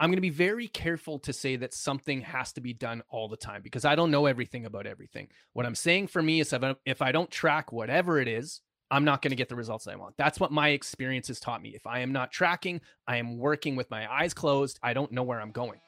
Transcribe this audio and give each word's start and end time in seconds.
I'm 0.00 0.10
going 0.10 0.18
to 0.18 0.22
be 0.22 0.30
very 0.30 0.68
careful 0.68 1.18
to 1.20 1.32
say 1.32 1.56
that 1.56 1.74
something 1.74 2.20
has 2.20 2.52
to 2.52 2.60
be 2.60 2.72
done 2.72 3.02
all 3.10 3.28
the 3.28 3.36
time 3.36 3.62
because 3.62 3.84
I 3.84 3.96
don't 3.96 4.12
know 4.12 4.26
everything 4.26 4.64
about 4.64 4.86
everything. 4.86 5.26
What 5.54 5.66
I'm 5.66 5.74
saying 5.74 6.06
for 6.06 6.22
me 6.22 6.38
is 6.38 6.54
if 6.86 7.02
I 7.02 7.10
don't 7.10 7.30
track 7.32 7.72
whatever 7.72 8.20
it 8.20 8.28
is, 8.28 8.60
I'm 8.92 9.04
not 9.04 9.22
going 9.22 9.32
to 9.32 9.36
get 9.36 9.48
the 9.48 9.56
results 9.56 9.88
I 9.88 9.96
want. 9.96 10.14
That's 10.16 10.38
what 10.38 10.52
my 10.52 10.68
experience 10.68 11.26
has 11.26 11.40
taught 11.40 11.60
me. 11.60 11.70
If 11.70 11.84
I 11.84 11.98
am 11.98 12.12
not 12.12 12.30
tracking, 12.30 12.80
I 13.08 13.16
am 13.16 13.38
working 13.38 13.74
with 13.74 13.90
my 13.90 14.08
eyes 14.08 14.34
closed. 14.34 14.78
I 14.84 14.92
don't 14.92 15.10
know 15.10 15.24
where 15.24 15.40
I'm 15.40 15.50
going. 15.50 15.80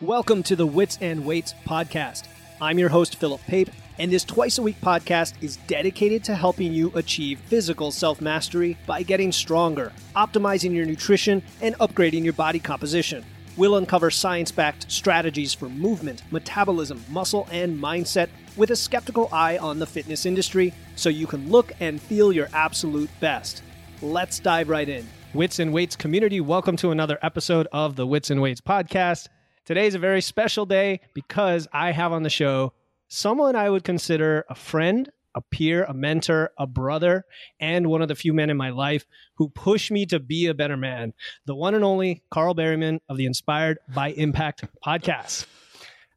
Welcome 0.00 0.42
to 0.44 0.56
the 0.56 0.66
Wits 0.66 0.96
and 1.02 1.26
Weights 1.26 1.52
podcast. 1.66 2.24
I'm 2.58 2.78
your 2.78 2.88
host, 2.88 3.16
Philip 3.16 3.42
Pape, 3.42 3.70
and 3.98 4.12
this 4.12 4.24
twice 4.24 4.58
a 4.58 4.62
week 4.62 4.80
podcast 4.80 5.34
is 5.40 5.56
dedicated 5.68 6.24
to 6.24 6.34
helping 6.34 6.72
you 6.72 6.90
achieve 6.94 7.38
physical 7.40 7.90
self 7.90 8.20
mastery 8.20 8.76
by 8.86 9.02
getting 9.02 9.30
stronger, 9.30 9.92
optimizing 10.16 10.74
your 10.74 10.86
nutrition, 10.86 11.42
and 11.60 11.74
upgrading 11.76 12.24
your 12.24 12.32
body 12.32 12.58
composition. 12.58 13.24
We'll 13.56 13.76
uncover 13.76 14.10
science 14.10 14.50
backed 14.50 14.90
strategies 14.90 15.54
for 15.54 15.68
movement, 15.68 16.22
metabolism, 16.32 17.04
muscle, 17.08 17.46
and 17.52 17.80
mindset 17.80 18.28
with 18.56 18.70
a 18.70 18.76
skeptical 18.76 19.28
eye 19.32 19.58
on 19.58 19.78
the 19.78 19.86
fitness 19.86 20.26
industry 20.26 20.74
so 20.96 21.08
you 21.08 21.28
can 21.28 21.50
look 21.50 21.72
and 21.78 22.00
feel 22.00 22.32
your 22.32 22.48
absolute 22.52 23.10
best. 23.20 23.62
Let's 24.02 24.40
dive 24.40 24.68
right 24.68 24.88
in. 24.88 25.06
Wits 25.34 25.60
and 25.60 25.72
Weights 25.72 25.94
community, 25.94 26.40
welcome 26.40 26.76
to 26.78 26.90
another 26.90 27.18
episode 27.22 27.68
of 27.72 27.94
the 27.94 28.06
Wits 28.06 28.30
and 28.30 28.42
Weights 28.42 28.60
podcast. 28.60 29.28
Today 29.64 29.86
is 29.86 29.94
a 29.94 30.00
very 30.00 30.20
special 30.20 30.66
day 30.66 31.00
because 31.14 31.68
I 31.72 31.92
have 31.92 32.12
on 32.12 32.24
the 32.24 32.30
show 32.30 32.72
someone 33.08 33.56
I 33.56 33.70
would 33.70 33.84
consider 33.84 34.44
a 34.48 34.54
friend, 34.54 35.10
a 35.34 35.40
peer, 35.40 35.84
a 35.84 35.94
mentor, 35.94 36.52
a 36.58 36.66
brother, 36.66 37.24
and 37.60 37.88
one 37.88 38.02
of 38.02 38.08
the 38.08 38.14
few 38.14 38.32
men 38.32 38.50
in 38.50 38.56
my 38.56 38.70
life 38.70 39.04
who 39.34 39.48
pushed 39.48 39.90
me 39.90 40.06
to 40.06 40.20
be 40.20 40.46
a 40.46 40.54
better 40.54 40.76
man. 40.76 41.12
The 41.46 41.54
one 41.54 41.74
and 41.74 41.84
only 41.84 42.22
Carl 42.30 42.54
Berryman 42.54 43.00
of 43.08 43.16
the 43.16 43.26
Inspired 43.26 43.78
by 43.92 44.10
Impact 44.10 44.64
podcast. 44.84 45.46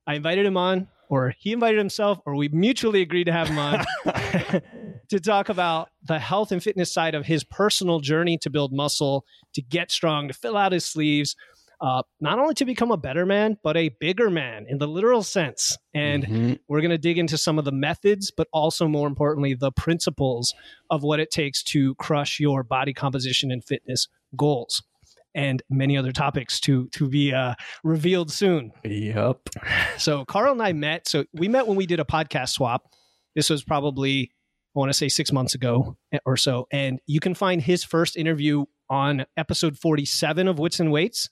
I 0.06 0.16
invited 0.16 0.46
him 0.46 0.58
on, 0.58 0.88
or 1.10 1.34
he 1.38 1.52
invited 1.52 1.78
himself, 1.78 2.20
or 2.26 2.36
we 2.36 2.48
mutually 2.50 3.02
agreed 3.02 3.26
to 3.26 3.32
have 3.32 3.48
him 3.48 3.60
on 3.60 3.86
to 5.10 5.20
talk 5.20 5.50
about 5.50 5.90
the 6.04 6.20
health 6.20 6.52
and 6.52 6.62
fitness 6.62 6.92
side 6.92 7.16
of 7.16 7.26
his 7.26 7.44
personal 7.44 8.00
journey 8.00 8.38
to 8.40 8.50
build 8.50 8.74
muscle, 8.74 9.26
to 9.54 9.62
get 9.62 9.92
strong, 9.92 10.28
to 10.28 10.34
fill 10.34 10.58
out 10.58 10.72
his 10.72 10.86
sleeves 10.86 11.36
uh, 11.80 12.02
not 12.20 12.40
only 12.40 12.54
to 12.56 12.66
become 12.66 12.92
a 12.92 12.98
better 12.98 13.26
man, 13.26 13.58
but 13.64 13.78
a 13.78 13.90
bigger 14.00 14.30
man 14.30 14.66
in 14.68 14.78
the 14.78 14.88
literal 14.88 15.24
sense. 15.24 15.78
And 15.94 16.24
mm-hmm. 16.24 16.54
we're 16.68 16.82
going 16.82 16.92
to 16.92 16.98
dig 16.98 17.18
into 17.18 17.38
some 17.38 17.60
of 17.60 17.66
the 17.66 17.72
methods, 17.72 18.32
but 18.36 18.48
also 18.52 18.88
more 18.88 19.08
importantly, 19.08 19.54
the 19.54 19.72
principles 19.72 20.54
of 20.90 21.04
what 21.04 21.20
it 21.20 21.30
takes 21.30 21.62
to 21.64 21.96
crush 21.96 22.40
your 22.40 22.64
body 22.64 22.94
composition 22.94 23.52
and 23.52 23.64
fitness 23.64 24.08
goals. 24.36 24.84
And 25.36 25.62
many 25.70 25.96
other 25.96 26.12
topics 26.12 26.60
to 26.62 26.88
to 26.94 27.08
be 27.08 27.32
uh, 27.32 27.54
revealed 27.84 28.32
soon. 28.32 28.72
Yep. 28.84 29.50
So 30.00 30.26
Carl 30.26 30.54
and 30.54 30.64
I 30.64 30.74
met. 30.74 31.08
So 31.08 31.26
we 31.32 31.48
met 31.48 31.68
when 31.68 31.78
we 31.78 31.86
did 31.86 32.00
a 32.00 32.06
podcast 32.06 32.50
swap. 32.50 32.92
This 33.36 33.52
was 33.52 33.64
probably 33.64 34.32
I 34.76 34.80
want 34.80 34.90
to 34.90 34.98
say 34.98 35.10
six 35.10 35.32
months 35.32 35.54
ago 35.54 35.96
or 36.26 36.38
so. 36.38 36.68
And 36.72 37.00
you 37.06 37.20
can 37.20 37.36
find 37.36 37.62
his 37.62 37.84
first 37.84 38.18
interview 38.18 38.66
on 38.90 39.26
episode 39.36 39.78
47 39.78 40.48
of 40.48 40.58
Wits 40.58 40.80
and 40.80 40.92
Weights 40.92 41.30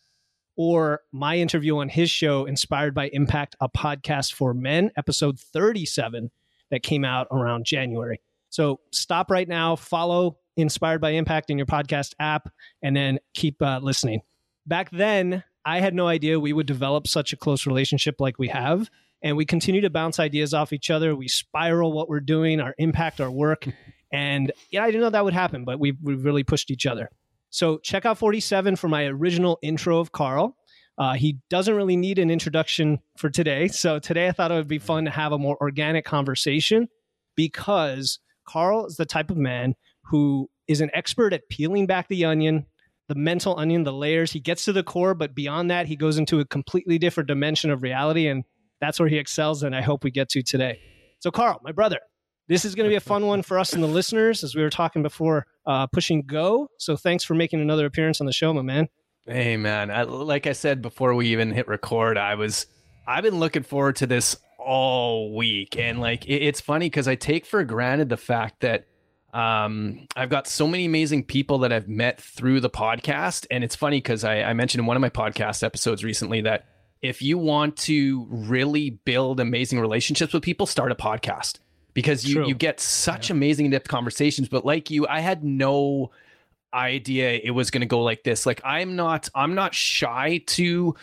or 0.55 1.01
my 1.11 1.37
interview 1.37 1.77
on 1.77 1.89
his 1.89 2.09
show, 2.09 2.45
Inspired 2.45 2.93
by 2.93 3.07
Impact, 3.09 3.55
a 3.59 3.69
podcast 3.69 4.33
for 4.33 4.53
men, 4.53 4.91
episode 4.97 5.39
37, 5.39 6.31
that 6.71 6.83
came 6.83 7.05
out 7.05 7.27
around 7.31 7.65
January. 7.65 8.21
So 8.49 8.79
stop 8.91 9.29
right 9.29 9.47
now, 9.47 9.75
follow 9.75 10.37
Inspired 10.57 11.01
by 11.01 11.11
Impact 11.11 11.49
in 11.49 11.57
your 11.57 11.67
podcast 11.67 12.13
app, 12.19 12.49
and 12.81 12.95
then 12.95 13.19
keep 13.33 13.61
uh, 13.61 13.79
listening. 13.81 14.21
Back 14.65 14.89
then, 14.91 15.43
I 15.65 15.79
had 15.79 15.93
no 15.93 16.07
idea 16.07 16.39
we 16.39 16.53
would 16.53 16.67
develop 16.67 17.07
such 17.07 17.33
a 17.33 17.37
close 17.37 17.65
relationship 17.65 18.15
like 18.19 18.39
we 18.39 18.47
have. 18.49 18.89
And 19.21 19.35
we 19.35 19.45
continue 19.45 19.81
to 19.81 19.89
bounce 19.89 20.19
ideas 20.19 20.53
off 20.53 20.71
each 20.71 20.91
other. 20.91 21.15
We 21.15 21.27
spiral 21.27 21.91
what 21.91 22.07
we're 22.07 22.19
doing, 22.19 22.61
our 22.61 22.75
impact, 22.77 23.19
our 23.19 23.31
work. 23.31 23.67
And 24.11 24.51
yeah, 24.69 24.83
I 24.83 24.87
didn't 24.87 25.01
know 25.01 25.09
that 25.09 25.25
would 25.25 25.33
happen, 25.33 25.65
but 25.65 25.79
we've, 25.79 25.97
we've 26.01 26.23
really 26.23 26.43
pushed 26.43 26.69
each 26.69 26.85
other. 26.85 27.09
So 27.55 27.77
check 27.77 28.05
out 28.05 28.17
47 28.17 28.75
for 28.75 28.89
my 28.89 29.05
original 29.05 29.59
intro 29.61 29.99
of 29.99 30.11
Carl. 30.11 30.57
Uh, 30.97 31.13
he 31.13 31.37
doesn't 31.49 31.73
really 31.73 31.95
need 31.95 32.19
an 32.19 32.29
introduction 32.29 32.99
for 33.17 33.29
today. 33.29 33.69
So 33.69 33.97
today 33.97 34.27
I 34.27 34.33
thought 34.33 34.51
it 34.51 34.55
would 34.55 34.67
be 34.67 34.77
fun 34.77 35.05
to 35.05 35.11
have 35.11 35.31
a 35.31 35.37
more 35.37 35.55
organic 35.61 36.03
conversation 36.03 36.89
because 37.37 38.19
Carl 38.45 38.85
is 38.87 38.97
the 38.97 39.05
type 39.05 39.31
of 39.31 39.37
man 39.37 39.75
who 40.03 40.49
is 40.67 40.81
an 40.81 40.91
expert 40.93 41.31
at 41.31 41.47
peeling 41.47 41.87
back 41.87 42.09
the 42.09 42.25
onion, 42.25 42.65
the 43.07 43.15
mental 43.15 43.57
onion, 43.57 43.85
the 43.85 43.93
layers. 43.93 44.33
He 44.33 44.41
gets 44.41 44.65
to 44.65 44.73
the 44.73 44.83
core, 44.83 45.13
but 45.13 45.33
beyond 45.33 45.71
that, 45.71 45.87
he 45.87 45.95
goes 45.95 46.17
into 46.17 46.41
a 46.41 46.45
completely 46.45 46.97
different 46.97 47.29
dimension 47.29 47.71
of 47.71 47.83
reality. 47.83 48.27
And 48.27 48.43
that's 48.81 48.99
where 48.99 49.07
he 49.07 49.17
excels. 49.17 49.63
And 49.63 49.73
I 49.73 49.81
hope 49.81 50.03
we 50.03 50.11
get 50.11 50.27
to 50.31 50.43
today. 50.43 50.81
So, 51.19 51.31
Carl, 51.31 51.61
my 51.63 51.71
brother, 51.71 52.01
this 52.47 52.65
is 52.65 52.75
going 52.75 52.85
to 52.85 52.91
be 52.91 52.95
a 52.95 53.01
fun 53.01 53.25
one 53.25 53.41
for 53.41 53.57
us 53.57 53.73
and 53.73 53.81
the 53.81 53.87
listeners, 53.87 54.43
as 54.43 54.55
we 54.55 54.61
were 54.61 54.69
talking 54.69 55.01
before, 55.01 55.47
uh, 55.65 55.87
pushing 55.87 56.21
go. 56.21 56.69
So 56.77 56.95
thanks 56.95 57.23
for 57.23 57.33
making 57.33 57.61
another 57.61 57.85
appearance 57.85 58.21
on 58.21 58.27
the 58.27 58.33
show, 58.33 58.53
my 58.53 58.61
man. 58.61 58.87
Hey, 59.25 59.57
man. 59.57 59.89
I, 59.89 60.03
like 60.03 60.45
I 60.45 60.53
said 60.53 60.81
before 60.81 61.15
we 61.15 61.29
even 61.29 61.51
hit 61.51 61.67
record, 61.67 62.17
I 62.17 62.35
was, 62.35 62.67
I've 63.07 63.23
been 63.23 63.39
looking 63.39 63.63
forward 63.63 63.95
to 63.97 64.07
this 64.07 64.37
all 64.59 65.35
week. 65.35 65.77
And 65.77 65.99
like, 65.99 66.25
it, 66.25 66.43
it's 66.43 66.61
funny 66.61 66.85
because 66.85 67.07
I 67.07 67.15
take 67.15 67.45
for 67.45 67.63
granted 67.63 68.09
the 68.09 68.17
fact 68.17 68.61
that 68.61 68.85
um, 69.33 70.07
I've 70.15 70.29
got 70.29 70.47
so 70.47 70.67
many 70.67 70.85
amazing 70.85 71.23
people 71.23 71.59
that 71.59 71.73
I've 71.73 71.87
met 71.87 72.21
through 72.21 72.59
the 72.59 72.69
podcast. 72.69 73.47
And 73.49 73.63
it's 73.63 73.75
funny 73.75 73.97
because 73.97 74.23
I, 74.23 74.43
I 74.43 74.53
mentioned 74.53 74.81
in 74.81 74.85
one 74.85 74.95
of 74.95 75.01
my 75.01 75.09
podcast 75.09 75.63
episodes 75.63 76.03
recently 76.03 76.41
that 76.41 76.67
if 77.01 77.21
you 77.21 77.39
want 77.39 77.75
to 77.77 78.27
really 78.29 78.91
build 78.91 79.39
amazing 79.39 79.79
relationships 79.79 80.33
with 80.33 80.43
people, 80.43 80.67
start 80.67 80.91
a 80.91 80.95
podcast 80.95 81.59
because 81.95 82.25
you, 82.25 82.45
you 82.45 82.53
get 82.53 82.79
such 82.79 83.29
yeah. 83.29 83.35
amazing 83.35 83.65
in-depth 83.65 83.87
conversations. 83.87 84.47
But 84.47 84.63
like 84.63 84.91
you, 84.91 85.07
I 85.07 85.21
had 85.21 85.43
no 85.43 86.11
idea 86.71 87.39
it 87.43 87.51
was 87.51 87.71
going 87.71 87.81
to 87.81 87.87
go 87.87 88.03
like 88.03 88.23
this. 88.23 88.45
Like 88.45 88.61
I'm 88.63 88.95
not, 88.95 89.27
I'm 89.33 89.55
not 89.55 89.73
shy 89.73 90.43
to 90.47 90.95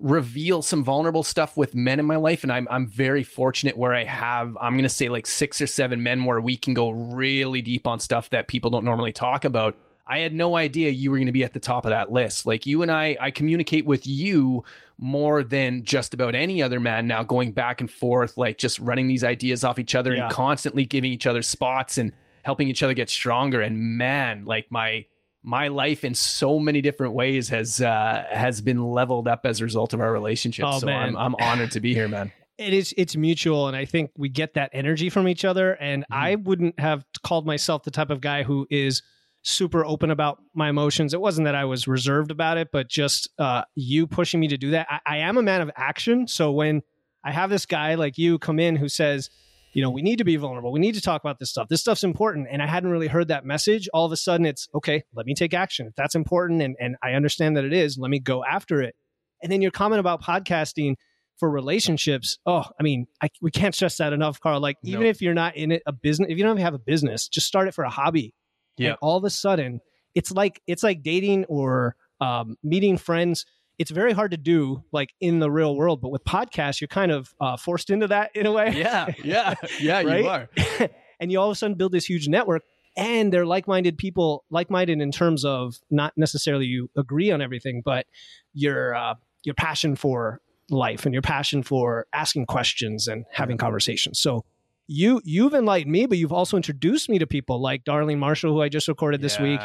reveal 0.00 0.62
some 0.62 0.82
vulnerable 0.82 1.22
stuff 1.22 1.58
with 1.58 1.74
men 1.74 2.00
in 2.00 2.06
my 2.06 2.16
life 2.16 2.42
and 2.42 2.50
I'm 2.50 2.66
I'm 2.70 2.86
very 2.86 3.22
fortunate 3.22 3.76
where 3.76 3.94
I 3.94 4.04
have 4.04 4.56
I'm 4.58 4.72
going 4.72 4.84
to 4.84 4.88
say 4.88 5.10
like 5.10 5.26
6 5.26 5.60
or 5.60 5.66
7 5.66 6.02
men 6.02 6.24
where 6.24 6.40
we 6.40 6.56
can 6.56 6.72
go 6.72 6.88
really 6.88 7.60
deep 7.60 7.86
on 7.86 8.00
stuff 8.00 8.30
that 8.30 8.48
people 8.48 8.70
don't 8.70 8.84
normally 8.84 9.12
talk 9.12 9.44
about. 9.44 9.76
I 10.06 10.20
had 10.20 10.32
no 10.32 10.56
idea 10.56 10.88
you 10.88 11.10
were 11.10 11.18
going 11.18 11.26
to 11.26 11.32
be 11.32 11.44
at 11.44 11.52
the 11.52 11.60
top 11.60 11.84
of 11.84 11.90
that 11.90 12.10
list. 12.10 12.46
Like 12.46 12.64
you 12.64 12.80
and 12.80 12.90
I 12.90 13.18
I 13.20 13.30
communicate 13.30 13.84
with 13.84 14.06
you 14.06 14.64
more 15.00 15.42
than 15.42 15.82
just 15.82 16.12
about 16.12 16.34
any 16.34 16.62
other 16.62 16.78
man 16.78 17.06
now 17.06 17.22
going 17.22 17.52
back 17.52 17.80
and 17.80 17.90
forth 17.90 18.36
like 18.36 18.58
just 18.58 18.78
running 18.78 19.08
these 19.08 19.24
ideas 19.24 19.64
off 19.64 19.78
each 19.78 19.94
other 19.94 20.14
yeah. 20.14 20.24
and 20.24 20.32
constantly 20.32 20.84
giving 20.84 21.10
each 21.10 21.26
other 21.26 21.40
spots 21.40 21.96
and 21.96 22.12
helping 22.42 22.68
each 22.68 22.82
other 22.82 22.92
get 22.92 23.08
stronger 23.08 23.62
and 23.62 23.78
man 23.78 24.44
like 24.44 24.66
my 24.70 25.04
my 25.42 25.68
life 25.68 26.04
in 26.04 26.14
so 26.14 26.58
many 26.58 26.82
different 26.82 27.14
ways 27.14 27.48
has 27.48 27.80
uh 27.80 28.24
has 28.30 28.60
been 28.60 28.84
leveled 28.84 29.26
up 29.26 29.46
as 29.46 29.60
a 29.60 29.64
result 29.64 29.94
of 29.94 30.00
our 30.02 30.12
relationship 30.12 30.66
oh, 30.68 30.78
so 30.78 30.86
man. 30.86 31.16
I'm, 31.16 31.16
I'm 31.16 31.34
honored 31.40 31.70
to 31.70 31.80
be 31.80 31.94
here 31.94 32.06
man 32.06 32.30
it 32.58 32.74
is 32.74 32.92
it's 32.98 33.16
mutual 33.16 33.68
and 33.68 33.76
i 33.76 33.86
think 33.86 34.10
we 34.18 34.28
get 34.28 34.52
that 34.54 34.68
energy 34.74 35.08
from 35.08 35.28
each 35.28 35.46
other 35.46 35.72
and 35.72 36.02
mm-hmm. 36.02 36.14
i 36.14 36.34
wouldn't 36.34 36.78
have 36.78 37.06
called 37.24 37.46
myself 37.46 37.84
the 37.84 37.90
type 37.90 38.10
of 38.10 38.20
guy 38.20 38.42
who 38.42 38.66
is 38.68 39.02
super 39.42 39.84
open 39.84 40.10
about 40.10 40.38
my 40.54 40.68
emotions. 40.68 41.14
It 41.14 41.20
wasn't 41.20 41.46
that 41.46 41.54
I 41.54 41.64
was 41.64 41.88
reserved 41.88 42.30
about 42.30 42.58
it, 42.58 42.68
but 42.72 42.88
just 42.88 43.28
uh, 43.38 43.62
you 43.74 44.06
pushing 44.06 44.40
me 44.40 44.48
to 44.48 44.56
do 44.56 44.70
that. 44.72 44.86
I, 44.90 45.00
I 45.06 45.16
am 45.18 45.38
a 45.38 45.42
man 45.42 45.60
of 45.60 45.70
action. 45.76 46.28
So 46.28 46.52
when 46.52 46.82
I 47.24 47.32
have 47.32 47.50
this 47.50 47.66
guy 47.66 47.94
like 47.94 48.18
you 48.18 48.38
come 48.38 48.58
in 48.58 48.76
who 48.76 48.88
says, 48.88 49.30
you 49.72 49.82
know, 49.82 49.90
we 49.90 50.02
need 50.02 50.18
to 50.18 50.24
be 50.24 50.36
vulnerable. 50.36 50.72
We 50.72 50.80
need 50.80 50.94
to 50.96 51.00
talk 51.00 51.22
about 51.22 51.38
this 51.38 51.50
stuff. 51.50 51.68
This 51.68 51.80
stuff's 51.80 52.02
important. 52.02 52.48
And 52.50 52.60
I 52.60 52.66
hadn't 52.66 52.90
really 52.90 53.06
heard 53.06 53.28
that 53.28 53.44
message. 53.44 53.88
All 53.94 54.04
of 54.04 54.12
a 54.12 54.16
sudden, 54.16 54.44
it's 54.44 54.68
okay, 54.74 55.04
let 55.14 55.26
me 55.26 55.34
take 55.34 55.54
action. 55.54 55.86
If 55.86 55.94
that's 55.94 56.14
important 56.14 56.60
and, 56.60 56.76
and 56.80 56.96
I 57.02 57.12
understand 57.12 57.56
that 57.56 57.64
it 57.64 57.72
is, 57.72 57.96
let 57.96 58.10
me 58.10 58.18
go 58.18 58.44
after 58.44 58.82
it. 58.82 58.96
And 59.42 59.50
then 59.50 59.62
your 59.62 59.70
comment 59.70 60.00
about 60.00 60.22
podcasting 60.22 60.96
for 61.38 61.48
relationships. 61.48 62.38
Oh, 62.44 62.64
I 62.78 62.82
mean, 62.82 63.06
I, 63.22 63.28
we 63.40 63.50
can't 63.50 63.74
stress 63.74 63.96
that 63.96 64.12
enough, 64.12 64.40
Carl. 64.40 64.60
Like, 64.60 64.76
even 64.82 65.06
if 65.06 65.22
you're 65.22 65.32
not 65.32 65.56
in 65.56 65.72
it, 65.72 65.82
a 65.86 65.92
business, 65.92 66.28
if 66.30 66.36
you 66.36 66.44
don't 66.44 66.58
have 66.58 66.74
a 66.74 66.78
business, 66.78 67.28
just 67.28 67.46
start 67.46 67.66
it 67.66 67.74
for 67.74 67.84
a 67.84 67.90
hobby. 67.90 68.34
Yeah. 68.80 68.94
all 69.00 69.16
of 69.16 69.24
a 69.24 69.30
sudden, 69.30 69.80
it's 70.14 70.30
like 70.30 70.60
it's 70.66 70.82
like 70.82 71.02
dating 71.02 71.44
or 71.46 71.96
um, 72.20 72.56
meeting 72.62 72.96
friends. 72.98 73.46
It's 73.78 73.90
very 73.90 74.12
hard 74.12 74.32
to 74.32 74.36
do 74.36 74.84
like 74.92 75.14
in 75.20 75.38
the 75.38 75.50
real 75.50 75.74
world, 75.74 76.00
but 76.02 76.10
with 76.10 76.22
podcasts, 76.24 76.80
you're 76.80 76.88
kind 76.88 77.10
of 77.12 77.32
uh, 77.40 77.56
forced 77.56 77.90
into 77.90 78.08
that 78.08 78.30
in 78.34 78.46
a 78.46 78.52
way. 78.52 78.74
Yeah, 78.76 79.06
yeah, 79.24 79.54
yeah. 79.80 80.00
You 80.00 80.26
are, 80.26 80.48
and 81.20 81.32
you 81.32 81.40
all 81.40 81.48
of 81.48 81.52
a 81.52 81.56
sudden 81.56 81.76
build 81.76 81.92
this 81.92 82.04
huge 82.04 82.28
network, 82.28 82.62
and 82.96 83.32
they're 83.32 83.46
like-minded 83.46 83.96
people, 83.96 84.44
like-minded 84.50 85.00
in 85.00 85.10
terms 85.12 85.44
of 85.44 85.76
not 85.90 86.12
necessarily 86.16 86.66
you 86.66 86.90
agree 86.96 87.30
on 87.30 87.40
everything, 87.40 87.80
but 87.84 88.06
your 88.52 88.94
uh, 88.94 89.14
your 89.44 89.54
passion 89.54 89.96
for 89.96 90.40
life 90.68 91.04
and 91.04 91.14
your 91.14 91.22
passion 91.22 91.62
for 91.62 92.06
asking 92.12 92.46
questions 92.46 93.08
and 93.08 93.24
having 93.32 93.56
conversations. 93.56 94.20
So 94.20 94.44
you 94.92 95.20
you've 95.24 95.54
enlightened 95.54 95.92
me, 95.92 96.06
but 96.06 96.18
you've 96.18 96.32
also 96.32 96.56
introduced 96.56 97.08
me 97.08 97.20
to 97.20 97.26
people 97.26 97.60
like 97.62 97.84
Darlene 97.84 98.18
Marshall, 98.18 98.52
who 98.52 98.60
I 98.60 98.68
just 98.68 98.88
recorded 98.88 99.20
this 99.22 99.38
week, 99.38 99.60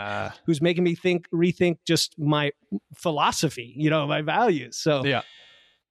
who's 0.46 0.62
making 0.62 0.84
me 0.84 0.94
think 0.94 1.28
rethink 1.34 1.78
just 1.88 2.14
my 2.20 2.52
philosophy, 2.94 3.74
you 3.76 3.90
know, 3.90 4.06
my 4.08 4.22
values. 4.22 4.78
So 4.78 5.04
Yeah. 5.04 5.22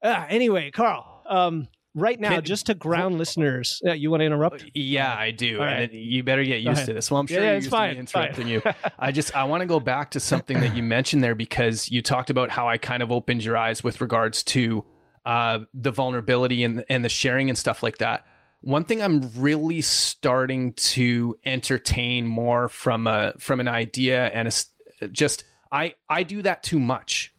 uh, 0.03 0.25
anyway, 0.29 0.71
Carl, 0.71 1.05
um, 1.29 1.67
right 1.97 2.19
now, 2.21 2.37
Can- 2.37 2.45
just 2.45 2.67
to 2.67 2.75
ground 2.75 3.19
listeners, 3.19 3.81
yeah, 3.85 3.95
you 3.95 4.09
want 4.11 4.21
to 4.21 4.25
interrupt? 4.27 4.65
Yeah, 4.73 5.13
I 5.13 5.33
do. 5.33 5.59
All 5.59 5.65
and 5.65 5.93
you 5.93 6.23
better 6.23 6.45
get 6.45 6.61
used 6.61 6.87
to 6.87 6.93
this. 6.93 7.11
Well, 7.11 7.21
I'm 7.21 7.27
sure 7.27 7.39
yeah, 7.41 7.47
you're 7.49 7.55
it's 7.57 7.65
used 7.67 7.75
to 7.75 7.81
me 7.83 7.89
fine, 7.89 7.97
it's 7.99 8.13
fine. 8.13 8.23
interrupting 8.29 8.49
you. 8.49 8.63
I 9.01 9.11
just 9.11 9.35
I 9.37 9.43
want 9.45 9.63
to 9.63 9.67
go 9.67 9.81
back 9.81 10.13
to 10.13 10.21
something 10.21 10.61
that 10.61 10.77
you 10.77 10.83
mentioned 10.85 11.25
there 11.25 11.35
because 11.35 11.91
you 11.91 12.03
talked 12.03 12.31
about 12.31 12.51
how 12.51 12.69
I 12.69 12.79
kind 12.79 13.03
of 13.03 13.11
opened 13.11 13.45
your 13.45 13.57
eyes 13.57 13.83
with 13.83 14.01
regards 14.01 14.45
to 14.45 14.85
uh, 15.25 15.61
the 15.75 15.91
vulnerability 15.91 16.63
and 16.63 16.85
and 16.89 17.05
the 17.05 17.09
sharing 17.09 17.49
and 17.49 17.59
stuff 17.59 17.83
like 17.83 17.99
that. 17.99 18.25
One 18.65 18.85
thing 18.85 19.03
I'm 19.03 19.31
really 19.37 19.83
starting 19.83 20.73
to 20.73 21.39
entertain 21.45 22.27
more 22.27 22.71
from 22.71 23.07
a 23.07 23.35
from 23.39 23.61
an 23.61 23.69
idea 23.69 24.29
and 24.29 24.49
a, 24.49 25.09
just 25.09 25.45
I 25.71 25.95
I 26.09 26.23
do 26.23 26.41
that 26.43 26.63
too 26.63 26.81
much. 26.81 27.35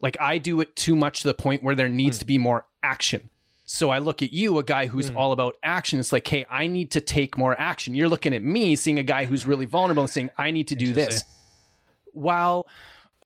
Like 0.00 0.16
I 0.18 0.38
do 0.38 0.62
it 0.62 0.74
too 0.74 0.96
much 0.96 1.20
to 1.20 1.28
the 1.28 1.34
point 1.34 1.62
where 1.62 1.74
there 1.74 1.90
needs 1.90 2.16
hmm. 2.16 2.20
to 2.20 2.24
be 2.24 2.38
more 2.38 2.64
action. 2.82 3.28
So 3.66 3.90
I 3.90 3.98
look 3.98 4.22
at 4.22 4.32
you, 4.32 4.58
a 4.58 4.62
guy 4.62 4.86
who's 4.86 5.10
hmm. 5.10 5.16
all 5.18 5.32
about 5.32 5.56
action. 5.62 6.00
It's 6.00 6.12
like, 6.12 6.26
hey, 6.26 6.46
I 6.48 6.68
need 6.68 6.92
to 6.92 7.02
take 7.02 7.36
more 7.36 7.58
action. 7.60 7.94
You're 7.94 8.08
looking 8.08 8.32
at 8.32 8.42
me, 8.42 8.76
seeing 8.76 8.98
a 8.98 9.02
guy 9.02 9.26
who's 9.26 9.44
really 9.44 9.66
vulnerable 9.66 10.04
and 10.04 10.10
saying, 10.10 10.30
I 10.38 10.52
need 10.52 10.68
to 10.68 10.74
do 10.74 10.94
this. 10.94 11.22
While 12.12 12.66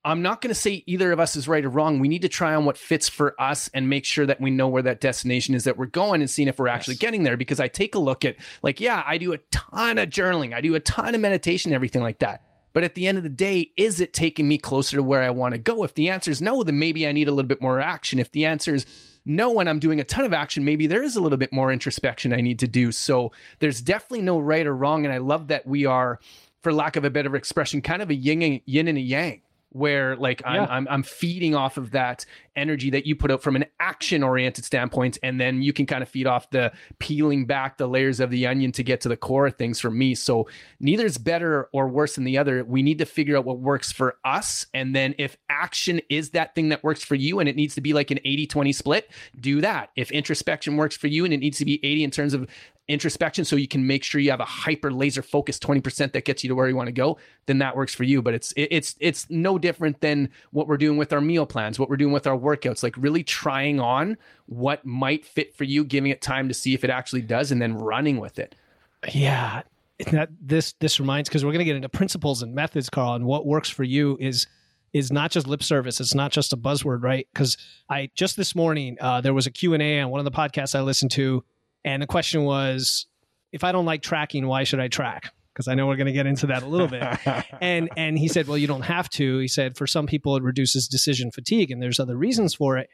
I'm 0.03 0.23
not 0.23 0.41
going 0.41 0.49
to 0.49 0.59
say 0.59 0.83
either 0.87 1.13
of 1.13 1.21
us 1.21 1.37
is 1.37 1.47
right 1.47 1.65
or 1.65 1.69
wrong, 1.69 1.99
we 1.99 2.09
need 2.09 2.23
to 2.23 2.29
try 2.29 2.55
on 2.55 2.65
what 2.65 2.79
fits 2.79 3.09
for 3.09 3.39
us 3.41 3.69
and 3.75 3.89
make 3.89 4.07
sure 4.07 4.25
that 4.25 4.41
we 4.41 4.51
know 4.51 4.67
where 4.67 4.83
that 4.83 5.01
destination 5.01 5.55
is 5.55 5.65
that 5.65 5.77
we're 5.77 5.87
going 5.87 6.23
and 6.23 6.31
seeing 6.31 6.49
if 6.49 6.59
we're 6.59 6.69
actually 6.69 6.95
getting 6.95 7.23
there. 7.23 7.37
Because 7.37 7.61
I 7.61 7.69
take 7.69 7.95
a 7.95 7.99
look 7.99 8.25
at, 8.25 8.37
like, 8.63 8.81
yeah, 8.81 9.03
I 9.07 9.19
do 9.19 9.33
a 9.33 9.39
ton 9.51 9.99
of 9.99 10.09
journaling, 10.09 10.55
I 10.55 10.63
do 10.63 10.75
a 10.75 10.81
ton 10.81 11.15
of 11.15 11.21
meditation, 11.21 11.73
everything 11.73 12.03
like 12.03 12.21
that. 12.21 12.43
But 12.73 12.85
at 12.85 12.95
the 12.95 13.09
end 13.09 13.19
of 13.19 13.25
the 13.25 13.31
day, 13.31 13.73
is 13.77 14.01
it 14.01 14.13
taking 14.13 14.47
me 14.47 14.57
closer 14.57 14.97
to 14.97 15.03
where 15.03 15.23
I 15.23 15.31
want 15.31 15.55
to 15.55 15.59
go? 15.59 15.83
If 15.83 15.95
the 15.95 16.09
answer 16.09 16.31
is 16.31 16.41
no, 16.41 16.63
then 16.63 16.79
maybe 16.79 17.07
I 17.07 17.13
need 17.13 17.29
a 17.29 17.33
little 17.33 17.49
bit 17.49 17.61
more 17.61 17.81
action. 17.81 18.19
If 18.19 18.31
the 18.31 18.47
answer 18.47 18.75
is 18.75 18.87
no, 19.27 19.51
when 19.51 19.69
I'm 19.69 19.81
doing 19.81 20.01
a 20.01 20.05
ton 20.05 20.25
of 20.25 20.33
action, 20.33 20.65
maybe 20.65 20.87
there 20.87 21.03
is 21.03 21.17
a 21.17 21.21
little 21.21 21.37
bit 21.37 21.53
more 21.53 21.73
introspection 21.73 22.33
I 22.33 22.41
need 22.41 22.61
to 22.61 22.69
do. 22.69 22.93
So 22.93 23.33
there's 23.59 23.83
definitely 23.83 24.23
no 24.23 24.39
right 24.39 24.67
or 24.67 24.75
wrong. 24.75 25.05
And 25.05 25.13
I 25.13 25.19
love 25.19 25.49
that 25.49 25.67
we 25.67 25.85
are, 25.85 26.21
for 26.63 26.73
lack 26.73 26.97
of 26.97 27.05
a 27.05 27.11
better 27.11 27.35
expression, 27.37 27.83
kind 27.83 28.03
of 28.03 28.09
a 28.09 28.15
yin 28.15 28.41
and, 28.41 28.61
yin 28.65 28.89
and 28.89 28.97
a 28.97 29.03
yang. 29.03 29.43
Where 29.71 30.17
like 30.17 30.43
I'm, 30.45 30.63
Yeah. 30.63 30.67
I'm 30.69 30.89
I'm 30.91 31.03
feeding 31.03 31.55
off 31.55 31.77
of 31.77 31.93
that 31.93 32.27
energy 32.57 32.91
that 32.91 33.07
you 33.07 33.15
put 33.15 33.31
out 33.31 33.43
from 33.43 33.57
an 33.57 33.65
action 33.79 34.23
oriented 34.23 34.65
standpoint, 34.65 35.19
and 35.23 35.41
then 35.41 35.63
you 35.63 35.73
can 35.73 35.87
kind 35.87 36.03
of 36.03 36.09
feed 36.09 36.27
off 36.27 36.51
the 36.51 36.73
peeling 36.99 37.47
back 37.47 37.79
the 37.79 37.87
layers 37.87 38.21
of 38.21 38.31
the 38.31 38.47
onion 38.47 38.73
to 38.73 38.83
get 38.83 39.01
to 39.03 39.09
the 39.09 39.17
core 39.17 39.47
of 39.47 39.57
things 39.57 39.81
for 39.81 39.91
me. 39.91 40.15
So 40.15 40.49
neither 40.81 41.07
is 41.07 41.19
better 41.19 41.69
or 41.73 41.89
worse 41.89 42.17
than 42.17 42.25
the 42.25 42.39
other. 42.39 42.65
We 42.65 42.83
need 42.83 42.99
to 42.99 43.07
figure 43.07 43.37
out 43.37 43.45
what 43.45 43.61
works 43.61 43.93
for 43.93 44.17
us. 44.25 44.67
And 44.75 44.95
then 44.95 45.15
if 45.19 45.37
action 45.49 46.01
is 46.11 46.31
that 46.31 46.55
thing 46.55 46.71
that 46.71 46.83
works 46.83 47.05
for 47.05 47.15
you 47.15 47.39
and 47.39 47.49
it 47.49 47.57
needs 47.57 47.75
to 47.77 47.81
be 47.81 47.93
like 47.93 48.11
an 48.11 48.19
80 48.25 48.47
20 48.49 48.73
split, 48.73 49.11
do 49.39 49.61
that. 49.61 49.91
If 49.97 50.11
introspection 50.11 50.77
works 50.77 50.97
for 50.97 51.07
you 51.07 51.25
and 51.25 51.33
it 51.33 51.39
needs 51.39 51.59
to 51.59 51.65
be 51.65 51.79
80 51.85 52.05
in 52.05 52.11
terms 52.11 52.35
of 52.35 52.49
introspection 52.91 53.45
so 53.45 53.57
you 53.57 53.69
can 53.69 53.87
make 53.87 54.03
sure 54.05 54.21
you 54.21 54.31
have 54.31 54.41
a 54.41 54.45
hyper 54.45 54.91
laser 54.93 55.23
focused 55.23 55.63
20% 55.63 56.13
that 56.13 56.25
gets 56.25 56.43
you 56.45 56.49
to 56.49 56.55
where 56.55 56.69
you 56.69 56.77
want 56.77 56.89
to 56.89 56.93
go 56.93 57.17
then 57.47 57.59
that 57.59 57.77
works 57.77 57.95
for 57.95 58.05
you 58.05 58.21
but 58.21 58.35
it's 58.35 58.53
it- 58.53 58.69
it's 58.71 58.97
it's 59.01 59.29
no 59.31 59.59
different 59.59 60.01
than 60.01 60.29
what 60.51 60.67
we're 60.69 60.77
doing 60.77 60.99
with 60.99 61.13
our 61.13 61.21
meal 61.21 61.47
plans 61.47 61.79
what 61.79 61.89
we're 61.89 61.97
doing 61.97 62.13
with 62.13 62.27
our 62.27 62.37
workouts 62.37 62.83
like 62.83 62.95
really 62.97 63.23
trying 63.23 63.81
on 63.81 64.17
what 64.47 64.85
might 64.85 65.25
fit 65.25 65.55
for 65.55 65.65
you 65.65 65.85
giving 65.85 66.11
it 66.11 66.21
time 66.21 66.49
to 66.49 66.55
see 66.55 66.75
if 66.75 66.85
it 66.85 66.91
actually 66.91 67.23
does 67.23 67.53
and 67.53 67.63
then 67.63 67.75
running 67.75 68.19
with 68.19 68.39
it 68.39 68.55
Yeah, 69.13 69.63
that 70.13 70.31
this 70.41 70.73
this 70.81 70.99
reminds 71.01 71.29
because 71.29 71.45
we're 71.45 71.53
going 71.53 71.61
to 71.61 71.65
get 71.65 71.77
into 71.77 71.89
principles 71.89 72.43
and 72.43 72.55
methods, 72.55 72.89
Carl, 72.91 73.15
and 73.15 73.25
what 73.25 73.47
works 73.47 73.69
for 73.71 73.85
you 73.85 74.17
is 74.21 74.47
is 74.93 75.13
not 75.13 75.31
just 75.31 75.47
lip 75.47 75.63
service. 75.63 76.01
It's 76.01 76.15
not 76.15 76.33
just 76.33 76.53
a 76.53 76.57
buzzword, 76.57 77.03
right? 77.03 77.27
Because 77.33 77.57
I 77.89 78.11
just 78.15 78.37
this 78.37 78.55
morning 78.57 78.97
uh, 79.01 79.21
there 79.21 79.33
was 79.35 79.47
a 79.47 79.51
Q 79.51 79.73
and 79.75 79.83
A 79.83 80.01
on 80.01 80.11
one 80.11 80.19
of 80.19 80.25
the 80.25 80.31
podcasts 80.31 80.75
I 80.75 80.81
listened 80.83 81.13
to, 81.13 81.45
and 81.85 82.03
the 82.03 82.07
question 82.07 82.45
was, 82.45 83.07
if 83.53 83.65
I 83.65 83.73
don't 83.73 83.87
like 83.87 84.03
tracking, 84.03 84.47
why 84.47 84.65
should 84.65 84.81
I 84.81 84.89
track? 84.89 85.33
Because 85.53 85.67
I 85.69 85.75
know 85.75 85.87
we're 85.87 85.97
going 85.97 86.07
to 86.07 86.13
get 86.13 86.27
into 86.27 86.47
that 86.49 86.63
a 86.63 86.67
little 86.67 86.87
bit. 86.87 87.03
and 87.61 87.91
and 87.97 88.19
he 88.19 88.29
said, 88.29 88.47
well, 88.47 88.59
you 88.59 88.67
don't 88.67 88.83
have 88.83 89.09
to. 89.11 89.39
He 89.39 89.49
said, 89.49 89.77
for 89.77 89.87
some 89.87 90.07
people, 90.07 90.37
it 90.37 90.43
reduces 90.43 90.89
decision 90.89 91.31
fatigue, 91.31 91.71
and 91.71 91.83
there's 91.83 92.01
other 92.01 92.17
reasons 92.17 92.55
for 92.55 92.79
it. 92.79 92.89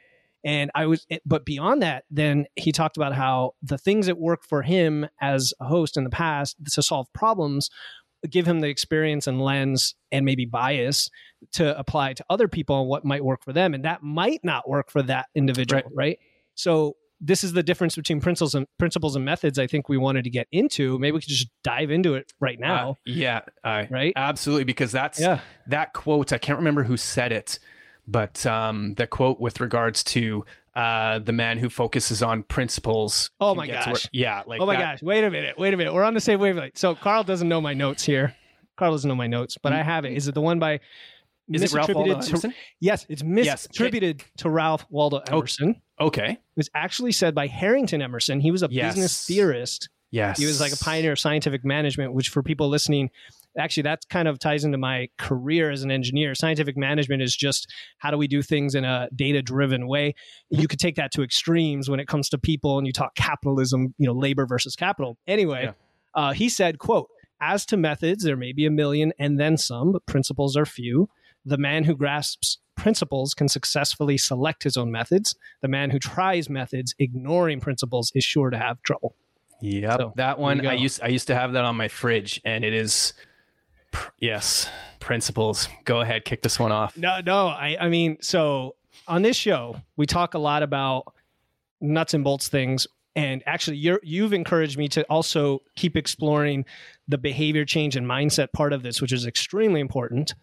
And 0.45 0.71
I 0.75 0.87
was, 0.87 1.07
but 1.25 1.45
beyond 1.45 1.83
that, 1.83 2.05
then 2.11 2.47
he 2.55 2.71
talked 2.71 2.97
about 2.97 3.15
how 3.15 3.55
the 3.63 3.79
things 3.79 4.07
that 4.07 4.17
work 4.17 4.45
for 4.45 4.63
him 4.63 5.09
as 5.21 5.53
a 5.61 5.65
host 5.65 5.97
in 5.97 6.05
the 6.05 6.11
past 6.11 6.57
to 6.73 6.83
solve 6.83 7.13
problems 7.13 7.69
give 8.31 8.47
him 8.47 8.61
the 8.61 8.69
experience 8.69 9.27
and 9.27 9.41
lens 9.41 9.95
and 10.13 10.25
maybe 10.25 10.45
bias 10.45 11.11
to 11.53 11.79
apply 11.79 12.13
to 12.15 12.25
other 12.31 12.49
people 12.49 12.81
and 12.81 12.89
what 12.89 13.05
might 13.05 13.25
work 13.25 13.43
for 13.45 13.53
them. 13.53 13.75
And 13.75 13.85
that 13.85 14.03
might 14.03 14.41
not 14.43 14.69
work 14.69 14.91
for 14.91 15.03
that 15.03 15.27
individual, 15.35 15.83
right? 15.95 16.19
So 16.55 16.97
this 17.21 17.43
is 17.43 17.53
the 17.55 17.63
difference 17.63 17.97
between 17.97 18.21
principles 18.21 18.55
and 18.55 18.67
principles 18.79 19.17
and 19.17 19.25
methods. 19.25 19.59
I 19.59 19.67
think 19.67 19.89
we 19.89 19.97
wanted 19.97 20.25
to 20.25 20.31
get 20.31 20.47
into. 20.53 20.99
Maybe 20.99 21.13
we 21.13 21.21
could 21.21 21.29
just 21.31 21.49
dive 21.65 21.91
into 21.91 22.15
it 22.15 22.33
right 22.41 22.61
now, 22.61 22.91
Uh, 22.91 22.95
yeah 23.07 23.41
I, 23.65 23.89
right? 23.91 24.13
absolutely 24.17 24.65
because 24.65 24.93
that's 24.93 25.19
Yeah. 25.21 25.41
that 25.69 25.93
quote 25.95 26.33
i 26.33 26.39
can't 26.39 26.59
remember 26.59 26.83
who 26.85 26.97
said 26.97 27.33
it 27.33 27.59
but 28.07 28.45
um 28.47 28.95
the 28.95 29.07
quote 29.07 29.41
with 29.41 29.61
regards 29.61 30.05
to 30.05 30.45
uh 30.75 31.19
the 31.21 31.33
man 31.33 31.59
who 31.59 31.69
focuses 31.71 32.23
on 32.23 32.43
principles 32.43 33.31
Oh 33.41 33.55
my 33.55 33.67
gosh. 33.67 34.09
yeah 34.13 34.43
like 34.47 34.61
oh 34.61 34.67
my 34.67 34.77
that- 34.77 34.83
gosh! 34.99 35.03
Wait 35.03 35.25
a 35.25 35.31
minute! 35.31 35.59
Wait 35.59 35.73
a 35.73 35.77
minute! 35.77 35.95
We're 35.95 36.05
on 36.05 36.15
the 36.15 36.21
same 36.21 36.39
wavelength. 36.39 36.77
So 36.77 36.95
Carl 36.95 37.25
doesn't 37.25 37.49
know 37.49 37.61
my 37.63 37.73
notes 37.75 38.05
here. 38.05 38.35
Carl 38.77 38.93
doesn't 38.93 39.09
know 39.09 39.15
my 39.17 39.27
notes, 39.27 39.57
but 39.61 39.73
I 39.73 39.83
have 39.83 40.05
it. 40.05 40.13
Is 40.13 40.29
it 40.29 40.35
the 40.35 40.43
one 40.43 40.59
by? 40.59 40.81
is 41.53 41.63
it 41.63 41.73
ralph 41.73 41.89
waldo 41.95 42.17
misattributed 42.17 42.23
to- 42.25 42.29
emerson 42.31 42.55
Yes, 42.81 43.07
it's 43.09 43.23
Yes. 43.25 43.67
misattributed 43.69 44.23
to 44.39 44.51
Ralph 44.51 44.85
Waldo 44.91 45.19
Emerson. 45.29 45.81
Okay 46.01 46.31
It 46.33 46.39
was 46.57 46.71
actually 46.75 47.13
said 47.13 47.35
by 47.35 47.47
Harrington 47.47 48.03
Emerson. 48.03 48.41
He 48.41 48.51
was 48.51 48.63
a 48.63 48.69
Yes. 48.71 48.95
business 48.95 49.27
theorist. 49.27 49.89
yes 50.11 50.39
He 50.39 50.47
was 50.47 50.61
like 50.61 50.73
a 50.73 50.77
pioneer 50.77 51.13
of 51.13 51.19
scientific 51.19 51.65
management, 51.65 52.13
which 52.15 52.29
for 52.29 52.43
people 52.43 52.69
listening, 52.69 53.11
actually 53.59 53.83
that 53.85 54.01
kind 54.11 54.29
of 54.29 54.39
ties 54.39 54.65
into 54.65 54.79
my 54.79 55.09
career 55.19 55.71
as 55.71 55.83
an 55.83 55.91
engineer. 55.91 56.35
Scientific 56.35 56.77
management 56.77 57.23
is 57.23 57.35
just 57.35 57.73
how 57.99 58.11
do 58.11 58.19
we 58.19 58.29
do 58.29 58.43
things 58.43 58.75
in 58.75 58.85
a 58.85 59.09
data 59.17 59.41
driven 59.43 59.87
way. 59.89 60.15
You 60.51 60.69
could 60.69 60.79
take 60.79 60.97
that 60.97 61.11
to 61.13 61.23
extremes 61.23 61.89
when 61.91 61.99
it 62.01 62.07
comes 62.09 62.29
to 62.31 62.39
people 62.39 62.77
and 62.79 62.87
you 62.87 62.93
talk 62.93 63.15
capitalism, 63.15 63.95
you 63.99 64.07
know, 64.07 64.13
labor 64.15 64.47
versus 64.47 64.77
capital. 64.77 65.17
Anyway, 65.27 65.65
Yeah. 65.65 65.73
uh, 66.15 66.33
he 66.35 66.49
said, 66.49 66.79
quote, 66.79 67.09
as 67.41 67.67
to 67.67 67.77
methods, 67.77 68.25
there 68.25 68.37
may 68.37 68.53
be 68.53 68.65
a 68.67 68.71
million 68.71 69.13
and 69.19 69.39
then 69.41 69.57
some, 69.57 69.93
but 69.93 70.07
principles 70.07 70.57
are 70.57 70.65
few. 70.67 71.09
The 71.45 71.59
man 71.59 71.85
who 71.85 71.95
grasps 71.97 72.59
principles 72.77 73.35
can 73.35 73.49
successfully 73.49 74.17
select 74.19 74.63
his 74.63 74.77
own 74.77 74.91
methods. 74.91 75.35
The 75.63 75.69
man 75.69 75.91
who 75.91 75.99
tries 75.99 76.49
methods 76.49 76.95
ignoring 76.99 77.61
principles 77.61 78.13
is 78.15 78.25
sure 78.25 78.51
to 78.51 78.59
have 78.59 78.83
trouble. 78.83 79.15
Yep, 79.61 79.99
So, 79.99 80.13
that 80.17 80.39
one 80.39 80.65
I 80.67 80.75
used 80.75 81.03
I 81.03 81.09
used 81.09 81.27
to 81.29 81.35
have 81.35 81.53
that 81.55 81.65
on 81.65 81.77
my 81.77 81.89
fridge, 81.89 82.41
and 82.45 82.65
it 82.65 82.75
is 82.75 83.15
pr- 83.91 84.11
yes 84.19 84.69
principles. 85.01 85.69
Go 85.85 86.01
ahead, 86.01 86.25
kick 86.25 86.43
this 86.43 86.59
one 86.59 86.73
off. 86.73 86.97
No, 86.97 87.21
no. 87.25 87.47
I, 87.47 87.77
I 87.81 87.89
mean, 87.89 88.19
so 88.21 88.75
on 89.07 89.23
this 89.23 89.37
show, 89.37 89.77
we 89.97 90.05
talk 90.05 90.35
a 90.35 90.39
lot 90.39 90.63
about 90.63 91.15
nuts 91.81 92.13
and 92.13 92.25
bolts 92.25 92.49
things. 92.49 92.87
And 93.15 93.43
actually, 93.47 93.79
you're, 93.79 94.01
you've 94.03 94.33
encouraged 94.33 94.77
me 94.77 94.89
to 94.89 95.05
also 95.05 95.63
keep 95.77 95.97
exploring 95.97 96.67
the 97.09 97.17
behavior 97.17 97.65
change 97.65 97.97
and 97.97 98.07
mindset 98.07 98.53
part 98.53 98.73
of 98.73 98.83
this, 98.83 99.01
which 99.01 99.13
is 99.13 99.27
extremely 99.27 99.81
important. 99.81 100.35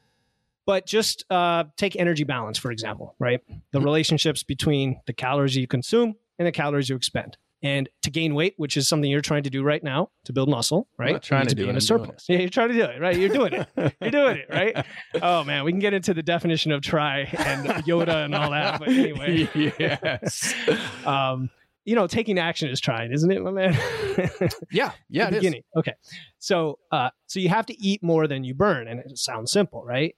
But 0.66 0.86
just 0.86 1.26
uh, 1.30 1.66
take 1.76 1.96
energy 1.96 2.24
balance, 2.24 2.58
for 2.58 2.72
example, 2.72 3.16
right? 3.20 3.42
The 3.72 3.82
relationships 3.82 4.44
between 4.44 5.02
the 5.08 5.14
calories 5.14 5.56
you 5.56 5.68
consume 5.68 6.16
and 6.40 6.48
the 6.48 6.52
calories 6.52 6.90
you 6.90 6.96
expend. 6.96 7.38
And 7.62 7.88
to 8.02 8.12
gain 8.12 8.36
weight, 8.36 8.56
which 8.58 8.76
is 8.76 8.90
something 8.90 9.10
you're 9.10 9.22
trying 9.22 9.44
to 9.44 9.50
do 9.50 9.64
right 9.64 9.82
now 9.82 10.10
to 10.26 10.34
build 10.34 10.50
muscle, 10.50 10.90
right? 10.98 11.22
trying 11.22 11.44
need 11.44 11.50
to 11.52 11.56
be 11.56 11.64
do 11.64 11.70
in 11.70 11.76
it, 11.76 11.78
a 11.78 11.82
surplus. 11.82 12.26
Yeah, 12.28 12.40
you're 12.40 12.50
trying 12.50 12.68
to 12.70 12.74
do 12.74 12.84
it, 12.84 13.00
right? 13.00 13.18
You're 13.18 13.30
doing 13.30 13.54
it. 13.54 13.96
You're 14.02 14.12
doing 14.12 14.38
it, 14.38 14.48
right? 14.50 14.86
Oh 15.22 15.46
man, 15.46 15.64
we 15.64 15.72
can 15.72 15.80
get 15.80 15.94
into 15.94 16.14
the 16.14 16.24
definition 16.24 16.74
of 16.74 16.82
try 16.82 17.20
and 17.20 17.66
Yoda 17.86 18.26
and 18.26 18.36
all 18.36 18.52
that. 18.52 18.80
But 18.80 18.90
anyway, 18.90 19.50
yes. 19.56 20.54
um, 21.06 21.50
you 21.86 21.96
know, 21.96 22.08
taking 22.08 22.38
action 22.38 22.70
is 22.70 22.82
trying, 22.82 23.14
isn't 23.14 23.32
it, 23.32 23.42
my 23.42 23.52
man? 23.52 23.78
Yeah, 24.72 24.92
yeah, 25.10 25.28
it 25.28 25.34
is. 25.34 25.40
beginning. 25.40 25.64
Okay. 25.78 25.94
So 26.40 26.80
uh 26.92 27.12
so 27.28 27.40
you 27.40 27.50
have 27.50 27.66
to 27.68 27.82
eat 27.82 28.04
more 28.04 28.28
than 28.28 28.44
you 28.44 28.54
burn, 28.54 28.90
and 28.90 29.00
it 29.00 29.18
sounds 29.18 29.52
simple, 29.54 29.84
right? 29.86 30.16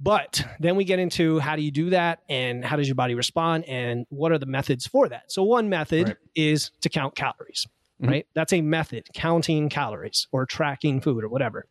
But 0.00 0.44
then 0.60 0.76
we 0.76 0.84
get 0.84 0.98
into 0.98 1.38
how 1.40 1.56
do 1.56 1.62
you 1.62 1.70
do 1.72 1.90
that 1.90 2.20
and 2.28 2.64
how 2.64 2.76
does 2.76 2.86
your 2.86 2.94
body 2.94 3.14
respond 3.14 3.64
and 3.64 4.06
what 4.10 4.30
are 4.30 4.38
the 4.38 4.46
methods 4.46 4.86
for 4.86 5.08
that? 5.08 5.30
So 5.32 5.42
one 5.42 5.68
method 5.68 6.08
Right. 6.08 6.16
is 6.36 6.70
to 6.82 6.88
count 6.88 7.16
calories, 7.16 7.66
Mhm. 8.00 8.08
right? 8.08 8.26
That's 8.34 8.52
a 8.52 8.60
method, 8.60 9.08
counting 9.12 9.68
calories 9.68 10.28
or 10.30 10.46
tracking 10.46 11.00
food 11.00 11.24
or 11.24 11.28
whatever. 11.28 11.66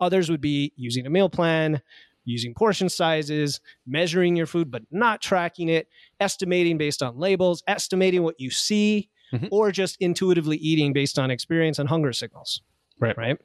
Others 0.00 0.30
would 0.30 0.40
be 0.40 0.72
using 0.76 1.06
a 1.06 1.10
meal 1.10 1.28
plan, 1.28 1.82
using 2.24 2.54
portion 2.54 2.88
sizes, 2.88 3.60
measuring 3.84 4.36
your 4.36 4.46
food 4.46 4.70
but 4.70 4.82
not 4.92 5.20
tracking 5.20 5.68
it, 5.68 5.88
estimating 6.20 6.78
based 6.78 7.02
on 7.02 7.18
labels, 7.18 7.64
estimating 7.66 8.22
what 8.22 8.38
you 8.40 8.48
see, 8.50 9.08
mm-hmm. 9.32 9.46
or 9.50 9.72
just 9.72 9.96
intuitively 9.98 10.56
eating 10.58 10.92
based 10.92 11.18
on 11.18 11.32
experience 11.32 11.80
and 11.80 11.88
hunger 11.88 12.12
signals. 12.12 12.62
Right. 13.00 13.16
Right. 13.18 13.40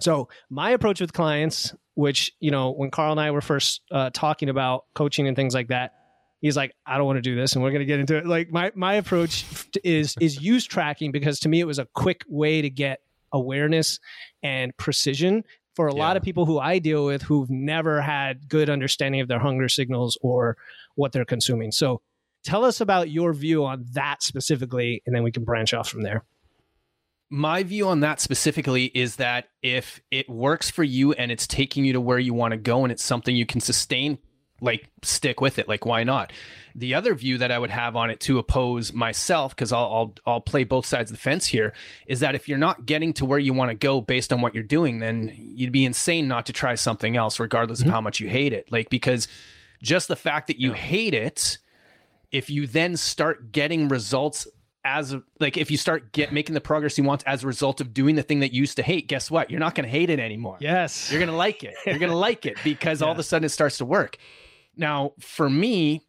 So 0.00 0.28
my 0.48 0.70
approach 0.70 1.00
with 1.00 1.12
clients, 1.12 1.74
which 1.98 2.32
you 2.38 2.52
know, 2.52 2.70
when 2.70 2.92
Carl 2.92 3.10
and 3.10 3.20
I 3.20 3.32
were 3.32 3.40
first 3.40 3.80
uh, 3.90 4.10
talking 4.14 4.48
about 4.48 4.84
coaching 4.94 5.26
and 5.26 5.36
things 5.36 5.52
like 5.52 5.66
that, 5.66 5.94
he's 6.40 6.56
like, 6.56 6.72
I 6.86 6.96
don't 6.96 7.06
want 7.06 7.16
to 7.16 7.22
do 7.22 7.34
this, 7.34 7.54
and 7.54 7.62
we're 7.64 7.72
going 7.72 7.80
to 7.80 7.86
get 7.86 7.98
into 7.98 8.16
it. 8.16 8.24
Like 8.24 8.52
my 8.52 8.70
my 8.76 8.94
approach 8.94 9.44
is 9.82 10.14
is 10.20 10.40
use 10.40 10.64
tracking 10.64 11.10
because 11.10 11.40
to 11.40 11.48
me 11.48 11.58
it 11.58 11.66
was 11.66 11.80
a 11.80 11.86
quick 11.94 12.22
way 12.28 12.62
to 12.62 12.70
get 12.70 13.00
awareness 13.32 13.98
and 14.44 14.76
precision 14.76 15.42
for 15.74 15.88
a 15.88 15.92
yeah. 15.92 15.98
lot 15.98 16.16
of 16.16 16.22
people 16.22 16.46
who 16.46 16.60
I 16.60 16.78
deal 16.78 17.04
with 17.04 17.22
who've 17.22 17.50
never 17.50 18.00
had 18.00 18.48
good 18.48 18.70
understanding 18.70 19.20
of 19.20 19.26
their 19.26 19.40
hunger 19.40 19.68
signals 19.68 20.16
or 20.22 20.56
what 20.94 21.10
they're 21.10 21.24
consuming. 21.24 21.72
So 21.72 22.00
tell 22.44 22.64
us 22.64 22.80
about 22.80 23.10
your 23.10 23.32
view 23.32 23.64
on 23.64 23.84
that 23.94 24.22
specifically, 24.22 25.02
and 25.04 25.16
then 25.16 25.24
we 25.24 25.32
can 25.32 25.42
branch 25.42 25.74
off 25.74 25.88
from 25.88 26.02
there. 26.02 26.22
My 27.30 27.62
view 27.62 27.88
on 27.88 28.00
that 28.00 28.20
specifically 28.20 28.86
is 28.86 29.16
that 29.16 29.48
if 29.62 30.00
it 30.10 30.28
works 30.28 30.70
for 30.70 30.82
you 30.82 31.12
and 31.12 31.30
it's 31.30 31.46
taking 31.46 31.84
you 31.84 31.92
to 31.92 32.00
where 32.00 32.18
you 32.18 32.32
want 32.32 32.52
to 32.52 32.56
go 32.56 32.84
and 32.84 32.92
it's 32.92 33.04
something 33.04 33.36
you 33.36 33.44
can 33.44 33.60
sustain, 33.60 34.18
like 34.60 34.88
stick 35.02 35.40
with 35.40 35.58
it 35.58 35.68
like 35.68 35.86
why 35.86 36.04
not? 36.04 36.32
The 36.74 36.94
other 36.94 37.14
view 37.14 37.38
that 37.38 37.50
i 37.50 37.58
would 37.58 37.70
have 37.70 37.96
on 37.96 38.10
it 38.10 38.20
to 38.20 38.38
oppose 38.38 38.92
myself 38.92 39.54
because 39.54 39.72
I'll, 39.72 39.84
I'll 39.84 40.14
i'll 40.26 40.40
play 40.40 40.64
both 40.64 40.86
sides 40.86 41.10
of 41.10 41.16
the 41.16 41.20
fence 41.20 41.46
here 41.46 41.72
is 42.06 42.20
that 42.20 42.34
if 42.34 42.48
you're 42.48 42.58
not 42.58 42.86
getting 42.86 43.12
to 43.14 43.24
where 43.24 43.38
you 43.38 43.52
want 43.52 43.70
to 43.70 43.74
go 43.74 44.00
based 44.00 44.32
on 44.32 44.40
what 44.40 44.54
you're 44.54 44.62
doing 44.62 44.98
then 44.98 45.32
you'd 45.36 45.72
be 45.72 45.84
insane 45.84 46.28
not 46.28 46.46
to 46.46 46.52
try 46.52 46.74
something 46.74 47.16
else 47.16 47.40
regardless 47.40 47.80
mm-hmm. 47.80 47.88
of 47.88 47.94
how 47.94 48.00
much 48.00 48.20
you 48.20 48.28
hate 48.28 48.52
it. 48.52 48.70
Like 48.70 48.90
because 48.90 49.28
just 49.82 50.08
the 50.08 50.16
fact 50.16 50.46
that 50.48 50.60
you 50.60 50.72
hate 50.72 51.14
it 51.14 51.58
if 52.30 52.50
you 52.50 52.66
then 52.66 52.96
start 52.96 53.52
getting 53.52 53.88
results 53.88 54.46
as 54.88 55.14
like 55.38 55.56
if 55.56 55.70
you 55.70 55.76
start 55.76 56.12
get 56.12 56.32
making 56.32 56.54
the 56.54 56.60
progress 56.60 56.96
you 56.96 57.04
want 57.04 57.22
as 57.26 57.44
a 57.44 57.46
result 57.46 57.80
of 57.80 57.92
doing 57.92 58.14
the 58.14 58.22
thing 58.22 58.40
that 58.40 58.52
you 58.52 58.60
used 58.60 58.76
to 58.76 58.82
hate 58.82 59.08
guess 59.08 59.30
what? 59.30 59.50
You're 59.50 59.60
not 59.60 59.74
going 59.74 59.84
to 59.84 59.90
hate 59.90 60.10
it 60.10 60.18
anymore. 60.18 60.56
Yes. 60.60 61.10
You're 61.10 61.20
going 61.20 61.30
to 61.30 61.36
like 61.36 61.62
it. 61.62 61.74
You're 61.86 61.98
going 61.98 62.10
to 62.10 62.16
like 62.16 62.46
it 62.46 62.56
because 62.64 63.00
yeah. 63.00 63.06
all 63.06 63.12
of 63.12 63.18
a 63.18 63.22
sudden 63.22 63.44
it 63.44 63.50
starts 63.50 63.78
to 63.78 63.84
work. 63.84 64.16
Now, 64.76 65.12
for 65.18 65.50
me, 65.50 66.02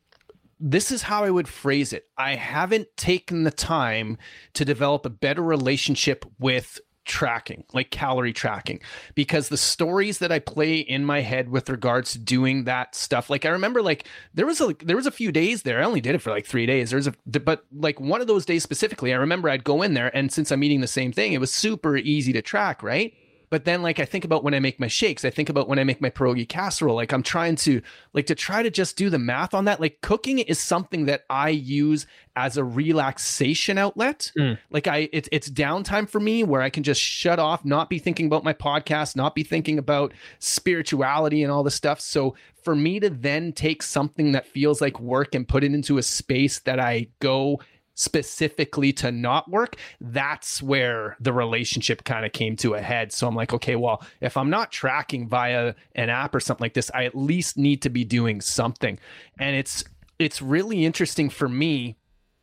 this 0.60 0.92
is 0.92 1.04
how 1.04 1.24
I 1.24 1.30
would 1.30 1.48
phrase 1.48 1.94
it. 1.94 2.08
I 2.18 2.36
haven't 2.36 2.88
taken 2.98 3.44
the 3.44 3.52
time 3.52 4.18
to 4.54 4.66
develop 4.66 5.06
a 5.06 5.10
better 5.10 5.42
relationship 5.42 6.26
with 6.38 6.80
tracking, 7.10 7.66
like 7.74 7.90
calorie 7.90 8.32
tracking, 8.32 8.80
because 9.16 9.50
the 9.50 9.58
stories 9.58 10.20
that 10.20 10.32
I 10.32 10.40
play 10.40 10.78
in 10.78 11.04
my 11.04 11.22
head 11.22 11.50
with 11.50 11.68
regards 11.70 12.14
to 12.14 12.20
doing 12.20 12.64
that 12.64 12.96
stuff, 12.96 13.30
like 13.30 13.46
I 13.46 13.50
remember, 13.50 13.82
like 13.82 14.06
there 14.34 14.46
was 14.46 14.62
a 14.62 14.74
there 14.82 14.96
was 14.96 15.08
a 15.08 15.12
few 15.12 15.32
days 15.32 15.64
there. 15.64 15.82
I 15.82 15.86
only 15.86 16.00
did 16.00 16.16
it 16.16 16.22
for 16.22 16.30
like 16.30 16.46
three 16.46 16.66
days. 16.66 16.92
There's 16.92 17.08
a 17.08 17.14
but 17.26 17.66
like 17.74 18.00
one 18.00 18.22
of 18.22 18.28
those 18.28 18.46
days 18.46 18.64
specifically, 18.64 19.14
I 19.14 19.18
remember 19.18 19.50
I'd 19.50 19.66
go 19.66 19.82
in 19.82 19.96
there, 19.96 20.16
and 20.16 20.32
since 20.32 20.52
I'm 20.52 20.64
eating 20.64 20.82
the 20.82 20.88
same 20.88 21.12
thing, 21.12 21.34
it 21.34 21.42
was 21.42 21.52
super 21.52 21.98
easy 21.98 22.32
to 22.34 22.42
track, 22.42 22.82
right? 22.84 23.14
But 23.50 23.66
then 23.66 23.82
like 23.82 24.00
I 24.00 24.06
think 24.06 24.26
about 24.26 24.44
when 24.44 24.54
I 24.54 24.60
make 24.60 24.80
my 24.80 24.88
shakes, 24.88 25.26
I 25.26 25.30
think 25.30 25.50
about 25.50 25.68
when 25.68 25.80
I 25.80 25.84
make 25.84 26.02
my 26.02 26.10
pierogi 26.10 26.48
casserole. 26.48 26.96
Like 26.96 27.12
I'm 27.12 27.24
trying 27.24 27.56
to 27.58 27.82
like 28.14 28.28
to 28.28 28.36
try 28.36 28.62
to 28.62 28.70
just 28.70 28.96
do 28.96 29.10
the 29.10 29.20
math 29.20 29.54
on 29.54 29.66
that. 29.66 29.80
Like 29.80 30.02
cooking 30.02 30.40
is 30.40 30.60
something 30.60 31.06
that 31.06 31.26
I 31.30 31.50
use 31.50 32.06
as 32.36 32.58
a 32.58 32.64
relaxation 32.64 33.78
outlet. 33.78 34.32
Mm. 34.38 34.58
Like 34.70 34.88
I 34.88 35.10
it's 35.12 35.30
it's 35.32 35.50
downtime 35.50 36.08
for 36.08 36.20
me 36.20 36.44
where 36.44 36.62
I 36.62 36.70
can 36.70 36.84
just 36.84 37.02
shut 37.02 37.40
off, 37.40 37.66
not 37.66 37.90
be 37.90 38.00
thinking 38.00 38.28
about 38.28 38.44
my 38.44 38.54
podcast, 38.54 39.16
not 39.16 39.36
be 39.36 39.44
thinking 39.44 39.80
about 39.80 40.14
spirituality 40.40 41.44
and 41.44 41.52
all 41.52 41.64
this 41.64 41.76
stuff. 41.76 42.00
So 42.00 42.36
for 42.64 42.76
me 42.76 43.00
to 43.00 43.10
then 43.10 43.52
take 43.52 43.82
something 43.82 44.34
that 44.34 44.46
feels 44.46 44.82
like 44.82 45.00
work 45.00 45.34
and 45.34 45.48
put 45.48 45.64
it 45.64 45.74
into 45.74 45.98
a 45.98 46.04
space 46.04 46.60
that 46.60 46.80
I 46.80 47.08
go 47.20 47.60
specifically 48.00 48.94
to 48.94 49.12
not 49.12 49.50
work, 49.50 49.76
that's 50.00 50.62
where 50.62 51.18
the 51.20 51.34
relationship 51.34 52.06
kind 52.06 52.26
of 52.26 52.32
came 52.32 52.56
to 52.56 52.74
a 52.74 52.82
head. 52.82 53.12
So 53.12 53.28
I'm 53.28 53.36
like, 53.36 53.54
okay, 53.54 53.76
well, 53.76 54.02
if 54.22 54.38
I'm 54.38 54.50
not 54.50 54.72
tracking 54.72 55.28
via 55.28 55.76
an 55.96 56.10
app 56.10 56.34
or 56.34 56.40
something 56.40 56.64
like 56.64 56.74
this, 56.74 56.90
I 56.94 57.04
at 57.04 57.14
least 57.14 57.58
need 57.58 57.82
to 57.82 57.90
be 57.90 58.06
doing 58.06 58.40
something. 58.40 58.98
And 59.38 59.56
it's 59.56 59.84
it's 60.18 60.42
really 60.42 60.86
interesting 60.86 61.30
for 61.30 61.50
me 61.50 61.98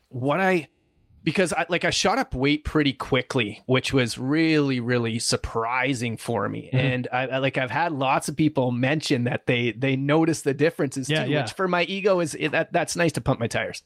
what 0.08 0.40
I 0.40 0.68
because 1.24 1.54
I 1.54 1.64
like 1.70 1.86
I 1.86 1.90
shot 1.90 2.18
up 2.18 2.34
weight 2.34 2.64
pretty 2.64 2.92
quickly, 2.92 3.62
which 3.64 3.94
was 3.94 4.18
really 4.18 4.78
really 4.78 5.18
surprising 5.18 6.18
for 6.18 6.50
me. 6.50 6.68
Mm-hmm. 6.72 6.76
And 6.76 7.08
I, 7.10 7.26
I, 7.28 7.38
like 7.38 7.56
I've 7.56 7.70
had 7.70 7.92
lots 7.92 8.28
of 8.28 8.36
people 8.36 8.72
mention 8.72 9.24
that 9.24 9.46
they 9.46 9.72
they 9.72 9.96
notice 9.96 10.42
the 10.42 10.52
differences 10.52 11.08
yeah, 11.08 11.24
too, 11.24 11.30
yeah. 11.30 11.42
which 11.42 11.52
for 11.52 11.66
my 11.66 11.84
ego 11.84 12.20
is 12.20 12.36
that 12.52 12.74
that's 12.74 12.94
nice 12.94 13.12
to 13.12 13.22
pump 13.22 13.40
my 13.40 13.46
tires. 13.46 13.82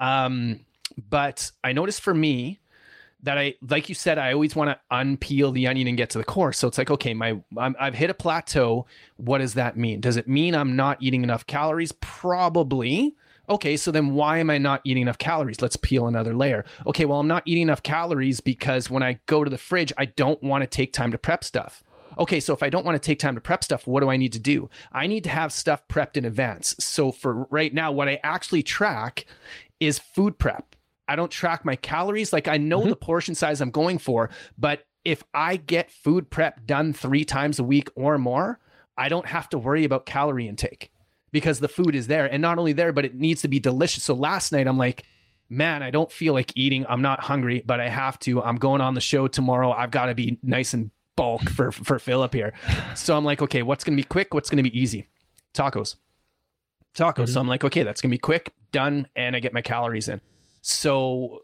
Um, 0.00 0.60
but 1.10 1.50
I 1.62 1.72
noticed 1.72 2.00
for 2.00 2.14
me 2.14 2.60
that 3.22 3.38
I, 3.38 3.54
like 3.68 3.88
you 3.88 3.94
said, 3.94 4.18
I 4.18 4.32
always 4.32 4.54
want 4.54 4.70
to 4.70 4.78
unpeel 4.94 5.52
the 5.52 5.66
onion 5.66 5.88
and 5.88 5.96
get 5.96 6.10
to 6.10 6.18
the 6.18 6.24
core. 6.24 6.52
So 6.52 6.68
it's 6.68 6.76
like, 6.76 6.90
okay, 6.90 7.14
my 7.14 7.40
i 7.56 7.72
have 7.78 7.94
hit 7.94 8.10
a 8.10 8.14
plateau. 8.14 8.86
What 9.16 9.38
does 9.38 9.54
that 9.54 9.76
mean? 9.76 10.00
Does 10.00 10.16
it 10.16 10.28
mean 10.28 10.54
I'm 10.54 10.76
not 10.76 10.98
eating 11.00 11.22
enough 11.22 11.46
calories? 11.46 11.92
Probably. 11.92 13.16
Okay, 13.48 13.76
so 13.76 13.90
then 13.90 14.14
why 14.14 14.38
am 14.38 14.48
I 14.48 14.58
not 14.58 14.80
eating 14.84 15.02
enough 15.02 15.18
calories? 15.18 15.60
Let's 15.60 15.76
peel 15.76 16.06
another 16.06 16.34
layer. 16.34 16.64
Okay, 16.86 17.04
well, 17.04 17.20
I'm 17.20 17.28
not 17.28 17.42
eating 17.46 17.64
enough 17.64 17.82
calories 17.82 18.40
because 18.40 18.88
when 18.88 19.02
I 19.02 19.20
go 19.26 19.44
to 19.44 19.50
the 19.50 19.58
fridge, 19.58 19.92
I 19.98 20.06
don't 20.06 20.42
want 20.42 20.62
to 20.62 20.66
take 20.66 20.92
time 20.92 21.10
to 21.12 21.18
prep 21.18 21.44
stuff. 21.44 21.82
Okay, 22.18 22.40
so 22.40 22.54
if 22.54 22.62
I 22.62 22.70
don't 22.70 22.86
want 22.86 22.94
to 22.94 23.04
take 23.04 23.18
time 23.18 23.34
to 23.34 23.40
prep 23.40 23.64
stuff, 23.64 23.86
what 23.86 24.00
do 24.00 24.08
I 24.08 24.16
need 24.16 24.32
to 24.34 24.38
do? 24.38 24.70
I 24.92 25.06
need 25.06 25.24
to 25.24 25.30
have 25.30 25.52
stuff 25.52 25.86
prepped 25.88 26.16
in 26.16 26.24
advance. 26.24 26.74
So 26.78 27.10
for 27.10 27.46
right 27.50 27.74
now, 27.74 27.90
what 27.90 28.08
I 28.08 28.20
actually 28.22 28.62
track 28.62 29.26
is 29.80 29.98
food 29.98 30.38
prep. 30.38 30.73
I 31.08 31.16
don't 31.16 31.30
track 31.30 31.64
my 31.64 31.76
calories. 31.76 32.32
Like 32.32 32.48
I 32.48 32.56
know 32.56 32.80
mm-hmm. 32.80 32.90
the 32.90 32.96
portion 32.96 33.34
size 33.34 33.60
I'm 33.60 33.70
going 33.70 33.98
for, 33.98 34.30
but 34.58 34.84
if 35.04 35.22
I 35.34 35.56
get 35.56 35.90
food 35.90 36.30
prep 36.30 36.66
done 36.66 36.92
three 36.92 37.24
times 37.24 37.58
a 37.58 37.64
week 37.64 37.88
or 37.94 38.18
more, 38.18 38.58
I 38.96 39.08
don't 39.08 39.26
have 39.26 39.48
to 39.50 39.58
worry 39.58 39.84
about 39.84 40.06
calorie 40.06 40.48
intake 40.48 40.90
because 41.30 41.60
the 41.60 41.68
food 41.68 41.94
is 41.94 42.06
there. 42.06 42.26
And 42.26 42.40
not 42.40 42.58
only 42.58 42.72
there, 42.72 42.92
but 42.92 43.04
it 43.04 43.14
needs 43.14 43.42
to 43.42 43.48
be 43.48 43.60
delicious. 43.60 44.04
So 44.04 44.14
last 44.14 44.52
night 44.52 44.66
I'm 44.66 44.78
like, 44.78 45.04
man, 45.50 45.82
I 45.82 45.90
don't 45.90 46.10
feel 46.10 46.32
like 46.32 46.52
eating. 46.56 46.86
I'm 46.88 47.02
not 47.02 47.20
hungry, 47.20 47.62
but 47.66 47.80
I 47.80 47.88
have 47.88 48.18
to. 48.20 48.42
I'm 48.42 48.56
going 48.56 48.80
on 48.80 48.94
the 48.94 49.00
show 49.00 49.28
tomorrow. 49.28 49.72
I've 49.72 49.90
got 49.90 50.06
to 50.06 50.14
be 50.14 50.38
nice 50.42 50.72
and 50.74 50.90
bulk 51.16 51.48
for 51.50 51.70
for 51.70 51.98
Philip 51.98 52.32
here. 52.34 52.52
So 52.94 53.16
I'm 53.16 53.24
like, 53.24 53.42
okay, 53.42 53.62
what's 53.62 53.84
gonna 53.84 53.96
be 53.96 54.04
quick? 54.04 54.34
What's 54.34 54.50
gonna 54.50 54.62
be 54.62 54.78
easy? 54.78 55.08
Tacos. 55.54 55.96
Tacos. 56.96 57.14
Mm-hmm. 57.14 57.24
So 57.26 57.40
I'm 57.40 57.48
like, 57.48 57.64
okay, 57.64 57.82
that's 57.82 58.00
gonna 58.00 58.10
be 58.10 58.18
quick, 58.18 58.52
done, 58.72 59.08
and 59.14 59.36
I 59.36 59.40
get 59.40 59.52
my 59.52 59.62
calories 59.62 60.08
in. 60.08 60.20
So, 60.66 61.42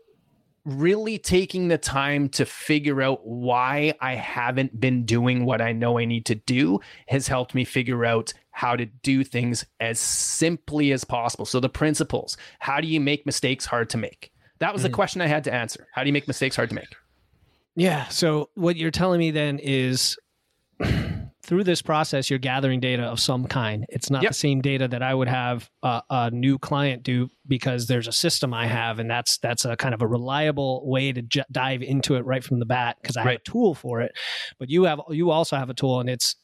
really 0.65 1.19
taking 1.19 1.69
the 1.69 1.77
time 1.77 2.31
to 2.31 2.47
figure 2.47 3.03
out 3.03 3.27
why 3.27 3.93
I 4.01 4.15
haven't 4.15 4.81
been 4.81 5.05
doing 5.05 5.45
what 5.45 5.61
I 5.61 5.73
know 5.73 5.99
I 5.99 6.07
need 6.07 6.25
to 6.27 6.37
do 6.37 6.81
has 7.07 7.29
helped 7.29 7.55
me 7.55 7.67
figure 7.67 8.07
out 8.07 8.33
how 8.51 8.77
to 8.77 8.87
do 8.87 9.23
things 9.23 9.67
as 9.79 9.99
simply 9.99 10.93
as 10.93 11.05
possible. 11.05 11.45
So, 11.45 11.61
the 11.61 11.69
principles 11.69 12.39
how 12.61 12.81
do 12.81 12.89
you 12.89 12.99
make 12.99 13.27
mistakes 13.27 13.67
hard 13.67 13.91
to 13.91 13.99
make? 13.99 14.33
That 14.59 14.73
was 14.73 14.81
mm-hmm. 14.81 14.91
the 14.91 14.95
question 14.95 15.21
I 15.21 15.27
had 15.27 15.45
to 15.45 15.53
answer. 15.53 15.87
How 15.93 16.03
do 16.03 16.09
you 16.09 16.15
make 16.15 16.27
mistakes 16.27 16.57
hard 16.57 16.71
to 16.71 16.75
make? 16.75 16.97
Yeah. 17.77 18.09
So, 18.09 18.49
what 18.55 18.77
you're 18.77 18.91
telling 18.91 19.19
me 19.19 19.33
then 19.33 19.59
is 19.59 20.17
through 21.51 21.65
this 21.65 21.83
process, 21.83 22.31
you're 22.31 22.39
gathering 22.39 22.79
data 22.79 23.03
of 23.03 23.19
some 23.19 23.45
kind. 23.45 23.85
It's 23.89 24.09
not 24.09 24.23
yep. 24.23 24.31
the 24.31 24.35
same 24.35 24.61
data 24.61 24.87
that 24.87 25.03
I 25.03 25.13
would 25.13 25.27
have 25.27 25.69
a, 25.83 26.01
a, 26.09 26.31
new 26.31 26.61
client 26.61 27.03
do 27.03 27.29
because 27.49 27.89
there's 27.89 28.07
a 28.07 28.13
system 28.13 28.55
I 28.55 28.69
have, 28.69 29.01
and 29.01 29.11
that's 29.11 29.39
that's 29.39 29.65
a 29.65 29.75
kind 29.77 29.93
of 29.93 30.01
a 30.01 30.07
reliable 30.07 30.89
way 30.89 31.11
to 31.11 31.23
j- 31.23 31.43
dive 31.51 31.83
into 31.83 32.15
it 32.15 32.25
right 32.25 32.45
from 32.45 32.61
the 32.61 32.67
bat 32.67 32.99
because 33.03 33.17
I 33.17 33.25
right. 33.25 33.33
have 33.33 33.41
a 33.41 33.43
tool 33.43 33.75
for 33.75 34.01
it. 34.01 34.13
But 34.61 34.71
you 34.71 34.85
have 34.85 35.01
you 35.09 35.33
also 35.33 35.57
have 35.57 35.71
a 35.71 35.75
tool, 35.75 35.99
and 35.99 36.09
it's 36.09 36.37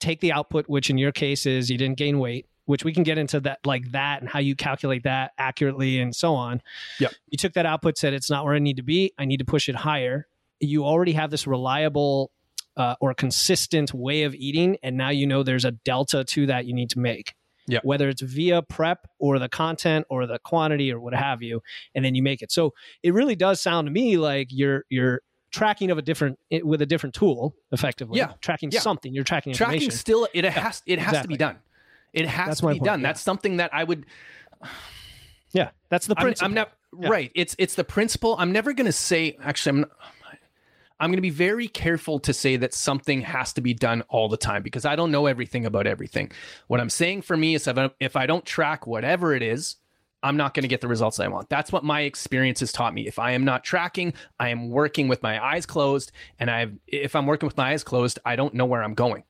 take 0.00 0.20
the 0.20 0.32
output, 0.32 0.70
which 0.70 0.88
in 0.88 0.96
your 0.96 1.12
case 1.12 1.44
is 1.44 1.68
you 1.68 1.76
didn't 1.76 1.98
gain 1.98 2.18
weight, 2.18 2.46
which 2.64 2.82
we 2.82 2.94
can 2.94 3.02
get 3.02 3.18
into 3.18 3.40
that 3.40 3.58
like 3.66 3.92
that 3.92 4.22
and 4.22 4.30
how 4.30 4.38
you 4.38 4.56
calculate 4.56 5.02
that 5.02 5.32
accurately 5.36 6.00
and 6.00 6.16
so 6.16 6.34
on. 6.34 6.62
Yep. 6.98 7.12
You 7.28 7.36
took 7.36 7.52
that 7.52 7.66
output, 7.66 7.98
said 7.98 8.14
it's 8.14 8.30
not 8.30 8.46
where 8.46 8.54
I 8.54 8.58
need 8.58 8.78
to 8.78 8.82
be. 8.82 9.12
I 9.18 9.26
need 9.26 9.40
to 9.40 9.44
push 9.44 9.68
it 9.68 9.74
higher. 9.74 10.26
You 10.60 10.86
already 10.86 11.12
have 11.12 11.30
this 11.30 11.46
reliable 11.46 12.30
uh, 12.76 12.94
or 13.00 13.14
consistent 13.14 13.94
way 13.94 14.24
of 14.24 14.34
eating, 14.34 14.76
and 14.82 14.96
now 14.96 15.10
you 15.10 15.26
know 15.26 15.42
there's 15.42 15.64
a 15.64 15.72
delta 15.72 16.24
to 16.24 16.46
that 16.46 16.66
you 16.66 16.74
need 16.74 16.90
to 16.90 16.98
make. 16.98 17.34
Yeah. 17.66 17.80
Whether 17.82 18.10
it's 18.10 18.20
via 18.20 18.60
prep 18.60 19.06
or 19.18 19.38
the 19.38 19.48
content 19.48 20.06
or 20.10 20.26
the 20.26 20.38
quantity 20.38 20.92
or 20.92 21.00
what 21.00 21.14
have 21.14 21.42
you, 21.42 21.62
and 21.94 22.04
then 22.04 22.14
you 22.14 22.22
make 22.22 22.42
it. 22.42 22.52
So 22.52 22.74
it 23.02 23.14
really 23.14 23.36
does 23.36 23.60
sound 23.60 23.86
to 23.86 23.90
me 23.90 24.18
like 24.18 24.48
you're 24.50 24.84
you're 24.90 25.22
tracking 25.50 25.90
of 25.90 25.96
a 25.96 26.02
different 26.02 26.38
with 26.62 26.82
a 26.82 26.86
different 26.86 27.14
tool, 27.14 27.54
effectively. 27.72 28.18
Yeah. 28.18 28.32
Tracking 28.40 28.70
yeah. 28.70 28.80
something. 28.80 29.14
You're 29.14 29.24
tracking 29.24 29.54
tracking 29.54 29.90
still 29.90 30.28
it 30.34 30.44
has 30.44 30.82
it 30.84 30.98
has 30.98 31.08
exactly. 31.08 31.22
to 31.22 31.28
be 31.28 31.36
done. 31.36 31.58
It 32.12 32.26
has 32.26 32.46
that's 32.46 32.60
to 32.60 32.66
be 32.66 32.72
point, 32.74 32.84
done. 32.84 33.00
Yeah. 33.00 33.08
That's 33.08 33.20
something 33.20 33.56
that 33.56 33.70
I 33.72 33.84
would. 33.84 34.06
Yeah, 35.52 35.70
that's 35.88 36.06
the 36.06 36.16
principle. 36.16 36.50
I'm, 36.50 36.58
I'm 36.58 37.02
yeah. 37.02 37.08
right. 37.08 37.32
It's 37.34 37.54
it's 37.58 37.74
the 37.76 37.84
principle. 37.84 38.36
I'm 38.38 38.52
never 38.52 38.72
going 38.72 38.86
to 38.86 38.92
say. 38.92 39.36
Actually, 39.40 39.80
I'm. 39.80 39.86
I'm 41.00 41.10
going 41.10 41.16
to 41.18 41.22
be 41.22 41.30
very 41.30 41.66
careful 41.68 42.18
to 42.20 42.32
say 42.32 42.56
that 42.56 42.72
something 42.72 43.22
has 43.22 43.52
to 43.54 43.60
be 43.60 43.74
done 43.74 44.02
all 44.08 44.28
the 44.28 44.36
time 44.36 44.62
because 44.62 44.84
I 44.84 44.94
don't 44.96 45.10
know 45.10 45.26
everything 45.26 45.66
about 45.66 45.86
everything. 45.86 46.30
What 46.68 46.80
I'm 46.80 46.88
saying 46.90 47.22
for 47.22 47.36
me 47.36 47.54
is 47.56 47.66
if 47.66 47.76
I, 47.76 47.90
if 48.00 48.16
I 48.16 48.26
don't 48.26 48.44
track 48.44 48.86
whatever 48.86 49.34
it 49.34 49.42
is, 49.42 49.76
I'm 50.22 50.36
not 50.38 50.54
going 50.54 50.62
to 50.62 50.68
get 50.68 50.80
the 50.80 50.88
results 50.88 51.20
I 51.20 51.28
want. 51.28 51.50
That's 51.50 51.70
what 51.72 51.84
my 51.84 52.02
experience 52.02 52.60
has 52.60 52.72
taught 52.72 52.94
me. 52.94 53.06
If 53.06 53.18
I 53.18 53.32
am 53.32 53.44
not 53.44 53.62
tracking, 53.64 54.14
I 54.40 54.48
am 54.48 54.70
working 54.70 55.06
with 55.08 55.22
my 55.22 55.44
eyes 55.44 55.66
closed, 55.66 56.12
and 56.38 56.50
I 56.50 56.68
if 56.86 57.14
I'm 57.14 57.26
working 57.26 57.46
with 57.46 57.58
my 57.58 57.72
eyes 57.72 57.84
closed, 57.84 58.18
I 58.24 58.34
don't 58.36 58.54
know 58.54 58.64
where 58.64 58.82
I'm 58.82 58.94
going, 58.94 59.24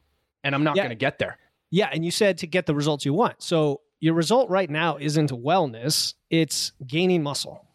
and 0.44 0.54
I'm 0.54 0.62
not 0.62 0.76
Yeah. 0.76 0.84
going 0.84 0.90
to 0.90 0.94
get 0.96 1.18
there. 1.18 1.38
Yeah, 1.70 1.88
and 1.92 2.04
you 2.04 2.12
said 2.12 2.38
to 2.38 2.46
get 2.46 2.66
the 2.66 2.74
results 2.76 3.04
you 3.04 3.12
want. 3.12 3.42
So 3.42 3.80
your 3.98 4.14
result 4.14 4.50
right 4.50 4.70
now 4.70 4.96
isn't 4.98 5.30
wellness; 5.32 6.14
it's 6.30 6.70
gaining 6.86 7.24
muscle. 7.24 7.66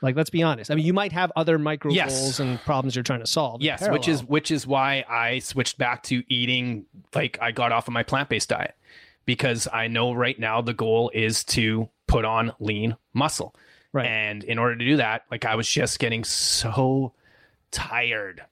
Like, 0.00 0.14
let's 0.16 0.30
be 0.30 0.42
honest. 0.42 0.70
I 0.70 0.74
mean, 0.74 0.86
you 0.86 0.92
might 0.92 1.12
have 1.12 1.32
other 1.34 1.58
micro 1.58 1.90
Yes. 1.90 2.18
goals 2.18 2.40
and 2.40 2.60
problems 2.62 2.94
you're 2.94 3.02
trying 3.02 3.20
to 3.20 3.26
solve. 3.26 3.60
in 3.60 3.66
Yes, 3.66 3.88
which 3.88 4.06
is 4.08 4.22
which 4.24 4.50
is 4.50 4.66
why 4.66 5.04
I 5.08 5.40
switched 5.40 5.76
back 5.78 6.02
to 6.04 6.22
eating 6.32 6.86
like 7.14 7.38
I 7.40 7.50
got 7.52 7.72
off 7.72 7.88
of 7.88 7.94
my 7.94 8.02
plant-based 8.04 8.48
diet 8.48 8.74
because 9.24 9.66
I 9.72 9.88
know 9.88 10.12
right 10.12 10.38
now 10.38 10.60
the 10.60 10.72
goal 10.74 11.10
is 11.12 11.44
to 11.46 11.88
put 12.06 12.24
on 12.24 12.52
lean 12.60 12.96
muscle. 13.12 13.54
Right. 13.92 14.06
And 14.06 14.44
in 14.44 14.58
order 14.58 14.76
to 14.76 14.84
do 14.84 14.96
that, 14.98 15.24
like 15.30 15.44
I 15.44 15.54
was 15.56 15.68
just 15.68 15.98
getting 15.98 16.22
so 16.24 17.12
tired 17.70 18.42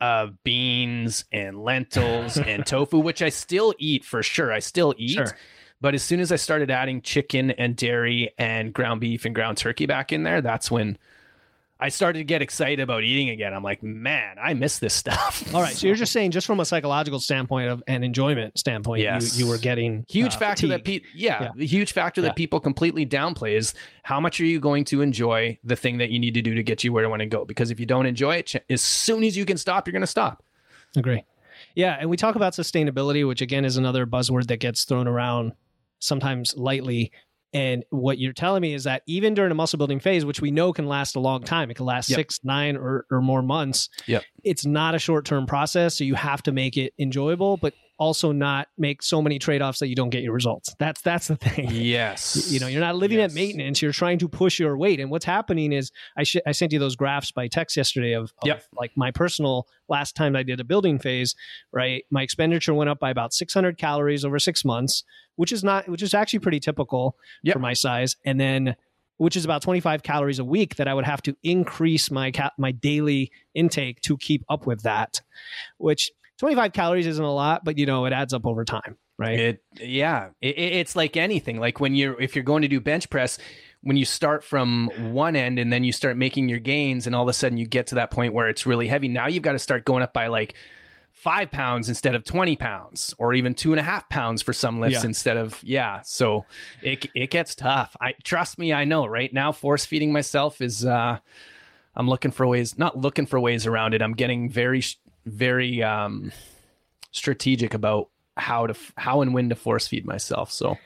of 0.00 0.42
beans 0.44 1.24
and 1.32 1.62
lentils 1.64 2.36
and 2.36 2.64
tofu, 2.66 2.98
which 2.98 3.22
I 3.22 3.30
still 3.30 3.74
eat 3.78 4.04
for 4.04 4.22
sure. 4.22 4.52
I 4.52 4.58
still 4.58 4.94
eat. 4.98 5.12
Sure. 5.14 5.36
But 5.80 5.94
as 5.94 6.02
soon 6.02 6.20
as 6.20 6.32
I 6.32 6.36
started 6.36 6.70
adding 6.70 7.02
chicken 7.02 7.50
and 7.50 7.76
dairy 7.76 8.32
and 8.38 8.72
ground 8.72 9.00
beef 9.00 9.24
and 9.24 9.34
ground 9.34 9.58
turkey 9.58 9.86
back 9.86 10.10
in 10.12 10.22
there, 10.22 10.40
that's 10.40 10.70
when 10.70 10.96
I 11.78 11.90
started 11.90 12.20
to 12.20 12.24
get 12.24 12.40
excited 12.40 12.80
about 12.80 13.04
eating 13.04 13.28
again. 13.28 13.52
I'm 13.52 13.62
like, 13.62 13.82
man, 13.82 14.38
I 14.42 14.54
miss 14.54 14.78
this 14.78 14.94
stuff. 14.94 15.44
All 15.54 15.60
right, 15.60 15.74
so 15.74 15.86
you're 15.86 15.94
just 16.04 16.12
saying, 16.12 16.30
just 16.30 16.46
from 16.46 16.58
a 16.60 16.64
psychological 16.64 17.20
standpoint 17.20 17.68
of 17.68 17.82
an 17.86 18.02
enjoyment 18.02 18.58
standpoint, 18.58 19.02
Yes. 19.02 19.38
you, 19.38 19.44
you 19.44 19.50
were 19.50 19.58
getting 19.58 20.06
huge 20.08 20.36
uh, 20.36 20.38
factor 20.38 20.66
that 20.68 20.78
fatigue. 20.80 21.02
people 21.02 21.20
yeah, 21.20 21.42
Yeah. 21.42 21.50
the 21.54 21.66
huge 21.66 21.92
factor 21.92 22.22
Yeah. 22.22 22.28
that 22.28 22.36
people 22.36 22.58
completely 22.60 23.04
downplay 23.04 23.52
is 23.54 23.74
how 24.02 24.18
much 24.18 24.40
are 24.40 24.46
you 24.46 24.58
going 24.58 24.84
to 24.86 25.02
enjoy 25.02 25.58
the 25.62 25.76
thing 25.76 25.98
that 25.98 26.08
you 26.08 26.18
need 26.18 26.32
to 26.32 26.40
do 26.42 26.54
to 26.54 26.62
get 26.62 26.82
you 26.82 26.94
where 26.94 27.04
you 27.04 27.10
want 27.10 27.20
to 27.20 27.26
go 27.26 27.44
because 27.44 27.70
if 27.70 27.78
you 27.78 27.84
don't 27.84 28.06
enjoy 28.06 28.36
it 28.36 28.54
as 28.70 28.80
soon 28.80 29.22
as 29.22 29.36
you 29.36 29.44
can 29.44 29.58
stop 29.58 29.86
you're 29.86 29.92
going 29.92 30.00
to 30.00 30.06
stop 30.06 30.42
Agree. 30.96 31.22
Yeah, 31.74 31.98
and 32.00 32.08
we 32.08 32.16
talk 32.16 32.36
about 32.36 32.54
sustainability, 32.54 33.28
which 33.28 33.42
again 33.42 33.66
is 33.66 33.76
another 33.76 34.06
buzzword 34.06 34.46
that 34.46 34.60
gets 34.60 34.84
thrown 34.84 35.06
around 35.06 35.52
sometimes 35.98 36.54
lightly. 36.56 37.12
And 37.52 37.84
what 37.90 38.18
you're 38.18 38.32
telling 38.34 38.60
me 38.60 38.74
is 38.74 38.84
that 38.84 39.02
even 39.06 39.32
during 39.32 39.50
a 39.50 39.54
muscle 39.54 39.78
building 39.78 40.00
phase, 40.00 40.24
which 40.26 40.40
we 40.42 40.50
know 40.50 40.72
can 40.72 40.86
last 40.86 41.16
a 41.16 41.20
long 41.20 41.42
time, 41.42 41.70
it 41.70 41.74
can 41.74 41.86
last 41.86 42.10
Yep. 42.10 42.16
six, 42.16 42.40
nine, 42.44 42.76
or, 42.76 43.06
or 43.10 43.22
more 43.22 43.40
months. 43.40 43.88
Yep. 44.06 44.24
It's 44.44 44.66
not 44.66 44.94
a 44.94 44.98
short 44.98 45.24
term 45.24 45.46
process. 45.46 45.96
So 45.96 46.04
you 46.04 46.16
have 46.16 46.42
to 46.42 46.52
make 46.52 46.76
it 46.76 46.92
enjoyable, 46.98 47.56
but 47.56 47.72
also 47.98 48.30
not 48.30 48.68
make 48.76 49.02
so 49.02 49.22
many 49.22 49.38
trade 49.38 49.62
offs 49.62 49.78
that 49.78 49.88
you 49.88 49.94
don't 49.94 50.10
get 50.10 50.22
your 50.22 50.34
results. 50.34 50.74
That's 50.78 51.00
that's 51.00 51.28
the 51.28 51.36
thing. 51.46 51.68
yes 51.70 52.50
You 52.52 52.60
know, 52.60 52.66
you're 52.66 52.82
not 52.82 52.96
living 52.96 53.16
Yes. 53.18 53.30
at 53.30 53.34
maintenance. 53.34 53.80
You're 53.80 53.92
trying 53.92 54.18
to 54.18 54.28
push 54.28 54.58
your 54.58 54.76
weight. 54.76 55.00
And 55.00 55.10
what's 55.10 55.24
happening 55.24 55.72
is, 55.72 55.90
I 56.14 56.24
sh- 56.24 56.36
I 56.46 56.52
sent 56.52 56.72
you 56.72 56.78
those 56.78 56.94
graphs 56.96 57.32
by 57.32 57.48
text 57.48 57.74
yesterday 57.74 58.12
of, 58.12 58.24
of 58.42 58.48
Yep. 58.48 58.64
like 58.78 58.90
my 58.96 59.12
personal 59.12 59.66
last 59.88 60.14
time 60.14 60.36
I 60.36 60.42
did 60.42 60.60
a 60.60 60.64
building 60.64 60.98
phase. 60.98 61.34
Right, 61.72 62.04
my 62.10 62.20
expenditure 62.22 62.74
went 62.74 62.90
up 62.90 62.98
by 62.98 63.08
about 63.08 63.32
600 63.32 63.78
calories 63.78 64.26
over 64.26 64.38
six 64.38 64.62
months, 64.62 65.02
which 65.36 65.52
is 65.52 65.62
not, 65.64 65.88
which 65.88 66.02
is 66.02 66.12
actually 66.14 66.40
pretty 66.40 66.60
typical 66.60 67.16
Yep. 67.44 67.54
for 67.54 67.60
my 67.60 67.72
size. 67.72 68.16
And 68.24 68.40
then, 68.40 68.76
which 69.18 69.36
is 69.36 69.44
about 69.46 69.62
25 69.62 70.02
calories 70.02 70.38
a 70.38 70.44
week 70.44 70.76
that 70.76 70.88
I 70.88 70.92
would 70.94 71.06
have 71.06 71.22
to 71.22 71.34
increase 71.42 72.10
my 72.10 72.30
ca- 72.32 72.50
my 72.58 72.72
daily 72.72 73.30
intake 73.54 74.00
to 74.02 74.16
keep 74.18 74.44
up 74.50 74.66
with 74.66 74.82
that. 74.82 75.20
Which 75.78 76.10
25 76.38 76.72
calories 76.74 77.06
isn't 77.06 77.24
a 77.24 77.32
lot, 77.32 77.64
but 77.64 77.78
you 77.78 77.86
know 77.86 78.04
it 78.04 78.12
adds 78.12 78.34
up 78.34 78.44
over 78.46 78.64
time. 78.64 78.96
Right. 79.18 79.40
it 79.40 79.62
yeah 79.80 80.28
it, 80.42 80.58
it- 80.58 80.72
it's 80.74 80.94
like 80.94 81.16
anything 81.16 81.58
like 81.58 81.80
when 81.80 81.94
you're 81.94 82.20
if 82.20 82.36
you're 82.36 82.44
going 82.44 82.60
to 82.60 82.68
do 82.68 82.82
bench 82.82 83.08
press 83.08 83.38
when 83.80 83.96
you 83.96 84.04
start 84.04 84.44
from 84.44 84.90
one 85.14 85.34
end 85.36 85.58
and 85.58 85.72
then 85.72 85.84
you 85.84 85.92
start 85.92 86.18
making 86.18 86.50
your 86.50 86.58
gains 86.58 87.06
and 87.06 87.16
all 87.16 87.22
of 87.22 87.28
a 87.30 87.32
sudden 87.32 87.56
you 87.56 87.66
get 87.66 87.86
to 87.86 87.94
that 87.94 88.10
point 88.10 88.34
where 88.34 88.46
it's 88.48 88.66
really 88.66 88.88
heavy 88.88 89.08
now 89.08 89.26
you've 89.26 89.42
got 89.42 89.52
to 89.52 89.58
start 89.58 89.86
going 89.86 90.02
up 90.02 90.12
by 90.12 90.26
like 90.26 90.54
five 91.16 91.50
pounds 91.50 91.88
instead 91.88 92.14
of 92.14 92.22
20 92.24 92.54
pounds 92.56 93.14
or 93.18 93.32
even 93.34 93.52
two 93.54 93.72
and 93.72 93.80
a 93.80 93.82
half 93.82 94.06
pounds 94.10 94.42
for 94.42 94.52
some 94.52 94.78
lifts 94.80 95.02
Yeah. 95.02 95.06
instead 95.06 95.36
of 95.38 95.58
yeah. 95.64 96.02
So 96.02 96.44
it, 96.82 97.06
it 97.14 97.30
gets 97.30 97.54
tough. 97.54 97.96
I 98.00 98.12
trust 98.22 98.58
me 98.58 98.72
i 98.72 98.84
know 98.84 99.06
right? 99.06 99.32
Now 99.32 99.50
force 99.50 99.84
feeding 99.86 100.12
myself 100.12 100.60
is 100.60 100.84
uh 100.84 101.18
i'm 101.96 102.08
looking 102.08 102.30
for 102.30 102.46
ways 102.46 102.78
not 102.78 102.96
looking 102.98 103.26
for 103.26 103.40
ways 103.40 103.66
around 103.66 103.94
it. 103.94 104.02
I'm 104.02 104.12
getting 104.12 104.50
very 104.50 104.82
very 105.24 105.82
um 105.82 106.30
strategic 107.12 107.72
about 107.74 108.08
how 108.36 108.66
to 108.66 108.74
how 108.96 109.22
and 109.22 109.32
when 109.34 109.48
to 109.48 109.54
force 109.56 109.88
feed 109.88 110.04
myself. 110.04 110.52
So 110.52 110.76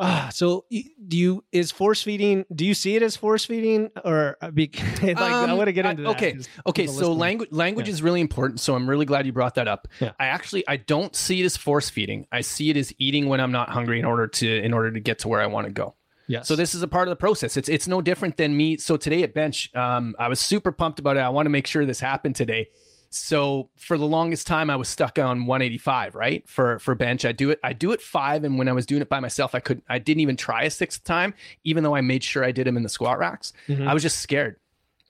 Ah, 0.00 0.28
so 0.32 0.64
do 0.70 1.16
you 1.16 1.44
is 1.50 1.72
force 1.72 2.02
feeding? 2.02 2.44
Do 2.54 2.64
you 2.64 2.74
see 2.74 2.94
it 2.94 3.02
as 3.02 3.16
force 3.16 3.44
feeding, 3.44 3.90
or 4.04 4.36
uh, 4.40 4.50
be, 4.52 4.70
like 5.02 5.18
I 5.18 5.44
Um, 5.50 5.56
want 5.56 5.66
to 5.66 5.72
get 5.72 5.86
I- 5.86 5.90
into 5.90 6.02
that? 6.04 6.10
okay, 6.10 6.38
okay 6.66 6.86
so 6.86 6.92
listening- 6.92 7.18
language 7.18 7.48
language 7.52 7.88
Yeah. 7.88 7.94
is 7.94 8.02
really 8.02 8.20
important 8.20 8.60
so 8.60 8.74
i'm 8.76 8.88
really 8.88 9.06
glad 9.06 9.26
you 9.26 9.32
brought 9.32 9.56
that 9.56 9.66
up 9.66 9.88
Yeah. 10.00 10.12
i 10.20 10.26
actually 10.26 10.62
i 10.68 10.76
don't 10.76 11.16
see 11.16 11.40
it 11.40 11.44
as 11.44 11.56
force 11.56 11.90
feeding 11.90 12.26
i 12.30 12.40
see 12.42 12.70
it 12.70 12.76
as 12.76 12.92
eating 12.98 13.28
when 13.28 13.40
i'm 13.40 13.50
not 13.52 13.70
hungry 13.70 13.98
in 13.98 14.04
order 14.04 14.26
to 14.28 14.62
in 14.62 14.72
order 14.72 14.90
to 14.92 15.00
get 15.00 15.18
to 15.20 15.28
where 15.28 15.40
i 15.40 15.46
want 15.46 15.66
to 15.66 15.72
go 15.72 15.94
Yes. 16.28 16.46
so 16.46 16.54
this 16.56 16.74
is 16.74 16.82
a 16.82 16.88
part 16.88 17.08
of 17.08 17.10
the 17.10 17.16
process 17.16 17.56
it's 17.56 17.68
it's 17.68 17.88
no 17.88 18.00
different 18.00 18.36
than 18.36 18.56
me 18.56 18.76
so 18.76 18.96
today 18.96 19.22
at 19.24 19.34
bench 19.34 19.74
um, 19.74 20.14
i 20.18 20.28
was 20.28 20.38
super 20.38 20.70
pumped 20.72 20.98
about 21.00 21.16
it 21.16 21.20
i 21.20 21.28
want 21.28 21.46
to 21.46 21.50
make 21.50 21.66
sure 21.66 21.84
this 21.86 22.00
happened 22.00 22.36
today 22.36 22.68
so 23.10 23.70
for 23.76 23.96
the 23.96 24.04
longest 24.06 24.46
time 24.46 24.68
i 24.68 24.76
was 24.76 24.88
stuck 24.88 25.18
on 25.18 25.46
185 25.46 26.14
right? 26.14 26.46
For 26.48 26.78
for 26.78 26.94
bench. 26.94 27.24
I 27.24 27.32
do 27.32 27.50
it 27.50 27.58
i 27.64 27.72
do 27.72 27.92
it 27.92 28.02
five 28.02 28.44
and 28.44 28.58
when 28.58 28.68
i 28.68 28.72
was 28.72 28.84
doing 28.86 29.00
it 29.02 29.08
by 29.08 29.20
myself 29.20 29.54
i 29.54 29.60
couldn't. 29.60 29.84
i 29.88 29.98
didn't 29.98 30.20
even 30.20 30.36
try 30.36 30.64
a 30.64 30.70
sixth 30.70 31.04
time 31.04 31.32
even 31.64 31.82
though 31.84 31.94
i 31.94 32.00
made 32.00 32.22
sure 32.22 32.44
i 32.44 32.52
did 32.52 32.66
them 32.66 32.76
in 32.76 32.82
the 32.82 32.88
squat 32.88 33.18
racks. 33.18 33.52
Mhm. 33.68 33.86
i 33.88 33.94
was 33.94 34.02
just 34.02 34.20
scared. 34.20 34.56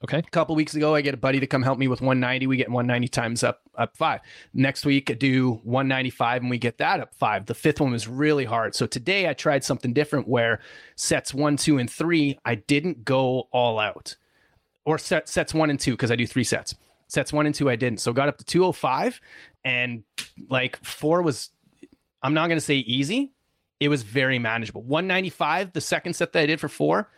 Okay. 0.04 0.18
a 0.18 0.22
couple 0.22 0.54
weeks 0.54 0.76
ago 0.76 0.94
i 0.94 1.00
get 1.00 1.12
a 1.12 1.16
buddy 1.16 1.40
to 1.40 1.46
come 1.48 1.60
help 1.64 1.76
me 1.76 1.88
with 1.88 2.00
190 2.00 2.46
we 2.46 2.56
get 2.56 2.68
190 2.68 3.08
times 3.08 3.42
up 3.42 3.62
up 3.76 3.96
five. 3.96 4.20
Next 4.54 4.86
week 4.86 5.10
i 5.10 5.14
do 5.14 5.54
195 5.64 6.42
and 6.42 6.50
we 6.50 6.58
get 6.58 6.78
that 6.78 7.00
up 7.00 7.14
five. 7.16 7.46
The 7.46 7.54
fifth 7.54 7.80
one 7.80 7.90
was 7.90 8.06
really 8.06 8.44
hard. 8.44 8.76
So 8.76 8.86
today 8.86 9.28
i 9.28 9.32
tried 9.32 9.64
something 9.64 9.92
different 9.92 10.28
where 10.28 10.60
sets 10.94 11.34
one 11.34 11.56
two 11.56 11.78
and 11.78 11.90
three 11.90 12.38
i 12.44 12.54
didn't 12.54 13.04
go 13.04 13.48
all 13.50 13.80
out. 13.80 14.14
Or 14.84 14.98
set 14.98 15.28
sets 15.28 15.52
one 15.52 15.68
and 15.68 15.80
two 15.80 15.92
because 15.94 16.12
i 16.12 16.16
do 16.16 16.28
three 16.28 16.44
sets 16.44 16.76
sets 17.08 17.32
one 17.32 17.46
and 17.46 17.54
two 17.54 17.68
i 17.68 17.76
didn't 17.76 18.00
so 18.00 18.12
got 18.12 18.28
up 18.28 18.38
to 18.38 18.44
205 18.44 19.20
and 19.64 20.02
like 20.48 20.82
four 20.84 21.22
was 21.22 21.50
i'm 22.22 22.34
not 22.34 22.46
going 22.48 22.58
to 22.58 22.64
say 22.64 22.76
easy 22.76 23.32
it 23.80 23.88
was 23.88 24.02
very 24.02 24.38
manageable 24.38 24.82
195 24.82 25.72
the 25.72 25.80
second 25.80 26.14
set 26.14 26.32
that 26.32 26.40
i 26.40 26.46
did 26.46 26.60
for 26.60 26.68
four 26.68 27.10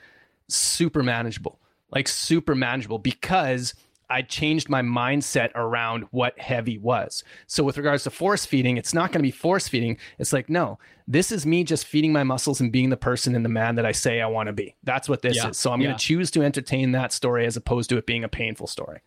super 0.48 1.03
manageable 1.03 1.61
like 1.90 2.09
super 2.09 2.55
manageable 2.55 2.98
because 2.98 3.74
I 4.12 4.22
changed 4.22 4.68
my 4.68 4.83
mindset 4.83 5.53
around 5.55 6.03
what 6.11 6.37
heavy 6.37 6.79
was. 6.79 7.22
So 7.46 7.62
with 7.62 7.79
regards 7.79 8.03
to 8.03 8.11
force 8.11 8.44
feeding, 8.44 8.76
it's 8.76 8.92
not 8.92 9.12
going 9.12 9.20
to 9.20 9.22
be 9.22 9.31
force 9.31 9.68
feeding. 9.68 9.98
It's 10.18 10.33
like, 10.33 10.50
no, 10.50 10.81
this 11.07 11.31
is 11.31 11.46
me 11.46 11.62
just 11.62 11.87
feeding 11.87 12.12
my 12.12 12.24
muscles 12.24 12.61
and 12.61 12.72
being 12.72 12.90
the 12.90 12.96
person 12.96 13.37
and 13.37 13.44
the 13.44 13.48
man 13.48 13.76
that 13.76 13.87
I 13.87 13.92
say 13.92 14.20
I 14.20 14.26
want 14.26 14.48
to 14.48 14.53
be. 14.53 14.74
That's 14.83 15.09
what 15.09 15.22
this 15.22 15.37
Yeah. 15.37 15.50
is. 15.50 15.59
So 15.59 15.70
I'm 15.70 15.81
Yeah. 15.81 15.88
going 15.90 15.96
to 15.98 16.05
choose 16.05 16.29
to 16.33 16.42
entertain 16.42 16.90
that 16.90 17.12
story 17.12 17.46
as 17.46 17.57
opposed 17.57 17.88
to 17.90 17.98
it 17.98 18.07
being 18.07 18.24
a 18.24 18.29
painful 18.29 18.66
story. 18.66 18.98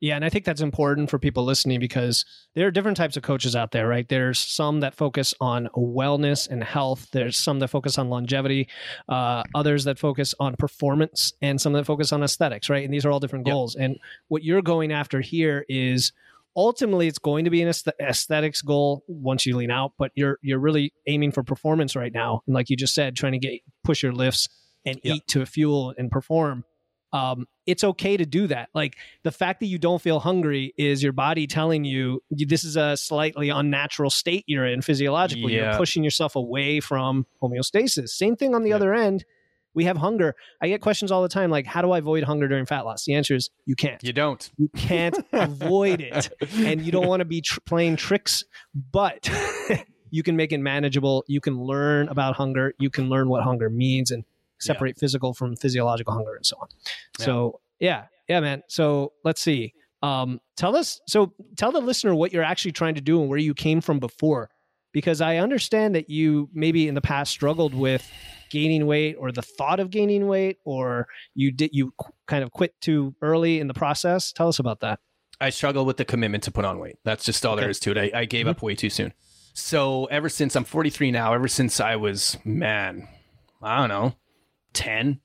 Yeah, 0.00 0.16
and 0.16 0.24
I 0.24 0.28
think 0.28 0.44
that's 0.44 0.60
important 0.60 1.08
for 1.08 1.18
people 1.18 1.44
listening 1.44 1.80
because 1.80 2.26
there 2.54 2.66
are 2.66 2.70
different 2.70 2.96
types 2.96 3.16
of 3.16 3.22
coaches 3.22 3.56
out 3.56 3.70
there, 3.70 3.88
right? 3.88 4.06
There's 4.06 4.38
some 4.38 4.80
that 4.80 4.94
focus 4.94 5.32
on 5.40 5.68
wellness 5.74 6.46
and 6.48 6.62
health. 6.62 7.08
There's 7.12 7.38
some 7.38 7.58
that 7.60 7.68
focus 7.68 7.96
on 7.96 8.10
longevity, 8.10 8.68
uh, 9.08 9.44
others 9.54 9.84
that 9.84 9.98
focus 9.98 10.34
on 10.38 10.56
performance, 10.56 11.32
and 11.40 11.58
some 11.58 11.72
that 11.72 11.86
focus 11.86 12.12
on 12.12 12.22
aesthetics, 12.22 12.68
right? 12.68 12.84
And 12.84 12.92
these 12.92 13.06
are 13.06 13.10
all 13.10 13.20
different 13.20 13.46
Yep. 13.46 13.52
goals. 13.54 13.76
And 13.76 13.96
what 14.28 14.42
you're 14.44 14.60
going 14.62 14.92
after 14.92 15.20
here 15.22 15.64
is 15.70 16.12
ultimately 16.54 17.08
it's 17.08 17.18
going 17.18 17.44
to 17.46 17.50
be 17.50 17.62
an 17.62 17.72
aesthetics 18.00 18.60
goal 18.62 19.04
once 19.08 19.46
you 19.46 19.56
lean 19.56 19.70
out, 19.70 19.92
but 19.96 20.12
you're 20.14 20.38
you're 20.42 20.58
really 20.58 20.92
aiming 21.06 21.32
for 21.32 21.42
performance 21.42 21.96
right 21.96 22.12
now. 22.12 22.42
And 22.46 22.54
like 22.54 22.68
you 22.68 22.76
just 22.76 22.94
said, 22.94 23.16
trying 23.16 23.32
to 23.32 23.38
get 23.38 23.60
push 23.84 24.02
your 24.02 24.12
lifts 24.12 24.48
and 24.84 25.00
Yep. 25.02 25.16
eat 25.16 25.26
to 25.28 25.46
fuel 25.46 25.94
and 25.96 26.10
perform. 26.10 26.64
Um, 27.12 27.46
it's 27.66 27.82
okay 27.84 28.16
to 28.16 28.26
do 28.26 28.46
that. 28.48 28.68
Like 28.74 28.96
the 29.22 29.30
fact 29.32 29.60
that 29.60 29.66
you 29.66 29.78
don't 29.78 30.00
feel 30.02 30.20
hungry 30.20 30.74
is 30.76 31.02
your 31.02 31.12
body 31.12 31.46
telling 31.46 31.84
you 31.84 32.22
this 32.30 32.64
is 32.64 32.76
a 32.76 32.96
slightly 32.96 33.48
unnatural 33.48 34.10
state 34.10 34.44
you're 34.46 34.66
in 34.66 34.82
physiologically. 34.82 35.54
You're 35.54 35.76
pushing 35.76 36.04
yourself 36.04 36.36
away 36.36 36.80
from 36.80 37.26
homeostasis. 37.42 38.08
Same 38.10 38.36
thing 38.36 38.54
on 38.54 38.62
the 38.62 38.70
Yeah. 38.70 38.76
other 38.76 38.94
end. 38.94 39.24
We 39.76 39.84
have 39.86 39.96
hunger. 39.96 40.36
I 40.62 40.68
get 40.68 40.80
questions 40.82 41.10
all 41.10 41.20
the 41.22 41.28
time 41.28 41.50
like, 41.50 41.66
how 41.66 41.82
do 41.82 41.90
I 41.90 41.98
avoid 41.98 42.22
hunger 42.22 42.46
during 42.46 42.64
fat 42.64 42.84
loss? 42.84 43.04
The 43.06 43.14
answer 43.14 43.34
is 43.34 43.50
you 43.66 43.74
can't. 43.74 44.02
You 44.04 44.12
don't. 44.12 44.48
You 44.56 44.68
can't 44.76 45.18
avoid 45.32 46.00
it. 46.00 46.30
And 46.58 46.80
you 46.82 46.92
don't 46.92 47.08
want 47.08 47.20
to 47.22 47.24
be 47.24 47.40
tr- 47.40 47.58
playing 47.66 47.96
tricks, 47.96 48.44
but 48.92 49.28
you 50.10 50.22
can 50.22 50.36
make 50.36 50.52
it 50.52 50.58
manageable. 50.58 51.24
You 51.26 51.40
can 51.40 51.60
learn 51.60 52.08
about 52.08 52.36
hunger. 52.36 52.74
You 52.78 52.88
can 52.88 53.08
learn 53.08 53.28
what 53.28 53.42
hunger 53.42 53.68
means 53.68 54.12
and 54.12 54.22
separate 54.64 54.98
physical 54.98 55.34
from 55.34 55.56
physiological 55.56 56.14
hunger 56.14 56.34
and 56.34 56.44
so 56.44 56.56
on. 56.60 56.68
Yeah. 57.18 57.24
So, 57.24 57.60
yeah, 57.80 58.04
yeah, 58.28 58.40
man. 58.40 58.62
So 58.68 59.12
let's 59.24 59.40
see. 59.40 59.74
Um, 60.02 60.40
tell 60.56 60.76
us, 60.76 61.00
so 61.06 61.32
tell 61.56 61.72
the 61.72 61.80
listener 61.80 62.14
what 62.14 62.32
you're 62.32 62.42
actually 62.42 62.72
trying 62.72 62.94
to 62.96 63.00
do 63.00 63.20
and 63.20 63.28
where 63.28 63.38
you 63.38 63.54
came 63.54 63.80
from 63.80 63.98
before. 63.98 64.50
Because 64.92 65.20
I 65.20 65.38
understand 65.38 65.96
that 65.96 66.08
you 66.08 66.48
maybe 66.52 66.86
in 66.86 66.94
the 66.94 67.00
past 67.00 67.32
struggled 67.32 67.74
with 67.74 68.08
gaining 68.50 68.86
weight 68.86 69.16
or 69.18 69.32
the 69.32 69.42
thought 69.42 69.80
of 69.80 69.90
gaining 69.90 70.28
weight, 70.28 70.58
or 70.64 71.08
you 71.34 71.50
did 71.50 71.70
you 71.72 71.92
kind 72.28 72.44
of 72.44 72.52
quit 72.52 72.80
too 72.80 73.12
early 73.20 73.58
in 73.58 73.66
the 73.66 73.74
process? 73.74 74.30
Tell 74.30 74.46
us 74.46 74.60
about 74.60 74.80
that. 74.80 75.00
I 75.40 75.50
struggle 75.50 75.84
with 75.84 75.96
the 75.96 76.04
commitment 76.04 76.44
to 76.44 76.52
put 76.52 76.64
on 76.64 76.78
weight. 76.78 76.96
That's 77.04 77.24
just 77.24 77.44
all 77.44 77.54
okay. 77.54 77.62
there 77.62 77.70
is 77.70 77.80
to 77.80 77.90
it. 77.90 77.98
I, 77.98 78.20
I 78.20 78.24
gave 78.24 78.42
mm-hmm. 78.42 78.50
up 78.50 78.62
way 78.62 78.76
too 78.76 78.90
soon. 78.90 79.12
So 79.52 80.04
ever 80.06 80.28
since 80.28 80.54
I'm 80.54 80.64
43 80.64 81.10
now, 81.10 81.32
ever 81.34 81.48
since 81.48 81.80
I 81.80 81.96
was 81.96 82.38
man, 82.44 83.08
I 83.62 83.78
don't 83.78 83.88
know, 83.88 84.14
10, 84.74 85.20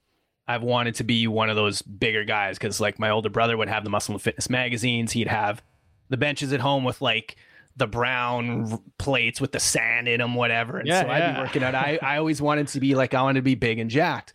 I've 0.47 0.63
wanted 0.63 0.95
to 0.95 1.03
be 1.03 1.27
one 1.27 1.49
of 1.49 1.55
those 1.55 1.81
bigger 1.81 2.23
guys 2.23 2.57
because 2.57 2.79
like 2.79 2.97
my 2.97 3.09
older 3.09 3.29
brother 3.29 3.55
would 3.55 3.69
have 3.69 3.83
the 3.83 3.89
muscle 3.89 4.15
and 4.15 4.21
fitness 4.21 4.49
magazines. 4.49 5.11
He'd 5.11 5.27
have 5.27 5.61
the 6.09 6.17
benches 6.17 6.53
at 6.53 6.59
home 6.59 6.83
with 6.83 7.01
like 7.01 7.35
the 7.75 7.87
brown 7.87 8.81
plates 8.97 9.39
with 9.39 9.51
the 9.51 9.59
sand 9.59 10.07
in 10.07 10.19
them, 10.19 10.35
whatever. 10.35 10.77
And 10.77 10.87
yeah, 10.87 11.01
so 11.01 11.07
yeah. 11.07 11.13
I'd 11.13 11.35
be 11.35 11.41
working 11.41 11.63
out. 11.63 11.75
I, 11.75 11.99
I 12.01 12.17
always 12.17 12.41
wanted 12.41 12.67
to 12.69 12.79
be 12.79 12.95
like, 12.95 13.13
I 13.13 13.21
wanted 13.21 13.39
to 13.39 13.43
be 13.43 13.55
big 13.55 13.79
and 13.79 13.89
jacked. 13.89 14.33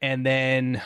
And 0.00 0.24
then 0.24 0.80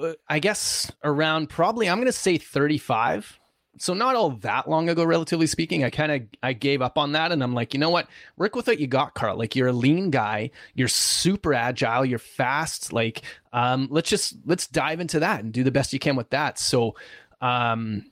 uh, 0.00 0.14
I 0.28 0.38
guess 0.38 0.90
around 1.04 1.48
probably, 1.48 1.88
I'm 1.88 1.98
going 1.98 2.06
to 2.06 2.12
say 2.12 2.38
35. 2.38 3.38
So 3.78 3.94
not 3.94 4.16
all 4.16 4.30
that 4.30 4.68
long 4.68 4.88
ago, 4.88 5.04
relatively 5.04 5.46
speaking, 5.46 5.84
I 5.84 5.90
kind 5.90 6.12
of 6.12 6.22
I 6.42 6.52
gave 6.52 6.82
up 6.82 6.98
on 6.98 7.12
that, 7.12 7.32
and 7.32 7.42
I'm 7.42 7.54
like, 7.54 7.74
you 7.74 7.80
know 7.80 7.90
what, 7.90 8.08
work 8.36 8.54
with 8.54 8.66
what 8.66 8.78
you 8.78 8.86
got, 8.86 9.14
Carl. 9.14 9.36
Like 9.36 9.56
you're 9.56 9.68
a 9.68 9.72
lean 9.72 10.10
guy, 10.10 10.50
you're 10.74 10.88
super 10.88 11.54
agile, 11.54 12.04
you're 12.04 12.18
fast. 12.18 12.92
Like, 12.92 13.22
um, 13.52 13.88
let's 13.90 14.10
just 14.10 14.36
let's 14.44 14.66
dive 14.66 15.00
into 15.00 15.20
that 15.20 15.44
and 15.44 15.52
do 15.52 15.64
the 15.64 15.70
best 15.70 15.92
you 15.92 15.98
can 15.98 16.16
with 16.16 16.30
that. 16.30 16.58
So, 16.58 16.96
um, 17.40 18.04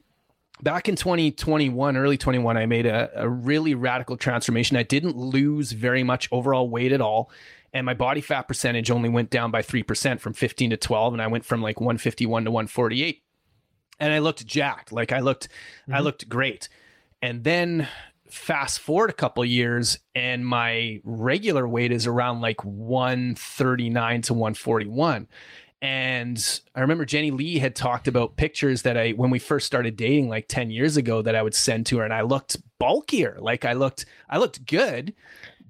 back 0.63 0.89
in 0.89 0.97
2021, 0.97 1.97
early 1.97 2.17
21, 2.17 2.57
I 2.57 2.67
made 2.67 2.87
a, 2.87 3.11
a 3.15 3.29
really 3.29 3.75
radical 3.75 4.17
transformation. 4.17 4.77
I 4.77 4.83
didn't 4.83 5.17
lose 5.17 5.73
very 5.73 6.03
much 6.03 6.29
overall 6.33 6.69
weight 6.69 6.93
at 6.93 7.01
all. 7.01 7.31
And 7.73 7.85
my 7.85 7.95
body 7.95 8.23
fat 8.23 8.43
percentage 8.43 8.91
only 8.91 9.11
went 9.11 9.29
down 9.29 9.51
by 9.51 9.61
3% 9.61 10.21
from 10.21 10.33
15 10.33 10.71
to 10.71 10.77
12. 10.79 11.13
And 11.13 11.21
I 11.21 11.27
went 11.27 11.45
from 11.45 11.61
like 11.61 11.79
151 11.79 12.45
to 12.45 12.51
148. 12.51 13.23
And 13.99 14.13
I 14.13 14.19
looked 14.19 14.47
jacked. 14.47 14.93
Like 14.93 15.13
I 15.13 15.21
looked, 15.21 15.49
mm-hmm. 15.83 15.95
I 15.95 16.01
looked 16.01 16.29
great. 16.29 16.69
And 17.23 17.45
then 17.45 17.89
fast 18.29 18.81
forward 18.81 19.11
a 19.11 19.15
couple 19.15 19.45
years 19.45 19.99
and 20.15 20.47
my 20.47 21.01
regular 21.05 21.67
weight 21.67 21.93
is 21.93 22.07
around 22.07 22.41
like 22.41 22.63
139 22.65 24.23
to 24.23 24.35
141 24.35 25.29
and 25.83 26.61
I 26.75 26.81
remember 26.81 27.05
Jenny 27.05 27.31
Lee 27.31 27.59
had 27.59 27.77
talked 27.77 28.09
about 28.09 28.37
pictures 28.37 28.83
that 28.83 28.97
I, 28.97 29.11
when 29.11 29.31
we 29.31 29.39
first 29.39 29.67
started 29.67 29.97
dating 29.97 30.29
like 30.29 30.49
10 30.49 30.71
years 30.71 30.97
ago, 30.97 31.21
that 31.23 31.35
I 31.35 31.43
would 31.43 31.55
send 31.55 31.87
to 31.87 31.99
her. 31.99 32.05
And 32.05 32.15
I 32.15 32.23
looked 32.23 32.57
bulkier. 32.79 33.37
Like 33.39 33.65
I 33.65 33.75
looked, 33.75 34.07
I 34.29 34.39
looked 34.39 34.67
good, 34.67 35.15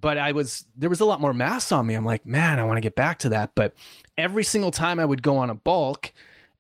but 0.01 0.17
I 0.17 0.33
was, 0.33 0.65
there 0.77 0.89
was 0.89 1.01
a 1.01 1.05
lot 1.05 1.21
more 1.21 1.35
mass 1.35 1.73
on 1.73 1.87
me. 1.87 1.95
I'm 1.95 2.05
like, 2.05 2.25
man, 2.25 2.61
I 2.61 2.65
want 2.65 2.77
to 2.77 2.83
get 2.83 2.95
back 2.95 3.19
to 3.21 3.31
that. 3.31 3.53
But 3.57 3.75
every 4.17 4.45
single 4.45 4.71
time 4.71 5.01
I 5.01 5.05
would 5.05 5.23
go 5.23 5.39
on 5.39 5.51
a 5.51 5.55
bulk 5.55 6.13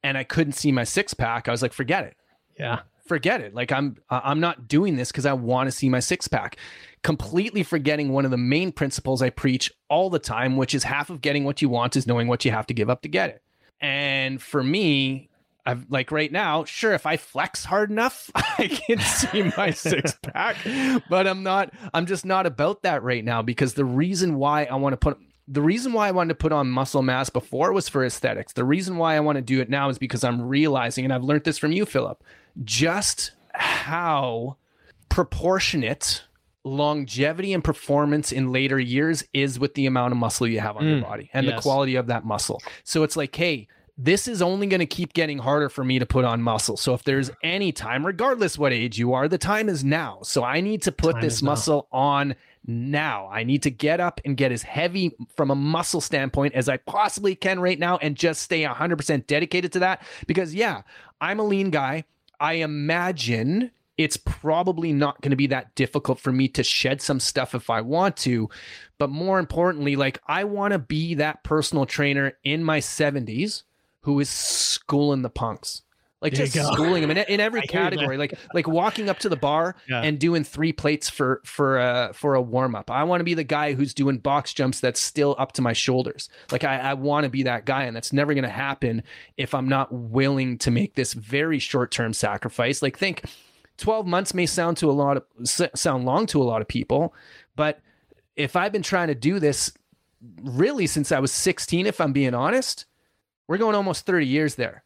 and 0.06 0.16
I 0.16 0.22
couldn't 0.22 0.52
see 0.52 0.70
my 0.70 0.84
six 0.84 1.14
pack, 1.14 1.48
I 1.48 1.50
was 1.50 1.62
like, 1.62 1.72
forget 1.72 2.04
it. 2.04 2.16
Yeah. 2.56 2.82
Forget 3.08 3.40
it. 3.40 3.54
Like 3.56 3.72
I'm, 3.72 3.96
I'm 4.08 4.38
not 4.38 4.68
doing 4.68 4.94
this 4.94 5.10
because 5.10 5.26
I 5.26 5.32
want 5.32 5.66
to 5.66 5.72
see 5.72 5.88
my 5.88 5.98
six 5.98 6.28
pack 6.28 6.56
completely 7.02 7.64
forgetting 7.64 8.12
one 8.12 8.24
of 8.24 8.30
the 8.30 8.36
main 8.36 8.70
principles 8.70 9.20
I 9.20 9.30
preach 9.30 9.72
all 9.90 10.08
the 10.08 10.20
time, 10.20 10.56
which 10.56 10.76
is 10.76 10.84
half 10.84 11.10
of 11.10 11.20
getting 11.20 11.42
what 11.42 11.60
you 11.60 11.68
want 11.68 11.96
is 11.96 12.06
knowing 12.06 12.28
what 12.28 12.44
you 12.44 12.52
have 12.52 12.68
to 12.68 12.74
give 12.74 12.88
up 12.88 13.02
to 13.02 13.08
get 13.08 13.30
it. 13.30 13.42
And 13.80 14.40
for 14.40 14.62
me, 14.62 15.28
I've 15.64 15.86
like 15.90 16.12
right 16.12 16.30
now, 16.30 16.62
sure, 16.62 16.92
if 16.92 17.04
I 17.04 17.16
flex 17.16 17.64
hard 17.64 17.90
enough, 17.90 18.30
I 18.36 18.68
can 18.68 19.00
see 19.00 19.50
my 19.56 19.72
six 19.72 20.16
pack, 20.22 20.56
but 21.10 21.26
I'm 21.26 21.42
not, 21.42 21.74
I'm 21.92 22.06
just 22.06 22.24
not 22.24 22.46
about 22.46 22.82
that 22.82 23.02
right 23.02 23.24
now 23.24 23.42
because 23.42 23.74
the 23.74 23.84
reason 23.84 24.36
why 24.36 24.66
I 24.66 24.76
want 24.76 24.92
to 24.92 24.98
put, 24.98 25.18
the 25.48 25.62
reason 25.62 25.92
why 25.92 26.08
I 26.08 26.10
wanted 26.10 26.30
to 26.30 26.34
put 26.34 26.52
on 26.52 26.68
muscle 26.68 27.02
mass 27.02 27.30
before 27.30 27.72
was 27.72 27.88
for 27.88 28.04
aesthetics. 28.04 28.52
The 28.52 28.64
reason 28.64 28.96
why 28.96 29.16
I 29.16 29.20
want 29.20 29.36
to 29.36 29.42
do 29.42 29.60
it 29.60 29.70
now 29.70 29.88
is 29.88 29.98
because 29.98 30.24
I'm 30.24 30.42
realizing, 30.42 31.04
and 31.04 31.12
I've 31.12 31.22
learned 31.22 31.44
this 31.44 31.58
from 31.58 31.72
you, 31.72 31.86
Philip, 31.86 32.22
just 32.64 33.32
how 33.52 34.56
proportionate 35.08 36.24
longevity 36.64 37.52
and 37.52 37.62
performance 37.62 38.32
in 38.32 38.50
later 38.50 38.78
years 38.78 39.22
is 39.32 39.58
with 39.58 39.74
the 39.74 39.86
amount 39.86 40.12
of 40.12 40.18
muscle 40.18 40.48
you 40.48 40.58
have 40.58 40.76
on 40.76 40.82
mm, 40.82 40.90
your 40.90 41.00
body 41.00 41.30
and 41.32 41.46
yes. 41.46 41.54
the 41.54 41.62
quality 41.62 41.94
of 41.94 42.08
that 42.08 42.24
muscle. 42.24 42.60
So 42.82 43.04
it's 43.04 43.16
like, 43.16 43.34
hey, 43.34 43.68
this 43.96 44.28
is 44.28 44.42
only 44.42 44.66
going 44.66 44.80
to 44.80 44.86
keep 44.86 45.14
getting 45.14 45.38
harder 45.38 45.68
for 45.68 45.84
me 45.84 45.98
to 45.98 46.04
put 46.04 46.24
on 46.24 46.42
muscle. 46.42 46.76
So 46.76 46.92
if 46.92 47.04
there's 47.04 47.30
any 47.42 47.72
time, 47.72 48.04
regardless 48.04 48.58
what 48.58 48.72
age 48.72 48.98
you 48.98 49.14
are, 49.14 49.28
the 49.28 49.38
time 49.38 49.68
is 49.68 49.84
now. 49.84 50.18
So 50.22 50.44
I 50.44 50.60
need 50.60 50.82
to 50.82 50.92
put 50.92 51.12
time 51.12 51.22
this 51.22 51.40
muscle 51.40 51.88
now. 51.92 51.98
on 51.98 52.34
now. 52.66 53.28
I 53.30 53.44
need 53.44 53.62
to 53.64 53.70
get 53.70 54.00
up 54.00 54.20
and 54.24 54.36
get 54.36 54.52
as 54.52 54.62
heavy 54.62 55.14
from 55.36 55.50
a 55.50 55.54
muscle 55.54 56.00
standpoint 56.00 56.54
as 56.54 56.68
I 56.68 56.76
possibly 56.78 57.34
can 57.34 57.60
right 57.60 57.78
now 57.78 57.96
and 57.98 58.16
just 58.16 58.42
stay 58.42 58.62
100% 58.64 59.26
dedicated 59.26 59.72
to 59.72 59.78
that. 59.80 60.02
Because, 60.26 60.54
yeah, 60.54 60.82
I'm 61.20 61.40
a 61.40 61.44
lean 61.44 61.70
guy. 61.70 62.04
I 62.40 62.54
imagine 62.54 63.70
it's 63.96 64.16
probably 64.18 64.92
not 64.92 65.20
going 65.22 65.30
to 65.30 65.36
be 65.36 65.46
that 65.46 65.74
difficult 65.74 66.20
for 66.20 66.32
me 66.32 66.48
to 66.48 66.62
shed 66.62 67.00
some 67.00 67.20
stuff 67.20 67.54
if 67.54 67.70
I 67.70 67.80
want 67.80 68.16
to. 68.18 68.50
But 68.98 69.10
more 69.10 69.38
importantly, 69.38 69.96
like 69.96 70.20
I 70.26 70.44
want 70.44 70.72
to 70.72 70.78
be 70.78 71.14
that 71.14 71.44
personal 71.44 71.86
trainer 71.86 72.32
in 72.44 72.62
my 72.62 72.80
70s 72.80 73.62
who 74.02 74.20
is 74.20 74.28
schooling 74.28 75.22
the 75.22 75.30
punks. 75.30 75.82
Like 76.22 76.32
there 76.32 76.46
just 76.46 76.72
schooling 76.72 77.02
them 77.02 77.10
in, 77.10 77.18
in 77.18 77.40
every 77.40 77.60
category, 77.68 78.16
like 78.16 78.38
like 78.54 78.66
walking 78.66 79.10
up 79.10 79.18
to 79.18 79.28
the 79.28 79.36
bar 79.36 79.76
yeah. 79.86 80.00
and 80.00 80.18
doing 80.18 80.44
three 80.44 80.72
plates 80.72 81.10
for 81.10 81.42
for 81.44 81.78
a 81.78 82.10
for 82.14 82.34
a 82.34 82.40
warm 82.40 82.74
up. 82.74 82.90
I 82.90 83.04
want 83.04 83.20
to 83.20 83.24
be 83.24 83.34
the 83.34 83.44
guy 83.44 83.74
who's 83.74 83.92
doing 83.92 84.16
box 84.18 84.54
jumps 84.54 84.80
that's 84.80 84.98
still 84.98 85.36
up 85.38 85.52
to 85.52 85.62
my 85.62 85.74
shoulders. 85.74 86.30
Like 86.50 86.64
I, 86.64 86.78
I 86.78 86.94
want 86.94 87.24
to 87.24 87.30
be 87.30 87.42
that 87.42 87.66
guy, 87.66 87.82
and 87.82 87.94
that's 87.94 88.14
never 88.14 88.32
going 88.32 88.44
to 88.44 88.50
happen 88.50 89.02
if 89.36 89.52
I'm 89.54 89.68
not 89.68 89.92
willing 89.92 90.56
to 90.58 90.70
make 90.70 90.94
this 90.94 91.12
very 91.12 91.58
short 91.58 91.90
term 91.90 92.14
sacrifice. 92.14 92.80
Like 92.80 92.96
think 92.96 93.24
12 93.76 94.06
months 94.06 94.32
may 94.32 94.46
sound 94.46 94.78
to 94.78 94.90
a 94.90 94.92
lot 94.92 95.18
of 95.18 95.24
sound 95.46 96.06
long 96.06 96.24
to 96.26 96.40
a 96.40 96.44
lot 96.44 96.62
of 96.62 96.68
people, 96.68 97.14
but 97.56 97.80
if 98.36 98.56
I've 98.56 98.72
been 98.72 98.82
trying 98.82 99.08
to 99.08 99.14
do 99.14 99.38
this 99.38 99.72
really 100.42 100.86
since 100.86 101.12
I 101.12 101.20
was 101.20 101.30
16 101.32 101.86
if 101.86 102.00
I'm 102.00 102.12
being 102.12 102.34
honest, 102.34 102.86
we're 103.48 103.58
going 103.58 103.74
almost 103.74 104.06
30 104.06 104.26
years 104.26 104.54
there. 104.54 104.82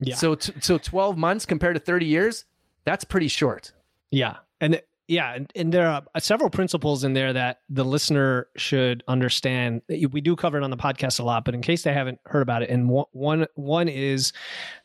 Yeah. 0.00 0.14
So 0.16 0.34
t- 0.34 0.52
so 0.60 0.78
12 0.78 1.16
months 1.16 1.46
compared 1.46 1.76
to 1.76 1.80
30 1.80 2.06
years, 2.06 2.44
that's 2.84 3.04
pretty 3.04 3.28
short. 3.28 3.72
Yeah. 4.10 4.36
And 4.60 4.80
yeah, 5.06 5.34
and, 5.34 5.52
and 5.54 5.72
there 5.72 5.86
are 5.86 6.02
several 6.18 6.48
principles 6.48 7.04
in 7.04 7.12
there 7.12 7.32
that 7.32 7.60
the 7.68 7.84
listener 7.84 8.46
should 8.56 9.04
understand. 9.06 9.82
We 9.88 10.22
do 10.22 10.34
cover 10.34 10.56
it 10.56 10.64
on 10.64 10.70
the 10.70 10.78
podcast 10.78 11.20
a 11.20 11.22
lot, 11.22 11.44
but 11.44 11.54
in 11.54 11.60
case 11.60 11.82
they 11.82 11.92
haven't 11.92 12.20
heard 12.24 12.40
about 12.40 12.62
it, 12.62 12.70
and 12.70 12.88
one 12.88 13.46
one 13.52 13.88
is 13.88 14.32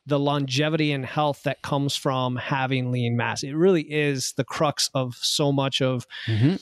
the 0.05 0.19
longevity 0.19 0.91
and 0.91 1.05
health 1.05 1.43
that 1.43 1.61
comes 1.61 1.95
from 1.95 2.35
having 2.35 2.91
lean 2.91 3.15
mass. 3.15 3.43
It 3.43 3.53
really 3.53 3.83
is 3.83 4.33
the 4.33 4.43
crux 4.43 4.89
of 4.93 5.15
so 5.15 5.53
much 5.53 5.81
of. 5.81 6.05
Mm-hmm. 6.27 6.55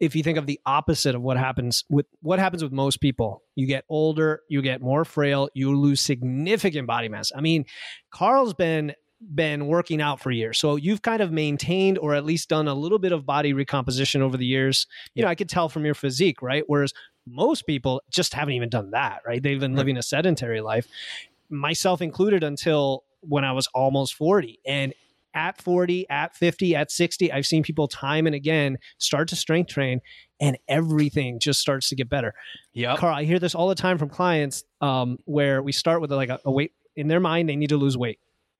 If 0.00 0.16
you 0.16 0.22
think 0.22 0.38
of 0.38 0.46
the 0.46 0.60
opposite 0.66 1.14
of 1.14 1.22
what 1.22 1.36
happens 1.36 1.84
with 1.88 2.06
what 2.20 2.38
happens 2.38 2.62
with 2.62 2.72
most 2.72 3.00
people, 3.00 3.42
you 3.54 3.66
get 3.66 3.84
older, 3.88 4.42
you 4.48 4.62
get 4.62 4.80
more 4.80 5.04
frail, 5.04 5.48
you 5.54 5.74
lose 5.76 6.00
significant 6.00 6.86
body 6.86 7.08
mass. 7.08 7.30
I 7.34 7.40
mean, 7.40 7.64
Carl's 8.10 8.54
been 8.54 8.94
been 9.34 9.66
working 9.66 10.00
out 10.00 10.20
for 10.20 10.30
years. 10.30 10.58
So 10.58 10.76
you've 10.76 11.02
kind 11.02 11.20
of 11.20 11.32
maintained 11.32 11.98
or 11.98 12.14
at 12.14 12.24
least 12.24 12.48
done 12.48 12.68
a 12.68 12.74
little 12.74 12.98
bit 12.98 13.12
of 13.12 13.26
body 13.26 13.52
recomposition 13.52 14.22
over 14.22 14.36
the 14.36 14.46
years. 14.46 14.86
You 15.14 15.22
know, 15.22 15.28
I 15.28 15.34
could 15.34 15.48
tell 15.48 15.68
from 15.68 15.84
your 15.84 15.94
physique, 15.94 16.40
right? 16.40 16.62
Whereas 16.66 16.92
most 17.26 17.66
people 17.66 18.00
just 18.10 18.32
haven't 18.32 18.54
even 18.54 18.68
done 18.68 18.92
that, 18.92 19.22
right? 19.26 19.42
They've 19.42 19.60
been 19.60 19.74
living 19.74 19.96
a 19.96 20.02
sedentary 20.02 20.60
life, 20.60 20.86
myself 21.50 22.00
included, 22.00 22.44
until 22.44 23.04
when 23.20 23.44
I 23.44 23.52
was 23.52 23.66
almost 23.74 24.14
40. 24.14 24.60
And 24.64 24.94
at 25.34 25.60
40, 25.60 26.08
at 26.08 26.36
50, 26.36 26.74
at 26.74 26.90
60, 26.90 27.32
I've 27.32 27.46
seen 27.46 27.62
people 27.62 27.88
time 27.88 28.26
and 28.26 28.34
again 28.34 28.78
start 28.98 29.28
to 29.28 29.36
strength 29.36 29.70
train 29.70 30.00
and 30.40 30.58
everything 30.68 31.38
just 31.40 31.60
starts 31.60 31.88
to 31.88 31.96
get 31.96 32.08
better. 32.08 32.34
Yeah. 32.72 32.96
Carl, 32.96 33.14
I 33.14 33.24
hear 33.24 33.38
this 33.38 33.54
all 33.54 33.68
the 33.68 33.74
time 33.74 33.98
from 33.98 34.08
clients 34.08 34.64
um, 34.80 35.18
where 35.24 35.62
we 35.62 35.72
start 35.72 36.00
with 36.00 36.12
like 36.12 36.28
a, 36.28 36.40
a 36.44 36.50
weight 36.50 36.72
in 36.96 37.08
their 37.08 37.20
mind, 37.20 37.48
they 37.48 37.56
need 37.56 37.70
to 37.70 37.76
lose 37.76 37.96
weight 37.96 38.18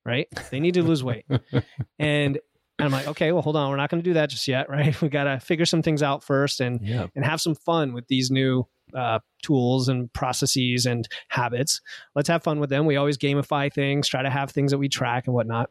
right? 0.09 0.27
They 0.51 0.59
need 0.59 0.75
to 0.75 0.83
lose 0.83 1.05
weight. 1.05 1.27
and 1.99 2.39
I'm 2.79 2.91
like, 2.91 3.09
okay, 3.09 3.31
well, 3.31 3.43
hold 3.43 3.57
on. 3.57 3.69
We're 3.71 3.77
not 3.77 3.91
going 3.91 4.03
to 4.03 4.09
do 4.09 4.15
that 4.15 4.31
just 4.31 4.49
yet, 4.49 4.71
right? 4.71 5.01
We 5.01 5.09
got 5.09 5.25
to 5.25 5.39
figure 5.39 5.67
some 5.67 5.83
things 5.83 6.03
out 6.03 6.25
first 6.25 6.61
and 6.61 6.81
yeah. 6.83 7.07
and 7.15 7.25
have 7.25 7.41
some 7.41 7.55
fun 7.55 7.93
with 7.93 8.09
these 8.09 8.31
new 8.31 8.67
uh, 8.95 9.19
tools 9.43 9.89
and 9.89 10.11
processes 10.15 10.87
and 10.87 11.07
habits. 11.29 11.81
Let's 12.15 12.29
have 12.29 12.43
fun 12.43 12.59
with 12.59 12.71
them. 12.71 12.87
We 12.87 12.97
always 12.97 13.19
gamify 13.19 13.73
things, 13.73 14.09
try 14.09 14.23
to 14.23 14.31
have 14.31 14.51
things 14.51 14.71
that 14.71 14.79
we 14.79 14.89
track 14.89 15.27
and 15.27 15.35
whatnot. 15.35 15.71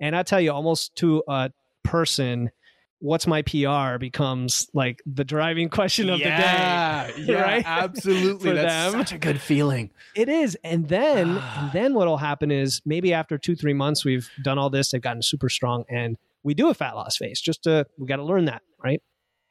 And 0.00 0.14
I 0.16 0.22
tell 0.22 0.40
you, 0.40 0.52
almost 0.52 0.96
to 0.96 1.22
a 1.28 1.50
person, 1.82 2.50
what's 3.00 3.26
my 3.26 3.42
PR 3.42 3.98
becomes 3.98 4.68
like 4.74 5.00
the 5.06 5.24
driving 5.24 5.68
question 5.70 6.10
of 6.10 6.20
yeah, 6.20 7.06
the 7.06 7.12
day. 7.12 7.32
Yeah, 7.32 7.42
right? 7.42 7.64
absolutely. 7.66 8.52
That's 8.52 8.92
them. 8.92 9.00
such 9.00 9.12
a 9.12 9.18
good 9.18 9.40
feeling. 9.40 9.90
It 10.14 10.28
is. 10.28 10.56
And 10.64 10.88
then 10.88 11.38
ah. 11.40 11.64
and 11.64 11.72
then 11.72 11.94
what'll 11.94 12.18
happen 12.18 12.50
is 12.50 12.80
maybe 12.84 13.12
after 13.12 13.38
two, 13.38 13.56
three 13.56 13.74
months 13.74 14.04
we've 14.04 14.28
done 14.42 14.58
all 14.58 14.70
this, 14.70 14.90
they've 14.90 15.02
gotten 15.02 15.22
super 15.22 15.48
strong 15.48 15.84
and 15.88 16.16
we 16.42 16.54
do 16.54 16.68
a 16.68 16.74
fat 16.74 16.94
loss 16.94 17.16
phase 17.16 17.40
just 17.40 17.64
to 17.64 17.86
we 17.98 18.06
got 18.06 18.16
to 18.16 18.24
learn 18.24 18.46
that, 18.46 18.62
right? 18.82 19.02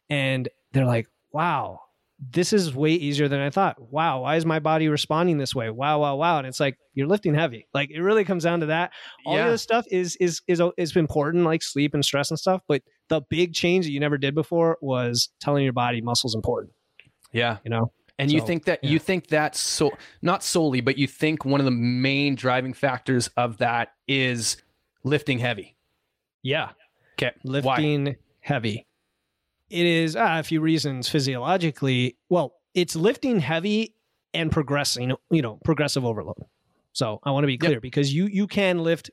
And 0.09 0.47
they're 0.71 0.85
like, 0.85 1.07
wow, 1.31 1.81
this 2.19 2.51
is 2.51 2.73
way 2.73 2.91
easier 2.93 3.27
than 3.27 3.39
I 3.39 3.49
thought. 3.51 3.75
Wow, 3.91 4.21
why 4.21 4.37
is 4.37 4.45
my 4.45 4.57
body 4.59 4.87
responding 4.89 5.37
this 5.37 5.53
way? 5.53 5.69
Wow, 5.69 5.99
wow, 5.99 6.15
wow. 6.15 6.39
And 6.39 6.47
it's 6.47 6.59
like 6.59 6.77
you're 6.95 7.05
lifting 7.07 7.35
heavy. 7.35 7.67
Like 7.75 7.91
it 7.91 8.01
really 8.01 8.25
comes 8.25 8.43
down 8.43 8.61
to 8.61 8.65
that. 8.67 8.91
All 9.25 9.35
Yeah. 9.35 9.43
the 9.43 9.47
other 9.49 9.57
stuff 9.57 9.85
is 9.91 10.15
is 10.17 10.41
is 10.47 10.59
uh, 10.59 10.71
is 10.77 10.95
important, 10.95 11.43
like 11.43 11.61
sleep 11.61 11.93
and 11.93 12.03
stress 12.03 12.31
and 12.31 12.39
stuff. 12.39 12.61
But 12.67 12.81
the 13.09 13.21
big 13.29 13.53
change 13.53 13.85
that 13.85 13.91
you 13.91 13.99
never 13.99 14.17
did 14.17 14.33
before 14.33 14.77
was 14.81 15.29
telling 15.39 15.63
your 15.63 15.73
body 15.73 16.01
muscle's 16.01 16.33
important. 16.33 16.73
Yeah. 17.31 17.57
You 17.63 17.69
know, 17.69 17.91
And 18.17 18.31
you 18.31 18.41
think 18.41 18.65
that 18.65 18.83
yeah. 18.83 18.89
you 18.89 18.97
think 18.99 19.27
that 19.27 19.55
so 19.55 19.91
not 20.23 20.43
solely, 20.43 20.81
but 20.81 20.97
you 20.97 21.05
think 21.05 21.45
one 21.45 21.61
of 21.61 21.65
the 21.65 21.71
main 21.71 22.33
driving 22.33 22.73
factors 22.73 23.27
of 23.37 23.59
that 23.59 23.89
is 24.07 24.57
lifting 25.03 25.37
heavy. 25.37 25.75
yeah, 26.41 26.71
Okay. 27.13 27.31
Why? 27.43 27.51
lifting 27.77 28.15
heavy. 28.39 28.86
It 29.69 29.85
is 29.85 30.15
uh, 30.15 30.25
a 30.39 30.43
few 30.43 30.61
reasons 30.61 31.09
physiologically. 31.09 32.17
Well, 32.29 32.53
it's 32.73 32.95
lifting 32.95 33.39
heavy 33.39 33.95
and 34.33 34.51
progressing, 34.51 35.13
you 35.31 35.41
know, 35.41 35.59
progressive 35.63 36.05
overload. 36.05 36.37
So 36.93 37.19
I 37.23 37.31
want 37.31 37.43
to 37.43 37.47
be 37.47 37.57
clear 37.57 37.79
because 37.81 38.13
you 38.13 38.25
you 38.27 38.47
can 38.47 38.79
lift 38.83 39.09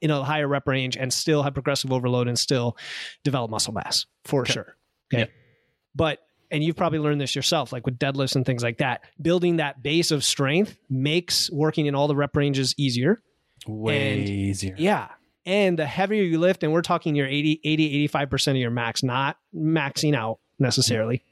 in 0.00 0.10
a 0.10 0.22
higher 0.24 0.48
rep 0.48 0.66
range 0.66 0.96
and 0.96 1.12
still 1.12 1.42
have 1.42 1.54
progressive 1.54 1.92
overload 1.92 2.26
and 2.28 2.38
still 2.38 2.76
develop 3.24 3.50
muscle 3.50 3.72
mass 3.72 4.06
for 4.24 4.42
Okay. 4.42 4.52
sure. 4.52 4.76
Okay. 5.12 5.20
Yep. 5.20 5.30
But 5.94 6.18
and 6.50 6.62
you've 6.62 6.76
probably 6.76 6.98
learned 6.98 7.20
this 7.20 7.34
yourself, 7.36 7.72
like 7.72 7.86
with 7.86 7.98
deadlifts 7.98 8.36
and 8.36 8.44
things 8.44 8.62
like 8.62 8.78
that. 8.78 9.04
Building 9.22 9.56
that 9.56 9.82
base 9.82 10.10
of 10.10 10.22
strength 10.24 10.76
makes 10.90 11.50
working 11.50 11.86
in 11.86 11.94
all 11.94 12.08
the 12.08 12.16
rep 12.16 12.36
ranges 12.36 12.74
easier. 12.76 13.22
Way 13.66 14.18
And- 14.20 14.28
easier. 14.28 14.74
Yeah. 14.76 15.08
And 15.44 15.78
the 15.78 15.86
heavier 15.86 16.22
you 16.22 16.38
lift, 16.38 16.62
and 16.62 16.72
we're 16.72 16.82
talking 16.82 17.14
your 17.16 17.26
80, 17.26 17.60
80 17.64 18.08
85% 18.08 18.50
of 18.52 18.56
your 18.58 18.70
max, 18.70 19.02
not 19.02 19.38
maxing 19.54 20.14
out 20.14 20.38
necessarily. 20.58 21.22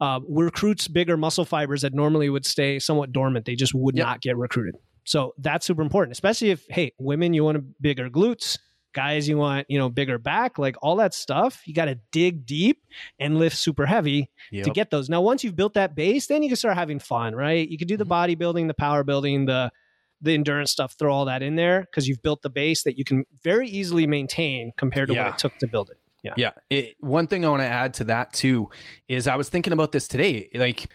Uh, 0.00 0.20
recruits 0.28 0.88
bigger 0.88 1.16
muscle 1.16 1.44
fibers 1.44 1.82
that 1.82 1.92
normally 1.92 2.30
would 2.30 2.46
stay 2.46 2.78
somewhat 2.78 3.12
dormant. 3.12 3.44
They 3.44 3.54
just 3.56 3.74
would 3.74 3.96
Yep. 3.96 4.06
not 4.06 4.20
get 4.22 4.36
recruited. 4.36 4.76
So 5.04 5.34
that's 5.38 5.66
super 5.66 5.82
important, 5.82 6.12
especially 6.12 6.50
if, 6.50 6.64
hey, 6.70 6.92
women, 6.98 7.34
you 7.34 7.42
want 7.44 7.58
a 7.58 7.60
bigger 7.80 8.08
glutes, 8.08 8.56
guys, 8.94 9.28
you 9.28 9.36
want, 9.36 9.66
you 9.68 9.78
know, 9.78 9.88
bigger 9.88 10.16
back, 10.18 10.58
like 10.58 10.76
all 10.80 10.96
that 10.96 11.12
stuff. 11.12 11.62
You 11.66 11.74
got 11.74 11.86
to 11.86 11.98
dig 12.12 12.46
deep 12.46 12.82
and 13.18 13.38
lift 13.38 13.56
super 13.56 13.84
heavy 13.86 14.30
to 14.64 14.70
get 14.70 14.90
those. 14.90 15.08
Now, 15.10 15.20
once 15.20 15.42
you've 15.44 15.56
built 15.56 15.74
that 15.74 15.94
base, 15.94 16.28
then 16.28 16.42
you 16.42 16.48
can 16.48 16.56
start 16.56 16.76
having 16.76 16.98
fun, 16.98 17.34
right? 17.34 17.68
You 17.68 17.76
can 17.76 17.88
do 17.88 17.96
the 17.96 18.06
Mhm. 18.06 18.36
bodybuilding, 18.36 18.68
the 18.68 18.74
power 18.74 19.02
building, 19.04 19.46
the 19.46 19.70
the 20.20 20.34
endurance 20.34 20.70
stuff, 20.70 20.94
throw 20.98 21.12
all 21.12 21.24
that 21.26 21.42
in 21.42 21.56
there 21.56 21.82
because 21.82 22.06
you've 22.08 22.22
built 22.22 22.42
the 22.42 22.50
base 22.50 22.82
that 22.84 22.98
you 22.98 23.04
can 23.04 23.24
very 23.42 23.68
easily 23.68 24.06
maintain 24.06 24.72
compared 24.76 25.08
to 25.08 25.14
Yeah. 25.14 25.26
what 25.26 25.34
it 25.34 25.38
took 25.38 25.56
to 25.58 25.66
build 25.66 25.90
it. 25.90 25.98
Yeah. 26.22 26.34
Yeah. 26.36 26.50
It, 26.68 26.96
one 27.00 27.26
thing 27.26 27.44
I 27.44 27.48
want 27.48 27.62
to 27.62 27.68
add 27.68 27.94
to 27.94 28.04
that 28.04 28.32
too 28.32 28.68
is 29.08 29.26
I 29.26 29.36
was 29.36 29.48
thinking 29.48 29.72
about 29.72 29.92
this 29.92 30.06
today. 30.06 30.50
Like, 30.54 30.88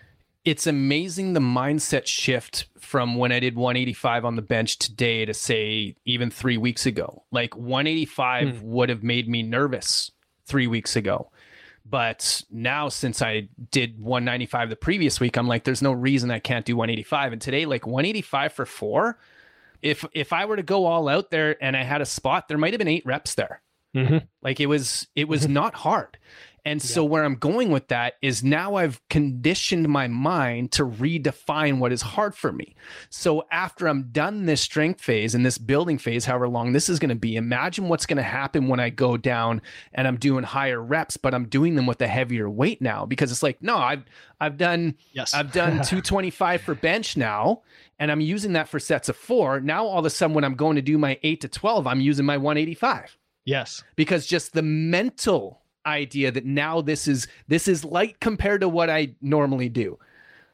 it's 0.44 0.68
amazing 0.68 1.34
the 1.34 1.40
mindset 1.40 2.06
shift 2.06 2.68
from 2.80 3.16
when 3.16 3.32
I 3.32 3.40
did 3.40 3.56
185 3.56 4.26
on 4.26 4.36
the 4.36 4.44
bench 4.44 4.78
today 4.78 5.26
to 5.26 5.34
say 5.34 5.96
even 6.06 6.30
three 6.30 6.58
weeks 6.58 6.86
ago. 6.86 7.24
Like, 7.32 7.56
185 7.56 8.58
hmm. 8.60 8.68
would 8.68 8.90
have 8.90 9.02
made 9.02 9.28
me 9.28 9.42
nervous 9.42 10.12
three 10.46 10.68
weeks 10.68 10.96
ago. 10.96 11.32
But 11.88 12.44
now, 12.50 12.90
since 12.90 13.22
I 13.22 13.48
did 13.70 14.00
195 14.00 14.70
the 14.70 14.76
previous 14.76 15.20
week, 15.20 15.38
I'm 15.38 15.48
like, 15.48 15.66
there's 15.66 15.84
no 15.84 15.92
reason 15.92 16.32
I 16.32 16.40
can't 16.40 16.66
do 16.66 16.76
185. 16.76 17.34
And 17.34 17.42
today, 17.42 17.66
like 17.66 17.86
185 17.86 18.54
for 18.54 18.66
four, 18.66 19.20
if 19.84 20.04
if 20.12 20.34
I 20.34 20.46
were 20.46 20.56
to 20.56 20.64
go 20.64 20.86
all 20.86 21.08
out 21.08 21.30
there 21.30 21.62
and 21.64 21.78
I 21.78 21.84
had 21.84 22.02
a 22.02 22.06
spot, 22.06 22.48
there 22.48 22.58
might 22.58 22.74
have 22.74 22.80
been 22.80 22.88
eight 22.88 23.06
reps 23.06 23.36
there. 23.36 23.62
Mm-hmm. 23.96 24.18
Like 24.42 24.60
it 24.60 24.66
was 24.66 25.08
it 25.16 25.28
was 25.28 25.48
not 25.48 25.76
hard. 25.76 26.18
And 26.66 26.82
so 26.82 27.06
where 27.06 27.24
I'm 27.24 27.36
going 27.36 27.70
with 27.70 27.90
that 27.90 28.16
is 28.24 28.44
now 28.44 28.74
I've 28.74 29.00
conditioned 29.10 29.88
my 29.88 30.08
mind 30.08 30.72
to 30.74 30.84
redefine 30.84 31.78
what 31.78 31.92
is 31.92 32.02
hard 32.02 32.34
for 32.34 32.52
me. 32.52 32.76
So 33.12 33.46
after 33.52 33.88
I'm 33.88 34.10
done 34.12 34.48
this 34.48 34.62
strength 34.62 35.00
phase 35.00 35.36
and 35.36 35.46
this 35.46 35.60
building 35.60 36.00
phase, 36.00 36.26
however 36.26 36.50
long 36.50 36.74
this 36.74 36.90
is 36.90 36.98
going 36.98 37.10
to 37.10 37.16
be, 37.16 37.36
imagine 37.36 37.88
what's 37.88 38.08
going 38.08 38.18
to 38.18 38.24
happen 38.24 38.68
when 38.68 38.80
I 38.80 38.90
go 38.90 39.16
down 39.16 39.62
and 39.94 40.08
I'm 40.08 40.18
doing 40.18 40.44
higher 40.44 40.82
reps, 40.82 41.18
but 41.18 41.36
I'm 41.36 41.48
doing 41.48 41.76
them 41.76 41.86
with 41.86 42.02
a 42.02 42.08
heavier 42.08 42.50
weight 42.50 42.82
now 42.82 43.06
because 43.06 43.32
it's 43.32 43.44
like, 43.44 43.62
no, 43.62 43.78
I've 43.78 44.04
I've 44.42 44.58
done 44.58 44.96
Yes. 45.12 45.36
I've 45.36 45.52
done 45.52 45.72
225 45.84 46.62
for 46.62 46.74
bench 46.74 47.16
now, 47.16 47.62
and 48.00 48.12
I'm 48.12 48.22
using 48.22 48.54
that 48.54 48.70
for 48.70 48.80
sets 48.80 49.08
of 49.08 49.16
four. 49.16 49.60
Now 49.60 49.86
all 49.86 50.00
of 50.00 50.06
a 50.06 50.10
sudden, 50.10 50.34
when 50.34 50.44
I'm 50.44 50.56
going 50.56 50.78
to 50.78 50.82
do 50.82 50.98
my 50.98 51.20
eight 51.22 51.42
to 51.42 51.48
12, 51.48 51.86
I'm 51.86 52.02
using 52.02 52.26
my 52.26 52.38
185 52.38 53.18
yes. 53.46 53.84
because 53.96 54.26
just 54.26 54.54
the 54.54 54.62
mental 54.62 55.62
idea 55.86 56.32
that 56.32 56.46
now 56.46 56.82
this 56.82 57.08
is 57.08 57.28
this 57.48 57.68
is 57.68 57.84
light 57.86 58.20
compared 58.20 58.62
to 58.62 58.70
what 58.70 58.90
I 58.90 59.16
normally 59.22 59.70
do. 59.70 59.98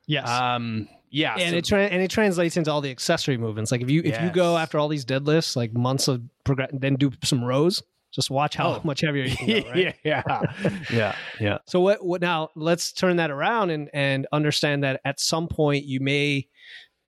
Yes. 0.08 0.28
Um, 0.30 0.88
yeah, 1.10 1.36
and 1.38 1.52
so- 1.52 1.58
it 1.58 1.66
tra- 1.66 1.86
and 1.88 2.02
it 2.02 2.10
translates 2.12 2.58
into 2.58 2.72
all 2.72 2.82
the 2.82 2.92
accessory 2.92 3.38
movements. 3.38 3.72
Like 3.72 3.82
if 3.82 3.90
you 3.90 4.02
if 4.04 4.22
you 4.22 4.30
go 4.32 4.58
after 4.58 4.78
all 4.80 4.88
these 4.88 5.06
deadlifts, 5.06 5.56
like 5.56 5.74
months 5.74 6.08
of 6.08 6.22
progress, 6.44 6.70
then 6.74 6.96
do 6.96 7.12
some 7.24 7.44
rows. 7.44 7.84
Just 8.12 8.30
watch 8.30 8.56
how 8.56 8.76
Oh. 8.76 8.82
much 8.84 9.02
heavier 9.02 9.24
you 9.24 9.36
can 9.38 9.48
go. 9.64 9.70
Right? 9.72 9.96
yeah, 10.04 10.22
yeah, 10.92 11.16
yeah. 11.40 11.58
So 11.66 11.80
what 11.80 12.04
what 12.06 12.22
now 12.22 12.50
let's 12.56 12.92
turn 12.92 13.18
that 13.18 13.32
around 13.32 13.70
and 13.70 13.90
and 13.94 14.28
understand 14.34 14.84
that 14.84 15.00
at 15.06 15.20
some 15.20 15.48
point 15.48 15.86
you 15.86 16.00
may 16.02 16.48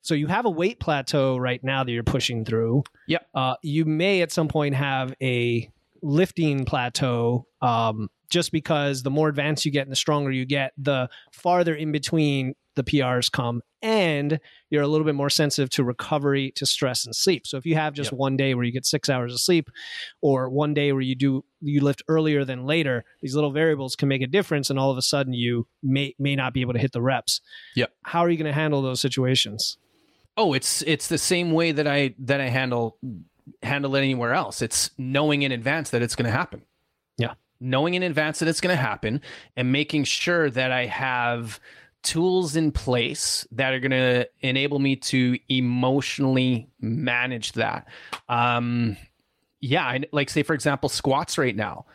so 0.02 0.14
you 0.16 0.28
have 0.28 0.46
a 0.46 0.50
weight 0.50 0.80
plateau 0.82 1.38
right 1.38 1.64
now 1.64 1.84
that 1.86 1.92
you're 1.92 2.04
pushing 2.04 2.44
through. 2.44 2.84
Yep. 3.08 3.26
Uh, 3.34 3.56
you 3.64 3.86
may 3.86 4.22
at 4.22 4.32
some 4.34 4.50
point 4.50 4.76
have 4.76 5.14
a 5.22 5.70
lifting 6.04 6.66
plateau 6.66 7.48
um, 7.62 8.10
just 8.30 8.52
because 8.52 9.04
the 9.04 9.10
more 9.10 9.30
advanced 9.30 9.66
you 9.66 9.72
get 9.72 9.84
and 9.84 9.92
the 9.92 9.96
stronger 9.96 10.32
you 10.32 10.46
get, 10.46 10.74
the 10.78 11.10
farther 11.32 11.74
in 11.74 11.92
between 11.92 12.54
the 12.76 12.84
PRs 12.84 13.32
come 13.32 13.62
and 13.84 14.39
you're 14.72 14.82
a 14.82 14.88
little 14.88 15.06
bit 15.06 15.13
more 15.13 15.30
sensitive 15.30 15.70
to 15.70 15.84
recovery, 15.84 16.52
to 16.56 16.66
stress 16.66 17.06
and 17.06 17.16
sleep. 17.16 17.46
So 17.46 17.58
if 17.58 17.66
you 17.68 17.76
have 17.76 17.94
just 17.94 18.12
Yep. 18.12 18.18
one 18.18 18.38
day 18.38 18.56
where 18.56 18.63
you 18.66 18.72
get 18.72 18.86
6 18.86 19.10
hours 19.10 19.32
of 19.32 19.39
sleep 19.39 19.70
or 20.22 20.50
one 20.50 20.74
day 20.74 20.92
where 20.92 21.02
you 21.02 21.13
do 21.16 21.46
you 21.62 21.82
lift 21.82 22.02
earlier 22.08 22.44
than 22.44 22.66
later, 22.66 23.06
these 23.22 23.36
little 23.36 23.52
variables 23.52 23.96
can 23.96 24.08
make 24.08 24.24
a 24.24 24.28
difference 24.28 24.72
and 24.72 24.80
all 24.80 24.89
of 24.89 24.98
a 24.98 25.04
sudden 25.04 25.34
you 25.34 25.68
may 25.84 26.16
may 26.18 26.36
not 26.36 26.54
be 26.54 26.62
able 26.62 26.74
to 26.74 26.80
hit 26.80 26.92
the 26.94 27.02
reps. 27.02 27.42
Yep. 27.76 27.92
How 28.04 28.22
are 28.22 28.30
you 28.30 28.38
going 28.38 28.52
to 28.52 28.54
handle 28.54 28.82
those 28.82 29.00
situations? 29.00 29.78
Oh, 30.36 30.54
it's 30.54 30.82
it's 30.88 31.08
the 31.10 31.20
same 31.20 31.52
way 31.52 31.72
that 31.74 31.86
I 31.86 32.16
that 32.18 32.42
I 32.42 32.50
handle 32.50 32.98
handle 33.62 33.96
it 33.96 34.00
anywhere 34.00 34.34
else. 34.34 34.62
It's 34.62 34.92
knowing 34.98 35.42
in 35.42 35.52
advance 35.52 35.90
that 35.92 36.02
it's 36.02 36.16
going 36.16 36.26
to 36.26 36.32
happen. 36.32 36.62
Yeah. 37.18 37.34
Knowing 37.60 37.94
in 37.94 38.04
advance 38.04 38.40
that 38.40 38.48
it's 38.48 38.62
going 38.62 38.76
to 38.76 38.82
happen 38.82 39.22
and 39.56 39.72
making 39.72 40.06
sure 40.06 40.50
that 40.50 40.72
I 40.72 40.86
have 40.86 41.60
tools 42.04 42.56
in 42.56 42.72
place 42.72 43.48
that 43.52 43.74
are 43.74 43.80
going 43.80 43.92
to 43.92 44.28
enable 44.42 44.80
me 44.80 44.96
to 44.98 45.38
emotionally 45.50 46.68
manage 46.82 47.54
that. 47.54 47.88
Um 48.28 48.98
yeah, 49.62 49.86
I, 49.86 50.02
like 50.12 50.30
say 50.30 50.44
for 50.44 50.54
example 50.54 50.90
squats 50.90 51.38
right 51.38 51.56
now. 51.56 51.86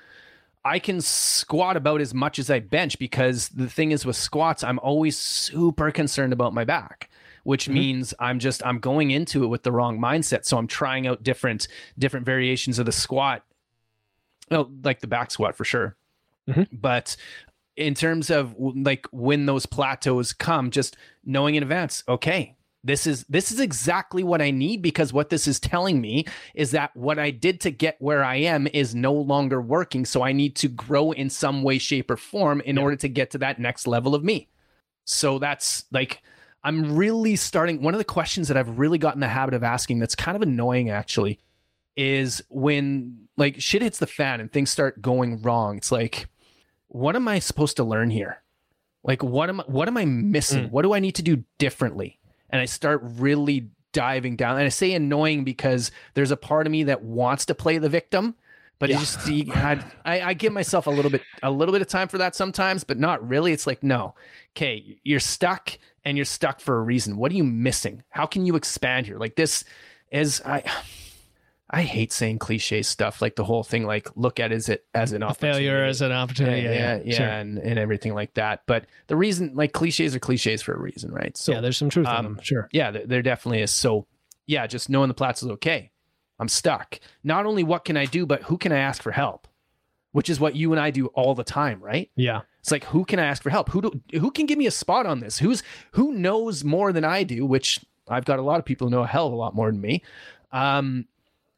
I 0.65 0.79
can 0.79 1.01
squat 1.01 1.77
about 1.77 2.01
as 2.01 2.13
much 2.15 2.39
as 2.39 2.51
I 2.51 2.61
bench 2.61 2.99
because 2.99 3.49
the 3.51 3.69
thing 3.69 3.93
is 3.93 4.05
with 4.05 4.17
squats, 4.17 4.65
I'm 4.65 4.79
always 4.81 5.17
super 5.17 5.91
concerned 5.91 6.33
about 6.33 6.53
my 6.53 6.65
back, 6.65 7.08
which 7.49 7.67
Mhm. 7.67 7.73
means 7.73 8.13
I'm 8.19 8.39
just 8.39 8.61
I'm 8.67 8.79
going 8.79 9.11
into 9.11 9.43
it 9.43 9.47
with 9.47 9.63
the 9.63 9.73
wrong 9.73 9.99
mindset. 9.99 10.45
So 10.45 10.59
I'm 10.59 10.67
trying 10.67 11.07
out 11.07 11.23
different 11.23 11.67
different 11.99 12.27
variations 12.27 12.79
of 12.79 12.85
the 12.85 12.93
squat. 12.93 13.43
Oh, 14.51 14.71
like 14.85 15.01
the 15.01 15.07
back 15.07 15.31
squat 15.31 15.57
for 15.57 15.65
sure. 15.65 15.97
Mhm. 16.47 16.69
But 16.71 17.17
in 17.75 17.95
terms 17.95 18.29
of 18.29 18.55
like 18.59 19.07
when 19.13 19.47
those 19.47 19.65
plateaus 19.65 20.35
come, 20.35 20.71
just 20.71 20.95
knowing 21.25 21.55
in 21.55 21.63
advance, 21.63 22.05
okay, 22.07 22.55
this 22.85 23.07
is 23.07 23.25
this 23.31 23.51
is 23.51 23.61
exactly 23.61 24.23
what 24.23 24.43
I 24.43 24.51
need 24.51 24.83
because 24.83 25.15
what 25.15 25.31
this 25.31 25.49
is 25.49 25.59
telling 25.59 26.03
me 26.03 26.27
is 26.55 26.73
that 26.73 26.95
what 26.95 27.19
I 27.19 27.31
did 27.31 27.63
to 27.63 27.71
get 27.71 27.97
where 27.99 28.23
I 28.23 28.37
am 28.37 28.67
is 28.75 28.95
no 28.95 29.15
longer 29.15 29.63
working. 29.63 30.05
So 30.05 30.23
I 30.23 30.33
need 30.33 30.55
to 30.57 30.69
grow 30.69 31.13
in 31.13 31.31
some 31.31 31.63
way, 31.63 31.79
shape, 31.79 32.11
or 32.11 32.19
form 32.19 32.61
in 32.61 32.77
Yeah. 32.77 32.83
order 32.83 32.97
to 32.97 33.09
get 33.09 33.31
to 33.31 33.39
that 33.39 33.59
next 33.59 33.87
level 33.87 34.15
of 34.15 34.23
me. 34.23 34.49
So 35.07 35.39
that's 35.39 35.87
like 35.91 36.21
I'm 36.65 36.97
really 36.97 37.37
starting. 37.37 37.83
One 37.83 37.95
of 37.95 37.99
the 37.99 38.05
questions 38.05 38.49
that 38.49 38.57
I've 38.57 38.79
really 38.79 38.99
gotten 38.99 39.21
the 39.21 39.29
habit 39.29 39.55
of 39.55 39.63
asking 39.63 40.01
that's 40.01 40.15
kind 40.15 40.37
of 40.37 40.43
annoying 40.43 40.91
actually 40.91 41.39
is 41.97 42.43
when 42.49 43.29
like 43.37 43.61
shit 43.61 43.83
hits 43.83 43.99
the 43.99 44.07
fan 44.07 44.41
and 44.41 44.53
things 44.53 44.71
start 44.71 45.01
going 45.01 45.41
wrong. 45.43 45.77
It's 45.77 45.93
like, 45.93 46.29
what 46.89 47.17
am 47.17 47.29
I 47.29 47.39
supposed 47.39 47.77
to 47.77 47.85
learn 47.85 48.11
here? 48.11 48.43
Like 49.05 49.23
what 49.23 49.49
am 49.49 49.61
I? 49.61 49.65
what 49.67 49.89
am 49.89 49.97
I 49.97 50.05
missing? 50.05 50.69
Mm. 50.69 50.71
What 50.71 50.83
do 50.83 50.93
I 50.93 50.99
need 51.01 51.15
to 51.17 51.23
do 51.23 51.45
differently? 51.59 52.19
And 52.51 52.61
I 52.61 52.65
start 52.65 53.01
really 53.03 53.69
diving 53.93 54.37
down. 54.37 54.57
And 54.57 54.65
I 54.65 54.69
say 54.69 54.93
annoying 54.93 55.45
because 55.45 55.91
there's 56.15 56.31
a 56.31 56.37
part 56.37 56.67
of 56.67 56.71
me 56.71 56.85
that 56.85 57.03
wants 57.03 57.47
to 57.47 57.55
play 57.55 57.79
the 57.79 57.89
victim, 57.89 58.35
but 58.79 58.89
Yeah. 58.91 58.97
it 58.97 59.01
just 59.01 59.29
you- 59.29 59.53
I, 59.53 59.81
I 60.05 60.21
I 60.23 60.35
give 60.35 60.53
myself 60.53 60.87
a 60.87 60.91
little 60.91 61.11
bit 61.11 61.23
a 61.43 61.51
little 61.51 61.73
bit 61.73 61.83
of 61.83 61.89
time 61.89 62.09
for 62.09 62.19
that 62.19 62.35
sometimes, 62.35 62.85
but 62.85 62.99
not 62.99 63.27
really. 63.29 63.53
It's 63.53 63.67
like 63.67 63.83
no, 63.83 64.15
okay, 64.57 64.99
you're 65.05 65.21
stuck 65.21 65.71
and 66.05 66.17
you're 66.17 66.25
stuck 66.25 66.61
for 66.61 66.79
a 66.79 66.83
reason. 66.83 67.17
What 67.17 67.33
are 67.33 67.37
you 67.37 67.45
missing? 67.45 68.03
How 68.11 68.27
can 68.27 68.47
you 68.47 68.57
expand 68.57 69.07
here? 69.07 69.19
Like 69.19 69.37
this 69.37 69.65
is 70.11 70.41
I. 70.45 70.63
I 71.71 71.83
hate 71.83 72.13
saying 72.15 72.39
cliche 72.39 72.81
stuff 72.81 73.21
like 73.21 73.37
the 73.37 73.45
whole 73.45 73.63
thing, 73.63 73.85
like 73.85 74.09
look 74.17 74.41
at 74.41 74.53
is 74.53 74.71
it 74.71 74.87
as 74.95 75.13
an 75.13 75.23
A 75.23 75.35
failure 75.35 75.85
as 75.85 76.01
an 76.01 76.13
opportunity. 76.13 76.63
yeah, 76.63 76.73
yeah, 76.73 77.01
yeah, 77.05 77.15
sure. 77.15 77.27
and, 77.27 77.59
and 77.59 77.79
everything 77.79 78.15
like 78.15 78.33
that. 78.35 78.63
But 78.67 78.87
the 79.09 79.17
reason, 79.17 79.53
like 79.55 79.73
cliches 79.75 80.17
are 80.17 80.19
cliches 80.19 80.63
for 80.63 80.73
a 80.73 80.79
reason, 80.79 81.13
right? 81.13 81.37
So 81.37 81.53
yeah, 81.53 81.61
there's 81.61 81.77
some 81.77 81.91
truth 81.91 82.07
in 82.09 82.15
um, 82.15 82.25
them. 82.25 82.39
Sure. 82.43 82.71
yeah, 82.73 82.91
there, 82.91 83.07
there 83.07 83.21
definitely 83.23 83.61
is. 83.61 83.71
So 83.71 84.07
yeah, 84.47 84.67
just 84.67 84.89
knowing 84.89 85.09
the 85.09 85.15
plat's 85.15 85.43
is 85.43 85.51
okay. 85.51 85.91
I'm 86.39 86.49
stuck. 86.49 87.01
Not 87.25 87.47
only 87.47 87.65
what 87.65 87.85
can 87.85 87.97
I 87.97 88.05
do, 88.07 88.27
but 88.27 88.43
who 88.45 88.59
can 88.59 88.73
I 88.73 88.79
ask 88.79 89.03
for 89.03 89.13
help? 89.13 89.49
Which 90.13 90.31
is 90.31 90.41
what 90.41 90.57
you 90.57 90.73
and 90.73 90.81
I 90.81 90.91
do 90.91 91.07
all 91.09 91.35
the 91.35 91.45
time, 91.45 91.81
right? 91.83 92.11
Yeah. 92.17 92.43
It's 92.61 92.71
like 92.71 92.85
who 92.85 93.05
can 93.05 93.19
I 93.19 93.27
ask 93.27 93.43
for 93.43 93.51
help? 93.51 93.69
Who 93.71 93.83
do, 93.83 94.01
who 94.19 94.31
can 94.31 94.47
give 94.47 94.59
me 94.59 94.67
a 94.67 94.71
spot 94.71 95.07
on 95.07 95.21
this? 95.21 95.39
Who's 95.39 95.63
who 95.93 96.13
knows 96.13 96.65
more 96.65 96.93
than 96.93 97.05
I 97.05 97.23
do? 97.25 97.45
Which 97.47 97.81
I've 98.09 98.25
got 98.25 98.39
a 98.39 98.43
lot 98.43 98.59
of 98.59 98.65
people 98.65 98.87
who 98.87 98.91
know 98.91 99.03
a 99.03 99.07
hell 99.07 99.27
of 99.27 99.33
a 99.33 99.37
lot 99.37 99.55
more 99.55 99.71
than 99.71 99.81
me. 99.81 100.03
Um, 100.53 101.07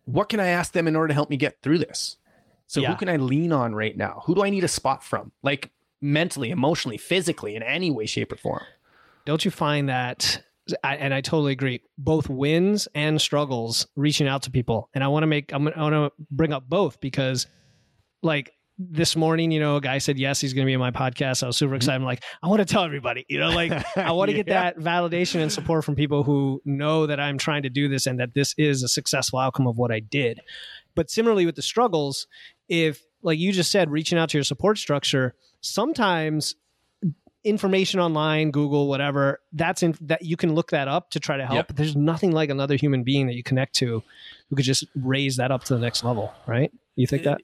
what 0.04 0.28
can 0.28 0.40
I 0.40 0.48
ask 0.48 0.72
them 0.72 0.88
in 0.88 0.96
order 0.96 1.08
to 1.08 1.14
help 1.14 1.30
me 1.30 1.36
get 1.36 1.62
through 1.62 1.78
this? 1.78 2.16
So 2.66 2.80
Yeah. 2.80 2.90
who 2.90 2.96
can 2.96 3.08
I 3.08 3.16
lean 3.16 3.52
on 3.52 3.74
right 3.74 3.96
now? 3.96 4.22
Who 4.26 4.34
do 4.34 4.42
I 4.44 4.50
need 4.50 4.64
a 4.64 4.68
spot 4.68 5.04
from? 5.04 5.30
Like 5.42 5.70
mentally, 6.00 6.50
emotionally, 6.50 6.96
physically, 6.98 7.54
in 7.56 7.62
any 7.62 7.90
way, 7.90 8.06
shape, 8.06 8.32
or 8.32 8.36
form. 8.36 8.62
Don't 9.24 9.44
you 9.44 9.50
find 9.50 9.88
that? 9.88 10.42
I, 10.82 10.96
and 10.96 11.12
I 11.12 11.20
totally 11.20 11.52
agree. 11.52 11.82
Both 11.98 12.28
wins 12.28 12.88
and 12.94 13.20
struggles, 13.20 13.86
reaching 13.96 14.28
out 14.28 14.42
to 14.44 14.50
people, 14.50 14.88
and 14.94 15.04
I 15.04 15.08
want 15.08 15.22
to 15.22 15.26
make. 15.26 15.52
I'm, 15.52 15.68
I 15.68 15.82
want 15.82 15.94
to 15.94 16.12
bring 16.30 16.52
up 16.52 16.68
both 16.68 17.00
because, 17.00 17.46
like 18.22 18.52
this 18.78 19.14
morning, 19.14 19.50
you 19.50 19.60
know, 19.60 19.76
a 19.76 19.80
guy 19.80 19.98
said 19.98 20.18
yes, 20.18 20.40
he's 20.40 20.54
going 20.54 20.64
to 20.64 20.66
be 20.66 20.72
in 20.72 20.80
my 20.80 20.90
podcast. 20.90 21.42
I 21.42 21.46
was 21.46 21.56
super 21.56 21.70
mm-hmm. 21.70 21.76
excited. 21.76 21.96
I'm 21.96 22.04
like, 22.04 22.24
I 22.42 22.48
want 22.48 22.60
to 22.60 22.64
tell 22.64 22.82
everybody, 22.82 23.26
you 23.28 23.38
know, 23.38 23.50
like 23.50 23.72
I 23.96 24.12
want 24.12 24.30
to 24.30 24.36
get 24.36 24.46
that 24.46 24.78
validation 24.78 25.40
and 25.40 25.52
support 25.52 25.84
from 25.84 25.94
people 25.94 26.24
who 26.24 26.62
know 26.64 27.06
that 27.06 27.20
I'm 27.20 27.36
trying 27.36 27.62
to 27.64 27.70
do 27.70 27.88
this 27.88 28.06
and 28.06 28.18
that 28.20 28.34
this 28.34 28.54
is 28.56 28.82
a 28.82 28.88
successful 28.88 29.38
outcome 29.38 29.66
of 29.66 29.76
what 29.76 29.92
I 29.92 30.00
did. 30.00 30.40
But 30.94 31.10
similarly 31.10 31.46
with 31.46 31.56
the 31.56 31.62
struggles, 31.62 32.26
if 32.68 33.02
like 33.22 33.38
you 33.38 33.52
just 33.52 33.70
said, 33.70 33.90
reaching 33.90 34.18
out 34.18 34.30
to 34.30 34.38
your 34.38 34.44
support 34.44 34.78
structure, 34.78 35.34
sometimes 35.60 36.56
information 37.44 38.00
online, 38.00 38.50
Google, 38.50 38.88
whatever, 38.88 39.40
that's 39.52 39.82
in 39.82 39.94
that 40.02 40.22
you 40.22 40.36
can 40.36 40.54
look 40.54 40.70
that 40.70 40.88
up 40.88 41.10
to 41.10 41.20
try 41.20 41.36
to 41.36 41.44
help. 41.46 41.56
Yep. 41.56 41.66
But 41.68 41.76
there's 41.76 41.96
nothing 41.96 42.32
like 42.32 42.50
another 42.50 42.76
human 42.76 43.02
being 43.02 43.26
that 43.28 43.34
you 43.34 43.42
connect 43.42 43.74
to 43.76 44.02
who 44.48 44.56
could 44.56 44.64
just 44.64 44.84
raise 44.94 45.36
that 45.36 45.50
up 45.50 45.64
to 45.64 45.74
the 45.74 45.80
next 45.80 46.04
level, 46.04 46.32
right? 46.46 46.70
You 46.96 47.06
think 47.06 47.22
that? 47.24 47.40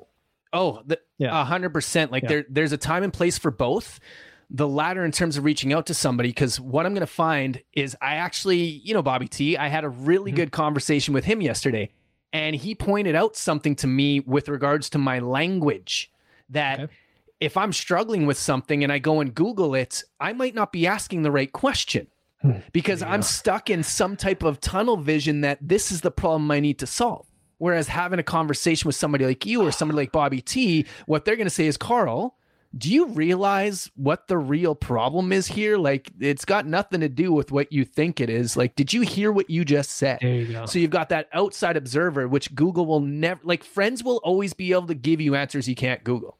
Oh, 0.52 0.82
the, 0.86 1.00
Yeah. 1.18 1.40
a 1.40 1.44
hundred 1.44 1.72
percent. 1.72 2.12
Like 2.12 2.24
Yeah. 2.24 2.28
there, 2.28 2.44
there's 2.48 2.72
a 2.72 2.76
time 2.78 3.02
and 3.02 3.12
place 3.12 3.38
for 3.38 3.50
both. 3.50 4.00
The 4.48 4.68
latter 4.68 5.04
in 5.04 5.10
terms 5.12 5.36
of 5.36 5.44
reaching 5.44 5.72
out 5.72 5.86
to 5.86 5.94
somebody, 5.94 6.28
because 6.28 6.60
what 6.60 6.86
I'm 6.86 6.92
going 6.94 7.00
to 7.00 7.06
find 7.06 7.62
is 7.72 7.96
I 8.00 8.14
actually, 8.16 8.58
you 8.60 8.94
know, 8.94 9.02
Bobby 9.02 9.26
T, 9.28 9.56
I 9.56 9.68
had 9.68 9.82
a 9.84 9.88
really 9.88 10.30
Mhm. 10.30 10.36
good 10.36 10.52
conversation 10.52 11.12
with 11.14 11.24
him 11.24 11.40
yesterday, 11.40 11.90
and 12.32 12.54
he 12.54 12.74
pointed 12.74 13.14
out 13.16 13.34
something 13.34 13.74
to 13.76 13.86
me 13.88 14.20
with 14.20 14.48
regards 14.48 14.88
to 14.90 14.98
my 14.98 15.18
language 15.18 16.12
that 16.50 16.80
Okay. 16.80 16.92
If 17.40 17.56
I'm 17.56 17.72
struggling 17.72 18.26
with 18.26 18.38
something 18.38 18.82
and 18.82 18.92
I 18.92 18.98
go 18.98 19.20
and 19.20 19.34
Google 19.34 19.74
it, 19.74 20.02
I 20.20 20.32
might 20.32 20.54
not 20.54 20.72
be 20.72 20.86
asking 20.86 21.22
the 21.22 21.30
right 21.30 21.52
question 21.52 22.08
Hmm. 22.42 22.58
because 22.72 23.00
you 23.00 23.06
I'm 23.08 23.22
stuck 23.22 23.70
in 23.70 23.82
some 23.82 24.14
type 24.14 24.42
of 24.42 24.60
tunnel 24.60 24.98
vision 24.98 25.40
that 25.40 25.58
this 25.60 25.90
is 25.90 26.02
the 26.02 26.10
problem 26.10 26.50
I 26.50 26.60
need 26.60 26.78
to 26.80 26.86
solve. 26.86 27.26
Whereas 27.58 27.88
having 27.88 28.18
a 28.18 28.22
conversation 28.22 28.86
with 28.86 28.94
somebody 28.94 29.24
like 29.24 29.46
you 29.46 29.62
or 29.62 29.72
somebody 29.72 29.96
like 29.96 30.12
Bobby 30.12 30.42
T, 30.42 30.84
what 31.06 31.24
they're 31.24 31.36
going 31.36 31.46
to 31.46 31.50
say 31.50 31.66
is, 31.66 31.78
Carl, 31.78 32.36
do 32.76 32.92
you 32.92 33.06
realize 33.06 33.90
what 33.96 34.28
the 34.28 34.36
real 34.36 34.74
problem 34.74 35.32
is 35.32 35.46
here? 35.46 35.78
Like, 35.78 36.10
it's 36.20 36.44
got 36.44 36.66
nothing 36.66 37.00
to 37.00 37.08
do 37.08 37.32
with 37.32 37.50
what 37.50 37.72
you 37.72 37.86
think 37.86 38.20
it 38.20 38.28
is. 38.28 38.54
Like, 38.54 38.76
did 38.76 38.92
you 38.92 39.00
hear 39.00 39.32
what 39.32 39.48
you 39.48 39.64
just 39.64 39.92
said? 39.92 40.18
There 40.20 40.34
you 40.34 40.52
go. 40.52 40.66
So 40.66 40.78
you've 40.78 40.90
got 40.90 41.08
that 41.08 41.30
outside 41.32 41.78
observer, 41.78 42.28
which 42.28 42.54
Google 42.54 42.84
will 42.84 43.00
never, 43.00 43.40
like, 43.44 43.64
friends 43.64 44.04
will 44.04 44.20
always 44.22 44.52
be 44.52 44.72
able 44.72 44.88
to 44.88 44.94
give 44.94 45.22
you 45.22 45.34
answers 45.34 45.66
you 45.66 45.74
can't 45.74 46.04
Google. 46.04 46.36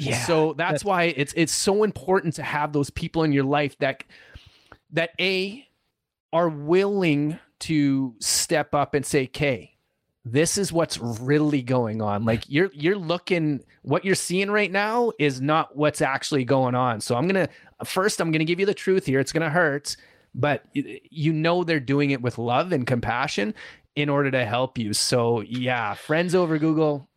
Yeah. 0.00 0.24
So 0.24 0.54
that's 0.54 0.84
why 0.84 1.04
it's 1.04 1.32
it's 1.36 1.52
so 1.52 1.84
important 1.84 2.34
to 2.34 2.42
have 2.42 2.72
those 2.72 2.90
people 2.90 3.22
in 3.22 3.32
your 3.32 3.44
life 3.44 3.76
that 3.78 4.04
that 4.92 5.10
a 5.20 5.66
are 6.32 6.48
willing 6.48 7.38
to 7.60 8.14
step 8.20 8.74
up 8.74 8.94
and 8.94 9.04
say, 9.04 9.24
"Okay, 9.24 9.76
this 10.24 10.58
is 10.58 10.72
what's 10.72 10.98
really 10.98 11.62
going 11.62 12.00
on." 12.02 12.24
Like 12.24 12.44
you're 12.48 12.70
you're 12.72 12.96
looking 12.96 13.64
what 13.82 14.04
you're 14.04 14.14
seeing 14.14 14.50
right 14.50 14.70
now 14.70 15.12
is 15.18 15.40
not 15.40 15.76
what's 15.76 16.00
actually 16.00 16.44
going 16.44 16.74
on. 16.74 17.00
So 17.00 17.16
I'm 17.16 17.28
going 17.28 17.46
to 17.46 17.84
first 17.84 18.20
I'm 18.20 18.30
going 18.30 18.40
to 18.40 18.44
give 18.44 18.60
you 18.60 18.66
the 18.66 18.74
truth 18.74 19.06
here. 19.06 19.20
It's 19.20 19.32
going 19.32 19.42
to 19.42 19.50
hurt, 19.50 19.96
but 20.34 20.64
you 20.74 21.32
know 21.32 21.64
they're 21.64 21.80
doing 21.80 22.10
it 22.10 22.22
with 22.22 22.38
love 22.38 22.72
and 22.72 22.86
compassion 22.86 23.54
in 23.96 24.08
order 24.08 24.30
to 24.30 24.44
help 24.44 24.78
you. 24.78 24.92
So 24.92 25.40
yeah, 25.42 25.94
friends 25.94 26.34
over 26.34 26.58
Google 26.58 27.09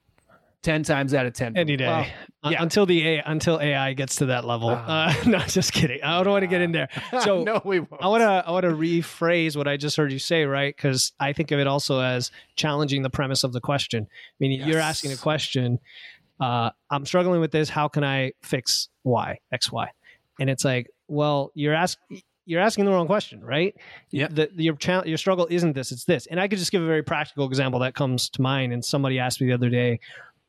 10 0.64 0.84
times 0.84 1.14
out 1.14 1.26
of 1.26 1.34
10. 1.34 1.58
any 1.58 1.78
day 1.78 2.12
yeah. 2.52 2.62
until 2.62 2.86
the 2.86 3.08
A, 3.08 3.24
until 3.26 3.60
AI 3.60 3.94
gets 3.94 4.18
to 4.18 4.28
that 4.28 4.46
level. 4.46 4.70
Ah. 4.70 5.18
Uh, 5.18 5.24
no, 5.30 5.40
just 5.40 5.74
kidding. 5.74 6.02
I 6.04 6.24
don't 6.24 6.32
want 6.32 6.44
to 6.44 6.48
get 6.48 6.62
in 6.62 6.72
there. 6.72 6.90
So 7.24 7.44
no, 7.44 7.62
we 7.64 7.80
won't. 7.80 8.02
I 8.02 8.08
want 8.08 8.22
to 8.22 8.44
I 8.46 8.52
want 8.52 8.64
to 8.64 8.72
rephrase 8.72 9.56
what 9.56 9.68
I 9.68 9.78
just 9.78 9.96
heard 9.96 10.12
you 10.12 10.20
say, 10.20 10.46
right? 10.46 10.76
Because 10.76 11.14
I 11.20 11.32
think 11.32 11.52
of 11.52 11.60
it 11.60 11.68
also 11.68 12.00
as 12.00 12.32
challenging 12.56 13.04
the 13.04 13.10
premise 13.10 13.44
of 13.44 13.54
the 13.54 13.62
question. 13.62 14.08
Meaning 14.40 14.68
you're 14.68 14.80
asking 14.80 15.12
a 15.12 15.16
question. 15.16 15.80
Uh, 16.40 16.72
I'm 16.90 17.06
struggling 17.06 17.40
with 17.40 17.52
this. 17.52 17.70
How 17.70 17.88
can 17.88 18.04
I 18.04 18.34
fix 18.42 18.90
Y 19.04 19.40
X 19.52 19.72
Y? 19.72 19.90
And 20.40 20.50
it's 20.50 20.66
like, 20.66 20.90
well, 21.08 21.52
you're 21.54 21.76
asking 21.76 22.22
you're 22.46 22.62
asking 22.62 22.86
the 22.86 22.92
wrong 22.92 23.08
question, 23.08 23.42
right? 23.42 23.76
Yep. 24.12 24.34
The, 24.34 24.50
your 24.56 24.76
challenge, 24.76 25.08
your 25.08 25.18
struggle 25.18 25.48
isn't 25.50 25.74
this; 25.74 25.92
it's 25.92 26.06
this. 26.06 26.26
And 26.26 26.40
I 26.40 26.48
could 26.48 26.60
just 26.60 26.72
give 26.72 26.82
a 26.82 26.88
very 26.88 27.04
practical 27.04 27.46
example 27.46 27.80
that 27.82 27.96
comes 27.96 28.30
to 28.32 28.42
mind. 28.42 28.74
And 28.74 28.84
somebody 28.84 29.20
asked 29.20 29.40
me 29.40 29.48
the 29.48 29.54
other 29.54 29.70
day, 29.70 30.00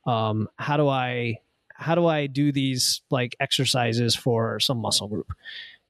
um, 0.06 0.48
"How 0.56 0.76
do 0.76 0.88
I 0.88 1.38
how 1.76 1.94
do 1.94 2.06
I 2.06 2.26
do 2.26 2.52
these 2.52 3.02
like 3.10 3.36
exercises 3.40 4.14
for 4.14 4.60
some 4.60 4.78
muscle 4.78 5.08
group?" 5.08 5.32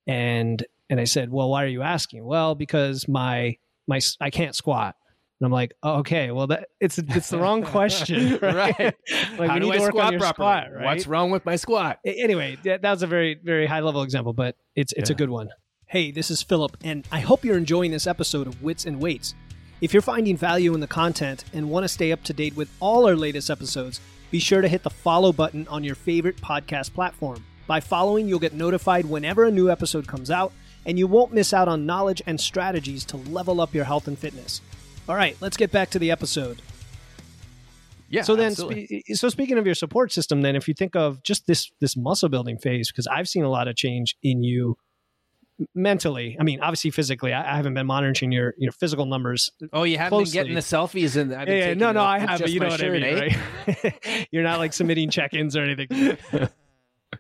And 0.07 0.65
and 0.91 1.01
I 1.01 1.05
said, 1.05 1.31
"Well, 1.31 1.51
why 1.51 1.65
are 1.65 1.69
you 1.69 1.83
asking?" 1.83 2.25
Well, 2.25 2.55
because 2.55 3.09
my 3.09 3.57
my 3.87 4.01
I 4.21 4.31
can't 4.31 4.55
squat. 4.55 4.97
And 5.41 5.47
I'm 5.47 5.53
like, 5.53 5.75
oh, 5.83 5.97
okay, 5.97 6.31
well, 6.31 6.47
that 6.47 6.69
it's 6.81 6.97
it's 6.97 7.29
the 7.29 7.39
wrong 7.39 7.65
question, 7.65 8.39
right? 8.43 8.55
Right. 8.79 8.79
like 9.39 9.49
How 9.51 9.55
we 9.55 9.61
do 9.61 9.67
need 9.67 9.73
I 9.73 9.77
to 9.77 9.81
work 9.81 9.91
squat 9.91 10.15
properly? 10.19 10.29
squat, 10.29 10.73
right? 10.73 10.85
What's 10.85 11.07
wrong 11.09 11.31
with 11.33 11.45
my 11.45 11.57
squat? 11.57 11.99
Anyway, 12.05 12.57
that, 12.63 12.83
that 12.83 12.91
was 12.91 13.03
a 13.03 13.07
very 13.09 13.35
very 13.35 13.67
high 13.67 13.81
level 13.81 14.03
example, 14.03 14.33
but 14.33 14.57
it's 14.77 14.93
it's 14.93 15.11
a 15.11 15.15
good 15.15 15.31
one. 15.31 15.51
Hey, 15.87 16.13
this 16.13 16.31
is 16.31 16.41
Philip, 16.43 16.77
and 16.85 17.07
I 17.11 17.21
hope 17.21 17.45
you're 17.45 17.59
enjoying 17.59 17.91
this 17.91 18.07
episode 18.07 18.47
of 18.47 18.63
Wits 18.63 18.87
and 18.87 19.01
Weights. 19.01 19.35
If 19.81 19.93
you're 19.93 20.03
finding 20.03 20.37
value 20.37 20.73
in 20.75 20.81
the 20.81 20.87
content 20.87 21.45
and 21.53 21.69
want 21.69 21.85
to 21.85 21.89
stay 21.89 22.13
up 22.13 22.23
to 22.25 22.33
date 22.33 22.57
with 22.57 22.71
all 22.81 23.07
our 23.07 23.17
latest 23.17 23.51
episodes, 23.51 24.01
be 24.31 24.39
sure 24.39 24.61
to 24.61 24.69
hit 24.69 24.83
the 24.85 24.91
follow 24.91 25.33
button 25.33 25.67
on 25.69 25.83
your 25.83 25.97
favorite 25.97 26.37
podcast 26.37 26.95
platform. 26.95 27.45
By 27.67 27.81
following, 27.81 28.29
you'll 28.29 28.39
get 28.39 28.53
notified 28.53 29.05
whenever 29.05 29.45
a 29.45 29.51
new 29.51 29.71
episode 29.71 30.07
comes 30.07 30.31
out, 30.31 30.53
and 30.87 30.99
you 30.99 31.07
won't 31.07 31.33
miss 31.33 31.53
out 31.53 31.67
on 31.67 31.87
knowledge 31.87 32.23
and 32.27 32.41
strategies 32.41 33.05
to 33.07 33.17
level 33.17 33.61
up 33.61 33.75
your 33.75 33.85
health 33.85 34.07
and 34.07 34.19
fitness. 34.19 34.61
All 35.09 35.17
right, 35.17 35.37
let's 35.41 35.57
get 35.57 35.73
back 35.73 35.91
to 35.91 35.99
the 35.99 36.11
episode. 36.11 36.63
Yeah. 38.09 38.23
so 38.23 38.37
then, 38.37 38.55
spe- 38.55 38.91
eh, 38.91 39.15
so 39.15 39.29
speaking 39.29 39.59
of 39.59 39.67
your 39.67 39.75
support 39.75 40.13
system, 40.13 40.43
then 40.43 40.55
if 40.55 40.69
you 40.69 40.75
think 40.75 40.95
of 40.95 41.23
just 41.25 41.47
this 41.47 41.73
this 41.81 41.97
muscle 41.97 42.29
building 42.29 42.59
phase, 42.59 42.93
because 42.93 43.09
I've 43.09 43.29
seen 43.29 43.43
a 43.43 43.51
lot 43.51 43.67
of 43.67 43.75
change 43.77 44.17
in 44.23 44.45
you 44.45 44.77
mentally. 45.75 46.37
I 46.39 46.43
mean, 46.43 46.61
obviously 46.61 46.91
physically, 46.91 47.33
I, 47.33 47.53
I 47.53 47.57
haven't 47.57 47.75
been 47.75 47.87
monitoring 47.87 48.33
your 48.33 48.55
your 48.59 48.73
physical 48.73 49.07
numbers. 49.07 49.51
oh, 49.73 49.85
you 49.85 49.99
haven't 49.99 50.11
closely. 50.11 50.33
been 50.33 50.45
getting 50.45 50.55
the 50.55 50.61
selfies 50.61 51.17
and 51.17 51.35
I've 51.35 51.47
been 51.47 51.57
Yeah, 51.57 51.69
yeah, 51.69 51.75
no, 51.75 51.93
no, 51.93 52.03
I 52.03 52.19
have, 52.19 52.41
but 52.41 52.51
you 52.51 52.61
know 52.61 52.69
what 52.69 52.81
shirt, 52.81 52.91
I 52.91 53.01
mean, 53.01 53.05
eh? 53.05 53.37
right? 53.85 54.29
You're 54.33 54.43
not 54.43 54.59
like 54.59 54.73
submitting 54.73 55.11
check-ins 55.11 55.57
or 55.57 55.63
anything. 55.63 56.19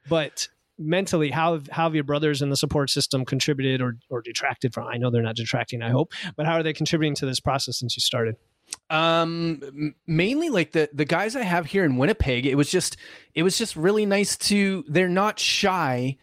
but 0.09 0.49
mentally, 0.79 1.31
how 1.31 1.55
have, 1.55 1.69
how 1.69 1.85
have 1.85 1.95
your 1.95 2.05
brothers 2.05 2.43
in 2.43 2.51
the 2.51 2.57
support 2.57 2.91
system 2.91 3.25
contributed 3.25 3.81
or 3.81 3.97
or 4.11 4.23
detracted 4.23 4.75
from? 4.75 4.89
I 4.89 4.97
know 4.97 5.11
they're 5.11 5.23
not 5.23 5.37
detracting. 5.37 5.83
I 5.83 5.91
hope, 5.91 6.13
but 6.37 6.47
how 6.47 6.55
are 6.55 6.63
they 6.63 6.73
contributing 6.73 7.15
to 7.17 7.27
this 7.27 7.41
process 7.41 7.79
since 7.79 7.97
you 7.97 8.01
started? 8.01 8.37
Um, 8.91 9.95
mainly 10.07 10.49
like 10.49 10.73
the 10.73 10.89
the 10.93 11.05
guys 11.05 11.37
I 11.37 11.43
have 11.43 11.67
here 11.67 11.85
in 11.85 11.97
Winnipeg. 11.97 12.47
It 12.47 12.57
was 12.57 12.71
just 12.71 12.97
it 13.35 13.43
was 13.43 13.59
just 13.59 13.77
really 13.77 14.07
nice 14.07 14.37
to. 14.39 14.85
They're 14.89 15.09
not 15.09 15.39
shy 15.39 16.17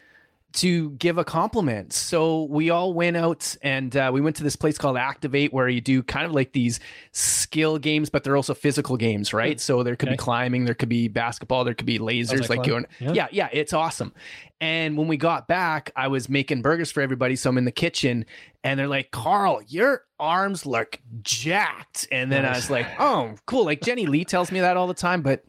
to 0.53 0.91
give 0.91 1.17
a 1.17 1.23
compliment. 1.23 1.93
So 1.93 2.43
we 2.43 2.69
all 2.69 2.93
went 2.93 3.15
out 3.17 3.55
and 3.61 3.95
uh, 3.95 4.09
we 4.13 4.21
went 4.21 4.35
to 4.37 4.43
this 4.43 4.55
place 4.55 4.77
called 4.77 4.97
Activate 4.97 5.53
where 5.53 5.69
you 5.69 5.81
do 5.81 6.03
kind 6.03 6.25
of 6.25 6.33
like 6.33 6.51
these 6.51 6.79
skill 7.11 7.77
games, 7.77 8.09
but 8.09 8.23
they're 8.23 8.35
also 8.35 8.53
physical 8.53 8.97
games, 8.97 9.33
right? 9.33 9.59
So 9.59 9.83
there 9.83 9.95
could 9.95 10.09
Okay. 10.09 10.13
be 10.15 10.17
climbing, 10.17 10.65
there 10.65 10.73
could 10.75 10.89
be 10.89 11.07
basketball, 11.07 11.63
there 11.63 11.73
could 11.73 11.85
be 11.85 11.99
lasers, 11.99 12.49
like 12.49 12.59
like 12.59 12.63
going. 12.67 12.85
Yeah. 12.99 13.13
Yeah, 13.13 13.27
yeah, 13.31 13.49
it's 13.53 13.73
awesome. 13.73 14.13
And 14.59 14.97
when 14.97 15.07
we 15.07 15.17
got 15.17 15.47
back, 15.47 15.91
I 15.95 16.07
was 16.07 16.29
making 16.29 16.61
burgers 16.61 16.91
for 16.91 17.01
everybody. 17.01 17.35
So 17.35 17.49
I'm 17.49 17.57
in 17.57 17.65
the 17.65 17.71
kitchen 17.71 18.25
and 18.63 18.79
they're 18.79 18.87
like, 18.87 19.11
Carl, 19.11 19.61
your 19.67 20.03
arms 20.19 20.65
look 20.65 20.99
jacked. 21.23 22.07
And 22.11 22.31
then 22.31 22.45
I 22.45 22.51
was 22.51 22.69
like, 22.69 22.85
oh, 22.99 23.35
cool. 23.47 23.65
Like 23.65 23.81
Jenny 23.81 24.05
Lee 24.05 24.23
tells 24.25 24.51
me 24.51 24.59
that 24.59 24.77
all 24.77 24.87
the 24.87 24.93
time, 24.93 25.21
but 25.21 25.43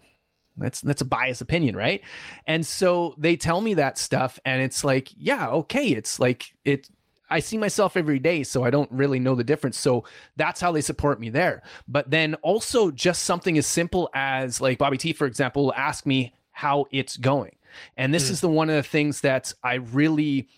that's 0.57 0.81
that's 0.81 1.03
a 1.03 1.07
biased 1.07 1.41
opinion, 1.41 1.77
right? 1.77 2.03
And 2.47 2.67
so 2.67 3.15
they 3.19 3.37
tell 3.37 3.61
me 3.61 3.75
that 3.75 3.99
stuff, 3.99 4.39
and 4.45 4.63
it's 4.63 4.85
like, 4.85 5.09
yeah, 5.17 5.49
okay, 5.49 5.89
it's 5.89 6.19
like 6.21 6.55
it. 6.65 6.89
I 7.31 7.41
see 7.41 7.57
myself 7.57 7.97
every 7.97 8.19
day, 8.19 8.43
so 8.43 8.63
I 8.63 8.69
don't 8.69 8.91
really 8.93 9.19
know 9.19 9.35
the 9.35 9.45
difference. 9.45 9.79
So 9.79 10.05
that's 10.37 10.61
how 10.61 10.71
they 10.71 10.83
support 10.83 11.19
me 11.19 11.31
there. 11.31 11.63
But 11.89 12.11
then 12.11 12.35
also 12.37 12.91
just 12.91 13.23
something 13.23 13.57
as 13.57 13.67
simple 13.67 14.11
as 14.15 14.61
like 14.61 14.77
Bobby 14.77 14.99
T, 14.99 15.15
for 15.15 15.27
example, 15.27 15.65
will 15.65 15.75
ask 15.75 16.05
me 16.05 16.35
how 16.51 16.87
it's 16.91 17.17
going. 17.17 17.57
And 17.97 18.13
this 18.13 18.29
mm. 18.29 18.33
is 18.33 18.41
the 18.43 18.51
one 18.51 18.69
of 18.69 18.77
the 18.77 18.83
things 18.83 19.23
that 19.23 19.55
I 19.65 19.77
really 19.77 20.49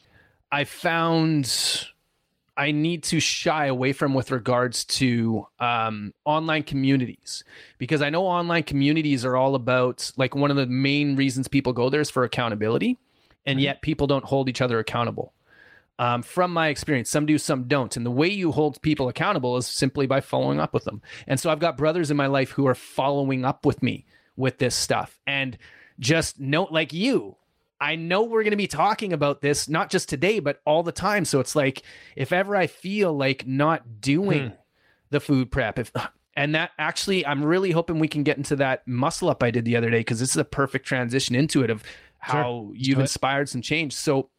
I 0.50 0.64
found 0.64 1.86
I 2.56 2.70
need 2.70 3.02
to 3.04 3.20
shy 3.20 3.66
away 3.66 3.92
from 3.92 4.14
with 4.14 4.30
regards 4.30 4.84
to 4.84 5.46
um, 5.58 6.14
online 6.24 6.62
communities 6.62 7.42
because 7.78 8.00
I 8.00 8.10
know 8.10 8.26
online 8.26 8.62
communities 8.62 9.24
are 9.24 9.36
all 9.36 9.54
about 9.54 10.12
like 10.16 10.36
one 10.36 10.50
of 10.50 10.56
the 10.56 10.66
main 10.66 11.16
reasons 11.16 11.48
people 11.48 11.72
go 11.72 11.90
there 11.90 12.00
is 12.00 12.10
for 12.10 12.22
accountability, 12.22 12.98
and 13.44 13.60
yet 13.60 13.82
people 13.82 14.06
don't 14.06 14.24
hold 14.24 14.48
each 14.48 14.60
other 14.60 14.78
accountable. 14.78 15.34
Um, 15.98 16.22
from 16.22 16.52
my 16.52 16.68
experience, 16.68 17.10
some 17.10 17.26
do, 17.26 17.38
some 17.38 17.64
don't. 17.64 17.96
And 17.96 18.04
the 18.04 18.10
way 18.10 18.28
you 18.28 18.50
hold 18.50 18.82
people 18.82 19.08
accountable 19.08 19.56
is 19.56 19.66
simply 19.66 20.06
by 20.06 20.20
following 20.20 20.58
up 20.58 20.74
with 20.74 20.84
them. 20.84 21.02
And 21.26 21.38
so 21.38 21.50
I've 21.50 21.60
got 21.60 21.76
brothers 21.76 22.10
in 22.10 22.16
my 22.16 22.26
life 22.26 22.50
who 22.50 22.66
are 22.66 22.74
following 22.74 23.44
up 23.44 23.64
with 23.64 23.82
me 23.82 24.06
with 24.36 24.58
this 24.58 24.74
stuff. 24.74 25.18
And 25.26 25.56
just 26.00 26.40
note, 26.40 26.72
like 26.72 26.92
you, 26.92 27.36
I 27.84 27.96
know 27.96 28.22
we're 28.22 28.44
going 28.44 28.52
to 28.52 28.56
be 28.56 28.66
talking 28.66 29.12
about 29.12 29.42
this 29.42 29.68
not 29.68 29.90
just 29.90 30.08
today, 30.08 30.38
but 30.38 30.62
all 30.64 30.82
the 30.82 30.90
time. 30.90 31.26
So 31.26 31.38
it's 31.38 31.54
like 31.54 31.82
if 32.16 32.32
ever 32.32 32.56
I 32.56 32.66
feel 32.66 33.12
like 33.12 33.46
not 33.46 34.00
doing 34.00 34.48
hmm. 34.48 34.54
the 35.10 35.20
food 35.20 35.52
prep, 35.52 35.78
if 35.78 35.92
and 36.34 36.54
that 36.54 36.70
actually, 36.78 37.26
I'm 37.26 37.44
really 37.44 37.72
hoping 37.72 37.98
we 37.98 38.08
can 38.08 38.22
get 38.22 38.38
into 38.38 38.56
that 38.56 38.88
muscle 38.88 39.28
up 39.28 39.42
I 39.42 39.50
did 39.50 39.66
the 39.66 39.76
other 39.76 39.90
day 39.90 39.98
because 39.98 40.18
this 40.18 40.30
is 40.30 40.38
a 40.38 40.46
perfect 40.46 40.86
transition 40.86 41.34
into 41.34 41.62
it 41.62 41.68
of 41.68 41.82
how 42.16 42.68
sure. 42.68 42.72
you've 42.74 43.00
inspired 43.00 43.50
some 43.50 43.60
change. 43.60 43.92
So 43.92 44.30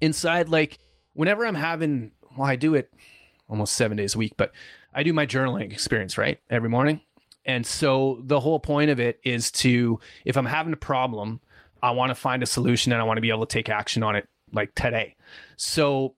inside, 0.00 0.48
like 0.48 0.78
whenever 1.14 1.44
I'm 1.44 1.56
having, 1.56 2.12
well, 2.36 2.46
I 2.46 2.54
do 2.54 2.76
it 2.76 2.94
almost 3.48 3.74
seven 3.74 3.96
days 3.96 4.14
a 4.14 4.18
week, 4.18 4.34
but 4.36 4.52
I 4.94 5.02
do 5.02 5.12
my 5.12 5.26
journaling 5.26 5.72
experience 5.72 6.16
right 6.16 6.38
every 6.48 6.68
morning. 6.68 7.00
And 7.44 7.66
so 7.66 8.20
the 8.22 8.38
whole 8.38 8.60
point 8.60 8.92
of 8.92 9.00
it 9.00 9.18
is 9.24 9.50
to, 9.52 9.98
if 10.24 10.36
I'm 10.36 10.46
having 10.46 10.72
a 10.72 10.76
problem, 10.76 11.40
I 11.82 11.92
want 11.92 12.10
to 12.10 12.14
find 12.14 12.42
a 12.42 12.46
solution 12.46 12.92
and 12.92 13.00
I 13.00 13.04
want 13.04 13.16
to 13.18 13.22
be 13.22 13.30
able 13.30 13.46
to 13.46 13.52
take 13.52 13.68
action 13.68 14.02
on 14.02 14.16
it 14.16 14.28
like 14.52 14.74
today. 14.74 15.16
So 15.56 16.14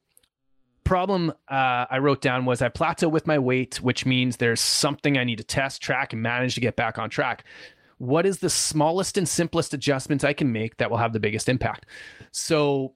problem 0.84 1.30
uh, 1.48 1.86
I 1.90 1.98
wrote 1.98 2.20
down 2.20 2.46
was 2.46 2.62
I 2.62 2.68
plateau 2.68 3.08
with 3.08 3.26
my 3.26 3.38
weight, 3.38 3.80
which 3.80 4.06
means 4.06 4.36
there's 4.36 4.60
something 4.60 5.18
I 5.18 5.24
need 5.24 5.38
to 5.38 5.44
test, 5.44 5.82
track, 5.82 6.12
and 6.12 6.22
manage 6.22 6.54
to 6.54 6.60
get 6.60 6.76
back 6.76 6.98
on 6.98 7.10
track. 7.10 7.44
What 7.98 8.24
is 8.24 8.38
the 8.38 8.50
smallest 8.50 9.18
and 9.18 9.28
simplest 9.28 9.74
adjustments 9.74 10.24
I 10.24 10.32
can 10.32 10.52
make 10.52 10.78
that 10.78 10.90
will 10.90 10.96
have 10.96 11.12
the 11.12 11.20
biggest 11.20 11.48
impact? 11.48 11.86
So 12.32 12.94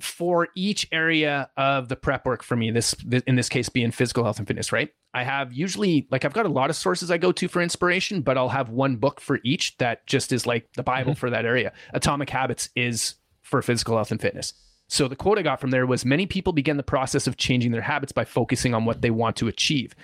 for 0.00 0.48
each 0.56 0.88
area 0.90 1.48
of 1.56 1.88
the 1.88 1.96
prep 1.96 2.26
work 2.26 2.42
for 2.42 2.56
me, 2.56 2.70
this 2.70 2.94
in 3.26 3.36
this 3.36 3.48
case 3.48 3.68
being 3.68 3.90
physical 3.90 4.24
health 4.24 4.38
and 4.38 4.46
fitness, 4.46 4.72
right? 4.72 4.90
I 5.12 5.22
have 5.22 5.52
usually 5.52 6.08
like 6.10 6.24
I've 6.24 6.32
got 6.32 6.46
a 6.46 6.50
lot 6.50 6.70
of 6.70 6.76
sources 6.76 7.10
I 7.10 7.18
go 7.18 7.32
to 7.32 7.48
for 7.48 7.62
inspiration, 7.62 8.20
but 8.22 8.36
I'll 8.36 8.48
have 8.48 8.70
one 8.70 8.96
book 8.96 9.20
for 9.20 9.38
each 9.44 9.76
that 9.78 10.06
just 10.06 10.32
is 10.32 10.46
like 10.46 10.72
the 10.74 10.82
Bible 10.82 11.12
mm-hmm. 11.12 11.18
for 11.20 11.30
that 11.30 11.44
area. 11.44 11.72
Atomic 11.92 12.30
Habits 12.30 12.70
is 12.74 13.14
for 13.42 13.62
physical 13.62 13.96
health 13.96 14.10
and 14.10 14.20
fitness. 14.20 14.54
So 14.88 15.08
the 15.08 15.16
quote 15.16 15.38
I 15.38 15.42
got 15.42 15.60
from 15.60 15.70
there 15.70 15.86
was 15.86 16.04
many 16.04 16.26
people 16.26 16.52
begin 16.52 16.76
the 16.76 16.82
process 16.82 17.26
of 17.26 17.36
changing 17.36 17.72
their 17.72 17.80
habits 17.82 18.12
by 18.12 18.24
focusing 18.24 18.74
on 18.74 18.84
what 18.84 19.00
they 19.00 19.10
want 19.10 19.36
to 19.36 19.48
achieve. 19.48 19.94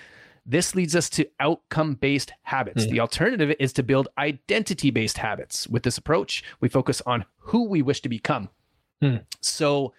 This 0.46 0.74
leads 0.74 0.96
us 0.96 1.10
to 1.10 1.28
outcome 1.38 1.94
based 1.94 2.32
habits. 2.42 2.84
Mm-hmm. 2.84 2.92
The 2.92 3.00
alternative 3.00 3.56
is 3.60 3.72
to 3.74 3.82
build 3.82 4.08
identity 4.16 4.90
based 4.90 5.18
habits. 5.18 5.68
With 5.68 5.82
this 5.82 5.98
approach, 5.98 6.42
we 6.60 6.68
focus 6.68 7.02
on 7.04 7.24
who 7.38 7.68
we 7.68 7.82
wish 7.82 8.00
to 8.02 8.08
become 8.08 8.48
Hmm. 9.00 9.16
So, 9.40 9.92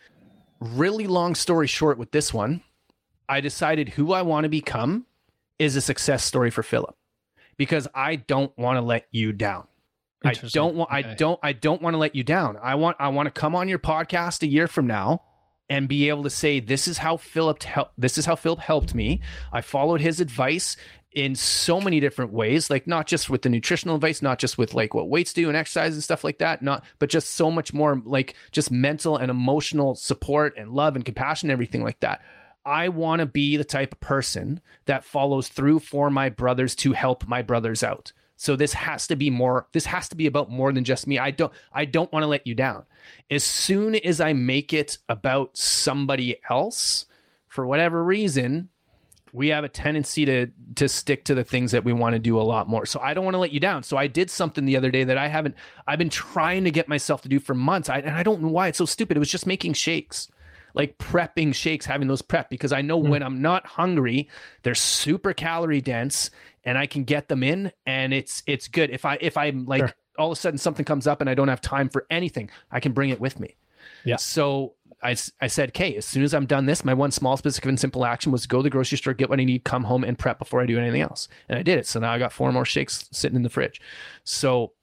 really 0.59 1.07
long 1.07 1.35
story 1.35 1.67
short, 1.67 1.97
with 1.97 2.11
this 2.11 2.33
one, 2.33 2.61
I 3.27 3.41
decided 3.41 3.89
who 3.89 4.13
I 4.13 4.21
want 4.21 4.43
to 4.43 4.49
become 4.49 5.05
is 5.57 5.75
a 5.75 5.81
success 5.81 6.23
story 6.23 6.51
for 6.51 6.63
Philip 6.63 6.95
because 7.57 7.87
I 7.93 8.15
don't 8.15 8.55
want 8.57 8.77
to 8.77 8.81
let 8.81 9.07
you 9.11 9.31
down. 9.31 9.67
I 10.23 10.33
don't 10.33 10.75
want 10.75 10.91
okay. 10.91 11.09
I 11.09 11.13
don't 11.15 11.39
I 11.41 11.53
don't 11.53 11.81
want 11.81 11.93
to 11.95 11.97
let 11.97 12.15
you 12.15 12.23
down. 12.23 12.57
I 12.61 12.75
want 12.75 12.97
I 12.99 13.07
want 13.09 13.27
to 13.27 13.31
come 13.31 13.55
on 13.55 13.67
your 13.67 13.79
podcast 13.79 14.43
a 14.43 14.47
year 14.47 14.67
from 14.67 14.85
now 14.85 15.23
and 15.69 15.87
be 15.87 16.09
able 16.09 16.23
to 16.23 16.29
say 16.29 16.59
this 16.59 16.87
is 16.87 16.99
how 16.99 17.17
Philip 17.17 17.63
helped 17.63 17.93
this 17.97 18.17
is 18.17 18.25
how 18.25 18.35
Philip 18.35 18.59
helped 18.59 18.93
me. 18.93 19.21
I 19.51 19.61
followed 19.61 20.01
his 20.01 20.19
advice 20.19 20.77
in 21.13 21.35
so 21.35 21.81
many 21.81 21.99
different 21.99 22.31
ways 22.31 22.69
like 22.69 22.87
not 22.87 23.05
just 23.05 23.29
with 23.29 23.41
the 23.41 23.49
nutritional 23.49 23.95
advice 23.95 24.21
not 24.21 24.39
just 24.39 24.57
with 24.57 24.73
like 24.73 24.93
what 24.93 25.09
weights 25.09 25.33
do 25.33 25.49
and 25.49 25.57
exercise 25.57 25.93
and 25.93 26.03
stuff 26.03 26.23
like 26.23 26.37
that 26.37 26.61
not 26.61 26.83
but 26.99 27.09
just 27.09 27.31
so 27.31 27.51
much 27.51 27.73
more 27.73 28.01
like 28.05 28.35
just 28.51 28.71
mental 28.71 29.17
and 29.17 29.29
emotional 29.29 29.95
support 29.95 30.55
and 30.57 30.71
love 30.71 30.95
and 30.95 31.05
compassion 31.05 31.49
and 31.49 31.53
everything 31.53 31.83
like 31.83 31.99
that. 31.99 32.21
I 32.65 32.89
want 32.89 33.21
to 33.21 33.25
be 33.25 33.57
the 33.57 33.63
type 33.63 33.93
of 33.93 33.99
person 33.99 34.61
that 34.85 35.03
follows 35.03 35.47
through 35.47 35.79
for 35.79 36.09
my 36.09 36.29
brothers 36.29 36.75
to 36.75 36.93
help 36.93 37.27
my 37.27 37.41
brothers 37.41 37.81
out. 37.81 38.13
So 38.37 38.55
this 38.55 38.73
has 38.73 39.07
to 39.07 39.15
be 39.15 39.29
more 39.29 39.67
this 39.71 39.85
has 39.85 40.09
to 40.09 40.15
be 40.15 40.27
about 40.27 40.49
more 40.49 40.71
than 40.71 40.83
just 40.83 41.07
me. 41.07 41.19
I 41.19 41.31
don't 41.31 41.51
i 41.73 41.85
don't 41.85 42.11
want 42.11 42.23
to 42.23 42.27
let 42.27 42.47
you 42.47 42.55
down. 42.55 42.85
As 43.29 43.43
soon 43.43 43.95
as 43.95 44.21
i 44.21 44.33
make 44.33 44.73
it 44.73 44.97
about 45.09 45.57
somebody 45.57 46.37
else 46.49 47.05
for 47.47 47.65
whatever 47.65 48.03
reason 48.03 48.69
we 49.33 49.49
have 49.49 49.63
a 49.63 49.69
tendency 49.69 50.25
to 50.25 50.47
to 50.75 50.87
stick 50.87 51.25
to 51.25 51.35
the 51.35 51.43
things 51.43 51.71
that 51.71 51.83
we 51.83 51.93
want 51.93 52.13
to 52.13 52.19
do 52.19 52.39
a 52.39 52.43
lot 52.43 52.67
more. 52.67 52.85
So 52.85 52.99
I 52.99 53.13
don't 53.13 53.23
want 53.23 53.35
to 53.35 53.39
let 53.39 53.51
you 53.51 53.59
down. 53.59 53.83
So 53.83 53.97
I 53.97 54.07
did 54.07 54.29
something 54.29 54.65
the 54.65 54.77
other 54.77 54.91
day 54.91 55.03
that 55.03 55.17
I 55.17 55.27
haven't 55.27 55.55
I've 55.87 55.99
been 55.99 56.09
trying 56.09 56.63
to 56.63 56.71
get 56.71 56.87
myself 56.87 57.21
to 57.21 57.29
do 57.29 57.39
for 57.39 57.53
months. 57.53 57.89
I, 57.89 57.99
and 57.99 58.15
I 58.15 58.23
don't 58.23 58.41
know 58.41 58.49
why 58.49 58.67
it's 58.67 58.77
so 58.77 58.85
stupid. 58.85 59.17
It 59.17 59.19
was 59.19 59.31
just 59.31 59.47
making 59.47 59.73
shakes. 59.73 60.27
Like 60.73 60.97
prepping 60.97 61.53
shakes, 61.53 61.85
having 61.85 62.07
those 62.07 62.21
prep 62.21 62.49
because 62.49 62.71
I 62.71 62.81
know 62.81 63.01
mm. 63.01 63.09
when 63.09 63.23
I'm 63.23 63.41
not 63.41 63.65
hungry, 63.65 64.29
they're 64.63 64.73
super 64.73 65.33
calorie 65.33 65.81
dense 65.81 66.31
and 66.63 66.77
I 66.77 66.85
can 66.85 67.03
get 67.03 67.27
them 67.27 67.43
in 67.43 67.71
and 67.85 68.13
it's 68.13 68.43
it's 68.47 68.67
good. 68.67 68.89
If 68.89 69.03
I 69.03 69.17
if 69.19 69.35
I'm 69.37 69.65
like 69.65 69.79
sure. 69.79 69.93
all 70.17 70.31
of 70.31 70.37
a 70.37 70.39
sudden 70.39 70.57
something 70.57 70.85
comes 70.85 71.07
up 71.07 71.19
and 71.19 71.29
I 71.29 71.33
don't 71.33 71.49
have 71.49 71.61
time 71.61 71.89
for 71.89 72.05
anything, 72.09 72.49
I 72.71 72.79
can 72.79 72.93
bring 72.93 73.09
it 73.09 73.19
with 73.19 73.39
me. 73.39 73.55
Yeah. 74.05 74.15
So 74.15 74.73
I, 75.03 75.15
I 75.39 75.47
said, 75.47 75.69
okay, 75.69 75.95
as 75.95 76.05
soon 76.05 76.23
as 76.23 76.33
I'm 76.33 76.45
done 76.45 76.65
this, 76.65 76.85
my 76.85 76.93
one 76.93 77.11
small, 77.11 77.37
specific, 77.37 77.67
and 77.67 77.79
simple 77.79 78.05
action 78.05 78.31
was 78.31 78.43
to 78.43 78.47
go 78.47 78.57
to 78.57 78.63
the 78.63 78.69
grocery 78.69 78.97
store, 78.97 79.13
get 79.13 79.29
what 79.29 79.39
I 79.39 79.43
need, 79.43 79.63
come 79.63 79.83
home, 79.83 80.03
and 80.03 80.17
prep 80.17 80.39
before 80.39 80.61
I 80.61 80.65
do 80.65 80.77
anything 80.77 81.01
else. 81.01 81.27
And 81.49 81.57
I 81.57 81.63
did 81.63 81.79
it. 81.79 81.87
So 81.87 81.99
now 81.99 82.11
I 82.11 82.19
got 82.19 82.31
four 82.31 82.51
more 82.51 82.65
shakes 82.65 83.07
sitting 83.11 83.35
in 83.35 83.43
the 83.43 83.49
fridge. 83.49 83.81
So, 84.23 84.73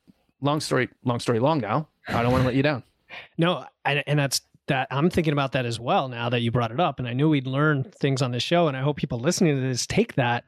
long 0.41 0.61
story, 0.61 0.89
long 1.05 1.21
story 1.21 1.39
long 1.39 1.61
now. 1.61 1.89
I 2.09 2.23
don't 2.23 2.33
want 2.33 2.43
to 2.43 2.47
let 2.47 2.57
you 2.57 2.63
down. 2.63 2.83
No, 3.39 3.65
and, 3.87 4.05
and 4.07 4.19
that's 4.19 4.43
that. 4.67 4.87
I'm 4.91 5.09
thinking 5.09 5.33
about 5.33 5.53
that 5.53 5.65
as 5.65 5.81
well 5.81 6.11
now 6.11 6.29
that 6.29 6.41
you 6.41 6.51
brought 6.51 6.71
it 6.71 6.79
up. 6.79 6.99
And 6.99 7.09
I 7.09 7.15
knew 7.15 7.31
we'd 7.31 7.47
learn 7.47 7.85
things 7.85 8.21
on 8.21 8.33
this 8.33 8.43
show. 8.43 8.69
And 8.69 8.77
I 8.77 8.83
hope 8.83 8.99
people 8.99 9.19
listening 9.19 9.57
to 9.57 9.63
this 9.63 9.87
take 9.87 10.15
that. 10.17 10.45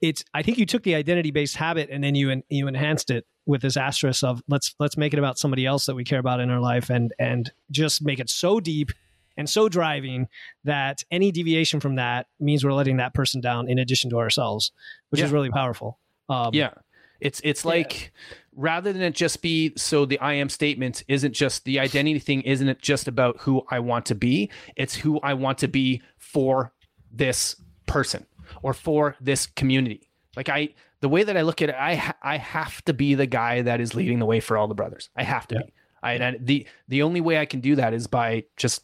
It's, 0.00 0.24
I 0.34 0.42
think 0.42 0.58
you 0.58 0.66
took 0.66 0.82
the 0.82 0.96
identity 0.96 1.30
based 1.30 1.54
habit 1.54 1.88
and 1.88 2.02
then 2.02 2.16
you, 2.16 2.42
you 2.48 2.66
enhanced 2.66 3.10
it 3.10 3.26
with 3.46 3.62
this 3.62 3.76
asterisk 3.76 4.24
of 4.24 4.42
let's 4.48 4.74
let's 4.78 4.96
make 4.96 5.12
it 5.12 5.18
about 5.18 5.38
somebody 5.38 5.66
else 5.66 5.86
that 5.86 5.94
we 5.94 6.04
care 6.04 6.18
about 6.18 6.40
in 6.40 6.50
our 6.50 6.60
life 6.60 6.88
and 6.88 7.12
and 7.18 7.52
just 7.70 8.02
make 8.02 8.20
it 8.20 8.30
so 8.30 8.60
deep 8.60 8.92
and 9.40 9.48
so 9.48 9.70
driving 9.70 10.28
that 10.64 11.02
any 11.10 11.32
deviation 11.32 11.80
from 11.80 11.94
that 11.94 12.26
means 12.38 12.62
we're 12.62 12.74
letting 12.74 12.98
that 12.98 13.14
person 13.14 13.40
down 13.40 13.70
in 13.70 13.78
addition 13.78 14.10
to 14.10 14.18
ourselves, 14.18 14.70
which 15.08 15.20
yeah. 15.20 15.24
is 15.24 15.32
really 15.32 15.48
powerful. 15.48 15.98
Um, 16.28 16.50
yeah. 16.52 16.74
It's 17.22 17.40
it's 17.42 17.64
like 17.64 18.12
yeah. 18.30 18.38
rather 18.54 18.92
than 18.92 19.00
it 19.00 19.14
just 19.14 19.40
be 19.40 19.72
so 19.76 20.04
the 20.04 20.18
I 20.18 20.34
am 20.34 20.50
statement 20.50 21.04
isn't 21.08 21.32
just 21.32 21.64
the 21.64 21.80
identity 21.80 22.18
thing 22.18 22.42
isn't 22.42 22.68
it 22.68 22.82
just 22.82 23.08
about 23.08 23.38
who 23.40 23.64
I 23.70 23.78
want 23.78 24.04
to 24.06 24.14
be 24.14 24.50
it's 24.76 24.94
who 24.94 25.18
I 25.20 25.34
want 25.34 25.56
to 25.58 25.68
be 25.68 26.02
for 26.18 26.72
this 27.10 27.56
person 27.86 28.26
or 28.62 28.72
for 28.72 29.16
this 29.20 29.46
community 29.46 30.08
like 30.34 30.48
I 30.48 30.70
the 31.00 31.10
way 31.10 31.22
that 31.24 31.36
I 31.36 31.42
look 31.42 31.60
at 31.60 31.68
it 31.68 31.74
I 31.74 31.96
ha- 31.96 32.16
I 32.22 32.38
have 32.38 32.82
to 32.86 32.94
be 32.94 33.14
the 33.14 33.26
guy 33.26 33.60
that 33.60 33.82
is 33.82 33.94
leading 33.94 34.18
the 34.18 34.24
way 34.24 34.40
for 34.40 34.56
all 34.56 34.66
the 34.66 34.74
brothers 34.74 35.10
I 35.14 35.24
have 35.24 35.46
to 35.48 35.56
yeah. 35.56 35.62
be 35.66 35.72
I 36.02 36.12
and 36.14 36.46
the 36.46 36.66
the 36.88 37.02
only 37.02 37.20
way 37.20 37.38
I 37.38 37.44
can 37.44 37.60
do 37.60 37.76
that 37.76 37.92
is 37.92 38.06
by 38.06 38.44
just 38.56 38.82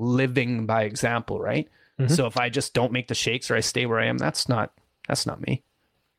living 0.00 0.66
by 0.66 0.84
example, 0.84 1.40
right? 1.40 1.68
Mm-hmm. 1.98 2.12
So 2.12 2.26
if 2.26 2.36
I 2.36 2.48
just 2.48 2.74
don't 2.74 2.92
make 2.92 3.08
the 3.08 3.14
shakes 3.14 3.50
or 3.50 3.56
I 3.56 3.60
stay 3.60 3.86
where 3.86 4.00
I 4.00 4.06
am, 4.06 4.18
that's 4.18 4.48
not 4.48 4.72
that's 5.06 5.26
not 5.26 5.40
me. 5.40 5.62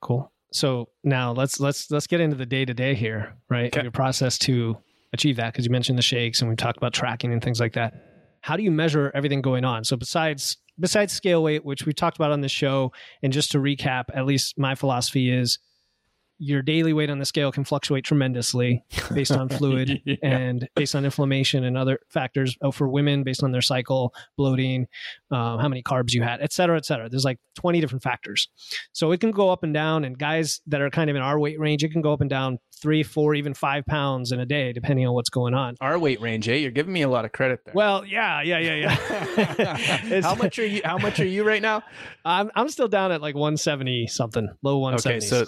Cool. 0.01 0.31
So 0.51 0.89
now 1.03 1.31
let's 1.31 1.59
let's 1.59 1.89
let's 1.89 2.07
get 2.07 2.21
into 2.21 2.35
the 2.35 2.45
day 2.45 2.65
to 2.65 2.73
day 2.73 2.93
here, 2.93 3.33
right? 3.49 3.75
Okay. 3.75 3.83
Your 3.83 3.91
process 3.91 4.37
to 4.39 4.77
achieve 5.13 5.37
that 5.37 5.53
because 5.53 5.65
you 5.65 5.71
mentioned 5.71 5.97
the 5.97 6.03
shakes 6.03 6.41
and 6.41 6.49
we 6.49 6.55
talked 6.55 6.77
about 6.77 6.93
tracking 6.93 7.33
and 7.33 7.43
things 7.43 7.59
like 7.59 7.73
that. 7.73 7.93
How 8.41 8.55
do 8.55 8.63
you 8.63 8.71
measure 8.71 9.11
everything 9.13 9.41
going 9.41 9.65
on? 9.65 9.83
So 9.83 9.95
besides 9.95 10.57
besides 10.79 11.13
scale 11.13 11.43
weight, 11.43 11.65
which 11.65 11.85
we 11.85 11.93
talked 11.93 12.17
about 12.17 12.31
on 12.31 12.41
the 12.41 12.49
show, 12.49 12.91
and 13.23 13.33
just 13.33 13.51
to 13.51 13.59
recap, 13.59 14.05
at 14.13 14.25
least 14.25 14.57
my 14.57 14.75
philosophy 14.75 15.31
is 15.31 15.59
your 16.43 16.63
daily 16.63 16.91
weight 16.91 17.11
on 17.11 17.19
the 17.19 17.25
scale 17.25 17.51
can 17.51 17.63
fluctuate 17.63 18.03
tremendously 18.03 18.83
based 19.13 19.31
on 19.31 19.47
fluid 19.59 20.01
Yeah. 20.05 20.15
and 20.23 20.67
based 20.75 20.95
on 20.95 21.05
inflammation 21.05 21.63
and 21.63 21.77
other 21.77 21.99
factors. 22.09 22.57
Oh, 22.63 22.71
for 22.71 22.87
women, 22.89 23.21
based 23.21 23.43
on 23.43 23.51
their 23.51 23.61
cycle, 23.61 24.11
bloating, 24.37 24.87
uh, 25.29 25.59
how 25.59 25.67
many 25.67 25.83
carbs 25.83 26.13
you 26.13 26.23
had, 26.23 26.41
et 26.41 26.51
cetera, 26.51 26.77
et 26.77 26.85
cetera. 26.85 27.09
There's 27.09 27.23
like 27.25 27.37
20 27.57 27.79
different 27.79 28.01
factors. 28.01 28.49
So 28.91 29.11
it 29.11 29.19
can 29.19 29.29
go 29.29 29.51
up 29.51 29.61
and 29.61 29.71
down. 29.71 30.03
And 30.03 30.17
guys 30.17 30.61
that 30.65 30.81
are 30.81 30.89
kind 30.89 31.11
of 31.11 31.15
in 31.15 31.21
our 31.21 31.37
weight 31.39 31.59
range, 31.59 31.83
it 31.83 31.91
can 31.91 32.01
go 32.01 32.11
up 32.11 32.21
and 32.21 32.29
down 32.29 32.57
three, 32.81 33.03
four, 33.03 33.35
even 33.35 33.53
five 33.53 33.85
pounds 33.85 34.31
in 34.31 34.39
a 34.39 34.45
day, 34.47 34.73
depending 34.73 35.05
on 35.05 35.13
what's 35.13 35.29
going 35.29 35.53
on. 35.53 35.75
Our 35.79 35.99
weight 35.99 36.19
range, 36.21 36.49
eh? 36.49 36.55
You're 36.55 36.71
giving 36.71 36.91
me 36.93 37.03
a 37.03 37.09
lot 37.09 37.23
of 37.23 37.31
credit 37.31 37.63
there. 37.65 37.75
Well, 37.75 38.03
yeah, 38.03 38.41
yeah, 38.41 38.57
yeah, 38.57 38.97
yeah. 39.59 40.21
How 40.23 40.33
much 40.33 40.57
are 40.57 40.65
you? 40.65 40.81
How 40.83 40.97
much 40.97 41.19
are 41.19 41.25
you 41.27 41.43
right 41.43 41.61
now? 41.61 41.83
I'm 42.25 42.49
I'm 42.55 42.69
still 42.69 42.87
down 42.87 43.11
at 43.11 43.21
like 43.21 43.35
170 43.35 44.07
something, 44.07 44.49
low 44.63 44.79
170s. 44.81 44.99
Okay, 45.07 45.19
so 45.19 45.45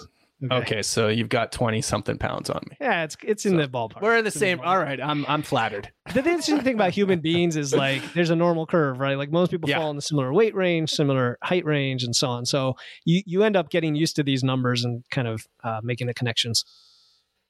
okay, 0.50 0.82
so 0.82 1.08
you've 1.08 1.28
got 1.28 1.52
twenty 1.52 1.80
something 1.82 2.18
pounds 2.18 2.50
on 2.50 2.62
me. 2.70 2.76
yeah, 2.80 3.04
it's 3.04 3.16
it's 3.22 3.46
in 3.46 3.56
the 3.56 3.66
ballpark. 3.68 4.02
We're 4.02 4.16
in 4.18 4.24
the 4.24 4.28
It's 4.28 4.38
same. 4.38 4.58
ballpark. 4.58 4.66
All 4.66 4.78
right, 4.78 5.00
I'm 5.00 5.24
I'm 5.26 5.42
flattered. 5.42 5.90
The 6.12 6.18
interesting 6.20 6.60
thing 6.60 6.74
about 6.74 6.92
human 6.92 7.20
beings 7.20 7.56
is 7.56 7.74
like 7.74 8.02
there's 8.14 8.30
a 8.30 8.36
normal 8.36 8.66
curve, 8.66 8.98
right? 9.00 9.16
Like 9.18 9.30
most 9.30 9.50
people 9.50 9.68
Yeah. 9.68 9.78
fall 9.78 9.90
in 9.90 9.96
a 9.96 10.00
similar 10.00 10.32
weight 10.32 10.54
range, 10.54 10.90
similar 10.90 11.38
height 11.42 11.64
range, 11.64 12.02
and 12.04 12.14
so 12.14 12.28
on. 12.28 12.44
So 12.46 12.76
you 13.04 13.22
you 13.26 13.42
end 13.42 13.56
up 13.56 13.70
getting 13.70 13.94
used 13.94 14.16
to 14.16 14.22
these 14.22 14.42
numbers 14.44 14.84
and 14.84 15.04
kind 15.10 15.28
of 15.28 15.46
uh, 15.62 15.80
making 15.82 16.06
the 16.06 16.14
connections. 16.14 16.64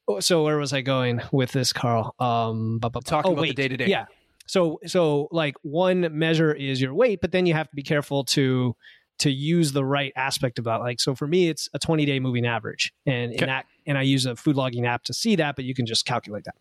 Oh, 0.07 0.21
So 0.21 0.45
where 0.45 0.59
was 0.59 0.73
I 0.73 0.83
going 0.83 1.21
with 1.33 1.53
this, 1.53 1.73
Carl? 1.73 2.15
Um, 2.19 2.79
bu- 2.79 2.91
bu- 2.91 3.01
bu- 3.01 3.05
Talking 3.05 3.31
oh, 3.31 3.35
about 3.35 3.43
the 3.47 3.55
day-to-day. 3.55 3.87
Yeah. 3.87 4.05
So 4.47 4.79
so 4.87 5.29
like 5.31 5.55
one 5.63 6.07
measure 6.19 6.53
is 6.53 6.81
your 6.81 6.93
weight, 6.95 7.21
but 7.23 7.33
then 7.33 7.47
you 7.47 7.55
have 7.55 7.69
to 7.71 7.75
be 7.75 7.83
careful 7.83 8.25
to 8.25 8.77
to 9.19 9.31
use 9.31 9.73
the 9.73 9.85
right 9.85 10.13
aspect 10.17 10.59
of 10.59 10.65
that. 10.65 10.77
Like 10.77 11.01
so 11.01 11.15
for 11.15 11.27
me, 11.27 11.49
it's 11.49 11.69
a 11.75 11.79
20 11.79 12.05
day 12.05 12.21
moving 12.21 12.47
average, 12.47 12.93
and 13.07 13.33
Okay. 13.35 13.47
that 13.47 13.67
and 13.87 13.97
I 13.99 14.03
use 14.03 14.27
a 14.27 14.35
food 14.37 14.57
logging 14.57 14.87
app 14.87 15.05
to 15.05 15.15
see 15.15 15.37
that, 15.37 15.57
but 15.57 15.65
you 15.65 15.75
can 15.75 15.87
just 15.87 16.05
calculate 16.07 16.45
that. 16.45 16.55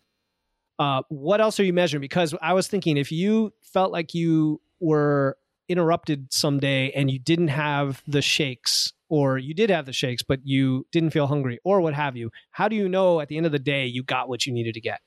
Uh, 0.78 1.02
what 1.08 1.40
else 1.40 1.60
are 1.60 1.64
you 1.64 1.72
measuring? 1.72 2.00
Because 2.00 2.34
I 2.42 2.52
was 2.52 2.66
thinking 2.66 2.96
if 2.96 3.12
you 3.12 3.52
felt 3.62 3.92
like 3.92 4.12
you 4.14 4.60
were 4.80 5.36
interrupted 5.68 6.32
someday 6.32 6.90
and 6.90 7.10
you 7.10 7.18
didn't 7.18 7.48
have 7.48 8.02
the 8.06 8.20
shakes 8.20 8.92
or 9.08 9.38
you 9.38 9.54
did 9.54 9.70
have 9.70 9.86
the 9.86 9.94
shakes 9.94 10.22
but 10.22 10.38
you 10.44 10.86
didn't 10.92 11.08
feel 11.08 11.26
hungry 11.26 11.58
or 11.64 11.80
what 11.80 11.94
have 11.94 12.18
you 12.18 12.30
how 12.50 12.68
do 12.68 12.76
you 12.76 12.86
know 12.86 13.18
at 13.18 13.28
the 13.28 13.38
end 13.38 13.46
of 13.46 13.52
the 13.52 13.58
day 13.58 13.86
you 13.86 14.02
got 14.02 14.28
what 14.28 14.44
you 14.44 14.52
needed 14.52 14.74
to 14.74 14.80
get 14.80 15.00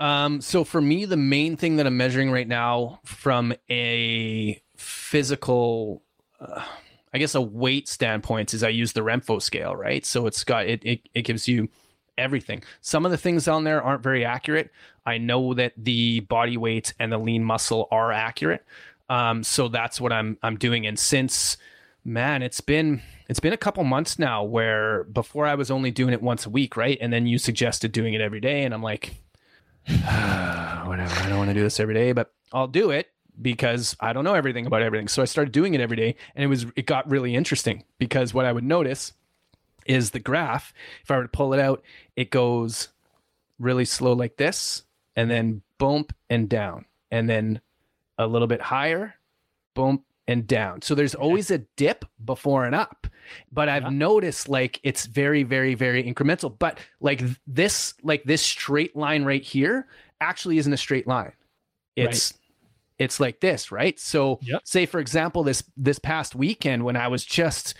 Um, 0.00 0.40
so 0.40 0.64
for 0.64 0.80
me, 0.80 1.04
the 1.04 1.16
main 1.16 1.56
thing 1.56 1.76
that 1.76 1.86
I'm 1.86 1.96
measuring 1.96 2.32
right 2.32 2.48
now 2.48 2.98
from 3.04 3.54
a 3.70 4.60
physical, 4.76 6.02
uh, 6.40 6.64
I 7.14 7.18
guess 7.18 7.34
a 7.34 7.40
weight 7.40 7.88
standpoint 7.88 8.54
is 8.54 8.62
I 8.62 8.68
use 8.70 8.92
the 8.92 9.02
Renpho 9.02 9.40
scale, 9.40 9.76
right? 9.76 10.04
So 10.04 10.26
it's 10.26 10.44
got 10.44 10.66
it, 10.66 10.84
it 10.84 11.08
it 11.14 11.22
gives 11.22 11.46
you 11.46 11.68
everything. 12.16 12.62
Some 12.80 13.04
of 13.04 13.10
the 13.10 13.18
things 13.18 13.48
on 13.48 13.64
there 13.64 13.82
aren't 13.82 14.02
very 14.02 14.24
accurate. 14.24 14.70
I 15.04 15.18
know 15.18 15.54
that 15.54 15.72
the 15.76 16.20
body 16.20 16.56
weight 16.56 16.94
and 16.98 17.12
the 17.12 17.18
lean 17.18 17.44
muscle 17.44 17.88
are 17.90 18.12
accurate. 18.12 18.64
Um, 19.08 19.42
so 19.42 19.68
that's 19.68 20.00
what 20.00 20.12
I'm 20.12 20.38
I'm 20.42 20.56
doing. 20.56 20.86
And 20.86 20.98
since 20.98 21.58
man, 22.04 22.42
it's 22.42 22.60
been 22.60 23.02
it's 23.28 23.40
been 23.40 23.52
a 23.52 23.58
couple 23.58 23.84
months 23.84 24.18
now 24.18 24.42
where 24.42 25.04
before 25.04 25.46
I 25.46 25.54
was 25.54 25.70
only 25.70 25.90
doing 25.90 26.14
it 26.14 26.22
once 26.22 26.46
a 26.46 26.50
week, 26.50 26.76
right? 26.76 26.98
And 27.00 27.12
then 27.12 27.26
you 27.26 27.38
suggested 27.38 27.92
doing 27.92 28.14
it 28.14 28.20
every 28.22 28.40
day, 28.40 28.64
and 28.64 28.72
I'm 28.72 28.82
like, 28.82 29.14
whatever. 29.86 31.14
I 31.20 31.26
don't 31.28 31.38
want 31.38 31.50
to 31.50 31.54
do 31.54 31.62
this 31.62 31.78
every 31.78 31.94
day, 31.94 32.12
but 32.12 32.32
I'll 32.52 32.68
do 32.68 32.90
it 32.90 33.11
because 33.40 33.96
I 34.00 34.12
don't 34.12 34.24
know 34.24 34.34
everything 34.34 34.66
about 34.66 34.82
everything. 34.82 35.08
So 35.08 35.22
I 35.22 35.24
started 35.24 35.52
doing 35.52 35.74
it 35.74 35.80
every 35.80 35.96
day, 35.96 36.16
and 36.34 36.44
it 36.44 36.48
was 36.48 36.66
it 36.76 36.86
got 36.86 37.10
really 37.10 37.34
interesting 37.34 37.84
because 37.98 38.34
what 38.34 38.44
I 38.44 38.52
would 38.52 38.64
notice 38.64 39.12
is 39.86 40.10
the 40.10 40.20
graph. 40.20 40.72
If 41.02 41.10
I 41.10 41.16
were 41.16 41.22
to 41.24 41.28
pull 41.28 41.54
it 41.54 41.60
out, 41.60 41.82
it 42.16 42.30
goes 42.30 42.88
really 43.58 43.84
slow 43.84 44.12
like 44.12 44.36
this, 44.36 44.84
and 45.16 45.30
then 45.30 45.62
bump 45.78 46.14
and 46.30 46.48
down, 46.48 46.84
and 47.10 47.28
then 47.28 47.60
a 48.18 48.26
little 48.26 48.48
bit 48.48 48.60
higher, 48.60 49.14
bump 49.74 50.04
and 50.28 50.46
down. 50.46 50.82
So 50.82 50.94
there's 50.94 51.14
always 51.16 51.50
a 51.50 51.58
dip 51.76 52.04
before 52.24 52.64
and 52.64 52.74
up. 52.74 53.08
But 53.50 53.68
I've 53.68 53.84
Yeah. 53.84 53.88
noticed 53.90 54.48
like 54.48 54.78
it's 54.84 55.06
very, 55.06 55.42
very, 55.42 55.74
very 55.74 56.02
incremental. 56.04 56.56
But 56.56 56.78
like 57.00 57.22
this, 57.46 57.94
like 58.02 58.22
this 58.24 58.42
straight 58.42 58.94
line 58.94 59.24
right 59.24 59.42
here 59.42 59.88
actually 60.20 60.58
isn't 60.58 60.72
a 60.72 60.76
straight 60.76 61.06
line. 61.08 61.32
It's 61.96 62.34
it's 63.02 63.20
like 63.20 63.40
this, 63.40 63.70
right? 63.72 63.98
So 63.98 64.38
Yep. 64.42 64.62
say 64.64 64.86
for 64.86 65.00
example, 65.00 65.42
this 65.42 65.62
this 65.76 65.98
past 65.98 66.34
weekend 66.34 66.84
when 66.84 66.96
I 66.96 67.08
was 67.08 67.24
just 67.24 67.74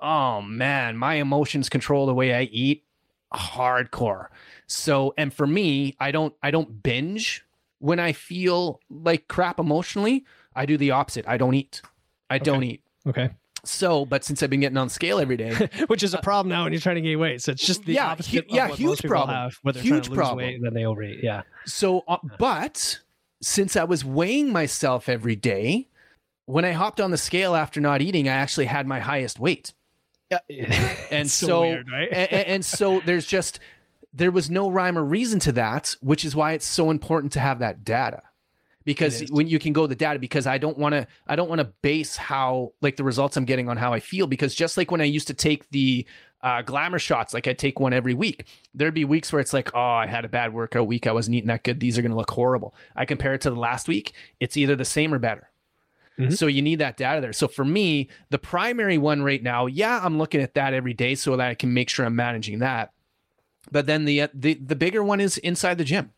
oh 0.00 0.42
man, 0.42 0.96
my 0.96 1.14
emotions 1.14 1.68
control 1.68 2.06
the 2.06 2.14
way 2.14 2.34
I 2.34 2.42
eat 2.42 2.84
hardcore. 3.32 4.26
So 4.66 5.14
and 5.18 5.32
for 5.32 5.46
me, 5.46 5.96
I 6.00 6.10
don't 6.10 6.34
I 6.42 6.50
don't 6.50 6.82
binge 6.82 7.44
when 7.78 8.00
I 8.00 8.12
feel 8.12 8.80
like 8.90 9.28
crap 9.28 9.58
emotionally. 9.58 10.24
I 10.54 10.66
do 10.66 10.76
the 10.76 10.92
opposite. 10.92 11.26
I 11.28 11.36
don't 11.36 11.54
eat. 11.54 11.82
I 12.30 12.38
don't 12.38 12.62
eat. 12.64 12.82
okay 13.06 13.30
So, 13.64 14.04
but 14.04 14.24
since 14.24 14.42
I've 14.42 14.50
been 14.50 14.60
getting 14.60 14.78
on 14.78 14.88
scale 14.88 15.18
every 15.18 15.36
day, 15.36 15.52
which 15.88 16.02
is 16.02 16.14
a 16.14 16.18
problem 16.18 16.50
now 16.50 16.64
when 16.64 16.72
you're 16.72 16.80
trying 16.80 16.96
to 16.96 17.00
gain 17.00 17.18
weight 17.18 17.42
so 17.42 17.52
it's 17.52 17.64
just 17.64 17.84
the 17.84 17.94
Yeah, 17.94 18.10
opposite 18.10 18.44
hu- 18.48 18.56
yeah, 18.56 18.68
huge 18.68 19.02
problem. 19.02 19.36
have, 19.36 19.54
Huge 19.74 20.04
to 20.04 20.10
lose 20.10 20.16
problem. 20.18 20.36
weight 20.36 20.60
then 20.62 20.74
they 20.74 20.84
overeat 20.84 21.20
yeah 21.22 21.42
so 21.66 22.04
uh, 22.08 22.18
but 22.38 23.00
since 23.44 23.76
I 23.76 23.84
was 23.84 24.04
weighing 24.04 24.52
myself 24.52 25.08
every 25.08 25.36
day, 25.36 25.88
when 26.46 26.64
I 26.64 26.72
hopped 26.72 27.00
on 27.00 27.10
the 27.10 27.18
scale 27.18 27.54
after 27.54 27.80
not 27.80 28.02
eating, 28.02 28.28
I 28.28 28.32
actually 28.32 28.66
had 28.66 28.86
my 28.86 29.00
highest 29.00 29.38
weight. 29.38 29.72
yeah 30.30 30.38
And 31.10 31.26
It's 31.26 31.34
so, 31.34 31.60
weird, 31.62 31.90
right? 31.90 32.08
and, 32.12 32.46
and 32.46 32.64
so 32.64 33.00
there's 33.00 33.26
just 33.26 33.60
there 34.12 34.30
was 34.30 34.48
no 34.48 34.70
rhyme 34.70 34.96
or 34.96 35.04
reason 35.04 35.40
to 35.40 35.52
that, 35.52 35.96
which 36.00 36.24
is 36.24 36.36
why 36.36 36.52
it's 36.52 36.66
so 36.66 36.90
important 36.90 37.32
to 37.32 37.40
have 37.40 37.58
that 37.58 37.84
data. 37.84 38.22
Because 38.84 39.24
when 39.30 39.48
you 39.48 39.58
can 39.58 39.72
go 39.72 39.86
the 39.86 39.94
data, 39.94 40.18
because 40.18 40.46
I 40.46 40.58
don't 40.58 40.76
want 40.76 40.92
to, 40.92 41.06
I 41.26 41.36
don't 41.36 41.48
want 41.48 41.60
to 41.60 41.72
base 41.80 42.16
how 42.16 42.72
like 42.82 42.96
the 42.96 43.04
results 43.04 43.36
I'm 43.36 43.46
getting 43.46 43.68
on 43.70 43.78
how 43.78 43.94
I 43.94 44.00
feel. 44.00 44.26
Because 44.26 44.54
just 44.54 44.76
like 44.76 44.90
when 44.90 45.00
I 45.00 45.04
used 45.04 45.26
to 45.28 45.34
take 45.34 45.68
the 45.70 46.06
uh, 46.44 46.62
glamour 46.62 46.98
shots, 47.00 47.34
like 47.34 47.48
I 47.48 47.54
take 47.54 47.80
one 47.80 47.92
every 47.92 48.14
week, 48.14 48.46
there'd 48.74 48.94
be 48.94 49.04
weeks 49.04 49.32
where 49.32 49.40
it's 49.40 49.52
like, 49.52 49.74
oh, 49.74 49.80
I 49.80 50.06
had 50.06 50.24
a 50.24 50.28
bad 50.28 50.52
workout 50.52 50.86
week, 50.86 51.06
I 51.06 51.12
wasn't 51.12 51.34
eating 51.36 51.48
that 51.48 51.64
good. 51.64 51.80
These 51.80 51.98
are 51.98 52.02
going 52.02 52.12
to 52.12 52.18
look 52.18 52.30
horrible. 52.30 52.74
I 52.94 53.04
compare 53.06 53.34
it 53.34 53.40
to 53.40 53.50
the 53.50 53.56
last 53.58 53.88
week, 53.88 54.12
it's 54.40 54.56
either 54.56 54.76
the 54.76 54.84
same 54.84 55.12
or 55.12 55.18
better. 55.18 55.50
Mhm. 56.18 56.36
So 56.36 56.46
you 56.46 56.62
need 56.62 56.78
that 56.78 56.96
data 56.96 57.20
there. 57.20 57.32
So 57.32 57.48
for 57.48 57.64
me, 57.64 58.08
the 58.30 58.38
primary 58.38 58.98
one 58.98 59.22
right 59.22 59.42
now, 59.42 59.66
yeah, 59.66 60.00
I'm 60.04 60.18
looking 60.18 60.40
at 60.42 60.54
that 60.54 60.72
every 60.74 60.94
day 60.94 61.16
so 61.16 61.36
that 61.36 61.48
I 61.48 61.54
can 61.54 61.74
make 61.74 61.88
sure 61.88 62.06
I'm 62.06 62.14
managing 62.14 62.60
that. 62.60 62.92
But 63.72 63.86
then 63.86 64.04
the 64.04 64.28
the 64.32 64.54
the 64.54 64.76
bigger 64.76 65.02
one 65.02 65.20
is 65.20 65.38
inside 65.38 65.78
the 65.78 65.84
gym. 65.84 66.12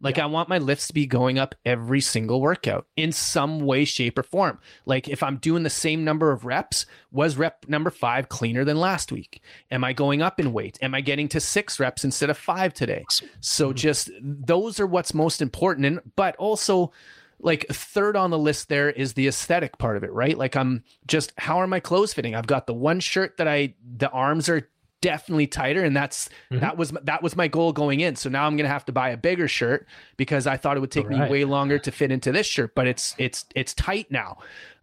Like 0.00 0.18
I 0.18 0.26
want 0.26 0.48
my 0.48 0.58
lifts 0.58 0.88
to 0.88 0.92
be 0.92 1.06
going 1.06 1.38
up 1.38 1.54
every 1.64 2.00
single 2.00 2.40
workout 2.40 2.86
in 2.96 3.12
some 3.12 3.60
way, 3.60 3.84
shape, 3.84 4.18
or 4.18 4.22
form. 4.22 4.58
Like 4.84 5.08
if 5.08 5.22
I'm 5.22 5.38
doing 5.38 5.62
the 5.62 5.70
same 5.70 6.04
number 6.04 6.32
of 6.32 6.44
reps, 6.44 6.84
was 7.10 7.36
rep 7.36 7.64
number 7.66 7.90
five 7.90 8.28
cleaner 8.28 8.64
than 8.64 8.78
last 8.78 9.10
week? 9.10 9.42
Am 9.70 9.84
I 9.84 9.94
going 9.94 10.20
up 10.20 10.38
in 10.38 10.52
weight? 10.52 10.78
Am 10.82 10.94
I 10.94 11.00
getting 11.00 11.28
to 11.28 11.40
six 11.40 11.80
reps 11.80 12.04
instead 12.04 12.28
of 12.28 12.36
five 12.36 12.74
today? 12.74 13.04
So 13.40 13.68
mm-hmm. 13.68 13.76
just 13.76 14.10
those 14.20 14.78
are 14.80 14.86
what's 14.86 15.14
most 15.14 15.40
important. 15.40 15.86
And 15.86 16.00
but 16.14 16.36
also 16.36 16.92
like 17.38 17.66
third 17.70 18.16
on 18.16 18.30
the 18.30 18.38
list 18.38 18.68
there 18.68 18.90
is 18.90 19.14
the 19.14 19.28
aesthetic 19.28 19.78
part 19.78 19.96
of 19.96 20.04
it, 20.04 20.12
right? 20.12 20.36
Like 20.36 20.56
I'm 20.56 20.84
just 21.06 21.32
how 21.38 21.58
are 21.58 21.66
my 21.66 21.80
clothes 21.80 22.12
fitting? 22.12 22.34
I've 22.34 22.46
got 22.46 22.66
the 22.66 22.74
one 22.74 23.00
shirt 23.00 23.38
that 23.38 23.48
I 23.48 23.74
the 23.96 24.10
arms 24.10 24.48
are 24.48 24.68
definitely 25.10 25.46
tighter 25.46 25.84
and 25.84 25.96
that's 25.96 26.28
Mhm. 26.50 26.60
that 26.60 26.76
was 26.76 26.90
that 27.04 27.22
was 27.22 27.36
my 27.36 27.48
goal 27.48 27.72
going 27.72 28.00
in. 28.00 28.16
So 28.16 28.28
now 28.28 28.46
I'm 28.46 28.56
going 28.56 28.64
to 28.68 28.72
have 28.72 28.84
to 28.86 28.92
buy 28.92 29.10
a 29.10 29.16
bigger 29.16 29.48
shirt 29.48 29.86
because 30.16 30.46
I 30.46 30.56
thought 30.56 30.76
it 30.76 30.80
would 30.80 30.90
take 30.90 31.08
Right. 31.08 31.20
me 31.24 31.30
way 31.30 31.44
longer 31.44 31.78
to 31.78 31.90
fit 31.92 32.10
into 32.10 32.32
this 32.32 32.46
shirt, 32.46 32.74
but 32.74 32.86
it's 32.86 33.14
it's 33.18 33.44
it's 33.54 33.72
tight 33.74 34.10
now. 34.10 34.38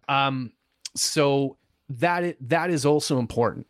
Um 0.08 0.52
so 0.96 1.56
that 1.88 2.36
that 2.40 2.70
is 2.70 2.86
also 2.86 3.18
important. 3.18 3.66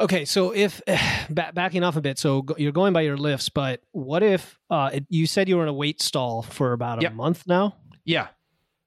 Okay, 0.00 0.24
so 0.24 0.50
if 0.50 0.82
ba- 1.30 1.52
backing 1.54 1.84
off 1.84 1.96
a 1.96 2.00
bit, 2.00 2.18
so 2.18 2.44
you're 2.58 2.72
going 2.72 2.92
by 2.92 3.02
your 3.02 3.16
lifts, 3.16 3.48
but 3.48 3.80
what 3.92 4.22
if 4.24 4.58
uh, 4.68 4.90
it, 4.92 5.06
you 5.08 5.24
said 5.26 5.48
you 5.48 5.56
were 5.56 5.62
in 5.62 5.68
a 5.68 5.72
weight 5.84 6.02
stall 6.02 6.42
for 6.42 6.72
about 6.72 6.98
a 6.98 7.02
Yep. 7.02 7.12
month 7.12 7.46
now? 7.46 7.76
Yeah. 8.04 8.26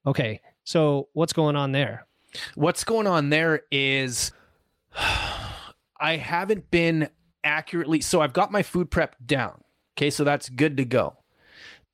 Okay, 0.06 0.42
so 0.66 1.08
what's 1.14 1.32
going 1.34 1.56
on 1.56 1.72
there? 1.72 2.06
What's 2.56 2.84
going 2.84 3.08
on 3.08 3.30
there 3.30 3.62
is 3.72 4.34
I 6.00 6.18
haven't 6.18 6.72
been 6.72 7.10
accurately 7.44 8.02
so 8.02 8.22
I've 8.22 8.34
got 8.34 8.52
my 8.52 8.64
food 8.64 8.92
prep 8.92 9.16
down. 9.26 9.62
Okay, 9.98 10.10
so 10.10 10.24
that's 10.24 10.50
good 10.50 10.78
to 10.78 10.86
go. 10.86 11.18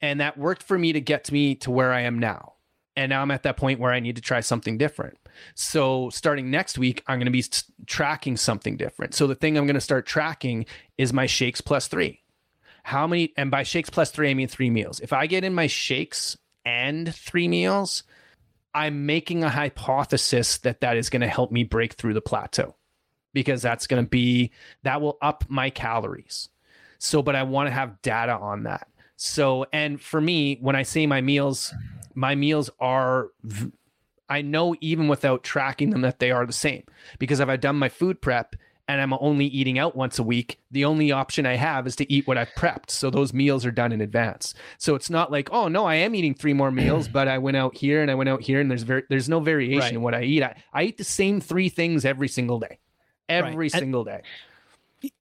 And 0.02 0.20
that 0.20 0.38
worked 0.38 0.64
for 0.64 0.78
me 0.78 0.94
to 0.94 1.00
get 1.00 1.24
to 1.26 1.34
me 1.34 1.56
to 1.56 1.72
where 1.72 1.94
I 1.94 2.02
am 2.02 2.20
now. 2.20 2.54
And 2.96 3.10
now 3.10 3.22
I'm 3.22 3.32
at 3.32 3.44
that 3.44 3.58
point 3.58 3.80
where 3.80 3.92
I 3.92 4.00
need 4.00 4.18
to 4.18 4.22
try 4.22 4.42
something 4.42 4.78
different. 4.78 5.18
So 5.56 6.10
starting 6.10 6.52
next 6.52 6.78
week, 6.78 7.04
I'm 7.08 7.18
going 7.18 7.26
to 7.26 7.32
be 7.32 7.40
s- 7.40 7.72
tracking 7.88 8.38
something 8.38 8.78
different. 8.78 9.16
So 9.16 9.26
the 9.26 9.36
thing 9.36 9.58
I'm 9.58 9.66
going 9.66 9.76
to 9.76 9.82
start 9.82 10.06
tracking 10.06 10.66
is 10.98 11.14
my 11.14 11.26
shakes 11.26 11.62
plus 11.62 11.88
3. 11.88 12.22
How 12.84 13.08
many 13.08 13.34
and 13.38 13.50
by 13.50 13.64
shakes 13.64 13.90
plus 13.90 14.12
3 14.12 14.30
I 14.30 14.34
mean 14.34 14.48
3 14.48 14.70
meals. 14.70 15.00
If 15.00 15.14
I 15.14 15.26
get 15.26 15.44
in 15.44 15.56
my 15.56 15.68
shakes 15.68 16.38
and 16.66 17.14
3 17.16 17.48
meals, 17.48 18.04
I'm 18.74 19.06
making 19.06 19.44
a 19.44 19.50
hypothesis 19.50 20.58
that 20.60 20.82
that 20.82 20.98
is 20.98 21.10
going 21.10 21.22
to 21.22 21.28
help 21.28 21.52
me 21.52 21.64
break 21.64 21.94
through 21.94 22.14
the 22.14 22.22
plateau. 22.22 22.76
Because 23.34 23.62
that's 23.62 23.88
going 23.88 24.04
to 24.04 24.10
be 24.10 24.52
that 24.84 25.02
will 25.02 25.18
up 25.22 25.44
my 25.48 25.70
calories. 25.70 26.50
So, 27.00 27.22
but 27.22 27.36
I 27.36 27.44
want 27.44 27.68
to 27.68 27.74
have 27.74 28.02
data 28.02 28.34
on 28.34 28.64
that. 28.64 28.88
So, 29.16 29.66
and 29.74 30.02
for 30.02 30.22
me, 30.22 30.58
when 30.62 30.76
I 30.76 30.84
say 30.84 31.06
my 31.06 31.22
meals, 31.22 31.74
my 32.16 32.36
meals 32.36 32.70
are 32.80 33.30
I 34.30 34.42
know 34.42 34.76
even 34.82 35.08
without 35.08 35.44
tracking 35.44 35.90
them 35.90 36.02
that 36.02 36.20
they 36.20 36.32
are 36.32 36.46
the 36.46 36.54
same 36.54 36.84
because 37.20 37.40
if 37.40 37.50
I've 37.50 37.62
done 37.62 37.76
my 37.76 37.90
food 37.90 38.22
prep 38.22 38.56
and 38.88 39.00
I'm 39.00 39.14
only 39.14 39.46
eating 39.46 39.80
out 39.80 39.96
once 39.96 40.20
a 40.20 40.24
week, 40.24 40.60
the 40.72 40.86
only 40.86 41.12
option 41.12 41.46
I 41.46 41.56
have 41.56 41.88
is 41.88 41.96
to 41.98 42.12
eat 42.12 42.28
what 42.28 42.38
I've 42.38 42.54
prepped. 42.58 42.90
So 42.90 43.10
those 43.10 43.34
meals 43.34 43.66
are 43.66 43.72
done 43.72 43.92
in 43.92 44.02
advance. 44.02 44.54
So 44.78 44.96
it's 44.96 45.10
not 45.10 45.32
like, 45.32 45.50
oh 45.52 45.68
no, 45.68 45.86
I 45.86 45.96
am 45.96 46.16
eating 46.16 46.34
three 46.34 46.54
more 46.54 46.72
meals, 46.72 47.08
but 47.08 47.28
I 47.28 47.38
went 47.38 47.58
out 47.58 47.78
here 47.78 48.02
and 48.02 48.12
I 48.12 48.16
went 48.16 48.30
out 48.30 48.42
here 48.42 48.60
and 48.60 48.70
there's 48.70 48.84
very 48.84 49.04
there's 49.10 49.30
no 49.30 49.40
variation 49.40 49.80
right. 49.80 49.94
in 49.94 50.02
what 50.02 50.16
I 50.16 50.24
eat. 50.24 50.44
I, 50.44 50.62
I 50.74 50.84
eat 50.84 50.98
the 50.98 51.04
same 51.04 51.40
three 51.40 51.70
things 51.70 52.04
every 52.04 52.28
single 52.28 52.60
day. 52.60 52.80
Every 53.30 53.56
right. 53.56 53.72
single 53.72 54.04
day. 54.04 54.22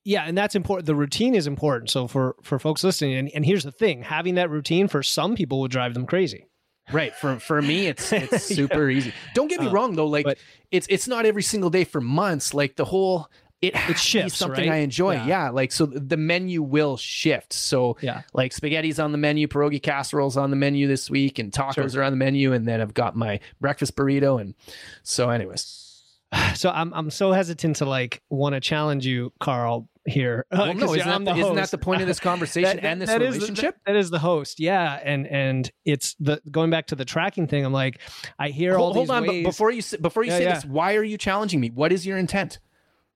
Yeah, 0.05 0.25
and 0.25 0.39
that's 0.39 0.55
important. 0.55 0.87
The 0.87 0.95
routine 0.95 1.35
is 1.35 1.47
important. 1.47 1.91
So 1.91 2.07
for 2.07 2.37
for 2.43 2.59
folks 2.59 2.85
listening, 2.85 3.15
and, 3.15 3.31
and 3.35 3.45
here's 3.45 3.65
the 3.65 3.73
thing: 3.73 4.03
having 4.03 4.37
that 4.37 4.51
routine 4.51 4.89
for 4.89 5.03
some 5.03 5.35
people 5.35 5.61
would 5.61 5.71
drive 5.71 5.95
them 5.95 6.07
crazy. 6.07 6.47
Right. 6.93 7.15
For 7.15 7.39
for 7.39 7.61
me, 7.63 7.87
it's 7.87 8.13
it's 8.13 8.45
super 8.45 8.91
yeah. 8.91 8.99
easy. 8.99 9.15
Don't 9.35 9.49
get 9.49 9.61
me 9.61 9.69
uh, 9.69 9.73
wrong 9.73 9.95
though. 9.95 10.07
Like 10.07 10.25
but, 10.25 10.39
it's 10.71 10.87
it's 10.89 11.09
not 11.09 11.27
every 11.27 11.43
single 11.43 11.71
day 11.71 11.85
for 11.85 12.01
months. 12.01 12.55
Like 12.55 12.77
the 12.77 12.85
whole 12.85 13.29
it 13.61 13.75
it 13.89 13.99
shifts 13.99 14.39
something 14.39 14.69
right? 14.69 14.77
I 14.77 14.79
enjoy. 14.79 15.15
Yeah. 15.15 15.27
yeah. 15.27 15.51
Like 15.51 15.73
so 15.73 15.87
the 15.87 16.17
menu 16.17 16.63
will 16.63 16.97
shift. 16.97 17.53
So 17.53 17.97
yeah. 18.01 18.23
like 18.35 18.53
spaghetti's 18.53 18.99
on 18.99 19.13
the 19.13 19.19
menu, 19.19 19.47
pierogi 19.47 19.83
casseroles 19.83 20.37
on 20.37 20.51
the 20.51 20.57
menu 20.57 20.87
this 20.87 21.09
week, 21.09 21.39
and 21.39 21.53
tacos 21.53 21.93
sure. 21.93 22.03
are 22.03 22.05
on 22.05 22.13
the 22.13 22.19
menu, 22.19 22.53
and 22.53 22.67
then 22.67 22.81
I've 22.81 22.95
got 22.95 23.17
my 23.17 23.41
breakfast 23.61 23.97
burrito. 23.97 24.41
And 24.41 24.55
so 25.03 25.31
anyways. 25.31 25.89
So 26.55 26.71
I'm 26.71 26.93
I'm 26.93 27.11
so 27.11 27.33
hesitant 27.33 27.77
to 27.77 27.87
like 27.87 28.23
want 28.31 28.55
to 28.55 28.61
challenge 28.61 29.07
you, 29.07 29.33
Carl, 29.41 29.89
here. 30.07 30.47
Well, 30.53 30.75
no, 30.75 30.95
isn't 30.95 31.25
that, 31.25 31.37
isn't 31.37 31.55
that, 31.57 31.71
the 31.71 31.79
point 31.79 32.03
of 32.03 32.09
this 32.09 32.21
conversation 32.31 32.77
that, 32.77 32.85
and 32.85 33.01
this 33.01 33.11
relationship? 33.11 33.51
Is 33.51 33.59
the, 33.59 33.75
that 33.87 33.97
is 33.97 34.11
the 34.11 34.19
host, 34.19 34.61
yeah. 34.61 35.01
And 35.03 35.27
and 35.27 35.71
it's 35.85 36.15
the 36.21 36.41
going 36.51 36.71
back 36.71 36.87
to 36.89 36.95
the 36.95 37.05
tracking 37.05 37.47
thing. 37.47 37.65
I'm 37.65 37.73
like, 37.73 38.01
I 38.39 38.49
hear 38.49 38.77
hold, 38.77 38.89
all 38.89 38.95
hold 38.95 39.11
on, 39.11 39.27
ways. 39.27 39.45
but 39.45 39.51
before 39.51 39.71
you 39.71 39.83
before 40.01 40.25
you 40.25 40.31
yeah, 40.31 40.39
say 40.39 40.45
yeah. 40.45 40.55
this, 40.55 40.65
why 40.65 40.95
are 40.97 41.05
you 41.05 41.19
challenging 41.19 41.61
me? 41.61 41.71
What 41.71 41.93
is 41.93 42.07
your 42.07 42.19
intent? 42.19 42.61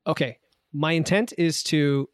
Okay, 0.06 0.38
my 0.72 0.92
intent 0.92 1.32
is 1.38 1.62
to 1.64 2.08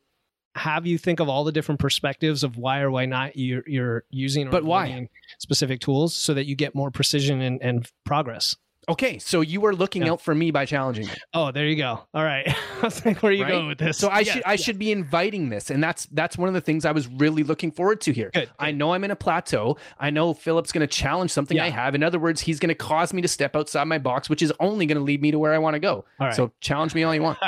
have 0.55 0.87
you 0.87 0.99
think 0.99 1.21
of 1.21 1.29
all 1.29 1.45
the 1.45 1.53
different 1.53 1.81
perspectives 1.81 2.45
of 2.45 2.57
why 2.57 2.81
or 2.81 2.91
why 2.91 3.07
not 3.07 3.37
you're, 3.37 3.65
you're 3.67 4.05
using 4.11 4.51
but 4.51 4.65
why 4.65 5.09
specific 5.39 5.81
tools 5.81 6.15
so 6.15 6.35
that 6.35 6.45
you 6.47 6.55
get 6.55 6.75
more 6.75 6.91
precision 6.91 7.41
and, 7.41 7.63
and 7.63 7.91
progress. 8.05 8.57
Okay, 8.89 9.19
so 9.19 9.43
you 9.43 9.61
were 9.61 9.75
looking 9.75 10.03
yeah. 10.03 10.13
out 10.13 10.21
for 10.21 10.35
me 10.35 10.51
by 10.51 10.67
challenging 10.67 11.07
me. 11.07 11.13
Oh, 11.35 11.53
there 11.53 11.67
you 11.67 11.77
go. 11.77 12.01
All 12.13 12.25
right, 12.25 12.49
I 12.81 12.85
was 12.85 13.05
like, 13.05 13.23
where 13.23 13.31
are 13.31 13.35
you 13.35 13.45
right? 13.45 13.53
going 13.53 13.69
with 13.69 13.79
this? 13.79 13.97
So 13.97 14.09
I 14.09 14.25
should 14.25 14.43
I 14.45 14.57
should 14.57 14.79
be 14.79 14.91
inviting 14.91 15.51
this, 15.51 15.71
and 15.71 15.83
that's 15.83 16.07
that's 16.07 16.37
one 16.37 16.49
of 16.49 16.55
the 16.55 16.61
things 16.61 16.85
I 16.85 16.91
was 16.91 17.07
really 17.07 17.45
looking 17.45 17.71
forward 17.71 18.01
to 18.03 18.13
here. 18.13 18.31
Good, 18.35 18.49
good. 18.49 18.51
I 18.59 18.73
know 18.73 18.93
I'm 18.93 19.05
in 19.05 19.13
a 19.13 19.17
plateau. 19.17 19.77
I 20.01 20.11
know 20.11 20.35
Philip's 20.35 20.73
going 20.73 20.81
to 20.81 20.93
challenge 20.93 21.31
something 21.31 21.57
yeah. 21.57 21.67
I 21.67 21.69
have. 21.69 21.95
In 21.95 22.03
other 22.03 22.19
words, 22.19 22.41
he's 22.41 22.59
going 22.59 22.71
to 22.71 22.75
cause 22.75 23.13
me 23.13 23.23
to 23.23 23.29
step 23.29 23.55
outside 23.55 23.85
my 23.85 23.99
box, 23.99 24.29
which 24.29 24.43
is 24.43 24.53
only 24.59 24.87
going 24.87 24.99
to 24.99 25.05
lead 25.05 25.23
me 25.23 25.31
to 25.31 25.39
where 25.39 25.55
I 25.55 25.59
want 25.59 25.75
to 25.75 25.81
go. 25.81 26.05
All 26.19 26.27
right. 26.27 26.35
So 26.35 26.51
challenge 26.61 26.95
me 26.95 27.05
all 27.05 27.15
you 27.15 27.23
want. 27.23 27.39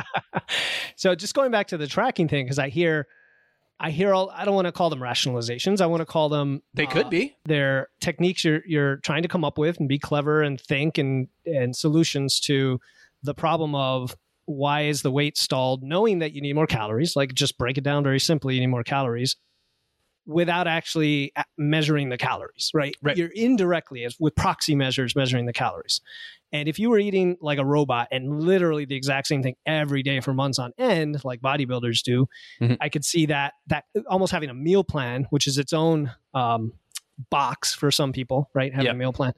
so 0.97 1.17
just 1.17 1.35
going 1.35 1.51
back 1.51 1.67
to 1.69 1.77
the 1.77 1.89
tracking 1.89 2.29
thing, 2.29 2.45
because 2.45 2.61
I 2.61 2.69
hear 2.69 3.09
I 3.81 3.91
hear 3.91 4.15
all 4.15 4.31
I 4.31 4.45
don't 4.45 4.55
want 4.55 4.67
to 4.67 4.73
call 4.73 4.91
them 4.91 5.01
rationalizations. 5.01 5.81
I 5.81 5.87
want 5.87 6.01
to 6.01 6.07
call 6.07 6.29
them 6.29 6.63
They 6.75 6.87
could 6.87 7.07
uh, 7.07 7.11
be. 7.11 7.37
They're 7.45 7.89
techniques 8.01 8.45
you're 8.45 8.63
you're 8.67 8.97
trying 8.99 9.23
to 9.23 9.29
come 9.29 9.45
up 9.45 9.59
with 9.59 9.79
and 9.79 9.89
be 9.89 9.99
clever 9.99 10.43
and 10.43 10.61
think 10.61 10.99
and 10.99 11.29
and 11.45 11.75
solutions 11.75 12.41
to 12.41 12.81
the 13.23 13.35
problem 13.35 13.75
of 13.75 14.17
why 14.47 14.83
is 14.83 15.03
the 15.03 15.11
weight 15.11 15.39
stalled 15.39 15.83
knowing 15.83 16.19
that 16.19 16.33
you 16.33 16.41
need 16.43 16.53
more 16.53 16.67
calories 16.67 17.17
like 17.17 17.33
just 17.33 17.57
break 17.57 17.79
it 17.79 17.85
down 17.85 18.05
very 18.05 18.21
simply 18.21 18.55
you 18.55 18.61
need 18.61 18.67
more 18.67 18.85
calories 18.85 19.37
without 20.27 20.67
actually 20.67 21.33
measuring 21.59 22.09
the 22.09 22.17
calories 22.17 22.71
right, 22.75 22.97
right. 23.03 23.17
you're 23.17 23.31
indirectly 23.35 24.05
as 24.05 24.17
with 24.19 24.35
proxy 24.35 24.75
measures 24.75 25.15
measuring 25.15 25.47
the 25.47 25.53
calories 25.53 26.01
and 26.55 26.69
if 26.69 26.79
you 26.79 26.89
were 26.89 27.01
eating 27.01 27.37
like 27.41 27.59
a 27.59 27.65
robot 27.65 28.07
and 28.13 28.41
literally 28.41 28.85
the 28.85 28.95
exact 28.95 29.27
same 29.27 29.43
thing 29.43 29.57
every 29.67 30.05
day 30.05 30.21
for 30.21 30.33
months 30.33 30.61
on 30.61 30.73
end, 30.79 31.25
like 31.25 31.41
bodybuilders 31.41 32.01
do, 32.05 32.29
mm-hmm. 32.61 32.75
I 32.81 32.89
could 32.91 33.05
see 33.05 33.27
that 33.27 33.55
that 33.67 33.87
almost 34.09 34.31
having 34.31 34.51
a 34.51 34.55
meal 34.55 34.85
plan, 34.85 35.27
which 35.31 35.49
is 35.49 35.59
its 35.59 35.73
own 35.73 36.13
um, 36.33 36.73
box 37.29 37.75
for 37.75 37.91
some 37.91 38.13
people, 38.13 38.51
right? 38.55 38.73
Having 38.73 38.87
yep. 38.87 38.95
a 38.95 38.99
meal 38.99 39.13
plan. 39.13 39.33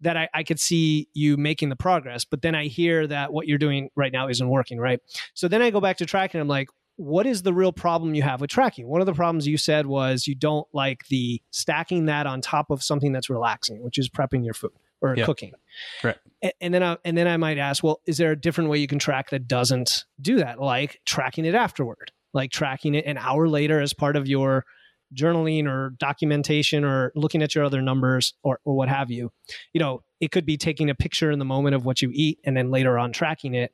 That 0.00 0.16
I, 0.16 0.28
I 0.34 0.42
could 0.42 0.58
see 0.58 1.08
you 1.14 1.36
making 1.36 1.68
the 1.68 1.76
progress, 1.76 2.24
but 2.24 2.42
then 2.42 2.56
I 2.56 2.66
hear 2.66 3.06
that 3.06 3.32
what 3.32 3.46
you're 3.46 3.58
doing 3.58 3.90
right 3.94 4.12
now 4.12 4.28
isn't 4.28 4.48
working, 4.48 4.78
right? 4.78 5.00
So 5.34 5.46
then 5.46 5.62
I 5.62 5.70
go 5.70 5.80
back 5.80 5.98
to 5.98 6.06
tracking. 6.06 6.40
I'm 6.40 6.48
like, 6.48 6.68
what 6.98 7.26
is 7.26 7.42
the 7.42 7.54
real 7.54 7.72
problem 7.72 8.16
you 8.16 8.22
have 8.22 8.40
with 8.40 8.50
tracking? 8.50 8.88
One 8.88 9.00
of 9.00 9.06
the 9.06 9.14
problems 9.14 9.46
you 9.46 9.56
said 9.56 9.86
was 9.86 10.26
you 10.26 10.34
don't 10.34 10.66
like 10.72 11.06
the 11.06 11.40
stacking 11.52 12.06
that 12.06 12.26
on 12.26 12.40
top 12.40 12.70
of 12.70 12.82
something 12.82 13.12
that's 13.12 13.30
relaxing, 13.30 13.84
which 13.84 13.98
is 13.98 14.08
prepping 14.08 14.44
your 14.44 14.52
food 14.52 14.72
or 15.00 15.14
yep. 15.16 15.24
cooking. 15.24 15.52
Right. 16.02 16.16
And, 16.42 16.52
and 16.60 16.74
then 16.74 16.82
I, 16.82 16.98
and 17.04 17.16
then 17.16 17.28
I 17.28 17.36
might 17.36 17.56
ask, 17.56 17.84
well, 17.84 18.00
is 18.06 18.18
there 18.18 18.32
a 18.32 18.36
different 18.36 18.68
way 18.68 18.78
you 18.78 18.88
can 18.88 18.98
track 18.98 19.30
that 19.30 19.46
doesn't 19.46 20.06
do 20.20 20.38
that? 20.38 20.60
Like 20.60 21.00
tracking 21.06 21.44
it 21.44 21.54
afterward, 21.54 22.10
like 22.34 22.50
tracking 22.50 22.96
it 22.96 23.06
an 23.06 23.16
hour 23.16 23.48
later 23.48 23.80
as 23.80 23.94
part 23.94 24.16
of 24.16 24.26
your 24.26 24.64
journaling 25.14 25.68
or 25.68 25.90
documentation 26.00 26.84
or 26.84 27.12
looking 27.14 27.42
at 27.42 27.54
your 27.54 27.62
other 27.62 27.80
numbers 27.80 28.34
or, 28.42 28.58
or 28.64 28.74
what 28.74 28.88
have 28.88 29.08
you. 29.08 29.30
You 29.72 29.78
know, 29.78 30.02
it 30.20 30.32
could 30.32 30.44
be 30.44 30.56
taking 30.56 30.90
a 30.90 30.96
picture 30.96 31.30
in 31.30 31.38
the 31.38 31.44
moment 31.44 31.76
of 31.76 31.84
what 31.84 32.02
you 32.02 32.10
eat 32.12 32.40
and 32.44 32.56
then 32.56 32.72
later 32.72 32.98
on 32.98 33.12
tracking 33.12 33.54
it 33.54 33.72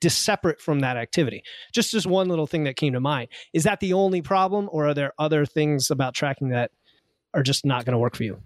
just 0.00 0.22
separate 0.22 0.60
from 0.60 0.80
that 0.80 0.96
activity. 0.96 1.42
Just 1.72 1.90
just 1.90 2.06
one 2.06 2.28
little 2.28 2.46
thing 2.46 2.64
that 2.64 2.76
came 2.76 2.92
to 2.92 3.00
mind. 3.00 3.28
Is 3.52 3.64
that 3.64 3.80
the 3.80 3.92
only 3.92 4.22
problem 4.22 4.68
or 4.72 4.88
are 4.88 4.94
there 4.94 5.12
other 5.18 5.46
things 5.46 5.90
about 5.90 6.14
tracking 6.14 6.50
that 6.50 6.70
are 7.34 7.42
just 7.42 7.64
not 7.64 7.84
going 7.84 7.92
to 7.92 7.98
work 7.98 8.16
for 8.16 8.24
you? 8.24 8.40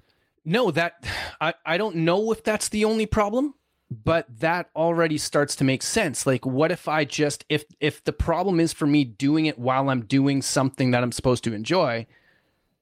No, 0.44 0.70
that 0.70 1.04
I, 1.40 1.54
I 1.64 1.78
don't 1.78 1.96
know 1.96 2.32
if 2.32 2.42
that's 2.44 2.68
the 2.68 2.84
only 2.84 3.06
problem, 3.06 3.54
but 3.90 4.26
that 4.38 4.70
already 4.76 5.18
starts 5.18 5.56
to 5.56 5.64
make 5.64 5.82
sense. 5.82 6.26
Like 6.26 6.46
what 6.46 6.72
if 6.72 6.88
I 6.88 7.04
just 7.04 7.44
if 7.48 7.64
if 7.80 8.04
the 8.04 8.12
problem 8.12 8.60
is 8.60 8.72
for 8.72 8.86
me 8.86 9.04
doing 9.04 9.46
it 9.46 9.58
while 9.58 9.88
I'm 9.88 10.04
doing 10.04 10.42
something 10.42 10.90
that 10.92 11.02
I'm 11.02 11.12
supposed 11.12 11.44
to 11.44 11.54
enjoy, 11.54 12.06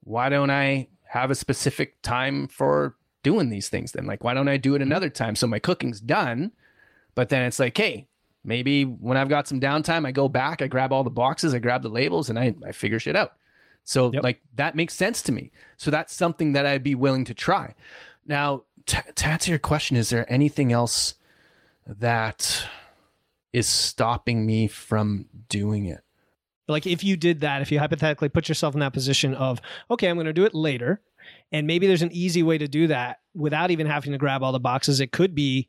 why 0.04 0.28
don't 0.28 0.50
I 0.50 0.88
have 1.10 1.30
a 1.30 1.34
specific 1.34 2.00
time 2.02 2.48
for 2.48 2.96
doing 3.22 3.48
these 3.50 3.68
things 3.68 3.92
then? 3.92 4.06
Like 4.06 4.24
why 4.24 4.34
don't 4.34 4.48
I 4.48 4.56
do 4.56 4.74
it 4.74 4.82
another 4.82 5.10
time 5.10 5.36
so 5.36 5.46
my 5.46 5.58
cooking's 5.58 6.00
done? 6.00 6.52
But 7.14 7.30
then 7.30 7.42
it's 7.42 7.58
like, 7.58 7.76
hey, 7.76 8.06
maybe 8.48 8.84
when 8.84 9.16
I've 9.16 9.28
got 9.28 9.46
some 9.46 9.60
downtime, 9.60 10.06
I 10.06 10.10
go 10.10 10.28
back, 10.28 10.62
I 10.62 10.66
grab 10.66 10.92
all 10.92 11.04
the 11.04 11.10
boxes, 11.10 11.54
I 11.54 11.58
grab 11.58 11.82
the 11.82 11.88
labels, 11.88 12.30
and 12.30 12.38
I, 12.38 12.54
I 12.66 12.72
figure 12.72 12.98
shit 12.98 13.14
out. 13.14 13.34
So 13.84 14.12
yep. 14.12 14.22
like 14.22 14.40
that 14.56 14.74
makes 14.74 14.94
sense 14.94 15.22
to 15.22 15.32
me. 15.32 15.52
So 15.76 15.90
that's 15.90 16.14
something 16.14 16.54
that 16.54 16.66
I'd 16.66 16.82
be 16.82 16.94
willing 16.94 17.24
to 17.26 17.34
try. 17.34 17.74
Now, 18.26 18.64
t- 18.86 18.98
to 19.14 19.26
answer 19.26 19.50
your 19.50 19.58
question, 19.58 19.96
is 19.96 20.10
there 20.10 20.30
anything 20.32 20.72
else 20.72 21.14
that 21.86 22.66
is 23.52 23.66
stopping 23.66 24.44
me 24.44 24.66
from 24.66 25.26
doing 25.48 25.86
it? 25.86 26.00
Like 26.66 26.86
if 26.86 27.02
you 27.02 27.16
did 27.16 27.40
that, 27.40 27.62
if 27.62 27.72
you 27.72 27.78
hypothetically 27.78 28.28
put 28.28 28.48
yourself 28.48 28.74
in 28.74 28.80
that 28.80 28.92
position 28.92 29.34
of, 29.34 29.60
okay, 29.90 30.08
I'm 30.08 30.16
going 30.16 30.26
to 30.26 30.32
do 30.34 30.44
it 30.44 30.54
later, 30.54 31.00
and 31.50 31.66
maybe 31.66 31.86
there's 31.86 32.02
an 32.02 32.12
easy 32.12 32.42
way 32.42 32.58
to 32.58 32.68
do 32.68 32.88
that 32.88 33.20
without 33.34 33.70
even 33.70 33.86
having 33.86 34.12
to 34.12 34.18
grab 34.18 34.42
all 34.42 34.52
the 34.52 34.60
boxes. 34.60 35.00
It 35.00 35.12
could 35.12 35.34
be 35.34 35.68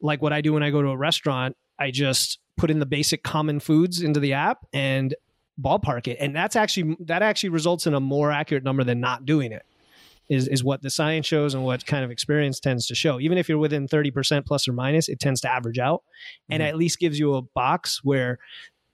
like 0.00 0.22
what 0.22 0.32
I 0.32 0.40
do 0.40 0.52
when 0.52 0.62
I 0.62 0.70
go 0.70 0.82
to 0.82 0.88
a 0.88 0.96
restaurant. 0.96 1.56
I 1.80 1.90
just 1.90 2.38
put 2.56 2.70
in 2.70 2.78
the 2.78 2.86
basic 2.86 3.22
common 3.22 3.58
foods 3.58 4.02
into 4.02 4.20
the 4.20 4.34
app 4.34 4.66
and 4.72 5.14
ballpark 5.60 6.06
it 6.06 6.16
and 6.20 6.34
that's 6.34 6.56
actually 6.56 6.96
that 7.00 7.22
actually 7.22 7.50
results 7.50 7.86
in 7.86 7.92
a 7.92 8.00
more 8.00 8.30
accurate 8.30 8.64
number 8.64 8.82
than 8.82 9.00
not 9.00 9.26
doing 9.26 9.52
it 9.52 9.62
is 10.28 10.48
is 10.48 10.64
what 10.64 10.80
the 10.80 10.88
science 10.88 11.26
shows 11.26 11.52
and 11.54 11.64
what 11.64 11.84
kind 11.84 12.02
of 12.02 12.10
experience 12.10 12.60
tends 12.60 12.86
to 12.86 12.94
show 12.94 13.20
even 13.20 13.36
if 13.36 13.48
you're 13.48 13.58
within 13.58 13.86
30% 13.86 14.46
plus 14.46 14.66
or 14.66 14.72
minus 14.72 15.08
it 15.08 15.20
tends 15.20 15.40
to 15.40 15.50
average 15.50 15.78
out 15.78 16.02
mm-hmm. 16.02 16.54
and 16.54 16.62
at 16.62 16.76
least 16.76 16.98
gives 16.98 17.18
you 17.18 17.34
a 17.34 17.42
box 17.42 18.00
where 18.02 18.38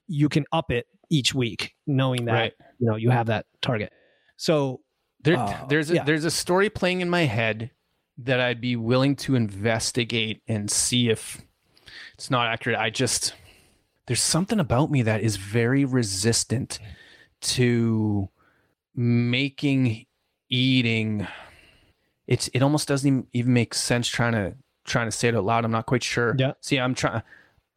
you 0.07 0.27
can 0.27 0.45
up 0.51 0.71
it 0.71 0.87
each 1.09 1.33
week 1.33 1.73
knowing 1.85 2.25
that 2.25 2.33
right. 2.33 2.53
you 2.79 2.87
know 2.87 2.95
you 2.95 3.09
have 3.09 3.27
that 3.27 3.45
target 3.61 3.93
so 4.35 4.81
there, 5.23 5.37
uh, 5.37 5.65
there's 5.67 5.89
a, 5.89 5.95
yeah. 5.95 6.03
there's 6.03 6.25
a 6.25 6.31
story 6.31 6.69
playing 6.69 7.01
in 7.01 7.09
my 7.09 7.25
head 7.25 7.71
that 8.19 8.39
I'd 8.39 8.61
be 8.61 8.75
willing 8.75 9.15
to 9.17 9.35
investigate 9.35 10.41
and 10.47 10.69
see 10.69 11.09
if 11.09 11.41
it's 12.13 12.29
not 12.29 12.47
accurate. 12.47 12.79
I 12.79 12.89
just 12.89 13.33
there's 14.07 14.21
something 14.21 14.59
about 14.59 14.89
me 14.89 15.01
that 15.03 15.21
is 15.21 15.37
very 15.37 15.85
resistant 15.85 16.79
to 17.41 18.29
making 18.95 20.05
eating 20.49 21.27
it's 22.25 22.49
it 22.49 22.61
almost 22.61 22.87
doesn't 22.87 23.27
even 23.33 23.53
make 23.53 23.73
sense 23.73 24.07
trying 24.07 24.33
to 24.33 24.55
trying 24.85 25.07
to 25.07 25.11
say 25.11 25.27
it 25.27 25.35
out 25.35 25.43
loud. 25.43 25.65
I'm 25.65 25.71
not 25.71 25.85
quite 25.85 26.03
sure. 26.03 26.35
Yeah. 26.37 26.53
See 26.61 26.79
i'm 26.79 26.95
trying 26.95 27.21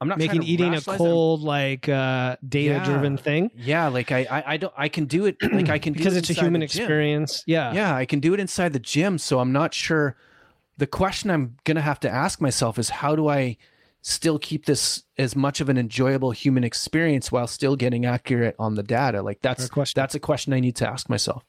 i'm 0.01 0.09
not 0.09 0.19
making 0.19 0.43
eating 0.43 0.75
a 0.75 0.81
cold 0.81 1.43
like 1.43 1.89
uh 1.89 2.37
data 2.49 2.81
driven 2.85 3.13
yeah. 3.13 3.23
thing? 3.23 3.51
Yeah 3.55 3.89
like 3.89 4.13
I, 4.13 4.27
I 4.31 4.55
i 4.55 4.57
don't 4.57 4.73
i 4.77 4.89
can 4.89 5.05
do 5.05 5.27
it 5.27 5.37
like 5.53 5.69
i 5.69 5.79
can 5.79 5.93
because 5.93 6.17
it 6.17 6.29
it's 6.29 6.39
a 6.39 6.41
human 6.41 6.63
experience. 6.63 7.45
Yeah. 7.47 7.73
Yeah 7.73 7.95
i 7.95 8.05
can 8.05 8.21
do 8.21 8.35
it 8.35 8.41
inside 8.41 8.73
the 8.73 8.81
gym 8.81 9.19
so 9.19 9.41
i'm 9.41 9.53
not 9.53 9.75
sure. 9.75 10.17
The 10.79 10.87
question 10.87 11.31
i'm 11.31 11.57
gonna 11.65 11.83
have 11.83 12.01
to 12.01 12.11
ask 12.11 12.41
myself 12.41 12.79
is 12.79 12.89
how 12.89 13.15
do 13.15 13.29
i 13.29 13.57
still 14.03 14.39
keep 14.39 14.67
this 14.67 15.05
as 15.19 15.37
much 15.37 15.61
of 15.61 15.69
an 15.69 15.77
enjoyable 15.77 16.31
human 16.31 16.65
experience 16.65 17.31
while 17.31 17.47
still 17.47 17.77
getting 17.77 18.07
accurate 18.07 18.57
on 18.59 18.75
the 18.75 18.83
data? 18.83 19.23
Like 19.23 19.41
that's 19.43 19.69
that's 19.95 20.15
a 20.15 20.21
question 20.21 20.53
I 20.53 20.61
need 20.61 20.77
to 20.77 20.89
ask 20.89 21.09
myself. 21.09 21.45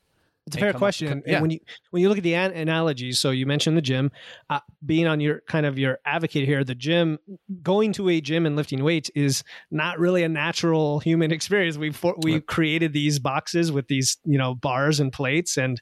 It's 0.47 0.55
a 0.55 0.59
fair 0.59 0.73
question. 0.73 1.07
Up, 1.07 1.13
come, 1.13 1.23
yeah. 1.25 1.33
And 1.35 1.41
when 1.43 1.51
you 1.51 1.59
when 1.91 2.01
you 2.01 2.09
look 2.09 2.17
at 2.17 2.23
the 2.23 2.33
an- 2.33 2.53
analogies, 2.53 3.19
so 3.19 3.29
you 3.29 3.45
mentioned 3.45 3.77
the 3.77 3.81
gym, 3.81 4.11
uh, 4.49 4.59
being 4.83 5.05
on 5.05 5.19
your 5.19 5.41
kind 5.41 5.65
of 5.65 5.77
your 5.77 5.99
advocate 6.03 6.47
here, 6.47 6.63
the 6.63 6.73
gym, 6.73 7.19
going 7.61 7.93
to 7.93 8.09
a 8.09 8.19
gym 8.21 8.45
and 8.47 8.55
lifting 8.55 8.83
weights 8.83 9.11
is 9.13 9.43
not 9.69 9.99
really 9.99 10.23
a 10.23 10.29
natural 10.29 10.99
human 10.99 11.31
experience. 11.31 11.77
We 11.77 11.91
for, 11.91 12.15
we 12.17 12.33
right. 12.33 12.47
created 12.47 12.91
these 12.91 13.19
boxes 13.19 13.71
with 13.71 13.87
these 13.87 14.17
you 14.25 14.37
know 14.37 14.55
bars 14.55 14.99
and 14.99 15.13
plates, 15.13 15.57
and 15.57 15.79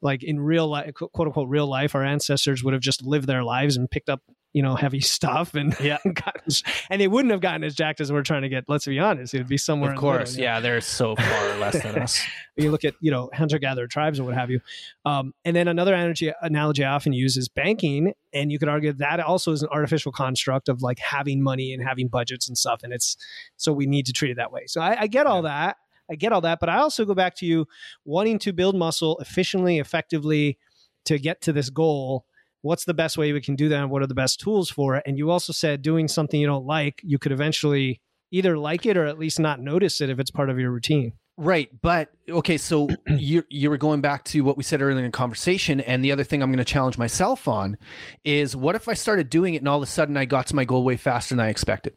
like 0.00 0.22
in 0.22 0.40
real 0.40 0.66
life, 0.66 0.94
quote 0.94 1.28
unquote 1.28 1.48
real 1.48 1.66
life, 1.66 1.94
our 1.94 2.04
ancestors 2.04 2.64
would 2.64 2.72
have 2.72 2.82
just 2.82 3.04
lived 3.04 3.26
their 3.26 3.44
lives 3.44 3.76
and 3.76 3.90
picked 3.90 4.08
up 4.08 4.22
you 4.52 4.62
know 4.62 4.74
heavy 4.74 5.00
stuff 5.16 5.54
and 5.54 5.76
yeah. 5.80 5.98
gotten, 6.04 6.52
and 6.90 7.00
they 7.00 7.08
wouldn't 7.08 7.32
have 7.32 7.40
gotten 7.40 7.64
as 7.64 7.74
jacked 7.74 8.00
as 8.00 8.12
we're 8.12 8.22
trying 8.22 8.42
to 8.42 8.48
get 8.48 8.64
let's 8.68 8.86
be 8.86 8.98
honest 8.98 9.34
it 9.34 9.38
would 9.38 9.48
be 9.48 9.56
somewhere 9.56 9.92
of 9.92 9.98
course 9.98 10.34
the 10.34 10.42
yeah. 10.42 10.60
They're 10.60 10.80
so 10.80 11.16
far 11.16 11.56
less 11.58 11.82
than 11.82 11.98
us. 11.98 12.20
You 12.56 12.70
look 12.70 12.84
at 12.84 12.94
you 13.00 13.10
know 13.10 13.30
hunter-gatherer 13.32 13.86
tribes 13.86 14.20
or 14.20 14.24
what 14.24 14.34
have 14.34 14.50
you. 14.50 14.60
Um, 15.04 15.34
and 15.44 15.54
then 15.54 15.68
another 15.68 15.94
analogy 15.94 16.32
analogy 16.42 16.84
i 16.84 16.92
often 16.92 17.12
use 17.12 17.36
is 17.36 17.48
banking 17.48 18.12
and 18.32 18.52
you 18.52 18.58
could 18.58 18.68
argue 18.68 18.92
that 18.92 19.20
also 19.20 19.52
is 19.52 19.62
an 19.62 19.68
artificial 19.70 20.12
construct 20.12 20.68
of 20.68 20.82
like 20.82 20.98
having 20.98 21.42
money 21.42 21.72
and 21.72 21.82
having 21.82 22.08
budgets 22.08 22.48
and 22.48 22.56
stuff 22.56 22.80
and 22.82 22.92
it's 22.92 23.16
so 23.56 23.72
we 23.72 23.86
need 23.86 24.06
to 24.06 24.12
treat 24.12 24.30
it 24.30 24.36
that 24.36 24.52
way. 24.52 24.66
So 24.66 24.80
i, 24.80 25.02
I 25.02 25.06
get 25.06 25.26
all 25.26 25.42
that 25.42 25.76
i 26.10 26.14
get 26.14 26.32
all 26.32 26.40
that 26.42 26.60
but 26.60 26.68
i 26.68 26.78
also 26.78 27.04
go 27.04 27.14
back 27.14 27.36
to 27.36 27.46
you 27.46 27.66
wanting 28.04 28.38
to 28.40 28.52
build 28.52 28.76
muscle 28.76 29.18
efficiently 29.18 29.78
effectively 29.78 30.58
to 31.04 31.18
get 31.18 31.40
to 31.42 31.52
this 31.52 31.70
goal 31.70 32.26
what's 32.62 32.84
the 32.84 32.94
best 32.94 33.16
way 33.18 33.32
we 33.32 33.40
can 33.40 33.56
do 33.56 33.68
that? 33.68 33.82
And 33.82 33.90
what 33.90 34.02
are 34.02 34.06
the 34.06 34.14
best 34.14 34.40
tools 34.40 34.70
for 34.70 34.96
it? 34.96 35.02
And 35.06 35.18
you 35.18 35.30
also 35.30 35.52
said 35.52 35.82
doing 35.82 36.08
something 36.08 36.40
you 36.40 36.46
don't 36.46 36.66
like 36.66 37.00
you 37.02 37.18
could 37.18 37.32
eventually 37.32 38.00
either 38.30 38.56
like 38.56 38.86
it 38.86 38.96
or 38.96 39.04
at 39.06 39.18
least 39.18 39.40
not 39.40 39.60
notice 39.60 40.00
it 40.00 40.10
if 40.10 40.18
it's 40.18 40.30
part 40.30 40.50
of 40.50 40.58
your 40.58 40.70
routine. 40.70 41.12
Right 41.36 41.70
but 41.80 42.10
okay 42.28 42.58
so 42.58 42.88
you 43.06 43.44
you 43.48 43.70
were 43.70 43.78
going 43.78 44.02
back 44.02 44.24
to 44.24 44.42
what 44.42 44.58
we 44.58 44.62
said 44.62 44.82
earlier 44.82 44.98
in 44.98 45.04
the 45.04 45.10
conversation 45.10 45.80
and 45.80 46.04
the 46.04 46.12
other 46.12 46.22
thing 46.22 46.42
i'm 46.42 46.50
going 46.50 46.58
to 46.58 46.64
challenge 46.66 46.98
myself 46.98 47.48
on 47.48 47.78
is 48.24 48.54
what 48.54 48.74
if 48.74 48.88
i 48.88 48.92
started 48.92 49.30
doing 49.30 49.54
it 49.54 49.58
and 49.58 49.68
all 49.68 49.78
of 49.78 49.82
a 49.82 49.86
sudden 49.86 50.18
i 50.18 50.26
got 50.26 50.48
to 50.48 50.54
my 50.54 50.66
goal 50.66 50.84
way 50.84 50.98
faster 50.98 51.34
than 51.34 51.40
i 51.40 51.48
expected? 51.48 51.94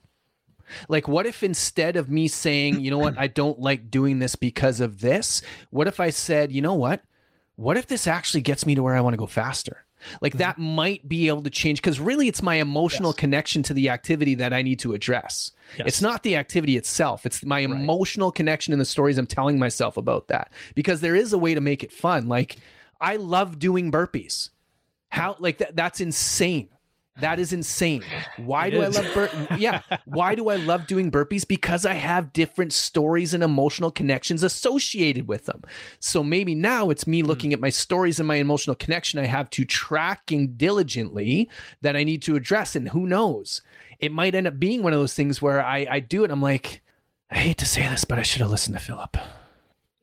Like, 0.87 1.07
what 1.07 1.25
if 1.25 1.43
instead 1.43 1.95
of 1.95 2.09
me 2.09 2.27
saying, 2.27 2.79
you 2.79 2.91
know 2.91 2.97
what, 2.97 3.17
I 3.17 3.27
don't 3.27 3.59
like 3.59 3.91
doing 3.91 4.19
this 4.19 4.35
because 4.35 4.79
of 4.79 5.01
this, 5.01 5.41
what 5.69 5.87
if 5.87 5.99
I 5.99 6.09
said, 6.09 6.51
you 6.51 6.61
know 6.61 6.73
what, 6.73 7.01
what 7.55 7.77
if 7.77 7.87
this 7.87 8.07
actually 8.07 8.41
gets 8.41 8.65
me 8.65 8.75
to 8.75 8.83
where 8.83 8.95
I 8.95 9.01
want 9.01 9.13
to 9.13 9.17
go 9.17 9.27
faster? 9.27 9.85
Like 10.21 10.37
that 10.37 10.55
mm-hmm. 10.55 10.75
might 10.75 11.07
be 11.07 11.27
able 11.27 11.43
to 11.43 11.49
change 11.49 11.81
because 11.81 11.99
really 11.99 12.27
it's 12.27 12.41
my 12.41 12.55
emotional 12.55 13.11
yes. 13.11 13.17
connection 13.17 13.63
to 13.63 13.73
the 13.73 13.89
activity 13.89 14.35
that 14.35 14.53
I 14.53 14.61
need 14.61 14.79
to 14.79 14.93
address. 14.93 15.51
Yes. 15.77 15.87
It's 15.87 16.01
not 16.01 16.23
the 16.23 16.35
activity 16.35 16.77
itself, 16.77 17.25
it's 17.25 17.43
my 17.43 17.65
right. 17.65 17.69
emotional 17.69 18.31
connection 18.31 18.73
and 18.73 18.81
the 18.81 18.85
stories 18.85 19.17
I'm 19.17 19.27
telling 19.27 19.59
myself 19.59 19.97
about 19.97 20.27
that. 20.27 20.51
Because 20.75 21.01
there 21.01 21.15
is 21.15 21.33
a 21.33 21.37
way 21.37 21.53
to 21.53 21.61
make 21.61 21.83
it 21.83 21.91
fun. 21.91 22.27
Like 22.27 22.57
I 22.99 23.17
love 23.17 23.59
doing 23.59 23.91
burpees. 23.91 24.49
How 25.09 25.35
like 25.39 25.59
that 25.59 25.75
that's 25.75 26.01
insane. 26.01 26.69
That 27.19 27.37
is 27.37 27.53
insane. 27.53 28.03
Why 28.37 28.67
it 28.67 28.71
do 28.71 28.81
is. 28.81 28.97
I 28.97 29.01
love 29.01 29.13
bur- 29.13 29.57
yeah, 29.57 29.81
why 30.05 30.33
do 30.33 30.49
I 30.49 30.55
love 30.55 30.87
doing 30.87 31.11
burpees? 31.11 31.47
Because 31.47 31.85
I 31.85 31.93
have 31.93 32.33
different 32.33 32.73
stories 32.73 33.33
and 33.35 33.43
emotional 33.43 33.91
connections 33.91 34.41
associated 34.41 35.27
with 35.27 35.45
them. 35.45 35.61
So 35.99 36.23
maybe 36.23 36.55
now 36.55 36.89
it's 36.89 37.05
me 37.05 37.21
looking 37.21 37.51
mm. 37.51 37.53
at 37.53 37.59
my 37.59 37.69
stories 37.69 38.19
and 38.19 38.27
my 38.27 38.35
emotional 38.37 38.75
connection 38.75 39.19
I 39.19 39.25
have 39.25 39.49
to 39.51 39.65
tracking 39.65 40.53
diligently 40.53 41.49
that 41.81 41.95
I 41.95 42.03
need 42.03 42.23
to 42.23 42.35
address 42.35 42.75
and 42.75 42.89
who 42.89 43.05
knows. 43.05 43.61
It 43.99 44.11
might 44.11 44.33
end 44.33 44.47
up 44.47 44.59
being 44.59 44.81
one 44.81 44.93
of 44.93 44.99
those 44.99 45.13
things 45.13 45.41
where 45.41 45.63
I 45.63 45.85
I 45.89 45.99
do 45.99 46.23
it 46.23 46.31
I'm 46.31 46.41
like 46.41 46.81
I 47.29 47.37
hate 47.37 47.57
to 47.59 47.65
say 47.65 47.87
this, 47.87 48.05
but 48.05 48.19
I 48.19 48.23
should 48.23 48.41
have 48.41 48.51
listened 48.51 48.75
to 48.75 48.83
Philip. 48.83 49.17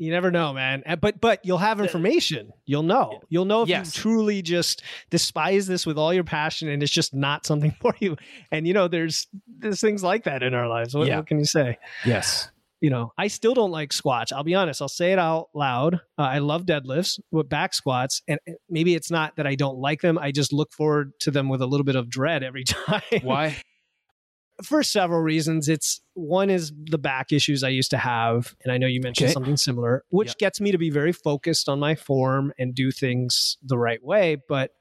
You 0.01 0.11
never 0.11 0.31
know, 0.31 0.55
man. 0.55 0.83
But 0.99 1.21
but 1.21 1.45
you'll 1.45 1.59
have 1.59 1.79
information. 1.79 2.55
You'll 2.65 2.83
know. 2.83 3.21
You'll 3.29 3.45
know 3.45 3.65
if 3.65 3.69
yes. 3.69 3.95
you 3.95 4.01
truly 4.01 4.41
just 4.41 4.83
despise 5.11 5.67
this 5.67 5.85
with 5.85 5.99
all 5.99 6.15
your 6.15 6.25
passion 6.25 6.71
and 6.71 6.83
it's 6.83 6.91
just 6.91 7.13
not 7.13 7.45
something 7.45 7.71
for 7.81 7.95
you. 8.01 8.17
And 8.51 8.67
you 8.67 8.73
know, 8.73 8.89
there's 8.89 9.27
there's 9.59 9.79
things 9.79 10.03
like 10.03 10.25
that 10.25 10.43
in 10.43 10.55
our 10.55 10.67
lives. 10.67 10.95
What, 10.95 11.07
yeah. 11.07 11.19
what 11.19 11.27
can 11.27 11.39
you 11.39 11.45
say? 11.45 11.77
Yes. 12.07 12.51
You 12.81 12.89
know, 12.89 13.13
I 13.19 13.27
still 13.27 13.53
don't 13.53 13.73
like 13.73 13.93
squats. 13.93 14.33
I'll 14.33 14.43
be 14.43 14.55
honest. 14.55 14.81
I'll 14.81 14.89
say 14.89 15.13
it 15.13 15.19
out 15.19 15.51
loud. 15.55 15.97
Uh, 16.19 16.23
I 16.23 16.39
love 16.39 16.65
deadlifts, 16.65 17.21
but 17.31 17.51
back 17.51 17.75
squats, 17.75 18.23
and 18.27 18.41
maybe 18.71 18.95
it's 18.95 19.11
not 19.11 19.37
that 19.37 19.47
I 19.47 19.55
don't 19.55 19.77
like 19.77 20.01
them. 20.01 20.17
I 20.17 20.33
just 20.33 20.51
look 20.51 20.73
forward 20.73 21.13
to 21.21 21.31
them 21.31 21.51
with 21.51 21.61
a 21.61 21.67
little 21.67 21.85
bit 21.85 21.97
of 21.97 22.09
dread 22.09 22.43
every 22.43 22.65
time. 22.65 23.03
Why? 23.21 23.61
For 24.65 24.83
several 24.83 25.21
reasons. 25.21 25.69
It's 25.69 26.01
one 26.15 26.51
is 26.51 26.73
the 26.91 26.99
back 26.99 27.33
issues 27.33 27.63
I 27.63 27.69
used 27.69 27.91
to 27.91 27.99
have, 27.99 28.55
and 28.63 28.73
I 28.73 28.79
know 28.79 28.87
you 28.87 29.01
mentioned 29.01 29.27
okay. 29.27 29.33
something 29.33 29.57
similar, 29.57 30.05
which 30.11 30.31
yep. 30.31 30.39
gets 30.39 30.61
me 30.61 30.73
to 30.73 30.79
be 30.79 30.91
very 30.91 31.13
focused 31.13 31.69
on 31.69 31.79
my 31.79 31.95
form 31.95 32.53
and 32.59 32.75
do 32.75 32.91
things 32.91 33.59
the 33.63 33.79
right 33.79 34.03
way. 34.03 34.37
But 34.49 34.73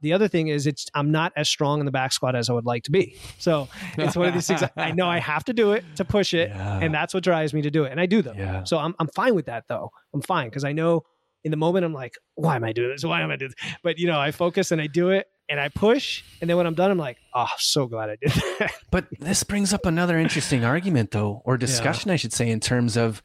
the 0.00 0.12
other 0.12 0.28
thing 0.28 0.48
is, 0.48 0.66
it's 0.66 0.86
I'm 0.94 1.10
not 1.10 1.32
as 1.36 1.48
strong 1.48 1.80
in 1.80 1.86
the 1.86 1.92
back 1.92 2.12
squat 2.12 2.36
as 2.36 2.48
I 2.48 2.52
would 2.52 2.66
like 2.66 2.84
to 2.84 2.90
be. 2.90 3.16
So 3.38 3.68
it's 3.96 4.16
one 4.16 4.28
of 4.28 4.34
these 4.34 4.46
things. 4.46 4.62
I 4.76 4.92
know 4.92 5.08
I 5.08 5.18
have 5.18 5.44
to 5.44 5.52
do 5.52 5.72
it 5.72 5.84
to 5.96 6.04
push 6.04 6.34
it, 6.34 6.50
yeah. 6.54 6.78
and 6.80 6.94
that's 6.94 7.14
what 7.14 7.24
drives 7.24 7.52
me 7.52 7.62
to 7.62 7.70
do 7.70 7.84
it, 7.84 7.92
and 7.92 8.00
I 8.00 8.06
do 8.06 8.22
them. 8.22 8.36
Yeah. 8.38 8.64
So 8.64 8.78
I'm 8.78 8.94
I'm 8.98 9.08
fine 9.08 9.34
with 9.34 9.46
that 9.46 9.64
though. 9.68 9.90
I'm 10.14 10.22
fine 10.22 10.48
because 10.48 10.64
I 10.64 10.72
know 10.72 11.04
in 11.44 11.50
the 11.50 11.56
moment 11.56 11.84
I'm 11.84 11.92
like, 11.92 12.16
why 12.34 12.56
am 12.56 12.64
I 12.64 12.72
doing 12.72 12.90
this? 12.90 13.04
Why 13.04 13.22
am 13.22 13.30
I 13.30 13.36
doing 13.36 13.52
this? 13.56 13.76
But 13.82 13.98
you 13.98 14.06
know, 14.06 14.20
I 14.20 14.30
focus 14.30 14.70
and 14.72 14.80
I 14.80 14.86
do 14.86 15.10
it, 15.10 15.28
and 15.48 15.58
I 15.58 15.68
push, 15.68 16.22
and 16.40 16.48
then 16.48 16.56
when 16.56 16.66
I'm 16.66 16.74
done, 16.74 16.90
I'm 16.90 16.98
like, 16.98 17.18
oh, 17.34 17.48
so 17.58 17.86
glad 17.86 18.10
I 18.10 18.16
did 18.16 18.30
that. 18.58 18.72
But 18.90 19.06
this 19.18 19.42
brings 19.42 19.72
up 19.72 19.86
another 19.86 20.18
interesting 20.18 20.64
argument, 20.64 21.10
though, 21.10 21.42
or 21.44 21.56
discussion, 21.56 22.08
yeah. 22.08 22.14
I 22.14 22.16
should 22.16 22.32
say, 22.32 22.50
in 22.50 22.60
terms 22.60 22.96
of 22.96 23.22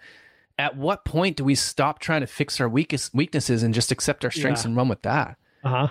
at 0.57 0.78
what 0.78 1.03
point 1.05 1.38
do 1.38 1.43
we 1.43 1.55
stop 1.55 1.99
trying 1.99 2.22
to 2.22 2.28
fix 2.28 2.61
our 2.61 2.70
weakest 2.70 3.14
weaknesses 3.14 3.64
and 3.64 3.74
just 3.74 3.91
accept 3.91 4.24
our 4.24 4.32
strengths 4.32 4.64
yeah. 4.64 4.70
and 4.70 4.78
run 4.78 4.88
with 4.88 5.01
that? 5.01 5.38
Uh 5.64 5.70
huh. 5.70 5.88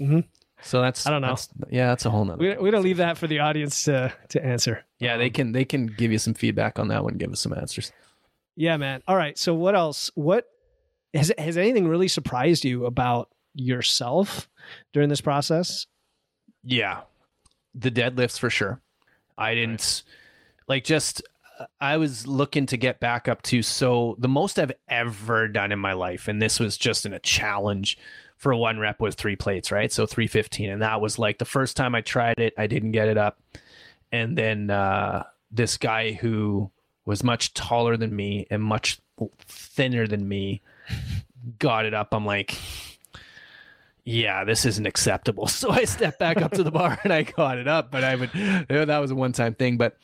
Mm-hmm. 0.00 0.20
So 0.62 0.80
that's 0.80 1.06
I 1.06 1.10
don't 1.10 1.20
know. 1.20 1.28
That's, 1.28 1.48
yeah, 1.70 1.88
that's 1.88 2.06
a 2.06 2.10
whole 2.10 2.24
nother. 2.24 2.38
We, 2.38 2.56
we 2.56 2.70
don't 2.70 2.82
leave 2.82 2.96
that 2.96 3.18
for 3.18 3.26
the 3.26 3.40
audience 3.40 3.84
to 3.84 4.12
to 4.30 4.44
answer. 4.44 4.84
Yeah, 4.98 5.18
they 5.18 5.30
can 5.30 5.52
they 5.52 5.64
can 5.64 5.86
give 5.86 6.10
you 6.10 6.18
some 6.18 6.34
feedback 6.34 6.78
on 6.78 6.88
that 6.88 7.04
one, 7.04 7.14
give 7.14 7.30
us 7.30 7.40
some 7.40 7.52
answers. 7.52 7.92
Yeah, 8.56 8.76
man. 8.76 9.02
All 9.06 9.16
right. 9.16 9.36
So 9.36 9.54
what 9.54 9.74
else? 9.74 10.10
What 10.14 10.46
has 11.14 11.32
has 11.38 11.56
anything 11.56 11.88
really 11.88 12.08
surprised 12.08 12.64
you 12.64 12.86
about 12.86 13.30
yourself 13.54 14.48
during 14.92 15.08
this 15.08 15.20
process? 15.20 15.86
Yeah. 16.62 17.02
The 17.74 17.90
deadlifts 17.90 18.38
for 18.38 18.50
sure. 18.50 18.80
I 19.38 19.54
didn't 19.54 20.02
like 20.68 20.84
just 20.84 21.22
I 21.80 21.96
was 21.98 22.26
looking 22.26 22.66
to 22.66 22.76
get 22.76 23.00
back 23.00 23.28
up 23.28 23.42
to 23.42 23.62
so 23.62 24.16
the 24.18 24.28
most 24.28 24.58
I've 24.58 24.72
ever 24.88 25.48
done 25.48 25.72
in 25.72 25.78
my 25.78 25.92
life 25.92 26.28
and 26.28 26.42
this 26.42 26.58
was 26.58 26.76
just 26.76 27.06
in 27.06 27.12
a 27.12 27.20
challenge 27.20 27.98
for 28.36 28.54
one 28.54 28.78
rep 28.78 29.00
with 29.00 29.14
three 29.14 29.36
plates, 29.36 29.70
right? 29.70 29.92
So 29.92 30.06
315 30.06 30.70
and 30.70 30.82
that 30.82 31.00
was 31.00 31.18
like 31.18 31.38
the 31.38 31.44
first 31.44 31.76
time 31.76 31.94
I 31.94 32.00
tried 32.00 32.38
it, 32.38 32.54
I 32.58 32.66
didn't 32.66 32.92
get 32.92 33.08
it 33.08 33.18
up. 33.18 33.40
And 34.10 34.36
then 34.36 34.70
uh 34.70 35.24
this 35.50 35.76
guy 35.76 36.12
who 36.12 36.70
was 37.06 37.22
much 37.22 37.54
taller 37.54 37.96
than 37.96 38.14
me 38.14 38.46
and 38.50 38.62
much 38.62 38.98
thinner 39.46 40.06
than 40.06 40.26
me 40.26 40.62
got 41.58 41.84
it 41.86 41.94
up. 41.94 42.12
I'm 42.12 42.26
like 42.26 42.58
yeah, 44.04 44.44
this 44.44 44.66
isn't 44.66 44.86
acceptable. 44.86 45.48
So 45.54 45.70
I 45.70 45.84
stepped 45.84 46.18
back 46.18 46.42
up 46.42 46.52
to 46.52 46.62
the 46.62 46.70
bar 46.70 46.98
and 47.04 47.12
I 47.12 47.22
got 47.22 47.56
it 47.58 47.66
up, 47.66 47.90
but 47.90 48.04
I 48.04 48.16
would, 48.16 48.30
that 48.68 48.98
was 48.98 49.10
a 49.10 49.14
one 49.14 49.32
time 49.32 49.54
thing. 49.54 49.78
But 49.78 49.96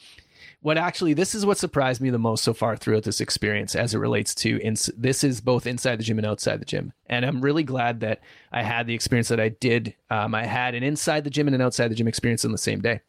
what 0.62 0.78
actually, 0.78 1.12
this 1.12 1.34
is 1.34 1.44
what 1.44 1.58
surprised 1.58 2.00
me 2.00 2.08
the 2.08 2.18
most 2.18 2.44
so 2.44 2.54
far 2.54 2.76
throughout 2.76 3.02
this 3.02 3.20
experience 3.20 3.74
as 3.74 3.92
it 3.92 3.98
relates 3.98 4.34
to, 4.36 4.58
this 4.96 5.22
is 5.22 5.42
both 5.42 5.66
inside 5.66 5.98
the 5.98 6.04
gym 6.04 6.18
and 6.18 6.26
outside 6.26 6.60
the 6.60 6.64
gym. 6.64 6.94
And 7.06 7.26
I'm 7.26 7.42
really 7.42 7.62
glad 7.62 8.00
that 8.00 8.20
I 8.52 8.62
had 8.62 8.86
the 8.86 8.94
experience 8.94 9.28
that 9.28 9.40
I 9.40 9.50
did. 9.50 9.94
Um, 10.08 10.34
I 10.34 10.46
had 10.46 10.74
an 10.74 10.82
inside 10.82 11.24
the 11.24 11.30
gym 11.30 11.46
and 11.46 11.54
an 11.54 11.60
outside 11.60 11.88
the 11.88 11.94
gym 11.94 12.08
experience 12.08 12.44
on 12.44 12.52
the 12.52 12.58
same 12.58 12.80
day. 12.80 13.00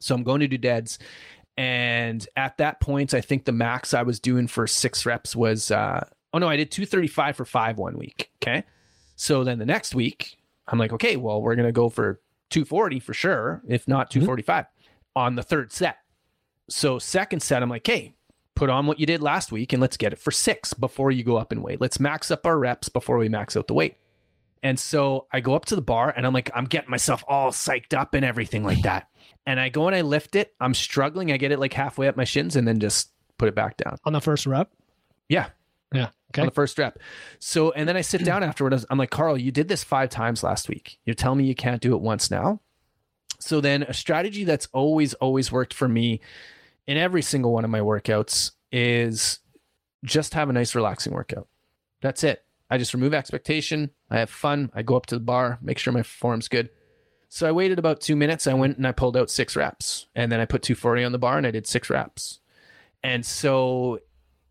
So 0.00 0.14
I'm 0.14 0.24
going 0.24 0.40
to 0.40 0.48
do 0.48 0.58
deads. 0.58 0.98
And 1.56 2.26
at 2.36 2.58
that 2.58 2.80
point, 2.80 3.14
I 3.14 3.22
think 3.22 3.44
the 3.44 3.52
max 3.52 3.94
I 3.94 4.02
was 4.02 4.20
doing 4.20 4.48
for 4.48 4.66
six 4.66 5.06
reps 5.06 5.34
was, 5.34 5.70
uh, 5.70 6.06
oh 6.32 6.38
no, 6.38 6.48
I 6.48 6.56
did 6.56 6.70
235 6.70 7.36
for 7.36 7.44
five 7.44 7.78
one 7.78 7.98
week. 7.98 8.30
Okay. 8.42 8.64
So 9.16 9.44
then 9.44 9.58
the 9.58 9.66
next 9.66 9.94
week, 9.94 10.38
I'm 10.68 10.78
like, 10.78 10.92
okay, 10.92 11.16
well, 11.16 11.42
we're 11.42 11.56
going 11.56 11.66
to 11.66 11.72
go 11.72 11.88
for 11.88 12.20
240 12.50 13.00
for 13.00 13.14
sure, 13.14 13.62
if 13.68 13.86
not 13.88 14.10
245 14.10 14.64
mm-hmm. 14.64 14.70
on 15.16 15.34
the 15.34 15.42
third 15.42 15.72
set. 15.72 15.98
So, 16.68 16.98
second 16.98 17.40
set, 17.40 17.62
I'm 17.62 17.68
like, 17.68 17.86
hey, 17.86 18.14
put 18.54 18.70
on 18.70 18.86
what 18.86 19.00
you 19.00 19.06
did 19.06 19.22
last 19.22 19.50
week 19.50 19.72
and 19.72 19.80
let's 19.80 19.96
get 19.96 20.12
it 20.12 20.18
for 20.18 20.30
six 20.30 20.72
before 20.72 21.10
you 21.10 21.24
go 21.24 21.36
up 21.36 21.52
in 21.52 21.62
weight. 21.62 21.80
Let's 21.80 21.98
max 21.98 22.30
up 22.30 22.46
our 22.46 22.58
reps 22.58 22.88
before 22.88 23.18
we 23.18 23.28
max 23.28 23.56
out 23.56 23.66
the 23.66 23.74
weight. 23.74 23.96
And 24.62 24.78
so 24.78 25.26
I 25.32 25.40
go 25.40 25.54
up 25.54 25.64
to 25.66 25.76
the 25.76 25.82
bar 25.82 26.12
and 26.14 26.26
I'm 26.26 26.34
like, 26.34 26.50
I'm 26.54 26.66
getting 26.66 26.90
myself 26.90 27.24
all 27.26 27.50
psyched 27.50 27.94
up 27.94 28.14
and 28.14 28.24
everything 28.24 28.62
like 28.62 28.82
that. 28.82 29.08
And 29.46 29.58
I 29.58 29.70
go 29.70 29.86
and 29.86 29.96
I 29.96 30.02
lift 30.02 30.36
it. 30.36 30.54
I'm 30.60 30.74
struggling. 30.74 31.32
I 31.32 31.38
get 31.38 31.50
it 31.50 31.58
like 31.58 31.72
halfway 31.72 32.08
up 32.08 32.16
my 32.16 32.24
shins 32.24 32.56
and 32.56 32.68
then 32.68 32.78
just 32.78 33.10
put 33.38 33.48
it 33.48 33.54
back 33.54 33.78
down. 33.78 33.96
On 34.04 34.12
the 34.12 34.20
first 34.20 34.46
rep? 34.46 34.70
Yeah. 35.28 35.48
Okay. 36.30 36.42
On 36.42 36.46
the 36.46 36.52
first 36.52 36.78
rep. 36.78 36.98
So, 37.40 37.72
and 37.72 37.88
then 37.88 37.96
I 37.96 38.02
sit 38.02 38.24
down 38.24 38.44
afterward. 38.44 38.84
I'm 38.88 38.98
like, 38.98 39.10
Carl, 39.10 39.36
you 39.36 39.50
did 39.50 39.66
this 39.66 39.82
five 39.82 40.10
times 40.10 40.44
last 40.44 40.68
week. 40.68 40.98
You're 41.04 41.14
telling 41.14 41.38
me 41.38 41.44
you 41.44 41.56
can't 41.56 41.82
do 41.82 41.94
it 41.94 42.00
once 42.00 42.30
now? 42.30 42.60
So 43.40 43.60
then 43.60 43.82
a 43.82 43.94
strategy 43.94 44.44
that's 44.44 44.68
always, 44.72 45.14
always 45.14 45.50
worked 45.50 45.74
for 45.74 45.88
me 45.88 46.20
in 46.86 46.96
every 46.96 47.22
single 47.22 47.52
one 47.52 47.64
of 47.64 47.70
my 47.70 47.80
workouts 47.80 48.52
is 48.70 49.40
just 50.04 50.34
have 50.34 50.48
a 50.48 50.52
nice, 50.52 50.74
relaxing 50.74 51.12
workout. 51.12 51.48
That's 52.00 52.22
it. 52.22 52.44
I 52.70 52.78
just 52.78 52.94
remove 52.94 53.12
expectation. 53.12 53.90
I 54.08 54.18
have 54.18 54.30
fun. 54.30 54.70
I 54.74 54.82
go 54.82 54.96
up 54.96 55.06
to 55.06 55.16
the 55.16 55.20
bar, 55.20 55.58
make 55.60 55.78
sure 55.78 55.92
my 55.92 56.04
form's 56.04 56.48
good. 56.48 56.70
So 57.28 57.48
I 57.48 57.52
waited 57.52 57.78
about 57.78 58.00
two 58.00 58.16
minutes. 58.16 58.46
I 58.46 58.54
went 58.54 58.76
and 58.76 58.86
I 58.86 58.92
pulled 58.92 59.16
out 59.16 59.30
six 59.30 59.56
reps. 59.56 60.06
And 60.14 60.30
then 60.30 60.40
I 60.40 60.44
put 60.44 60.62
240 60.62 61.04
on 61.04 61.12
the 61.12 61.18
bar 61.18 61.38
and 61.38 61.46
I 61.46 61.50
did 61.50 61.66
six 61.66 61.90
reps. 61.90 62.40
And 63.02 63.24
so 63.24 64.00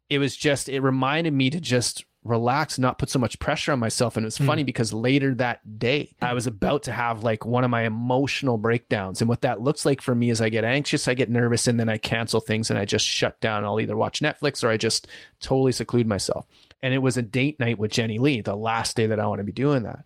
it 0.10 0.20
was 0.20 0.36
just, 0.36 0.70
it 0.70 0.82
reminded 0.82 1.34
me 1.34 1.50
to 1.50 1.60
just 1.60 2.06
relax, 2.24 2.78
not 2.78 2.98
put 2.98 3.10
so 3.10 3.20
much 3.20 3.40
pressure 3.40 3.72
on 3.72 3.80
myself. 3.80 4.18
And 4.18 4.24
it 4.24 4.28
was 4.28 4.38
hmm. 4.38 4.46
funny 4.46 4.64
because 4.64 4.92
later 4.92 5.34
that 5.36 5.80
day, 5.80 6.14
I 6.22 6.34
was 6.34 6.48
about 6.48 6.84
to 6.84 6.92
have 6.92 7.24
like 7.24 7.46
one 7.46 7.64
of 7.64 7.70
my 7.70 7.84
emotional 7.84 8.58
breakdowns. 8.58 9.22
And 9.22 9.30
what 9.30 9.42
that 9.42 9.62
looks 9.62 9.86
like 9.86 10.02
for 10.02 10.14
me 10.14 10.30
is 10.30 10.42
I 10.42 10.50
get 10.50 10.64
anxious, 10.64 11.08
I 11.08 11.14
get 11.14 11.30
nervous, 11.30 11.68
and 11.68 11.80
then 11.80 11.90
I 11.90 11.98
cancel 11.98 12.40
things 12.40 12.70
and 12.70 12.78
I 12.78 12.86
just 12.86 13.06
shut 13.06 13.40
down. 13.40 13.64
I'll 13.64 13.80
either 13.80 13.98
watch 13.98 14.22
Netflix 14.22 14.64
or 14.64 14.70
I 14.70 14.78
just 14.78 15.08
totally 15.40 15.72
seclude 15.72 16.08
myself. 16.08 16.46
And 16.82 16.94
it 16.94 17.00
was 17.00 17.18
a 17.18 17.22
date 17.22 17.60
night 17.60 17.80
with 17.80 17.92
Jenny 17.92 18.20
Lee, 18.20 18.42
the 18.42 18.56
last 18.56 18.96
day 18.96 19.08
that 19.08 19.20
I 19.20 19.28
want 19.28 19.40
to 19.40 19.46
be 19.46 19.52
doing 19.52 19.84
that. 19.84 20.06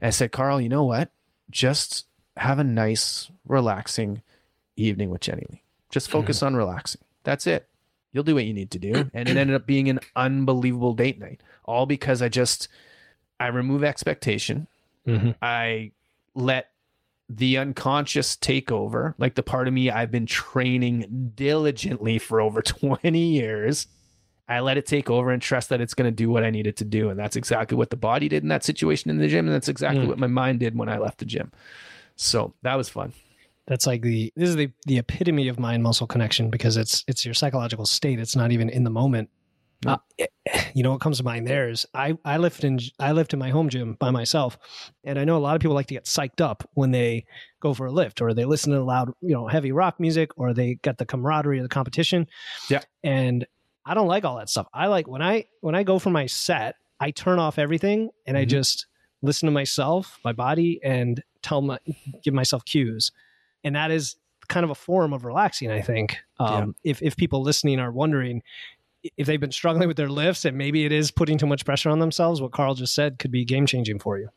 And 0.00 0.08
I 0.08 0.10
said, 0.10 0.32
Carl, 0.32 0.60
you 0.60 0.68
know 0.68 0.84
what? 0.84 1.10
Just 1.50 2.06
have 2.36 2.58
a 2.58 2.64
nice, 2.64 3.30
relaxing 3.46 4.22
evening 4.76 5.10
with 5.10 5.20
Jenny 5.20 5.44
Lee. 5.50 5.62
Just 5.90 6.08
mm-hmm. 6.08 6.18
focus 6.18 6.42
on 6.42 6.56
relaxing. 6.56 7.02
That's 7.24 7.46
it. 7.46 7.68
You'll 8.12 8.24
do 8.24 8.34
what 8.34 8.44
you 8.44 8.52
need 8.54 8.70
to 8.72 8.78
do. 8.78 9.10
And 9.14 9.28
it 9.28 9.36
ended 9.36 9.56
up 9.56 9.66
being 9.66 9.88
an 9.88 10.00
unbelievable 10.16 10.94
date 10.94 11.18
night, 11.18 11.40
all 11.64 11.86
because 11.86 12.22
I 12.22 12.28
just, 12.28 12.68
I 13.40 13.46
remove 13.48 13.82
expectation. 13.84 14.66
I 15.42 15.90
let 16.34 16.68
the 17.28 17.58
unconscious 17.58 18.36
take 18.36 18.70
over, 18.70 19.14
like 19.18 19.34
the 19.34 19.42
part 19.42 19.66
of 19.66 19.74
me 19.74 19.90
I've 19.90 20.10
been 20.10 20.26
training 20.26 21.32
diligently 21.34 22.18
for 22.18 22.40
over 22.40 22.62
20 22.62 23.18
years. 23.18 23.86
I 24.48 24.60
let 24.60 24.76
it 24.76 24.86
take 24.86 25.08
over 25.08 25.30
and 25.30 25.40
trust 25.40 25.70
that 25.70 25.80
it's 25.80 25.94
going 25.94 26.06
to 26.10 26.14
do 26.14 26.28
what 26.28 26.44
I 26.44 26.50
needed 26.50 26.76
to 26.78 26.84
do. 26.84 27.08
And 27.10 27.18
that's 27.18 27.36
exactly 27.36 27.76
what 27.76 27.90
the 27.90 27.96
body 27.96 28.28
did 28.28 28.42
in 28.42 28.48
that 28.50 28.64
situation 28.64 29.10
in 29.10 29.18
the 29.18 29.28
gym. 29.28 29.46
And 29.46 29.54
that's 29.54 29.68
exactly 29.68 30.04
Mm. 30.04 30.08
what 30.08 30.18
my 30.18 30.26
mind 30.26 30.60
did 30.60 30.76
when 30.76 30.88
I 30.90 30.98
left 30.98 31.18
the 31.18 31.24
gym. 31.24 31.50
So 32.16 32.52
that 32.62 32.74
was 32.76 32.88
fun. 32.88 33.12
That's 33.66 33.86
like 33.86 34.02
the 34.02 34.32
this 34.36 34.48
is 34.48 34.56
the 34.56 34.70
the 34.86 34.98
epitome 34.98 35.48
of 35.48 35.58
mind 35.58 35.82
muscle 35.82 36.06
connection 36.06 36.50
because 36.50 36.76
it's 36.76 37.04
it's 37.06 37.24
your 37.24 37.34
psychological 37.34 37.86
state. 37.86 38.18
It's 38.18 38.36
not 38.36 38.50
even 38.52 38.68
in 38.68 38.84
the 38.84 38.90
moment. 38.90 39.30
Uh, 39.84 39.96
you 40.74 40.82
know 40.84 40.92
what 40.92 41.00
comes 41.00 41.18
to 41.18 41.24
mind 41.24 41.44
there 41.46 41.68
is 41.68 41.84
I 41.92 42.16
I 42.24 42.36
lift 42.38 42.62
in 42.62 42.78
I 43.00 43.10
lift 43.12 43.32
in 43.32 43.38
my 43.40 43.50
home 43.50 43.68
gym 43.68 43.94
by 43.98 44.10
myself, 44.10 44.56
and 45.04 45.18
I 45.18 45.24
know 45.24 45.36
a 45.36 45.38
lot 45.40 45.56
of 45.56 45.60
people 45.60 45.74
like 45.74 45.86
to 45.88 45.94
get 45.94 46.04
psyched 46.04 46.40
up 46.40 46.68
when 46.74 46.92
they 46.92 47.24
go 47.60 47.74
for 47.74 47.86
a 47.86 47.90
lift 47.92 48.20
or 48.20 48.32
they 48.32 48.44
listen 48.44 48.72
to 48.72 48.82
loud 48.82 49.10
you 49.20 49.32
know 49.34 49.48
heavy 49.48 49.72
rock 49.72 49.98
music 49.98 50.30
or 50.38 50.54
they 50.54 50.74
got 50.76 50.98
the 50.98 51.06
camaraderie 51.06 51.58
of 51.58 51.64
the 51.64 51.68
competition. 51.68 52.26
Yeah. 52.70 52.82
and 53.02 53.44
I 53.84 53.94
don't 53.94 54.06
like 54.06 54.24
all 54.24 54.36
that 54.36 54.48
stuff. 54.48 54.68
I 54.72 54.86
like 54.86 55.08
when 55.08 55.22
I 55.22 55.46
when 55.62 55.74
I 55.74 55.82
go 55.82 55.98
for 55.98 56.10
my 56.10 56.26
set, 56.26 56.76
I 57.00 57.10
turn 57.10 57.40
off 57.40 57.58
everything 57.58 58.10
and 58.26 58.36
I 58.36 58.44
Mhm. 58.44 58.50
just 58.50 58.86
listen 59.22 59.46
to 59.48 59.52
myself, 59.52 60.20
my 60.24 60.32
body, 60.32 60.78
and 60.84 61.20
tell 61.42 61.60
my 61.62 61.78
give 62.22 62.34
myself 62.34 62.64
cues 62.64 63.10
and 63.64 63.76
that 63.76 63.90
is 63.90 64.16
kind 64.48 64.64
of 64.64 64.70
a 64.70 64.74
form 64.74 65.12
of 65.12 65.24
relaxing 65.24 65.70
i 65.70 65.80
think 65.80 66.18
um, 66.40 66.74
if, 66.84 67.00
if 67.02 67.16
people 67.16 67.42
listening 67.42 67.78
are 67.78 67.90
wondering 67.92 68.42
if 69.16 69.26
they've 69.26 69.40
been 69.40 69.52
struggling 69.52 69.88
with 69.88 69.96
their 69.96 70.08
lifts 70.10 70.44
and 70.44 70.56
maybe 70.58 70.84
it 70.84 70.92
is 70.92 71.10
putting 71.10 71.38
too 71.38 71.46
much 71.46 71.64
pressure 71.64 71.90
on 71.90 71.98
themselves 72.00 72.40
what 72.42 72.52
carl 72.52 72.74
just 72.74 72.94
said 72.94 73.18
could 73.18 73.30
be 73.30 73.44
game 73.44 73.66
changing 73.66 73.98
for 73.98 74.18
you 74.18 74.28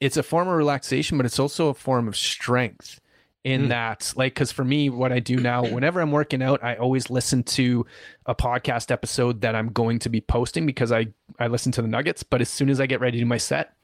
it's 0.00 0.16
a 0.16 0.22
form 0.24 0.48
of 0.48 0.54
relaxation, 0.56 1.16
but 1.18 1.26
it's 1.26 1.38
also 1.38 1.68
a 1.68 1.74
form 1.74 2.08
of 2.08 2.16
strength 2.16 3.00
in 3.44 3.66
Mm. 3.66 3.68
that, 3.68 4.12
like, 4.16 4.34
because 4.34 4.50
for 4.50 4.64
me, 4.64 4.90
what 4.90 5.12
I 5.12 5.20
do 5.20 5.36
now, 5.36 5.64
whenever 5.64 6.00
I'm 6.00 6.10
working 6.10 6.42
out, 6.42 6.62
I 6.64 6.74
always 6.76 7.10
listen 7.10 7.44
to 7.44 7.86
a 8.26 8.34
podcast 8.34 8.90
episode 8.90 9.40
that 9.42 9.54
I'm 9.54 9.68
going 9.68 10.00
to 10.00 10.08
be 10.08 10.20
posting 10.20 10.66
because 10.66 10.90
I, 10.90 11.08
I 11.38 11.46
listen 11.46 11.70
to 11.72 11.82
the 11.82 11.86
nuggets. 11.88 12.24
But 12.24 12.40
as 12.40 12.48
soon 12.48 12.70
as 12.70 12.80
I 12.80 12.86
get 12.86 13.00
ready 13.00 13.18
to 13.18 13.22
do 13.22 13.26
my 13.26 13.36
set, 13.38 13.74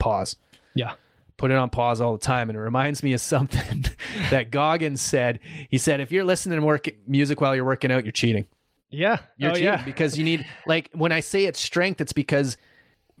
pause. 0.00 0.34
Yeah. 0.74 0.94
Put 1.38 1.50
it 1.50 1.56
on 1.56 1.70
pause 1.70 2.00
all 2.02 2.12
the 2.12 2.18
time. 2.18 2.50
And 2.50 2.58
it 2.58 2.60
reminds 2.60 3.02
me 3.02 3.14
of 3.14 3.20
something 3.22 3.86
that 4.30 4.50
Goggins 4.50 5.00
said. 5.00 5.40
He 5.70 5.78
said, 5.78 6.00
if 6.00 6.12
you're 6.12 6.24
listening 6.24 6.60
to 6.60 6.66
work 6.66 6.88
music 7.06 7.40
while 7.40 7.56
you're 7.56 7.64
working 7.64 7.90
out, 7.90 8.04
you're 8.04 8.12
cheating. 8.12 8.46
yeah 8.90 9.18
You're 9.38 9.52
oh, 9.52 9.54
cheating 9.54 9.66
yeah 9.66 9.82
because 9.84 10.18
you 10.18 10.24
need 10.24 10.44
like 10.66 10.90
when 10.92 11.12
I 11.12 11.20
say 11.20 11.46
it's 11.46 11.60
strength, 11.60 12.00
it's 12.02 12.12
because 12.12 12.58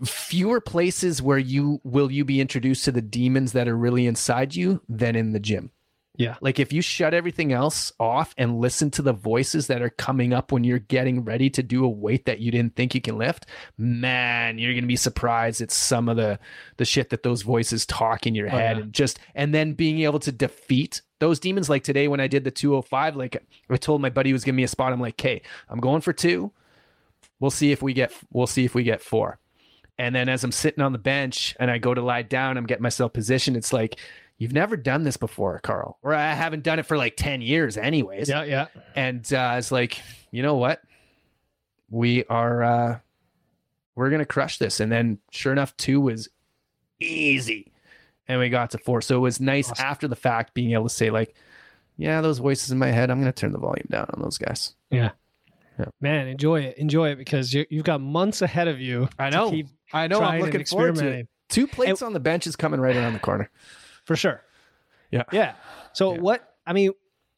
fewer 0.04 0.60
places 0.60 1.22
where 1.22 1.38
you 1.38 1.80
will 1.84 2.10
you 2.12 2.24
be 2.24 2.40
introduced 2.40 2.84
to 2.84 2.92
the 2.92 3.02
demons 3.02 3.52
that 3.52 3.66
are 3.66 3.76
really 3.76 4.06
inside 4.06 4.54
you 4.54 4.80
than 4.88 5.16
in 5.16 5.32
the 5.32 5.40
gym. 5.40 5.70
Yeah. 6.18 6.36
Like 6.40 6.58
if 6.58 6.72
you 6.72 6.82
shut 6.82 7.14
everything 7.14 7.52
else 7.52 7.92
off 8.00 8.34
and 8.36 8.58
listen 8.60 8.90
to 8.90 9.02
the 9.02 9.12
voices 9.12 9.68
that 9.68 9.80
are 9.80 9.88
coming 9.88 10.32
up 10.32 10.50
when 10.50 10.64
you're 10.64 10.80
getting 10.80 11.24
ready 11.24 11.48
to 11.50 11.62
do 11.62 11.84
a 11.84 11.88
weight 11.88 12.26
that 12.26 12.40
you 12.40 12.50
didn't 12.50 12.74
think 12.74 12.92
you 12.94 13.00
can 13.00 13.16
lift, 13.16 13.46
man, 13.78 14.58
you're 14.58 14.72
going 14.72 14.82
to 14.82 14.88
be 14.88 14.96
surprised 14.96 15.60
at 15.62 15.70
some 15.70 16.08
of 16.08 16.16
the 16.16 16.38
the 16.76 16.84
shit 16.84 17.10
that 17.10 17.22
those 17.22 17.42
voices 17.42 17.86
talk 17.86 18.26
in 18.26 18.34
your 18.34 18.48
Oh, 18.48 18.50
head 18.50 18.76
yeah. 18.76 18.82
and 18.82 18.92
just 18.92 19.20
and 19.36 19.54
then 19.54 19.72
being 19.74 20.00
able 20.00 20.18
to 20.18 20.32
defeat 20.32 21.02
those 21.20 21.38
demons 21.38 21.70
like 21.70 21.84
today 21.84 22.08
when 22.08 22.20
I 22.20 22.26
did 22.26 22.42
the 22.44 22.50
205 22.50 23.14
like 23.16 23.40
I 23.70 23.76
told 23.76 24.02
my 24.02 24.10
buddy 24.10 24.30
who 24.30 24.34
was 24.34 24.44
giving 24.44 24.56
me 24.56 24.64
a 24.64 24.68
spot 24.68 24.92
I'm 24.92 25.00
like, 25.00 25.14
"Okay, 25.14 25.40
I'm 25.68 25.78
going 25.80 26.00
for 26.00 26.12
2. 26.12 26.50
We'll 27.40 27.50
see 27.52 27.70
if 27.70 27.80
we 27.80 27.92
get 27.92 28.12
we'll 28.32 28.46
see 28.48 28.64
if 28.64 28.74
we 28.74 28.82
get 28.82 29.00
4." 29.00 29.38
And 30.00 30.14
then 30.14 30.28
as 30.28 30.44
I'm 30.44 30.52
sitting 30.52 30.82
on 30.82 30.92
the 30.92 30.98
bench 30.98 31.56
and 31.60 31.70
I 31.70 31.78
go 31.78 31.94
to 31.94 32.00
lie 32.02 32.22
down, 32.22 32.56
I'm 32.56 32.66
getting 32.66 32.82
myself 32.84 33.12
positioned. 33.12 33.56
It's 33.56 33.72
like, 33.72 33.96
you've 34.38 34.52
never 34.52 34.76
done 34.76 35.02
this 35.02 35.16
before, 35.16 35.58
Carl, 35.60 35.98
or 36.02 36.14
I 36.14 36.32
haven't 36.32 36.62
done 36.62 36.78
it 36.78 36.86
for 36.86 36.96
like 36.96 37.16
10 37.16 37.40
years, 37.42 37.76
anyways. 37.76 38.28
yeah 38.28 38.44
yeah 38.44 38.66
And 38.96 39.30
uh, 39.32 39.56
it's 39.58 39.70
like, 39.72 40.00
you 40.30 40.42
know 40.42 40.54
what? 40.56 40.80
We 41.90 42.24
are, 42.24 42.62
uh, 42.62 42.98
we're 43.94 44.10
going 44.10 44.20
to 44.20 44.26
crush 44.26 44.58
this. 44.58 44.80
And 44.80 44.90
then 44.92 45.18
sure 45.30 45.52
enough, 45.52 45.76
two 45.76 46.00
was 46.00 46.28
easy. 47.00 47.72
And 48.28 48.38
we 48.40 48.48
got 48.50 48.70
to 48.72 48.78
four. 48.78 49.00
So 49.00 49.16
it 49.16 49.20
was 49.20 49.40
nice 49.40 49.70
Awesome. 49.70 49.84
after 49.86 50.08
the 50.08 50.16
fact 50.16 50.54
being 50.54 50.72
able 50.72 50.88
to 50.88 50.94
say, 50.94 51.10
like, 51.10 51.34
yeah, 51.96 52.20
those 52.20 52.38
voices 52.38 52.70
in 52.70 52.78
my 52.78 52.88
head, 52.90 53.10
I'm 53.10 53.20
going 53.20 53.32
to 53.32 53.38
turn 53.40 53.52
the 53.52 53.58
volume 53.58 53.86
down 53.90 54.06
on 54.14 54.20
those 54.22 54.38
guys. 54.38 54.74
yeah 54.90 55.10
Yeah. 55.78 55.86
man 56.00 56.28
enjoy 56.28 56.60
it 56.60 56.76
enjoy 56.78 57.10
it 57.10 57.16
because 57.16 57.52
you, 57.54 57.64
you've 57.70 57.84
got 57.84 58.00
months 58.00 58.42
ahead 58.42 58.68
of 58.68 58.80
you 58.80 59.08
I 59.18 59.30
know. 59.30 59.52
I 59.92 60.06
know. 60.06 60.20
I'm 60.20 60.40
looking 60.42 60.64
forward 60.64 60.96
to 60.96 61.06
it. 61.08 61.28
Two 61.48 61.66
plates 61.66 62.02
on 62.02 62.12
the 62.12 62.20
bench 62.20 62.46
is 62.46 62.54
coming 62.56 62.80
right 62.80 62.94
around 62.94 63.14
the 63.14 63.18
corner. 63.20 63.50
For 64.08 64.16
sure 64.16 64.42
Yeah. 65.12 65.22
yeah 65.32 65.54
so 65.92 66.14
Yeah. 66.14 66.20
what 66.20 66.54
i 66.66 66.72
mean 66.72 66.90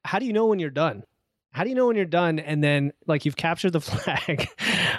how 0.04 0.18
do 0.18 0.24
you 0.24 0.32
know 0.32 0.46
when 0.46 0.58
you're 0.58 0.70
done 0.70 1.04
how 1.52 1.64
do 1.64 1.68
you 1.68 1.74
know 1.76 1.86
when 1.88 1.96
you're 1.96 2.04
done 2.06 2.38
and 2.38 2.64
then 2.64 2.92
like 3.06 3.24
you've 3.26 3.36
captured 3.36 3.72
the 3.72 3.80
flag 3.90 4.48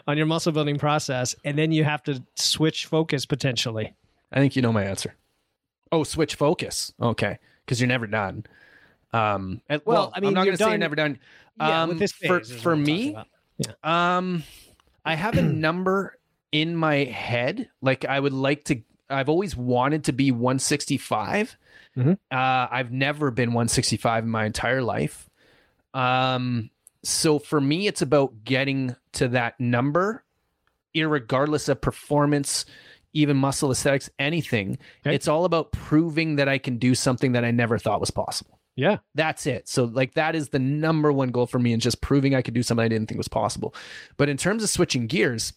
on 0.07 0.17
your 0.17 0.25
muscle 0.27 0.51
building 0.51 0.77
process 0.77 1.33
and 1.45 1.57
then 1.57 1.71
you 1.71 1.83
have 1.83 2.03
to 2.03 2.21
switch 2.35 2.85
focus 2.85 3.25
potentially 3.25 3.95
I 4.33 4.39
think 4.39 4.55
you 4.55 4.61
know 4.61 4.71
my 4.71 4.85
answer. 4.85 5.13
Oh, 5.91 6.05
switch 6.05 6.35
focus. 6.35 6.93
Okay, 7.01 7.37
because 7.65 7.81
you're 7.81 7.89
never 7.89 8.07
done. 8.07 8.45
Um, 9.11 9.61
Well, 9.69 9.81
well, 9.85 10.11
I 10.15 10.21
mean, 10.21 10.29
I'm 10.29 10.33
not 10.35 10.45
going 10.45 10.55
to 10.55 10.63
say 10.63 10.69
you're 10.69 10.77
never 10.77 10.95
done. 10.95 11.19
yeah 11.59 11.81
Um, 11.83 11.89
with 11.89 11.99
this 11.99 12.13
for 12.13 12.39
for 12.39 12.75
what 12.75 12.79
I'm 12.79 12.85
talking 12.85 12.95
me, 12.95 13.17
about. 13.83 14.17
um, 14.17 14.43
I 15.03 15.15
have 15.15 15.37
a 15.37 15.41
number 15.41 16.17
in 16.53 16.77
my 16.77 17.03
head. 17.03 17.67
Like 17.81 18.05
I 18.05 18.17
would 18.17 18.31
like 18.31 18.63
to. 18.65 18.81
I've 19.11 19.29
always 19.29 19.55
wanted 19.55 20.05
to 20.05 20.13
be 20.13 20.31
165. 20.31 21.57
Mhm. 21.97 22.13
Uh, 22.31 22.67
I've 22.71 22.91
never 22.91 23.31
been 23.31 23.49
165 23.53 24.23
in 24.23 24.29
my 24.29 24.45
entire 24.45 24.81
life. 24.81 25.29
Um, 25.93 26.69
so 27.03 27.39
for 27.39 27.59
me, 27.59 27.87
it's 27.87 28.01
about 28.01 28.43
getting 28.43 28.95
to 29.13 29.27
that 29.29 29.59
number, 29.59 30.23
irregardless 30.95 31.67
of 31.69 31.81
performance, 31.81 32.65
even 33.13 33.35
muscle 33.37 33.71
aesthetics, 33.71 34.09
anything. 34.19 34.77
Okay. 35.05 35.15
It's 35.15 35.27
all 35.27 35.45
about 35.45 35.71
proving 35.71 36.37
that 36.37 36.47
I 36.47 36.57
can 36.57 36.77
do 36.77 36.95
something 36.95 37.33
that 37.33 37.43
I 37.43 37.51
never 37.51 37.77
thought 37.77 37.99
was 37.99 38.11
possible. 38.11 38.57
yeah 38.75 38.97
That's 39.15 39.45
it. 39.45 39.67
So 39.67 39.83
like 39.83 40.13
that 40.13 40.33
is 40.35 40.49
the 40.49 40.59
number 40.59 41.11
one 41.11 41.29
goal 41.31 41.45
for 41.45 41.59
me 41.59 41.73
and 41.73 41.81
just 41.81 41.99
proving 42.01 42.35
I 42.35 42.41
could 42.41 42.53
do 42.53 42.63
something 42.63 42.85
I 42.85 42.87
didn't 42.87 43.07
think 43.07 43.17
was 43.17 43.27
possible. 43.27 43.75
But 44.15 44.29
in 44.29 44.37
terms 44.37 44.63
of 44.63 44.69
switching 44.69 45.07
gears, 45.07 45.51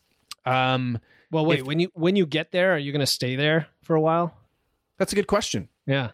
um, 0.45 0.99
well 1.35 1.45
wait 1.47 1.61
If- 1.61 1.66
when 1.66 1.78
you 1.80 1.91
when 1.95 2.16
you 2.16 2.26
get 2.26 2.51
there 2.53 2.72
are 2.74 2.78
you 2.78 2.93
going 2.93 3.01
to 3.01 3.07
stay 3.07 3.37
there 3.37 3.66
for 3.82 3.95
a 3.97 4.01
while 4.01 4.35
that's 4.99 5.12
a 5.12 5.16
good 5.16 5.26
question. 5.26 5.68
yeah 5.87 6.11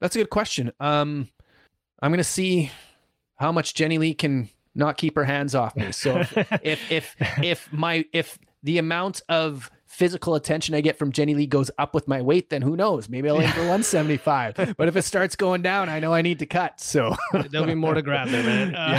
That's 0.00 0.14
a 0.16 0.18
good 0.20 0.30
question. 0.30 0.72
Um, 0.80 1.28
I'm 2.00 2.10
gonna 2.12 2.24
see 2.24 2.70
how 3.36 3.52
much 3.52 3.74
Jenny 3.74 3.98
Lee 3.98 4.14
can 4.14 4.48
not 4.74 4.96
keep 4.96 5.16
her 5.16 5.24
hands 5.24 5.54
off 5.54 5.74
me. 5.76 5.92
So 5.92 6.20
if 6.20 6.36
if 6.62 6.90
if, 6.92 7.16
if 7.42 7.72
my 7.72 8.04
if 8.12 8.38
the 8.62 8.78
amount 8.78 9.20
of 9.28 9.70
physical 9.90 10.36
attention 10.36 10.74
I 10.74 10.80
get 10.80 10.96
from 10.96 11.10
Jenny 11.10 11.34
Lee 11.34 11.46
goes 11.48 11.68
up 11.76 11.94
with 11.94 12.06
my 12.06 12.22
weight, 12.22 12.48
then 12.48 12.62
who 12.62 12.76
knows? 12.76 13.08
Maybe 13.08 13.28
I'll 13.28 13.40
aim 13.40 13.50
for 13.50 13.60
175. 13.60 14.74
but 14.78 14.86
if 14.88 14.94
it 14.96 15.02
starts 15.02 15.34
going 15.36 15.62
down, 15.62 15.88
I 15.88 15.98
know 15.98 16.14
I 16.14 16.22
need 16.22 16.38
to 16.38 16.46
cut. 16.46 16.80
So 16.80 17.14
there'll 17.50 17.66
be 17.66 17.74
more 17.74 17.94
to 17.94 18.00
grab 18.02 18.28
there, 18.28 18.42
man. 18.44 18.74
Uh, 18.80 18.90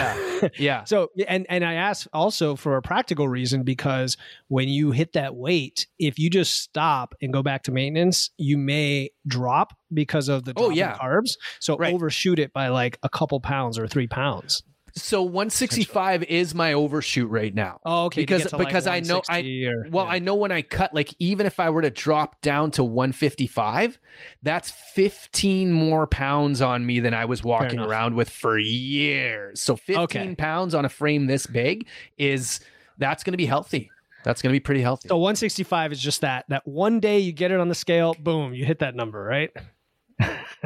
yeah, 0.42 0.50
yeah. 0.58 0.84
So 0.86 1.10
and 1.28 1.46
and 1.50 1.64
I 1.64 1.76
ask 1.76 2.08
also 2.14 2.56
for 2.56 2.76
a 2.78 2.82
practical 2.82 3.28
reason 3.28 3.64
because 3.64 4.18
when 4.50 4.68
you 4.68 4.92
hit 4.92 5.14
that 5.14 5.34
weight, 5.36 5.88
if 5.98 6.20
you 6.20 6.30
just 6.30 6.62
stop 6.62 7.16
and 7.22 7.32
go 7.32 7.42
back 7.42 7.64
to 7.64 7.72
maintenance, 7.72 8.30
you 8.38 8.58
may 8.58 9.12
drop 9.26 9.74
because 9.94 10.28
of 10.28 10.44
the 10.46 10.54
Oh, 10.58 10.70
yeah. 10.72 10.98
carbs. 10.98 11.38
So 11.60 11.78
Right. 11.78 11.94
overshoot 11.94 12.38
it 12.38 12.52
by 12.54 12.68
like 12.68 12.98
a 13.02 13.10
couple 13.10 13.40
pounds 13.40 13.80
or 13.80 13.88
three 13.88 14.08
pounds. 14.08 14.62
So 14.94 15.22
165 15.24 16.24
is 16.24 16.54
my 16.54 16.74
overshoot 16.74 17.30
right 17.30 17.54
now. 17.54 17.80
Oh, 17.86 18.06
okay. 18.06 18.22
to 18.22 18.28
Because- 18.28 18.52
like, 18.54 18.68
because 18.68 18.88
I 18.88 19.00
know- 19.00 19.22
I- 19.30 19.42
or- 19.68 19.88
Well, 19.90 20.06
yeah. 20.06 20.12
I 20.12 20.20
know 20.20 20.36
when 20.36 20.52
I 20.52 20.62
cut, 20.62 20.94
like 20.94 21.14
even 21.20 21.46
if 21.46 21.60
I 21.60 21.70
were 21.70 21.82
to 21.82 21.90
drop 21.90 22.42
down 22.42 22.72
to 22.72 22.84
155, 22.84 24.00
that's 24.44 24.72
15 24.94 25.72
more 25.72 26.08
pounds 26.08 26.62
on 26.62 26.86
me 26.86 27.00
than 27.00 27.14
I 27.14 27.26
was 27.26 27.44
walking 27.44 27.80
around 27.80 28.16
with 28.16 28.30
for 28.30 28.58
years. 28.58 29.62
So 29.62 29.76
15 29.76 29.98
Okay. 30.04 30.36
pounds 30.36 30.76
on 30.76 30.86
a 30.86 30.90
frame 30.90 31.28
this 31.28 31.46
big 31.48 31.88
is 32.18 32.60
that's 32.98 33.24
going 33.24 33.34
to 33.34 33.38
be 33.38 33.46
healthy. 33.46 33.90
That's 34.24 34.42
going 34.42 34.52
to 34.52 34.56
be 34.56 34.60
pretty 34.60 34.82
healthy. 34.82 35.08
So 35.08 35.18
165 35.18 35.92
is 35.94 36.00
just 36.00 36.22
that 36.22 36.46
that 36.50 36.68
one 36.68 37.00
day 37.00 37.18
you 37.20 37.32
get 37.32 37.50
it 37.52 37.60
on 37.60 37.70
the 37.70 37.76
scale, 37.76 38.16
boom, 38.20 38.54
you 38.54 38.66
hit 38.66 38.80
that 38.80 38.94
number, 38.96 39.24
right? 39.24 39.50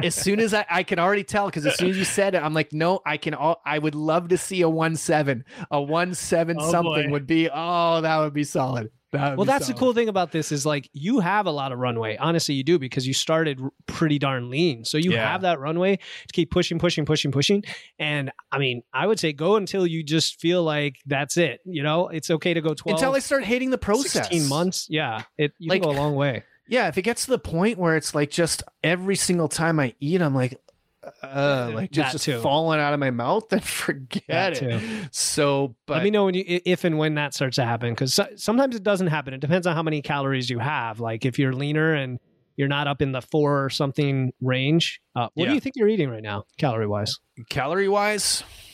As 0.02 0.14
soon 0.14 0.40
as 0.40 0.52
I, 0.54 0.64
I 0.70 0.82
can 0.82 0.98
already 0.98 1.24
tell, 1.24 1.46
because 1.46 1.66
as 1.66 1.76
soon 1.78 1.90
as 1.90 1.96
you 1.98 2.04
said 2.04 2.34
it, 2.34 2.42
I'm 2.42 2.54
like, 2.54 2.72
no, 2.72 3.00
I 3.06 3.16
can. 3.16 3.34
All 3.34 3.60
I 3.64 3.78
would 3.78 3.94
love 3.94 4.28
to 4.28 4.38
see 4.38 4.62
a 4.62 4.68
one 4.68 4.96
seven, 4.96 5.44
a 5.70 5.80
one 5.80 6.14
seven 6.14 6.56
Oh, 6.60 6.70
something 6.70 7.06
boy. 7.08 7.12
would 7.12 7.26
be. 7.26 7.48
Oh, 7.52 8.00
that 8.00 8.18
would 8.18 8.32
be 8.34 8.44
solid. 8.44 8.90
That 9.12 9.36
Well, 9.36 9.46
that's 9.46 9.68
the 9.68 9.72
cool 9.74 9.94
thing 9.94 10.08
about 10.08 10.32
this 10.32 10.50
is 10.50 10.66
like 10.66 10.90
you 10.92 11.20
have 11.20 11.46
a 11.46 11.50
lot 11.52 11.70
of 11.70 11.78
runway. 11.78 12.16
Honestly, 12.16 12.56
you 12.56 12.64
do 12.64 12.76
because 12.76 13.06
you 13.06 13.14
started 13.14 13.60
pretty 13.86 14.18
darn 14.18 14.50
lean. 14.50 14.84
So 14.84 14.98
you 14.98 15.12
Yeah. 15.12 15.30
have 15.30 15.42
that 15.42 15.60
runway 15.60 15.96
to 15.96 16.32
keep 16.32 16.50
pushing, 16.50 16.80
pushing, 16.80 17.04
pushing, 17.06 17.30
pushing. 17.30 17.62
And 18.00 18.32
I 18.50 18.58
mean, 18.58 18.82
I 18.92 19.06
would 19.06 19.20
say 19.20 19.32
go 19.32 19.54
until 19.56 19.86
you 19.86 20.02
just 20.02 20.40
feel 20.40 20.64
like 20.64 20.96
that's 21.06 21.36
it. 21.36 21.60
You 21.64 21.84
know, 21.84 22.08
it's 22.08 22.30
okay 22.30 22.52
to 22.52 22.60
go 22.60 22.74
12, 22.74 22.98
until 22.98 23.14
I 23.14 23.20
start 23.20 23.44
hating 23.44 23.70
the 23.70 23.78
process. 23.78 24.10
16 24.12 24.48
months. 24.48 24.88
Yeah. 24.90 25.22
It 25.38 25.52
you 25.58 25.68
Like- 25.70 25.82
can 25.82 25.92
go 25.92 25.96
a 25.96 26.00
long 26.00 26.16
way. 26.16 26.42
Yeah, 26.68 26.88
if 26.88 26.98
it 26.98 27.02
gets 27.02 27.24
to 27.26 27.30
the 27.30 27.38
point 27.38 27.78
where 27.78 27.96
it's 27.96 28.14
like 28.14 28.30
just 28.30 28.62
every 28.82 29.16
single 29.16 29.48
time 29.48 29.78
I 29.78 29.94
eat, 30.00 30.20
I'm 30.20 30.34
like, 30.34 30.60
uh, 31.22 31.70
like 31.72 31.90
just, 31.90 32.12
just 32.12 32.24
too. 32.24 32.40
falling 32.40 32.80
out 32.80 32.92
of 32.92 33.00
my 33.00 33.10
mouth, 33.10 33.48
then 33.50 33.60
forget 33.60 34.60
it. 34.62 35.08
So, 35.12 35.74
but 35.86 35.94
Let 35.94 36.02
me 36.04 36.10
know 36.10 36.24
when 36.24 36.34
you 36.34 36.44
if 36.46 36.84
and 36.84 36.98
when 36.98 37.14
that 37.14 37.34
starts 37.34 37.56
to 37.56 37.64
happen 37.64 37.90
because 37.90 38.14
so, 38.14 38.26
sometimes 38.36 38.74
it 38.74 38.82
doesn't 38.82 39.06
happen. 39.08 39.34
It 39.34 39.40
depends 39.40 39.66
on 39.66 39.74
how 39.74 39.82
many 39.82 40.02
calories 40.02 40.50
you 40.50 40.58
have. 40.58 41.00
Like 41.00 41.24
if 41.24 41.38
you're 41.38 41.52
leaner 41.52 41.94
and 41.94 42.18
you're 42.56 42.68
not 42.68 42.88
up 42.88 43.02
in 43.02 43.12
the 43.12 43.22
four 43.22 43.64
or 43.64 43.70
something 43.70 44.32
range. 44.40 45.00
Uh, 45.14 45.28
what 45.34 45.46
do 45.46 45.54
you 45.54 45.60
think 45.60 45.76
you're 45.76 45.88
eating 45.88 46.10
right 46.10 46.22
now, 46.22 46.44
calorie 46.58 46.86
wise? 46.86 47.18
calorie 47.50 47.88
wise, 47.88 48.42
yeah, 48.42 48.65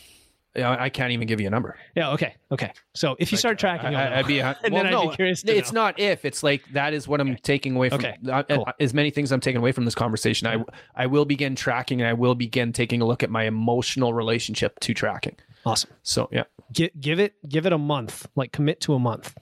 I 0.55 0.91
can't 0.91 1.13
even 1.13 1.27
give 1.27 1.41
you 1.41 1.47
a 1.47 1.51
number. 1.51 1.77
Yeah. 1.95 2.11
Okay. 2.13 2.35
Okay. 2.51 2.73
So 2.95 3.17
if 3.19 3.33
you 3.33 3.39
start 3.39 3.59
tracking, 3.59 3.95
I, 3.95 4.19
would 4.19 4.27
be, 4.27 4.41
And 4.41 4.57
well, 4.65 4.83
then 4.83 4.87
I'd 4.87 5.01
be 5.01 5.07
no, 5.07 5.11
curious 5.11 5.43
to 5.43 5.57
it's 5.57 5.73
know. 5.73 5.83
not 5.83 5.99
if. 5.99 6.25
It's 6.25 6.43
like 6.43 6.63
that 6.73 6.93
is 6.93 7.09
what 7.09 7.21
I'm 7.21 7.37
taking 7.37 7.75
away 7.75 7.89
from. 7.89 8.01
Okay, 8.01 8.17
uh, 8.31 8.43
cool. 8.43 8.69
As 8.79 8.93
many 8.93 9.11
things 9.11 9.33
I'm 9.33 9.41
taking 9.41 9.61
away 9.61 9.73
from 9.73 9.87
this 9.87 9.95
conversation, 9.95 10.47
I 10.47 10.63
I 10.95 11.07
will 11.07 11.25
begin 11.25 11.55
tracking, 11.55 12.03
and 12.03 12.09
I 12.09 12.13
will 12.13 12.35
begin 12.35 12.73
taking 12.73 13.01
a 13.01 13.07
look 13.07 13.23
at 13.23 13.31
my 13.31 13.45
emotional 13.45 14.13
relationship 14.13 14.79
to 14.81 14.93
tracking. 14.93 15.37
awesome. 15.65 15.91
So 16.03 16.29
yeah, 16.31 16.45
Give, 16.73 16.91
give 17.01 17.19
it 17.19 17.35
give 17.49 17.65
it 17.65 17.73
a 17.73 17.79
month. 17.79 18.27
Like 18.37 18.53
commit 18.53 18.81
to 18.83 18.95
a 18.95 18.99
month 18.99 19.35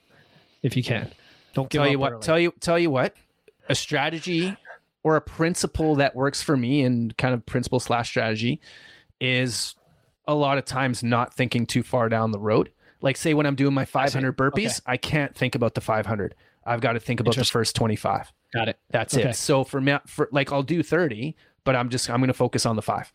if 0.63 0.77
you 0.77 0.83
can. 0.83 1.11
Don't 1.55 1.69
give 1.69 1.83
tell 1.83 1.91
you 1.91 1.99
what, 1.99 2.13
early. 2.13 2.23
tell 2.23 2.39
you 2.39 2.55
tell 2.61 2.79
you 2.79 2.91
what, 2.91 3.15
a 3.69 3.75
strategy 3.75 4.57
or 5.03 5.17
a 5.17 5.21
principle 5.21 5.97
that 5.97 6.15
works 6.15 6.43
for 6.43 6.57
me, 6.57 6.83
and 6.83 7.17
kind 7.17 7.35
of 7.35 7.45
principle 7.47 7.81
slash 7.81 8.09
strategy, 8.09 8.61
is 9.21 9.75
a 10.31 10.35
lot 10.35 10.59
of 10.59 10.65
times 10.65 11.03
not 11.03 11.35
thinking 11.35 11.67
too 11.67 11.83
far 11.83 12.09
down 12.09 12.31
the 12.31 12.39
road. 12.39 12.71
Like 13.03 13.17
say 13.17 13.35
when 13.35 13.47
I'm 13.47 13.55
doing 13.57 13.75
my 13.75 13.85
500 13.85 14.37
burpees, 14.37 14.81
Okay. 14.81 14.93
I 14.93 14.97
can't 14.97 15.35
think 15.35 15.55
about 15.55 15.75
the 15.75 15.81
500. 15.81 16.35
I've 16.65 16.81
got 16.81 16.93
to 16.93 17.01
think 17.01 17.21
about 17.21 17.35
the 17.35 17.45
first 17.45 17.75
25. 17.75 18.33
Got 18.53 18.69
it. 18.69 18.79
That's 18.91 19.15
Okay. 19.17 19.31
it. 19.31 19.37
So 19.37 19.65
for 19.65 19.81
me, 19.81 19.97
for 20.07 20.29
like 20.33 20.53
I'll 20.53 20.63
do 20.63 20.83
30, 20.83 21.35
but 21.65 21.75
I'm 21.75 21.89
just 21.89 22.09
I'm 22.11 22.21
going 22.21 22.29
to 22.29 22.35
focus 22.35 22.67
on 22.67 22.77
the 22.77 22.83
five. 22.83 23.13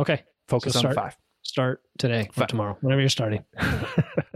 Okay. 0.00 0.22
Focus 0.48 0.72
So 0.74 0.80
on 0.80 0.86
the 0.88 0.94
five. 0.94 1.16
Start 1.46 1.80
today 1.98 2.28
or 2.36 2.46
tomorrow, 2.46 2.76
whenever 2.80 3.00
you're 3.00 3.08
starting. 3.08 3.44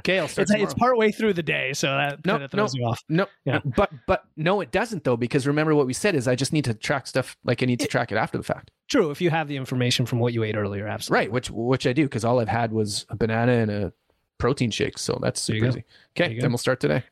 Okay, 0.01 0.19
I'll 0.19 0.29
start 0.29 0.45
It's, 0.45 0.53
tomorrow. 0.53 0.65
it's 0.65 0.75
part 0.75 0.97
way 0.97 1.13
through 1.13 1.35
the 1.35 1.43
day, 1.43 1.75
so 1.75 1.89
that 1.89 2.25
No, 2.25 2.33
kind 2.35 2.45
of 2.45 2.51
throws 2.51 2.75
no. 2.75 2.81
you 2.81 2.87
off. 2.87 3.05
no, 3.11 3.27
Yeah. 3.45 3.61
but 3.77 3.91
but 4.07 4.25
no, 4.35 4.63
it 4.63 4.71
doesn't 4.71 5.05
though 5.05 5.17
because 5.19 5.47
remember 5.47 5.75
what 5.75 5.87
we 5.87 5.93
said 5.93 6.15
is 6.15 6.27
I 6.27 6.35
just 6.35 6.55
need 6.55 6.65
to 6.65 6.73
track 6.73 7.07
stuff 7.07 7.37
like 7.45 7.63
I 7.63 7.67
need 7.67 7.81
to 7.81 7.87
track 7.87 8.11
it 8.11 8.17
after 8.17 8.39
the 8.39 8.45
fact. 8.45 8.71
True, 8.89 9.11
if 9.11 9.21
you 9.21 9.29
have 9.29 9.47
the 9.47 9.57
information 9.57 10.07
from 10.07 10.19
what 10.19 10.33
you 10.33 10.43
ate 10.43 10.57
earlier, 10.57 10.87
absolutely. 10.87 11.27
Right, 11.27 11.33
which 11.33 11.51
which 11.51 11.87
I 11.87 11.93
do 11.93 12.05
because 12.05 12.25
all 12.25 12.41
I've 12.41 12.49
had 12.49 12.73
was 12.73 13.05
a 13.11 13.17
banana 13.17 13.53
and 13.53 13.71
a 13.71 13.93
protein 14.39 14.71
shake, 14.71 14.97
so 14.97 15.19
that's 15.21 15.39
super 15.39 15.67
easy. 15.67 15.85
Okay, 16.17 16.39
then 16.41 16.51
we'll 16.51 16.57
start 16.59 16.81
today. 16.81 17.03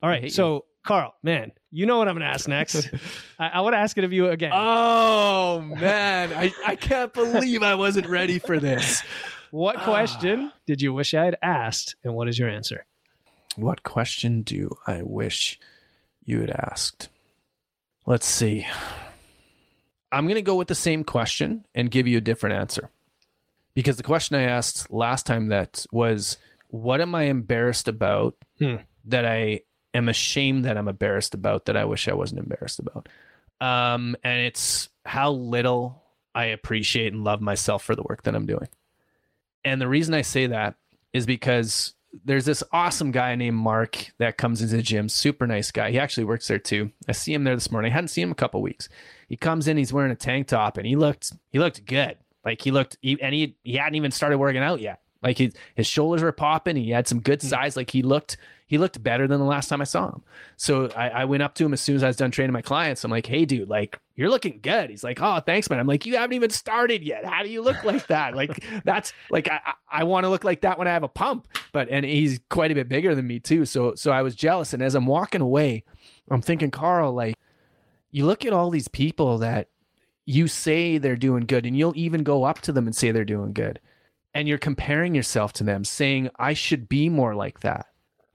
All 0.00 0.08
right, 0.08 0.14
I 0.14 0.16
right. 0.18 0.22
hate 0.24 0.32
So, 0.32 0.66
Carl, 0.84 1.16
man, 1.24 1.50
you 1.72 1.86
know 1.86 1.98
what 1.98 2.06
I'm 2.06 2.14
going 2.14 2.22
to 2.28 2.32
ask 2.32 2.46
next. 2.58 2.88
I, 3.40 3.48
I 3.48 3.60
want 3.62 3.74
to 3.74 3.78
ask 3.78 3.98
it 3.98 4.04
of 4.04 4.12
you 4.12 4.28
again. 4.28 4.52
Oh 4.54 5.60
man, 5.60 6.32
I, 6.32 6.52
I 6.64 6.76
can't 6.76 7.12
believe 7.12 7.64
I 7.64 7.74
wasn't 7.74 8.06
ready 8.06 8.38
for 8.38 8.60
this. 8.60 9.02
what 9.50 9.76
ah. 9.78 9.84
question 9.84 10.52
did 10.66 10.82
you 10.82 10.92
wish 10.92 11.14
I 11.14 11.24
had 11.24 11.36
asked, 11.42 11.96
and 12.04 12.14
what 12.14 12.28
is 12.28 12.38
your 12.38 12.48
answer? 12.48 12.86
What 13.56 13.82
question 13.82 14.42
do 14.42 14.76
I 14.86 15.02
wish 15.02 15.58
you 16.24 16.40
had 16.40 16.50
asked? 16.50 17.08
Let's 18.06 18.26
see. 18.26 18.66
I'm 20.10 20.24
going 20.24 20.36
to 20.36 20.42
go 20.42 20.54
with 20.56 20.68
the 20.68 20.74
same 20.74 21.04
question 21.04 21.66
and 21.74 21.90
give 21.90 22.06
you 22.06 22.18
a 22.18 22.22
different 22.22 22.56
answer. 22.56 22.90
Because 23.74 23.96
the 23.96 24.02
question 24.02 24.36
I 24.36 24.42
asked 24.42 24.90
last 24.90 25.26
time 25.26 25.48
that 25.48 25.84
was 25.92 26.38
what 26.68 27.00
am 27.00 27.14
I 27.14 27.24
embarrassed 27.24 27.88
about 27.88 28.34
Hmm. 28.58 28.76
that 29.04 29.24
I 29.24 29.60
am 29.94 30.08
ashamed 30.08 30.64
that 30.64 30.76
I'm 30.76 30.88
embarrassed 30.88 31.34
about 31.34 31.66
that 31.66 31.76
I 31.76 31.84
wish 31.84 32.08
I 32.08 32.14
wasn't 32.14 32.40
embarrassed 32.40 32.78
about. 32.80 33.08
Um 33.60 34.16
and 34.24 34.40
it's 34.40 34.88
how 35.04 35.32
little 35.32 36.02
I 36.34 36.46
appreciate 36.46 37.12
and 37.12 37.24
love 37.24 37.40
myself 37.40 37.82
for 37.82 37.94
the 37.94 38.02
work 38.02 38.22
that 38.22 38.34
I'm 38.34 38.46
doing. 38.46 38.68
And 39.68 39.80
the 39.80 39.88
reason 39.88 40.14
I 40.14 40.22
say 40.22 40.46
that 40.46 40.74
is 41.12 41.26
because 41.26 41.94
there's 42.24 42.44
this 42.44 42.62
awesome 42.72 43.10
guy 43.10 43.34
named 43.34 43.56
Mark 43.56 44.12
that 44.18 44.38
comes 44.38 44.62
into 44.62 44.76
the 44.76 44.82
gym, 44.82 45.08
super 45.08 45.46
nice 45.46 45.70
guy. 45.70 45.90
He 45.90 45.98
actually 45.98 46.24
works 46.24 46.48
there 46.48 46.58
too. 46.58 46.90
I 47.06 47.12
see 47.12 47.34
him 47.34 47.44
there 47.44 47.54
this 47.54 47.70
morning. 47.70 47.92
I 47.92 47.94
hadn't 47.94 48.08
seen 48.08 48.22
him 48.22 48.28
in 48.30 48.32
a 48.32 48.36
couple 48.36 48.62
weeks. 48.62 48.88
He 49.28 49.36
comes 49.36 49.68
in, 49.68 49.76
he's 49.76 49.92
wearing 49.92 50.10
a 50.10 50.16
tank 50.16 50.48
top, 50.48 50.78
and 50.78 50.86
he 50.86 50.96
looked 50.96 51.32
he 51.50 51.58
looked 51.58 51.84
good. 51.84 52.16
Like 52.44 52.62
he 52.62 52.70
looked, 52.70 52.96
he, 53.02 53.20
and 53.20 53.34
he 53.34 53.56
he 53.62 53.74
hadn't 53.76 53.96
even 53.96 54.10
started 54.10 54.38
working 54.38 54.62
out 54.62 54.80
yet. 54.80 55.00
Like 55.22 55.38
his 55.38 55.52
his 55.74 55.86
shoulders 55.86 56.22
were 56.22 56.32
popping. 56.32 56.76
He 56.76 56.90
had 56.90 57.06
some 57.06 57.20
good 57.20 57.42
hmm. 57.42 57.48
size. 57.48 57.76
Like 57.76 57.90
he 57.90 58.02
looked 58.02 58.38
he 58.68 58.76
looked 58.76 59.02
better 59.02 59.26
than 59.26 59.40
the 59.40 59.46
last 59.46 59.68
time 59.68 59.80
I 59.80 59.84
saw 59.84 60.08
him. 60.08 60.22
So 60.58 60.90
I, 60.94 61.08
I 61.08 61.24
went 61.24 61.42
up 61.42 61.54
to 61.54 61.64
him 61.64 61.72
as 61.72 61.80
soon 61.80 61.96
as 61.96 62.02
I 62.02 62.08
was 62.08 62.16
done 62.16 62.30
training 62.30 62.52
my 62.52 62.60
clients. 62.60 63.02
I'm 63.02 63.10
like, 63.10 63.26
hey, 63.26 63.46
dude, 63.46 63.70
like 63.70 63.98
you're 64.14 64.28
looking 64.28 64.60
good. 64.62 64.90
He's 64.90 65.02
like, 65.02 65.20
oh, 65.22 65.40
thanks, 65.40 65.70
man. 65.70 65.80
I'm 65.80 65.86
like, 65.86 66.04
you 66.04 66.16
haven't 66.16 66.34
even 66.34 66.50
started 66.50 67.02
yet. 67.02 67.24
How 67.24 67.42
do 67.42 67.48
you 67.48 67.62
look 67.62 67.82
like 67.82 68.06
that? 68.08 68.36
Like 68.36 68.62
that's 68.84 69.14
like 69.30 69.48
I, 69.48 69.60
I, 69.64 70.00
I 70.00 70.04
want 70.04 70.24
to 70.24 70.28
look 70.28 70.44
like 70.44 70.60
that 70.60 70.78
when 70.78 70.86
I 70.86 70.92
have 70.92 71.02
a 71.02 71.08
pump. 71.08 71.48
But 71.72 71.88
and 71.88 72.04
he's 72.04 72.40
quite 72.50 72.70
a 72.70 72.74
bit 72.74 72.90
bigger 72.90 73.14
than 73.14 73.26
me 73.26 73.40
too. 73.40 73.64
So 73.64 73.94
so 73.94 74.12
I 74.12 74.20
was 74.20 74.34
jealous. 74.34 74.74
And 74.74 74.82
as 74.82 74.94
I'm 74.94 75.06
walking 75.06 75.40
away, 75.40 75.84
I'm 76.30 76.42
thinking, 76.42 76.70
Carl, 76.70 77.14
like 77.14 77.36
you 78.10 78.26
look 78.26 78.44
at 78.44 78.52
all 78.52 78.68
these 78.68 78.88
people 78.88 79.38
that 79.38 79.68
you 80.26 80.46
say 80.46 80.98
they're 80.98 81.16
doing 81.16 81.46
good, 81.46 81.64
and 81.64 81.74
you'll 81.74 81.96
even 81.96 82.22
go 82.22 82.44
up 82.44 82.60
to 82.60 82.72
them 82.72 82.86
and 82.86 82.94
say 82.94 83.10
they're 83.10 83.24
doing 83.24 83.54
good, 83.54 83.80
and 84.34 84.46
you're 84.46 84.58
comparing 84.58 85.14
yourself 85.14 85.54
to 85.54 85.64
them, 85.64 85.84
saying 85.84 86.28
I 86.38 86.52
should 86.52 86.86
be 86.86 87.08
more 87.08 87.34
like 87.34 87.60
that. 87.60 87.86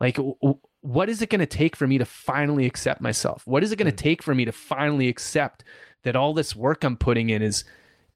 Like, 0.04 0.18
w- 0.18 0.60
what 0.82 1.08
is 1.08 1.22
it 1.22 1.30
going 1.30 1.40
to 1.40 1.46
take 1.46 1.78
for 1.78 1.88
me 1.88 1.98
to 1.98 2.04
finally 2.04 2.66
accept 2.66 3.00
myself? 3.00 3.48
What 3.48 3.64
is 3.64 3.72
it 3.72 3.78
going 3.78 3.90
to 3.90 3.92
hmm. 3.92 4.10
take 4.10 4.22
for 4.22 4.36
me 4.36 4.44
to 4.44 4.52
finally 4.52 5.08
accept 5.08 5.64
that 6.04 6.18
all 6.18 6.34
this 6.34 6.54
work 6.54 6.84
I'm 6.84 6.98
putting 6.98 7.30
in 7.30 7.42
is 7.42 7.64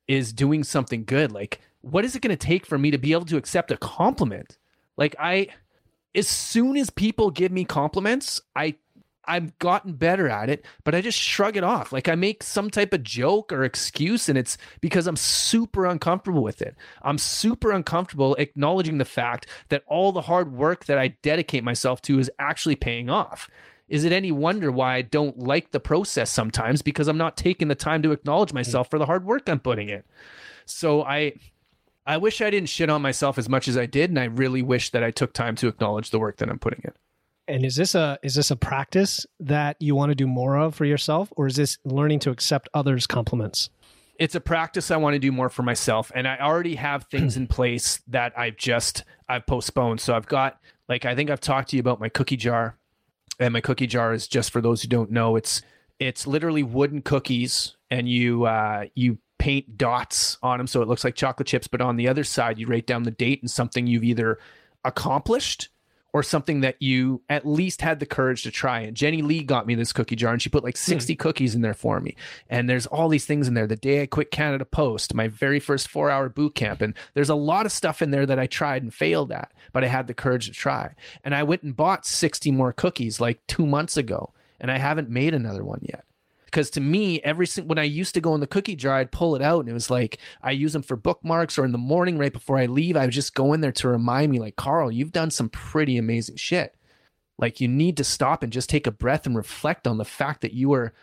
is 0.06 0.34
doing 0.34 0.66
something 0.66 1.06
good? 1.06 1.32
Like, 1.32 1.62
what 1.80 2.04
is 2.04 2.14
it 2.14 2.22
going 2.22 2.38
to 2.38 2.48
take 2.48 2.66
for 2.66 2.78
me 2.78 2.92
to 2.92 2.98
be 2.98 3.14
able 3.14 3.26
to 3.26 3.38
accept 3.38 3.72
a 3.72 3.78
compliment? 3.78 4.58
Like, 4.98 5.16
I, 5.18 5.48
as 6.14 6.28
soon 6.28 6.76
as 6.76 6.90
people 6.90 7.32
give 7.32 7.54
me 7.54 7.64
compliments, 7.64 8.42
I 8.54 8.76
I've 9.28 9.58
gotten 9.60 9.94
better 9.94 10.30
at 10.30 10.50
it, 10.50 10.66
but 10.84 10.96
I 10.96 11.02
just 11.02 11.20
shrug 11.20 11.58
it 11.58 11.64
off. 11.64 11.92
Like 11.92 12.08
I 12.08 12.16
make 12.16 12.44
some 12.44 12.70
type 12.70 12.94
of 12.94 13.04
joke 13.04 13.52
or 13.52 13.64
excuse, 13.64 14.30
and 14.30 14.38
it's 14.38 14.58
because 14.82 15.06
I'm 15.06 15.18
super 15.18 15.86
uncomfortable 15.86 16.42
with 16.42 16.62
it. 16.62 16.76
I'm 17.02 17.18
super 17.18 17.72
uncomfortable 17.72 18.36
acknowledging 18.36 18.98
the 18.98 19.06
fact 19.06 19.48
that 19.70 19.84
all 19.88 20.12
the 20.12 20.22
hard 20.22 20.54
work 20.54 20.86
that 20.86 20.98
I 20.98 21.10
dedicate 21.22 21.64
myself 21.64 22.02
to 22.04 22.20
is 22.20 22.32
actually 22.40 22.76
paying 22.76 23.10
off. 23.10 23.50
Is 23.90 24.04
it 24.04 24.12
any 24.12 24.32
wonder 24.32 24.72
why 24.72 24.96
I 24.96 25.02
don't 25.02 25.40
like 25.40 25.72
the 25.72 25.80
process 25.80 26.30
sometimes? 26.30 26.82
Because 26.82 27.08
I'm 27.08 27.18
not 27.18 27.38
taking 27.38 27.68
the 27.68 27.76
time 27.76 28.02
to 28.04 28.12
acknowledge 28.12 28.52
mm. 28.52 28.56
myself 28.56 28.90
for 28.90 29.00
the 29.00 29.06
hard 29.06 29.26
work 29.26 29.48
I'm 29.48 29.60
putting 29.60 29.90
in. 29.90 30.04
So 30.66 31.04
I 31.04 31.34
I 32.06 32.18
wish 32.18 32.42
I 32.42 32.50
didn't 32.50 32.70
shit 32.70 32.90
on 32.90 33.02
myself 33.02 33.38
as 33.38 33.50
much 33.50 33.68
as 33.68 33.78
I 33.78 33.86
did, 33.86 34.10
and 34.10 34.18
I 34.18 34.26
really 34.26 34.62
wish 34.62 34.92
that 34.92 35.04
I 35.04 35.12
took 35.12 35.34
time 35.34 35.56
to 35.58 35.68
acknowledge 35.68 36.10
the 36.10 36.20
work 36.20 36.38
that 36.38 36.50
I'm 36.50 36.60
putting 36.60 36.82
in. 36.86 36.94
And 37.48 37.66
is 37.66 37.76
this 37.76 37.96
a 37.96 38.20
is 38.24 38.36
this 38.36 38.52
a 38.52 38.56
practice 38.56 39.26
that 39.40 39.78
you 39.80 39.96
want 39.96 40.12
to 40.12 40.16
do 40.16 40.28
more 40.28 40.58
of 40.58 40.76
for 40.76 40.86
yourself, 40.86 41.32
or 41.38 41.48
is 41.48 41.56
this 41.56 41.78
learning 41.86 42.20
to 42.20 42.32
accept 42.32 42.68
others' 42.74 43.08
compliments? 43.08 43.70
It's 44.20 44.36
a 44.36 44.42
practice 44.42 44.90
I 44.90 44.98
want 44.98 45.14
to 45.14 45.20
do 45.20 45.32
more 45.32 45.50
for 45.50 45.64
myself, 45.64 46.12
and 46.14 46.28
I 46.28 46.38
already 46.40 46.76
have 46.76 47.06
things 47.06 47.38
in 47.38 47.48
place 47.48 48.02
that 48.08 48.38
I've 48.38 48.58
just 48.58 49.04
I've 49.30 49.46
postponed. 49.46 50.02
So 50.02 50.16
I've 50.16 50.28
got 50.28 50.60
like 50.90 51.06
I 51.06 51.16
think 51.16 51.30
I've 51.30 51.40
talked 51.40 51.70
to 51.70 51.76
you 51.78 51.80
about 51.80 52.00
my 52.00 52.10
cookie 52.10 52.38
jar, 52.38 52.78
and 53.40 53.54
my 53.54 53.62
cookie 53.62 53.88
jar 53.88 54.14
is 54.14 54.28
just 54.28 54.52
for 54.52 54.62
those 54.62 54.82
who 54.82 54.88
don't 54.88 55.12
know. 55.12 55.36
It's 55.36 55.62
it's 56.00 56.28
literally 56.28 56.64
wooden 56.64 57.02
cookies, 57.02 57.78
and 57.90 58.10
you 58.10 58.46
uh, 58.46 58.86
you 58.96 59.20
paint 59.40 59.78
dots 59.78 60.38
on 60.42 60.58
them 60.58 60.68
so 60.68 60.82
it 60.82 60.88
looks 60.88 61.04
like 61.04 61.16
chocolate 61.16 61.48
chips, 61.48 61.68
but 61.68 61.80
on 61.80 61.96
the 61.96 62.08
other 62.08 62.24
side 62.24 62.58
you 62.58 62.68
write 62.68 62.88
down 62.88 63.04
the 63.04 63.12
date 63.12 63.42
and 63.42 63.50
something 63.50 63.88
you've 63.88 64.04
either 64.04 64.40
accomplished 64.84 65.70
or 66.18 66.24
something 66.24 66.62
that 66.62 66.82
you 66.82 67.22
at 67.30 67.46
least 67.46 67.82
had 67.82 68.00
the 68.00 68.06
courage 68.08 68.42
to 68.42 68.50
try. 68.50 68.80
And 68.80 68.98
Jenny 68.98 69.22
Lee 69.22 69.44
got 69.44 69.68
me 69.68 69.76
this 69.76 69.94
cookie 69.94 70.16
jar 70.16 70.34
and 70.34 70.42
she 70.42 70.50
put 70.50 70.64
like 70.64 70.76
60 70.76 71.14
hmm. 71.14 71.18
cookies 71.18 71.54
in 71.54 71.62
there 71.62 71.76
for 71.76 72.00
me. 72.00 72.16
And 72.50 72.68
there's 72.68 72.88
all 72.88 73.08
these 73.08 73.28
things 73.28 73.48
in 73.48 73.54
there. 73.54 73.68
The 73.68 73.76
day 73.76 74.02
I 74.02 74.08
quit 74.08 74.32
Canada 74.32 74.66
Post, 74.66 75.14
my 75.14 75.28
very 75.28 75.60
first 75.60 75.88
four 75.88 76.10
hour 76.10 76.28
boot 76.28 76.56
camp. 76.56 76.82
And 76.82 76.96
there's 77.14 77.30
a 77.30 77.36
lot 77.36 77.68
of 77.68 77.72
stuff 77.72 78.02
in 78.02 78.10
there 78.10 78.26
that 78.26 78.40
I 78.40 78.48
tried 78.48 78.82
and 78.82 78.92
failed 78.92 79.32
at, 79.32 79.54
but 79.74 79.84
I 79.84 79.88
had 79.88 80.08
the 80.08 80.16
courage 80.16 80.48
to 80.48 80.54
try. 80.54 80.96
And 81.24 81.36
I 81.36 81.44
went 81.44 81.62
and 81.62 81.76
bought 81.76 82.04
60 82.04 82.50
more 82.50 82.74
cookies 82.74 83.22
like 83.22 83.46
two 83.46 83.68
months 83.68 83.96
ago. 83.96 84.34
And 84.60 84.72
I 84.72 84.80
haven't 84.80 85.12
made 85.12 85.36
another 85.36 85.64
one 85.64 85.82
yet 85.84 86.04
because 86.48 86.70
to 86.70 86.82
me 86.82 87.22
every 87.22 87.46
single 87.48 87.70
when 87.70 87.78
i 87.78 87.84
used 87.84 88.14
to 88.14 88.22
go 88.22 88.34
in 88.34 88.42
the 88.42 88.48
cookie 88.48 88.76
jar 88.76 88.96
i'd 88.96 89.12
pull 89.12 89.36
it 89.36 89.42
out 89.42 89.62
and 89.62 89.70
it 89.70 89.74
was 89.74 89.90
like 89.90 90.18
i 90.42 90.52
use 90.52 90.74
them 90.74 90.82
for 90.82 90.96
bookmarks 90.96 91.58
or 91.58 91.64
in 91.64 91.72
the 91.72 91.78
morning 91.78 92.18
right 92.18 92.34
before 92.34 92.58
i 92.58 92.66
leave 92.66 92.98
i 92.98 93.06
would 93.06 93.12
just 93.12 93.36
go 93.36 93.54
in 93.54 93.62
there 93.62 93.72
to 93.72 93.88
remind 93.88 94.32
me 94.32 94.40
like 94.40 94.56
carl 94.56 94.92
you've 94.92 95.12
done 95.12 95.32
some 95.32 95.50
pretty 95.50 95.98
amazing 95.98 96.36
shit. 96.36 96.76
Like 97.38 97.62
you 97.62 97.68
need 97.68 97.98
to 97.98 98.04
stop 98.04 98.42
and 98.42 98.52
just 98.52 98.70
take 98.70 98.88
a 98.88 98.92
breath 98.92 99.26
and 99.26 99.36
reflect 99.36 99.88
on 99.88 99.98
the 99.98 100.06
fact 100.06 100.42
that 100.42 100.54
you 100.54 100.74
are 100.74 100.94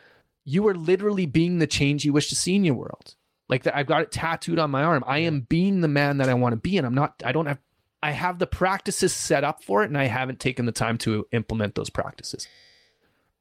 you 0.45 0.67
are 0.67 0.75
literally 0.75 1.27
being 1.27 1.59
the 1.59 1.67
change 1.67 2.05
you 2.05 2.13
wish 2.13 2.29
to 2.29 2.35
see 2.35 2.57
in 2.57 2.65
your 2.65 2.75
world. 2.75 3.15
Like 3.49 3.63
that 3.65 3.77
i've 3.77 3.87
got 3.87 4.03
it 4.03 4.11
tattooed 4.11 4.59
on 4.59 4.71
my 4.71 4.83
arm. 4.83 5.05
I 5.07 5.19
am 5.21 5.43
being 5.43 5.81
the 5.81 5.89
man 5.89 6.19
that 6.19 6.29
i 6.29 6.35
want 6.35 6.53
to 6.53 6.57
be 6.57 6.77
and 6.77 6.87
i'm 6.87 6.95
not 6.95 7.23
i 7.25 7.31
don't 7.31 7.47
have 7.47 7.61
i 8.03 8.11
have 8.11 8.39
the 8.39 8.47
practices 8.47 9.13
set 9.13 9.45
up 9.45 9.63
for 9.63 9.83
it 9.85 9.87
and 9.87 9.99
i 9.99 10.05
haven't 10.05 10.41
taken 10.41 10.67
the 10.67 10.73
time 10.73 10.99
to 10.99 11.27
implement 11.33 11.75
those 11.75 11.91
practices 11.91 12.49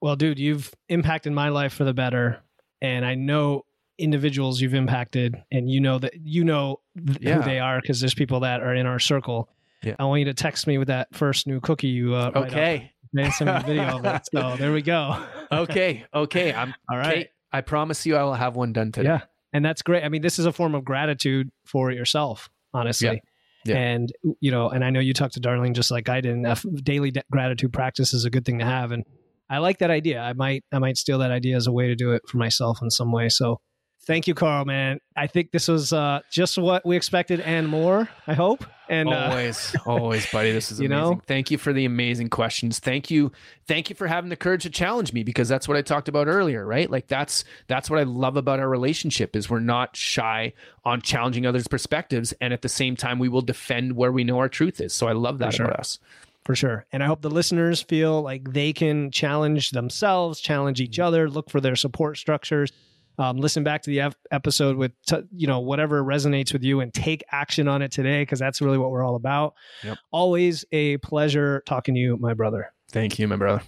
well, 0.03 0.17
dude, 0.17 0.37
you've 0.37 0.69
impacted 0.89 1.31
my 1.31 1.47
life 1.47 1.71
for 1.71 1.85
the 1.85 1.93
better, 1.93 2.41
and 2.81 3.05
I 3.05 3.15
know 3.15 3.63
individuals 3.97 4.59
you've 4.59 4.73
impacted, 4.73 5.41
and 5.49 5.71
you 5.71 5.79
know 5.79 5.97
that 5.97 6.15
you 6.21 6.43
know 6.43 6.81
th- 7.07 7.19
yeah. 7.21 7.35
who 7.35 7.43
they 7.43 7.57
are 7.57 7.79
because 7.79 8.01
there's 8.01 8.13
people 8.13 8.41
that 8.41 8.61
are 8.61 8.75
in 8.75 8.85
our 8.85 8.99
circle. 8.99 9.47
Yeah. 9.81 9.95
I 9.97 10.03
want 10.03 10.19
you 10.19 10.25
to 10.25 10.33
text 10.33 10.67
me 10.67 10.77
with 10.77 10.89
that 10.89 11.15
first 11.15 11.47
new 11.47 11.61
cookie 11.61 11.87
you 11.87 12.15
uh, 12.15 12.31
okay. 12.35 12.91
Then 13.13 13.31
send 13.31 13.49
me 13.49 13.55
a 13.55 13.59
video 13.61 13.97
of 13.97 14.05
it. 14.05 14.27
So 14.33 14.57
there 14.57 14.73
we 14.73 14.81
go. 14.81 15.25
okay, 15.49 16.03
okay. 16.13 16.53
I'm 16.53 16.73
all 16.91 16.97
right. 16.97 17.13
Kate, 17.13 17.29
I 17.53 17.61
promise 17.61 18.05
you, 18.05 18.17
I 18.17 18.23
will 18.23 18.33
have 18.33 18.57
one 18.57 18.73
done 18.73 18.91
today. 18.91 19.07
Yeah, 19.07 19.21
and 19.53 19.63
that's 19.63 19.83
great. 19.83 20.03
I 20.03 20.09
mean, 20.09 20.21
this 20.21 20.37
is 20.37 20.45
a 20.45 20.51
form 20.51 20.75
of 20.75 20.83
gratitude 20.83 21.49
for 21.63 21.91
yourself, 21.91 22.49
honestly. 22.73 23.07
Yeah. 23.07 23.19
Yeah. 23.65 23.77
And 23.77 24.11
you 24.41 24.51
know, 24.51 24.67
and 24.67 24.83
I 24.83 24.89
know 24.89 24.99
you 24.99 25.13
talked 25.13 25.35
to 25.35 25.39
Darling 25.39 25.73
just 25.73 25.91
like 25.91 26.09
I 26.09 26.19
did. 26.19 26.35
And 26.35 26.83
daily 26.83 27.11
de- 27.11 27.23
gratitude 27.31 27.71
practice 27.71 28.13
is 28.13 28.25
a 28.25 28.29
good 28.29 28.43
thing 28.43 28.59
to 28.59 28.65
have, 28.65 28.91
and 28.91 29.05
I 29.53 29.59
like 29.59 29.77
that 29.79 29.91
idea. 29.91 30.19
I 30.19 30.33
might 30.33 30.63
I 30.71 30.79
might 30.79 30.97
steal 30.97 31.19
that 31.19 31.29
idea 31.29 31.55
as 31.55 31.67
a 31.67 31.71
way 31.71 31.87
to 31.87 31.95
do 31.95 32.11
it 32.11 32.23
for 32.27 32.37
myself 32.37 32.79
in 32.81 32.89
some 32.89 33.11
way. 33.11 33.29
So 33.29 33.61
thank 34.07 34.25
you, 34.27 34.33
Carl, 34.33 34.65
man. 34.65 34.97
I 35.15 35.27
think 35.27 35.51
this 35.51 35.67
was 35.67 35.93
uh, 35.93 36.21
just 36.31 36.57
what 36.57 36.83
we 36.83 36.95
expected 36.95 37.39
and 37.39 37.67
more. 37.69 38.09
I 38.25 38.33
hope. 38.33 38.65
And 38.89 39.09
uh, 39.09 39.29
always, 39.29 39.75
always, 39.85 40.31
buddy. 40.31 40.51
This 40.51 40.71
is 40.71 40.79
you 40.79 40.87
amazing. 40.87 41.03
Know? 41.03 41.21
Thank 41.27 41.51
you 41.51 41.59
for 41.59 41.71
the 41.71 41.85
amazing 41.85 42.31
questions. 42.31 42.79
Thank 42.79 43.11
you, 43.11 43.31
thank 43.67 43.91
you 43.91 43.95
for 43.95 44.07
having 44.07 44.31
the 44.31 44.35
courage 44.35 44.63
to 44.63 44.71
challenge 44.71 45.13
me 45.13 45.23
because 45.23 45.47
that's 45.47 45.67
what 45.67 45.77
I 45.77 45.83
talked 45.83 46.07
about 46.07 46.25
earlier, 46.25 46.65
right? 46.65 46.89
Like 46.89 47.07
that's 47.07 47.43
that's 47.67 47.91
what 47.91 47.99
I 47.99 48.03
love 48.03 48.37
about 48.37 48.59
our 48.59 48.67
relationship 48.67 49.35
is 49.35 49.51
we're 49.51 49.59
not 49.59 49.95
shy 49.95 50.53
on 50.83 50.99
challenging 51.01 51.45
others' 51.45 51.67
perspectives, 51.67 52.33
and 52.41 52.53
at 52.53 52.63
the 52.63 52.69
same 52.69 52.95
time, 52.95 53.19
we 53.19 53.29
will 53.29 53.41
defend 53.41 53.95
where 53.95 54.11
we 54.11 54.23
know 54.23 54.39
our 54.39 54.49
truth 54.49 54.81
is. 54.81 54.95
So 54.95 55.07
I 55.07 55.13
love 55.13 55.37
that 55.37 55.53
sure. 55.53 55.67
about 55.67 55.79
us 55.79 55.99
for 56.45 56.55
sure. 56.55 56.85
And 56.91 57.03
I 57.03 57.07
hope 57.07 57.21
the 57.21 57.29
listeners 57.29 57.81
feel 57.81 58.21
like 58.21 58.51
they 58.51 58.73
can 58.73 59.11
challenge 59.11 59.71
themselves, 59.71 60.39
challenge 60.39 60.81
each 60.81 60.93
mm-hmm. 60.93 61.03
other, 61.03 61.29
look 61.29 61.49
for 61.49 61.61
their 61.61 61.75
support 61.75 62.17
structures. 62.17 62.71
Um, 63.19 63.37
listen 63.37 63.63
back 63.63 63.83
to 63.83 63.91
the 63.91 64.01
ep- 64.01 64.15
episode 64.31 64.75
with 64.75 64.91
t- 65.05 65.21
you 65.35 65.45
know 65.45 65.59
whatever 65.59 66.03
resonates 66.03 66.51
with 66.51 66.63
you 66.63 66.79
and 66.79 66.91
take 66.91 67.23
action 67.31 67.67
on 67.67 67.83
it 67.83 67.91
today 67.91 68.23
because 68.23 68.39
that's 68.39 68.59
really 68.59 68.79
what 68.79 68.89
we're 68.89 69.03
all 69.03 69.15
about. 69.15 69.53
Yep. 69.83 69.97
Always 70.11 70.65
a 70.71 70.97
pleasure 70.97 71.61
talking 71.67 71.93
to 71.93 71.99
you, 71.99 72.17
my 72.17 72.33
brother. 72.33 72.73
Thank 72.89 73.19
you, 73.19 73.27
my 73.27 73.35
brother. 73.35 73.61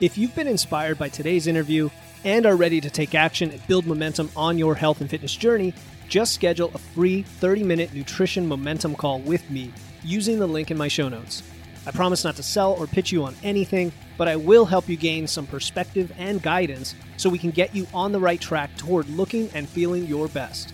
If 0.00 0.18
you've 0.18 0.34
been 0.34 0.48
inspired 0.48 0.98
by 0.98 1.08
today's 1.08 1.46
interview 1.46 1.90
and 2.24 2.46
are 2.46 2.56
ready 2.56 2.80
to 2.80 2.90
take 2.90 3.14
action 3.14 3.50
and 3.50 3.66
build 3.66 3.86
momentum 3.86 4.30
on 4.34 4.58
your 4.58 4.74
health 4.74 5.00
and 5.00 5.08
fitness 5.08 5.36
journey, 5.36 5.74
just 6.08 6.34
schedule 6.34 6.70
a 6.74 6.78
free 6.78 7.22
30 7.22 7.62
minute 7.64 7.94
nutrition 7.94 8.46
momentum 8.46 8.94
call 8.94 9.20
with 9.20 9.48
me 9.50 9.72
using 10.02 10.38
the 10.38 10.46
link 10.46 10.70
in 10.70 10.76
my 10.76 10.88
show 10.88 11.08
notes. 11.08 11.42
I 11.86 11.90
promise 11.90 12.24
not 12.24 12.36
to 12.36 12.42
sell 12.42 12.72
or 12.72 12.86
pitch 12.86 13.12
you 13.12 13.24
on 13.24 13.34
anything, 13.42 13.92
but 14.16 14.28
I 14.28 14.36
will 14.36 14.64
help 14.64 14.88
you 14.88 14.96
gain 14.96 15.26
some 15.26 15.46
perspective 15.46 16.12
and 16.18 16.42
guidance 16.42 16.94
so 17.16 17.30
we 17.30 17.38
can 17.38 17.50
get 17.50 17.74
you 17.74 17.86
on 17.94 18.12
the 18.12 18.20
right 18.20 18.40
track 18.40 18.76
toward 18.76 19.08
looking 19.08 19.50
and 19.54 19.68
feeling 19.68 20.06
your 20.06 20.28
best. 20.28 20.73